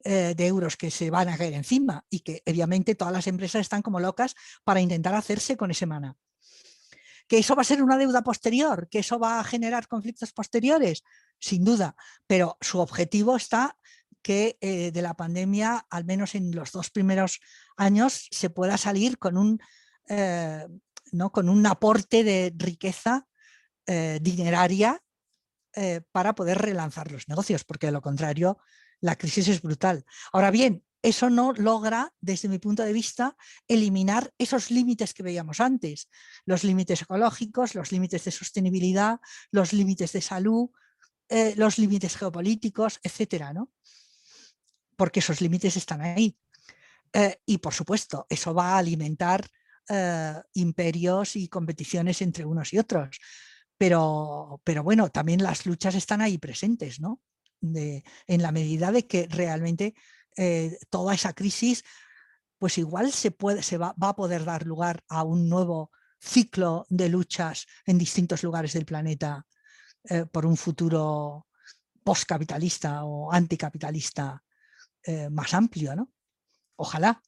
de 0.04 0.46
euros 0.46 0.76
que 0.76 0.90
se 0.90 1.10
van 1.10 1.28
a 1.28 1.38
caer 1.38 1.52
encima 1.54 2.04
y 2.10 2.20
que 2.20 2.42
obviamente 2.46 2.94
todas 2.94 3.12
las 3.12 3.26
empresas 3.26 3.60
están 3.60 3.82
como 3.82 4.00
locas 4.00 4.34
para 4.64 4.80
intentar 4.80 5.14
hacerse 5.14 5.56
con 5.56 5.70
ese 5.70 5.86
mana. 5.86 6.16
¿Que 7.28 7.38
eso 7.38 7.54
va 7.54 7.62
a 7.62 7.64
ser 7.64 7.82
una 7.82 7.96
deuda 7.96 8.22
posterior? 8.22 8.88
¿Que 8.90 8.98
eso 8.98 9.18
va 9.18 9.40
a 9.40 9.44
generar 9.44 9.86
conflictos 9.86 10.32
posteriores? 10.32 11.02
sin 11.42 11.64
duda, 11.64 11.96
pero 12.26 12.56
su 12.60 12.78
objetivo 12.78 13.36
está 13.36 13.76
que 14.22 14.56
eh, 14.60 14.92
de 14.92 15.02
la 15.02 15.14
pandemia, 15.14 15.84
al 15.90 16.04
menos 16.04 16.36
en 16.36 16.54
los 16.54 16.70
dos 16.70 16.90
primeros 16.90 17.40
años, 17.76 18.28
se 18.30 18.48
pueda 18.48 18.78
salir 18.78 19.18
con 19.18 19.36
un, 19.36 19.60
eh, 20.08 20.64
¿no? 21.10 21.32
con 21.32 21.48
un 21.48 21.66
aporte 21.66 22.22
de 22.22 22.54
riqueza 22.56 23.26
eh, 23.86 24.18
dineraria 24.22 25.02
para 26.12 26.34
poder 26.34 26.58
relanzar 26.58 27.10
los 27.10 27.30
negocios, 27.30 27.64
porque 27.64 27.86
de 27.86 27.92
lo 27.92 28.02
contrario 28.02 28.58
la 29.02 29.16
crisis 29.16 29.48
es 29.48 29.60
brutal. 29.60 30.06
Ahora 30.32 30.50
bien, 30.50 30.82
eso 31.02 31.28
no 31.28 31.52
logra, 31.52 32.14
desde 32.20 32.48
mi 32.48 32.58
punto 32.58 32.84
de 32.84 32.92
vista, 32.92 33.36
eliminar 33.66 34.32
esos 34.38 34.70
límites 34.70 35.12
que 35.12 35.24
veíamos 35.24 35.58
antes, 35.60 36.08
los 36.46 36.62
límites 36.62 37.02
ecológicos, 37.02 37.74
los 37.74 37.90
límites 37.90 38.24
de 38.24 38.30
sostenibilidad, 38.30 39.20
los 39.50 39.72
límites 39.72 40.12
de 40.12 40.22
salud, 40.22 40.70
eh, 41.28 41.54
los 41.56 41.78
límites 41.78 42.16
geopolíticos, 42.16 43.00
etcétera, 43.02 43.52
¿no? 43.52 43.72
Porque 44.96 45.18
esos 45.18 45.40
límites 45.40 45.76
están 45.76 46.00
ahí. 46.02 46.36
Eh, 47.12 47.40
y 47.46 47.58
por 47.58 47.74
supuesto, 47.74 48.26
eso 48.30 48.54
va 48.54 48.74
a 48.74 48.78
alimentar 48.78 49.44
eh, 49.88 50.34
imperios 50.54 51.34
y 51.34 51.48
competiciones 51.48 52.22
entre 52.22 52.44
unos 52.44 52.72
y 52.72 52.78
otros. 52.78 53.18
Pero, 53.76 54.60
pero 54.62 54.84
bueno, 54.84 55.10
también 55.10 55.42
las 55.42 55.66
luchas 55.66 55.96
están 55.96 56.20
ahí 56.20 56.38
presentes, 56.38 57.00
¿no? 57.00 57.20
En 57.62 58.42
la 58.42 58.52
medida 58.52 58.92
de 58.92 59.06
que 59.06 59.28
realmente 59.30 59.94
toda 60.90 61.14
esa 61.14 61.32
crisis, 61.32 61.84
pues 62.58 62.78
igual 62.78 63.12
se, 63.12 63.30
puede, 63.30 63.62
se 63.62 63.78
va, 63.78 63.94
va 64.02 64.10
a 64.10 64.16
poder 64.16 64.44
dar 64.44 64.66
lugar 64.66 65.04
a 65.08 65.22
un 65.22 65.48
nuevo 65.48 65.90
ciclo 66.22 66.86
de 66.88 67.08
luchas 67.08 67.66
en 67.84 67.98
distintos 67.98 68.42
lugares 68.42 68.72
del 68.72 68.84
planeta 68.84 69.44
eh, 70.04 70.26
por 70.26 70.46
un 70.46 70.56
futuro 70.56 71.46
postcapitalista 72.02 73.04
o 73.04 73.32
anticapitalista 73.32 74.42
eh, 75.04 75.28
más 75.30 75.54
amplio, 75.54 75.94
¿no? 75.94 76.12
Ojalá. 76.76 77.20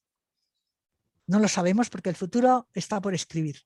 No 1.27 1.39
lo 1.39 1.47
sabemos 1.47 1.89
porque 1.89 2.09
el 2.09 2.15
futuro 2.15 2.69
está 2.73 3.01
por 3.01 3.13
escribir. 3.13 3.61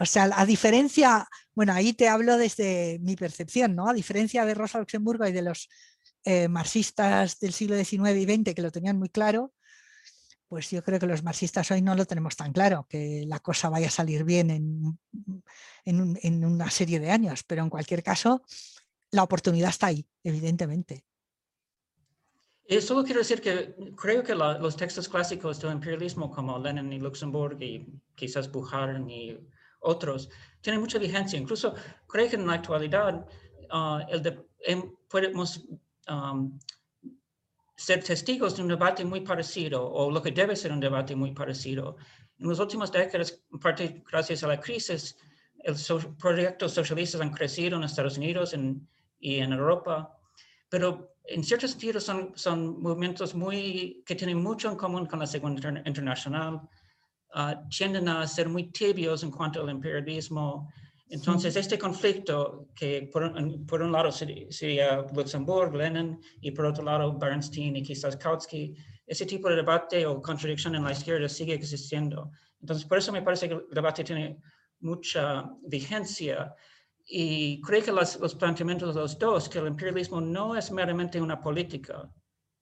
O 0.00 0.06
sea, 0.06 0.30
a 0.34 0.46
diferencia, 0.46 1.28
bueno, 1.54 1.72
ahí 1.72 1.92
te 1.92 2.08
hablo 2.08 2.36
desde 2.36 2.98
mi 3.00 3.16
percepción, 3.16 3.74
¿no? 3.74 3.88
A 3.88 3.94
diferencia 3.94 4.44
de 4.44 4.54
Rosa 4.54 4.78
Luxemburgo 4.78 5.26
y 5.26 5.32
de 5.32 5.42
los 5.42 5.68
eh, 6.24 6.48
marxistas 6.48 7.40
del 7.40 7.52
siglo 7.52 7.76
XIX 7.76 8.16
y 8.16 8.24
XX 8.24 8.54
que 8.54 8.62
lo 8.62 8.70
tenían 8.70 8.98
muy 8.98 9.08
claro, 9.08 9.54
pues 10.48 10.70
yo 10.70 10.82
creo 10.82 10.98
que 10.98 11.06
los 11.06 11.22
marxistas 11.22 11.70
hoy 11.70 11.82
no 11.82 11.94
lo 11.94 12.06
tenemos 12.06 12.36
tan 12.36 12.52
claro, 12.52 12.86
que 12.88 13.24
la 13.26 13.40
cosa 13.40 13.68
vaya 13.68 13.88
a 13.88 13.90
salir 13.90 14.24
bien 14.24 14.50
en, 14.50 14.98
en, 15.84 16.44
una 16.44 16.70
serie 16.70 17.00
de 17.00 17.10
años, 17.10 17.44
pero 17.44 17.62
en 17.62 17.70
cualquier 17.70 18.02
caso 18.02 18.42
la 19.10 19.22
oportunidad 19.22 19.70
está 19.70 19.88
ahí, 19.88 20.06
evidentemente. 20.22 21.04
Y 22.66 22.80
solo 22.80 23.04
quiero 23.04 23.20
decir 23.20 23.40
que 23.40 23.74
creo 23.96 24.22
que 24.22 24.34
los 24.34 24.76
textos 24.76 25.08
clásicos 25.08 25.60
del 25.60 25.72
imperialismo 25.72 26.30
como 26.30 26.58
Lenin 26.58 26.92
y 26.92 26.98
Luxemburg 26.98 27.62
y 27.62 27.86
quizás 28.14 28.50
Bukharin 28.50 29.08
y 29.08 29.38
otros 29.80 30.28
tienen 30.60 30.80
mucha 30.80 30.98
vigencia. 30.98 31.38
Incluso 31.38 31.74
creo 32.06 32.28
que 32.28 32.36
en 32.36 32.46
la 32.46 32.54
actualidad 32.54 33.26
uh, 33.72 34.00
el 34.08 34.22
de, 34.22 34.38
em, 34.60 34.92
podemos 35.08 35.66
um, 36.08 36.58
ser 37.76 38.02
testigos 38.02 38.56
de 38.56 38.62
un 38.62 38.68
debate 38.68 39.04
muy 39.04 39.20
parecido 39.20 39.88
o 39.88 40.10
lo 40.10 40.20
que 40.20 40.32
debe 40.32 40.56
ser 40.56 40.72
un 40.72 40.80
debate 40.80 41.14
muy 41.14 41.32
parecido. 41.32 41.96
En 42.38 42.48
las 42.48 42.58
últimas 42.58 42.90
décadas, 42.90 43.40
en 43.52 43.58
parte 43.58 44.02
gracias 44.10 44.42
a 44.42 44.48
la 44.48 44.60
crisis, 44.60 45.16
los 45.64 46.06
proyectos 46.18 46.72
socialistas 46.72 47.20
han 47.20 47.30
crecido 47.30 47.76
en 47.76 47.84
Estados 47.84 48.16
Unidos 48.16 48.54
y 49.20 49.38
en 49.38 49.52
Europa, 49.52 50.16
pero 50.68 51.14
en 51.24 51.44
cierto 51.44 51.68
sentido 51.68 52.00
son, 52.00 52.32
son 52.34 52.80
movimientos 52.80 53.34
muy, 53.34 54.02
que 54.06 54.14
tienen 54.14 54.42
mucho 54.42 54.70
en 54.70 54.76
común 54.76 55.06
con 55.06 55.18
la 55.18 55.26
Segunda 55.26 55.82
Internacional, 55.84 56.62
ah, 57.34 57.60
tienden 57.68 58.08
a 58.08 58.26
ser 58.26 58.48
muy 58.48 58.70
tibios 58.70 59.22
en 59.22 59.30
cuanto 59.30 59.62
al 59.62 59.70
imperialismo, 59.70 60.68
entonces, 61.10 61.56
este 61.56 61.78
conflicto, 61.78 62.68
que 62.74 63.08
por, 63.10 63.22
un 63.82 63.92
lado 63.92 64.12
sería 64.12 65.06
Luxemburgo, 65.14 65.78
Lenin, 65.78 66.20
y 66.40 66.50
por 66.50 66.66
otro 66.66 66.84
lado 66.84 67.16
Bernstein 67.16 67.76
y 67.76 67.82
quizás 67.82 68.16
Kautsky, 68.16 68.74
ese 69.06 69.24
tipo 69.24 69.48
de 69.48 69.56
debate 69.56 70.04
o 70.04 70.20
contradicción 70.20 70.74
en 70.74 70.84
la 70.84 70.92
izquierda 70.92 71.28
sigue 71.28 71.54
existiendo. 71.54 72.30
Entonces, 72.60 72.84
por 72.84 72.98
eso 72.98 73.10
me 73.10 73.22
parece 73.22 73.48
que 73.48 73.54
el 73.54 73.66
debate 73.70 74.04
tiene 74.04 74.38
mucha 74.80 75.50
vigencia. 75.62 76.54
Y 77.06 77.58
creo 77.62 77.82
que 77.82 77.92
los 77.92 78.34
planteamientos 78.38 78.94
de 78.94 79.00
los 79.00 79.18
dos, 79.18 79.48
que 79.48 79.60
el 79.60 79.68
imperialismo 79.68 80.20
no 80.20 80.54
es 80.56 80.70
meramente 80.70 81.18
una 81.18 81.40
política, 81.40 82.10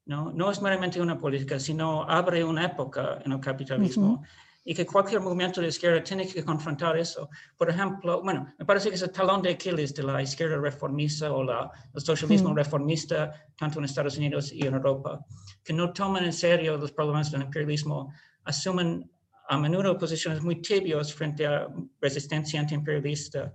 no, 0.05 0.31
no 0.31 0.53
es 0.53 0.63
meramente 0.63 1.01
una 1.01 1.19
política, 1.19 1.59
sino 1.59 2.05
abre 2.09 2.45
una 2.45 2.67
época 2.67 3.21
en 3.25 3.33
el 3.33 3.41
capitalismo 3.41 4.23
y 4.69 4.75
que 4.75 4.85
cualquier 4.85 5.21
movimiento 5.21 5.61
de 5.61 5.69
izquierda 5.69 6.03
tiene 6.03 6.27
que 6.27 6.45
confrontar 6.45 6.99
eso. 6.99 7.31
Por 7.57 7.71
ejemplo, 7.71 8.21
bueno, 8.21 8.53
me 8.59 8.65
parece 8.65 8.89
que 8.89 8.97
es 8.97 9.03
el 9.03 9.13
talón 9.13 9.41
de 9.41 9.51
Aquiles 9.51 9.95
de 9.95 10.03
la 10.03 10.21
izquierda 10.21 10.59
reformista 10.59 11.33
o 11.33 11.45
la, 11.45 11.71
el 11.95 12.03
socialismo 12.03 12.51
mm. 12.51 12.57
reformista, 12.57 13.33
tanto 13.57 13.79
en 13.79 13.85
Estados 13.85 14.19
Unidos 14.19 14.53
y 14.53 14.67
en 14.67 14.75
Europa, 14.75 15.25
que 15.63 15.73
no 15.73 15.93
toman 15.93 16.25
en 16.25 16.33
serio 16.33 16.77
los 16.77 16.91
problemas 16.91 17.31
del 17.31 17.43
imperialismo, 17.43 18.13
asumen 18.43 19.09
a 19.49 19.57
menudo 19.57 19.97
posiciones 19.97 20.43
muy 20.43 20.61
tibios 20.61 21.15
frente 21.15 21.47
a 21.47 21.69
resistencia 22.01 22.59
antiimperialista. 22.59 23.53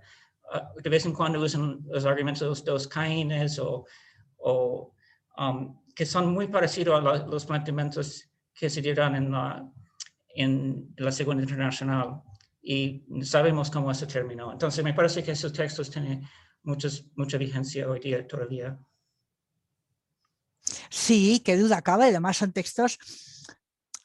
Uh, 0.50 0.80
de 0.80 0.88
vez 0.88 1.04
en 1.04 1.12
cuando 1.12 1.40
usan 1.40 1.80
los 1.90 2.06
argumentos 2.06 2.40
de 2.40 2.46
los 2.46 2.64
dos 2.64 2.88
caínes 2.88 3.58
o, 3.58 3.84
o 4.38 4.94
um, 5.36 5.78
que 5.94 6.06
son 6.06 6.32
muy 6.32 6.46
parecidos 6.48 7.04
a 7.04 7.26
los 7.26 7.44
planteamientos 7.44 8.30
que 8.54 8.70
se 8.70 8.80
dirán 8.80 9.14
en 9.14 9.30
la 9.30 9.62
en 10.34 10.94
la 10.96 11.12
Segunda 11.12 11.42
Internacional 11.42 12.22
y 12.62 13.04
sabemos 13.22 13.70
cómo 13.70 13.90
eso 13.90 14.06
terminó. 14.06 14.52
Entonces 14.52 14.84
me 14.84 14.94
parece 14.94 15.22
que 15.22 15.32
esos 15.32 15.52
textos 15.52 15.90
tienen 15.90 16.22
muchos, 16.62 17.06
mucha 17.16 17.38
vigencia 17.38 17.88
hoy 17.88 18.00
día 18.00 18.26
todavía. 18.26 18.78
Sí, 20.90 21.42
qué 21.44 21.56
duda 21.56 21.82
cabe. 21.82 22.04
Además 22.04 22.36
son 22.36 22.52
textos, 22.52 22.98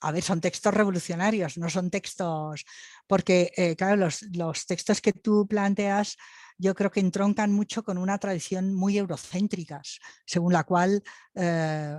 a 0.02 0.12
ver, 0.12 0.24
son 0.24 0.41
textos 0.41 0.74
revolucionarios, 0.74 1.58
no 1.58 1.70
son 1.70 1.91
textos, 1.91 2.66
porque 3.06 3.52
eh, 3.56 3.76
claro, 3.76 3.95
los, 3.95 4.24
los, 4.34 4.66
textos 4.66 5.02
que 5.02 5.14
tú 5.14 5.48
planteas 5.48 6.18
yo 6.58 6.74
creo 6.74 6.90
que 6.90 6.99
entroncan 6.99 7.52
mucho 7.52 7.84
con 7.84 7.98
una 7.98 8.18
tradición 8.18 8.74
muy 8.74 8.98
eurocéntricas, 8.98 9.99
según 10.26 10.54
la 10.54 10.64
cual 10.64 11.04
eh, 11.36 11.98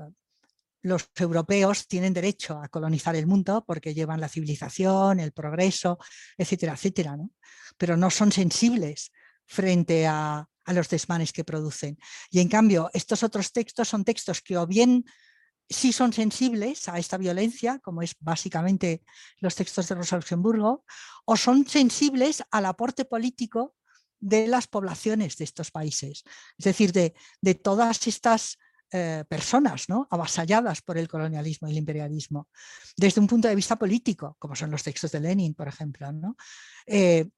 los 0.88 1.08
europeos 1.14 1.86
tienen 1.86 2.12
derecho 2.12 2.60
a 2.60 2.68
colonizar 2.68 3.14
el 3.14 3.26
mundo 3.26 3.64
porque 3.66 3.94
llevan 3.94 4.20
la 4.20 4.28
civilización, 4.28 5.20
el 5.20 5.32
progreso, 5.32 5.98
etcétera, 6.36 6.72
etcétera, 6.72 7.16
¿no? 7.16 7.30
pero 7.76 7.96
no 7.96 8.10
son 8.10 8.32
sensibles 8.32 9.12
frente 9.46 10.06
a, 10.06 10.48
los 10.66 10.90
desmanes 10.90 11.32
que 11.32 11.44
producen. 11.44 11.96
Y 12.30 12.40
en 12.40 12.48
cambio, 12.50 12.90
estos 12.92 13.22
otros 13.22 13.52
textos 13.52 13.88
son 13.88 14.04
textos 14.04 14.42
que 14.42 14.58
o 14.58 14.66
bien 14.66 15.06
sí 15.66 15.94
son 15.94 16.12
sensibles 16.12 16.90
a 16.90 16.98
esta 16.98 17.16
violencia, 17.16 17.78
como 17.78 18.02
es 18.02 18.14
básicamente 18.20 19.02
los 19.38 19.54
textos 19.54 19.88
de 19.88 19.94
Rosa 19.94 20.16
Luxemburgo, 20.16 20.84
o 21.24 21.36
son 21.38 21.66
sensibles 21.66 22.42
al 22.50 22.66
aporte 22.66 23.06
político 23.06 23.76
de 24.20 24.46
las 24.46 24.66
poblaciones 24.66 25.38
de 25.38 25.44
estos 25.44 25.70
países. 25.70 26.22
Es 26.58 26.64
decir, 26.66 26.92
de, 26.92 27.14
de 27.40 27.54
todas 27.54 28.06
estas 28.06 28.58
eh, 28.90 29.24
personas 29.28 29.88
¿no? 29.90 30.08
avasalladas 30.10 30.80
por 30.80 30.96
el 30.96 31.08
colonialismo 31.08 31.68
y 31.68 31.72
el 31.72 31.76
imperialismo, 31.76 32.48
desde 32.96 33.20
un 33.20 33.26
punto 33.26 33.46
de 33.46 33.54
vista 33.54 33.76
político, 33.76 34.36
como 34.38 34.56
son 34.56 34.70
los 34.70 34.82
textos 34.82 35.12
de 35.12 35.20
Lenin, 35.20 35.52
por 35.54 35.68
ejemplo. 35.68 36.10
¿no? 36.10 36.36
Eh, 36.86 37.28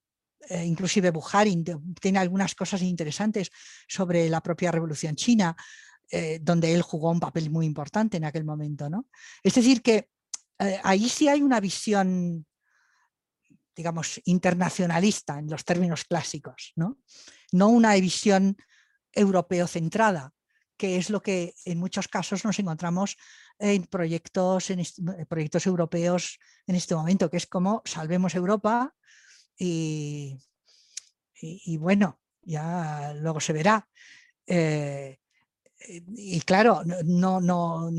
eh, 0.48 0.64
inclusive 0.64 1.10
Bukharin 1.10 1.64
tiene 2.00 2.20
algunas 2.20 2.54
cosas 2.54 2.82
interesantes 2.82 3.50
sobre 3.88 4.28
la 4.28 4.40
propia 4.40 4.70
revolución 4.70 5.16
china, 5.16 5.56
donde 6.40 6.74
él 6.74 6.82
jugó 6.82 7.12
un 7.12 7.20
papel 7.20 7.50
muy 7.50 7.66
importante 7.66 8.16
en 8.16 8.24
aquel 8.24 8.44
momento. 8.44 8.90
¿no? 8.90 9.06
Es 9.44 9.54
decir, 9.54 9.80
que 9.80 10.08
ahí 10.82 11.08
sí 11.08 11.28
hay 11.28 11.40
una 11.40 11.60
visión 11.60 12.44
digamos, 13.76 14.20
internacionalista 14.24 15.38
en 15.38 15.48
los 15.48 15.64
términos 15.64 16.04
clásicos, 16.04 16.72
no, 16.74 16.98
no 17.52 17.68
una 17.68 17.94
visión 17.94 18.56
europeo 19.12 19.66
centrada, 19.66 20.34
que 20.80 20.96
es 20.96 21.10
lo 21.10 21.20
que 21.20 21.54
en 21.66 21.78
muchos 21.78 22.08
casos 22.08 22.42
nos 22.42 22.58
encontramos 22.58 23.18
en 23.58 23.84
proyectos, 23.84 24.70
en 24.70 24.82
proyectos 25.28 25.66
europeos 25.66 26.38
en 26.66 26.74
este 26.74 26.94
momento, 26.94 27.28
que 27.28 27.36
es 27.36 27.46
como 27.46 27.82
salvemos 27.84 28.34
Europa 28.34 28.94
y, 29.58 30.38
bueno, 31.78 32.18
ya 32.40 33.12
luego 33.12 33.40
se 33.40 33.52
verá. 33.52 33.86
Eh, 34.46 35.18
y 36.16 36.40
claro, 36.40 36.80
no, 37.04 37.42
no, 37.42 37.90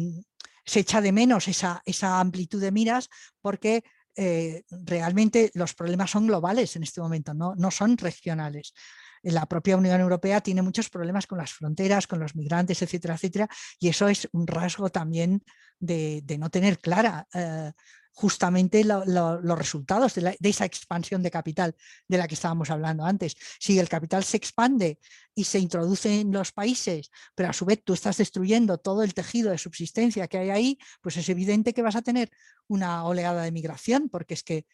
se 0.66 0.80
echa 0.80 1.02
de 1.02 1.12
menos 1.12 1.48
esa, 1.48 1.84
esa 1.86 2.20
amplitud 2.20 2.60
de 2.60 2.72
miras 2.72 3.10
porque 3.41 3.84
eh, 4.16 4.64
realmente 4.72 5.52
los 5.53 5.76
problemas 5.76 6.10
son 6.10 6.26
globales 6.26 6.76
en 6.76 6.82
este 6.82 6.99
momento, 6.99 7.36
no, 7.36 7.53
no 7.53 7.70
son 7.70 7.95
regionales. 7.95 8.74
La 9.23 9.45
propia 9.45 9.77
Unión 9.77 9.99
Europea 10.02 10.41
tiene 10.41 10.61
muchos 10.61 10.89
problemas 10.89 11.27
con 11.27 11.38
las 11.38 11.53
fronteras, 11.53 12.07
con 12.07 12.19
los 12.19 12.35
migrantes, 12.35 12.81
etcétera, 12.81 13.15
etcétera, 13.15 13.49
y 13.80 13.89
eso 13.89 14.07
es 14.07 14.27
un 14.31 14.48
rasgo 14.48 14.89
también 14.89 15.43
de, 15.80 16.23
no 16.39 16.49
tener 16.49 16.80
clara 16.80 17.27
eh, 17.34 17.72
justamente 18.14 18.84
los 18.84 19.57
resultados 19.57 20.15
de, 20.15 20.38
esa 20.41 20.65
expansión 20.65 21.23
de 21.23 21.31
capital 21.31 21.76
de 22.07 22.18
la 22.18 22.27
que 22.27 22.35
estábamos 22.35 22.69
hablando 22.69 23.06
antes. 23.06 23.35
Si 23.60 23.80
el 23.80 23.89
capital 23.89 24.23
se 24.23 24.38
expande 24.38 24.99
y 25.34 25.45
se 25.45 25.60
introduce 25.60 26.22
en 26.22 26.31
los 26.31 26.52
países, 26.52 27.10
pero 27.35 27.49
a 27.49 27.53
su 27.53 27.65
vez 27.65 27.81
tú 27.84 27.93
estás 27.93 28.18
destruyendo 28.18 28.77
todo 28.77 29.03
el 29.03 29.14
tejido 29.14 29.52
de 29.52 29.57
subsistencia 29.57 30.27
que 30.27 30.38
hay 30.38 30.49
ahí, 30.49 30.80
pues 31.02 31.18
es 31.18 31.30
evidente 31.30 31.73
que 31.73 31.81
vas 31.81 31.95
a 31.95 32.02
tener 32.02 32.30
una 32.68 33.06
oleada 33.06 33.43
de 33.43 33.52
migración, 33.52 34.10
porque 34.10 34.34
es 34.34 34.43
que 34.43 34.65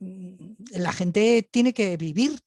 mm, 0.00 0.54
la 0.70 0.92
gente 0.92 1.48
tiene 1.50 1.74
que 1.74 1.96
vivir 1.96 2.40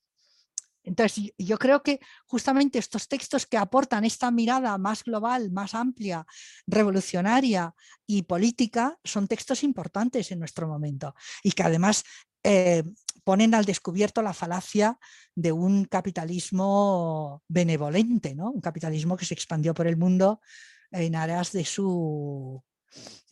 entonces, 0.89 1.31
yo 1.37 1.59
creo 1.59 1.83
que 1.83 1.99
justamente 2.25 2.79
estos 2.79 3.07
textos 3.07 3.45
que 3.45 3.57
aportan 3.57 4.05
esta 4.05 4.31
mirada 4.31 4.75
más 4.79 5.03
global, 5.03 5.51
más 5.51 5.75
amplia, 5.75 6.25
revolucionaria 6.65 7.75
y 8.07 8.23
política, 8.23 8.97
son 9.03 9.27
textos 9.27 9.63
importantes 9.63 10.31
en 10.31 10.39
nuestro 10.39 10.67
momento 10.67 11.13
y 11.43 11.51
que 11.51 11.61
además 11.61 12.03
eh, 12.43 12.83
ponen 13.23 13.53
al 13.53 13.65
descubierto 13.65 14.23
la 14.23 14.33
falacia 14.33 14.97
de 15.35 15.51
un 15.51 15.85
capitalismo 15.85 17.43
benevolente, 17.47 18.33
¿no? 18.33 18.49
un 18.49 18.61
capitalismo 18.61 19.15
que 19.15 19.25
se 19.25 19.35
expandió 19.35 19.75
por 19.75 19.85
el 19.85 19.95
mundo 19.95 20.41
en 20.89 21.15
aras 21.15 21.51
de 21.51 21.65
su 21.65 22.63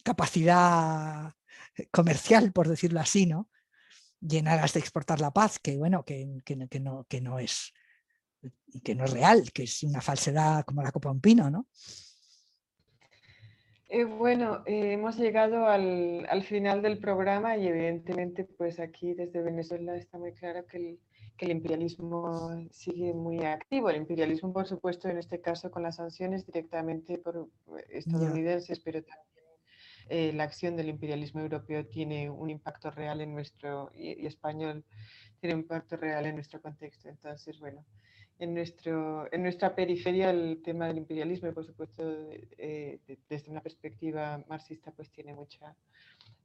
capacidad 0.03 1.33
comercial, 1.89 2.51
por 2.51 2.67
decirlo 2.67 2.99
así, 2.99 3.25
¿no? 3.25 3.49
Llenaras 4.19 4.73
de 4.73 4.79
exportar 4.79 5.21
la 5.21 5.31
paz, 5.31 5.59
que 5.59 5.77
bueno, 5.77 6.03
que, 6.03 6.25
no, 6.55 7.05
que, 7.07 7.21
no 7.21 7.39
es, 7.39 7.73
que 8.83 8.95
no 8.95 9.05
es 9.05 9.11
real, 9.11 9.51
que 9.51 9.63
es 9.63 9.83
una 9.83 10.01
falsedad 10.01 10.63
como 10.65 10.81
la 10.81 10.91
copa 10.91 11.11
un 11.11 11.21
pino, 11.21 11.49
¿no? 11.49 11.67
Eh, 13.89 14.03
bueno, 14.03 14.63
eh, 14.65 14.93
hemos 14.93 15.17
llegado 15.17 15.65
al, 15.65 16.27
al, 16.29 16.43
final 16.43 16.81
del 16.81 16.99
programa 16.99 17.55
y 17.55 17.67
evidentemente 17.67 18.43
pues 18.43 18.81
aquí 18.81 19.13
desde 19.13 19.41
Venezuela 19.41 19.95
está 19.95 20.17
muy 20.17 20.33
claro 20.33 20.65
que 20.65 20.77
el, 20.77 20.99
que 21.37 21.45
el, 21.45 21.51
imperialismo 21.51 22.67
sigue 22.69 23.13
muy 23.13 23.45
activo. 23.45 23.89
El 23.89 23.95
imperialismo, 23.97 24.51
por 24.51 24.67
supuesto, 24.67 25.07
en 25.07 25.17
este 25.17 25.39
caso 25.39 25.71
con 25.71 25.83
las 25.83 25.95
sanciones 25.95 26.45
directamente 26.45 27.17
por 27.17 27.47
estadounidenses, 27.89 28.81
pero 28.81 29.01
también 29.03 29.36
eh, 30.09 30.31
la 30.33 30.43
acción 30.43 30.75
del 30.75 30.89
imperialismo 30.89 31.41
europeo 31.41 31.85
tiene 31.85 32.29
un 32.29 32.49
impacto 32.49 32.91
real 32.91 33.21
en 33.21 33.33
nuestro, 33.33 33.91
y, 33.93 34.25
español 34.25 34.83
tiene 35.39 35.55
un 35.55 35.61
impacto 35.61 35.97
real 35.97 36.25
en 36.25 36.35
nuestro 36.35 36.61
contexto. 36.61 37.09
Entonces, 37.09 37.59
bueno, 37.59 37.85
en, 38.39 38.53
nuestro, 38.53 39.31
en 39.31 39.43
nuestra 39.43 39.75
periferia 39.75 40.29
el 40.29 40.61
tema 40.63 40.87
del 40.87 40.97
imperialismo, 40.97 41.53
por 41.53 41.65
supuesto, 41.65 42.29
eh, 42.57 42.99
desde 43.29 43.51
una 43.51 43.61
perspectiva 43.61 44.43
marxista, 44.47 44.91
pues 44.91 45.11
tiene 45.11 45.33
mucha, 45.33 45.75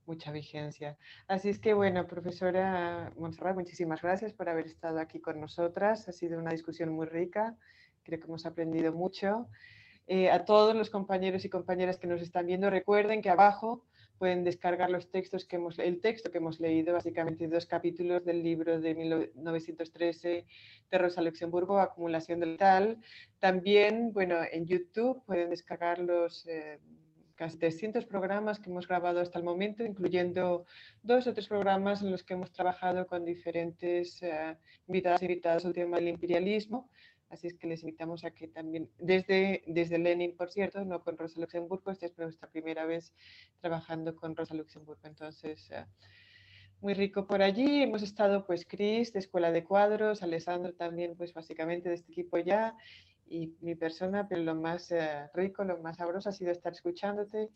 mucha 0.07 0.33
vigencia. 0.33 0.97
Así 1.29 1.49
es 1.49 1.59
que, 1.59 1.75
bueno, 1.75 2.07
profesora 2.07 3.13
Montserrat, 3.17 3.55
muchísimas 3.57 4.03
gracias 4.03 4.33
por 4.33 4.49
haber 4.49 4.67
estado 4.67 4.99
aquí 5.01 5.21
con 5.21 5.41
nosotras. 5.41 6.09
Ha 6.09 6.13
sido 6.13 6.39
una 6.39 6.51
discusión 6.51 6.91
muy 6.91 7.07
rica. 7.07 7.57
Creo 8.03 8.19
que 8.19 8.27
hemos 8.27 8.47
aprendido 8.47 8.93
mucho. 8.93 9.49
Eh, 10.07 10.31
a 10.31 10.45
todos 10.45 10.75
los 10.75 10.91
compañeros 10.91 11.45
y 11.45 11.49
compañeras 11.49 11.99
que 11.99 12.07
nos 12.07 12.23
están 12.23 12.47
viendo, 12.47 12.71
recuerden 12.71 13.23
que 13.23 13.31
abajo 13.31 13.85
pueden 14.19 14.45
descargar 14.45 14.89
los 14.89 15.11
textos 15.11 15.45
que 15.45 15.57
hemos, 15.57 15.81
el 15.81 16.01
texto 16.01 16.31
que 16.31 16.39
hemos 16.39 16.61
leído, 16.61 16.93
básicamente 16.93 17.49
dos 17.49 17.67
capítulos 17.67 18.25
del 18.25 18.43
libro 18.43 18.81
de 18.81 18.95
1913 18.95 20.47
de 20.91 20.99
Rosa 20.99 21.23
Luxemburgo, 21.23 21.81
Acumulación 21.81 22.39
del 22.39 22.57
Tal. 22.57 22.99
También, 23.41 24.13
bueno, 24.13 24.37
en 24.53 24.65
YouTube 24.67 25.25
pueden 25.25 25.51
descargar 25.51 25.99
los 25.99 26.47
eh, 26.47 26.79
casi 27.35 27.59
300 27.59 28.05
programas 28.05 28.61
que 28.61 28.71
hemos 28.71 28.87
grabado 28.87 29.19
hasta 29.19 29.41
el 29.41 29.45
momento, 29.45 29.83
incluyendo 29.85 30.67
dos 31.03 31.27
o 31.27 31.35
tres 31.35 31.49
programas 31.49 32.01
en 32.03 32.13
los 32.13 32.23
que 32.23 32.35
hemos 32.35 32.53
trabajado 32.53 33.09
con 33.09 33.25
diferentes 33.25 34.23
eh, 34.23 34.57
invitadas 34.87 35.23
y 35.23 35.25
invitados 35.25 35.65
al 35.65 35.73
tema 35.73 35.97
del 35.97 36.07
imperialismo. 36.07 36.89
Así 37.33 37.47
es 37.47 37.55
que 37.55 37.67
les 37.67 37.81
invitamos 37.83 38.27
a 38.27 38.31
que 38.33 38.47
también, 38.47 38.91
desde, 38.99 39.63
desde 39.67 39.99
Lenin, 39.99 40.37
por 40.37 40.51
cierto, 40.51 40.85
no 40.85 41.03
con 41.03 41.17
Rosa 41.17 41.41
Luxemburgo, 41.41 41.91
esta 41.91 42.05
es 42.05 42.19
nuestra 42.19 42.51
primera 42.51 42.85
vez 42.85 43.15
trabajando 43.59 44.15
con 44.15 44.37
Rosa 44.37 44.55
Luxemburgo. 44.55 45.01
Entonces, 45.09 45.71
eh, 45.71 45.87
muy 46.83 46.93
rico 46.93 47.27
por 47.27 47.41
allí. 47.41 47.85
Hemos 47.85 48.03
estado, 48.03 48.45
pues, 48.47 48.67
Cris, 48.67 49.15
de 49.15 49.21
Escuela 49.21 49.51
de 49.51 49.65
Cuadros, 49.65 50.23
Alessandro 50.23 50.75
también, 50.75 51.17
pues, 51.17 51.33
básicamente 51.33 51.89
de 51.89 51.95
este 51.95 52.13
equipo 52.13 52.37
ya, 52.37 52.77
y 53.27 53.57
mi 53.63 53.77
persona, 53.77 54.29
pero 54.29 54.43
lo 54.43 54.55
más 54.55 54.91
eh, 54.91 55.31
rico, 55.33 55.65
lo 55.65 55.79
más 55.79 55.97
sabroso 55.97 56.29
ha 56.29 56.33
sido 56.33 56.51
estar 56.51 56.75
escuchándote 56.75 57.49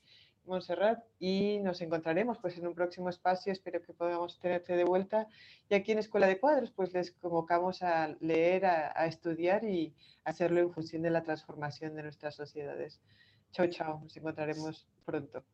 Montserrat 0.46 1.04
y 1.18 1.58
nos 1.58 1.80
encontraremos 1.80 2.38
pues 2.38 2.56
en 2.58 2.66
un 2.66 2.74
próximo 2.74 3.08
espacio, 3.08 3.52
espero 3.52 3.82
que 3.82 3.92
podamos 3.92 4.38
tenerte 4.38 4.76
de 4.76 4.84
vuelta 4.84 5.26
y 5.68 5.74
aquí 5.74 5.92
en 5.92 5.98
Escuela 5.98 6.26
de 6.26 6.38
Cuadros 6.38 6.70
pues 6.72 6.92
les 6.92 7.12
convocamos 7.12 7.82
a 7.82 8.16
leer, 8.20 8.66
a, 8.66 9.06
estudiar 9.06 9.64
y 9.64 9.94
hacerlo 10.24 10.60
en 10.60 10.72
función 10.72 11.02
de 11.02 11.10
la 11.10 11.22
transformación 11.22 11.94
de 11.94 12.02
nuestras 12.02 12.34
sociedades. 12.34 13.00
Chao, 13.52 13.66
chao, 13.68 14.00
nos 14.02 14.16
encontraremos 14.16 14.86
pronto. 15.04 15.44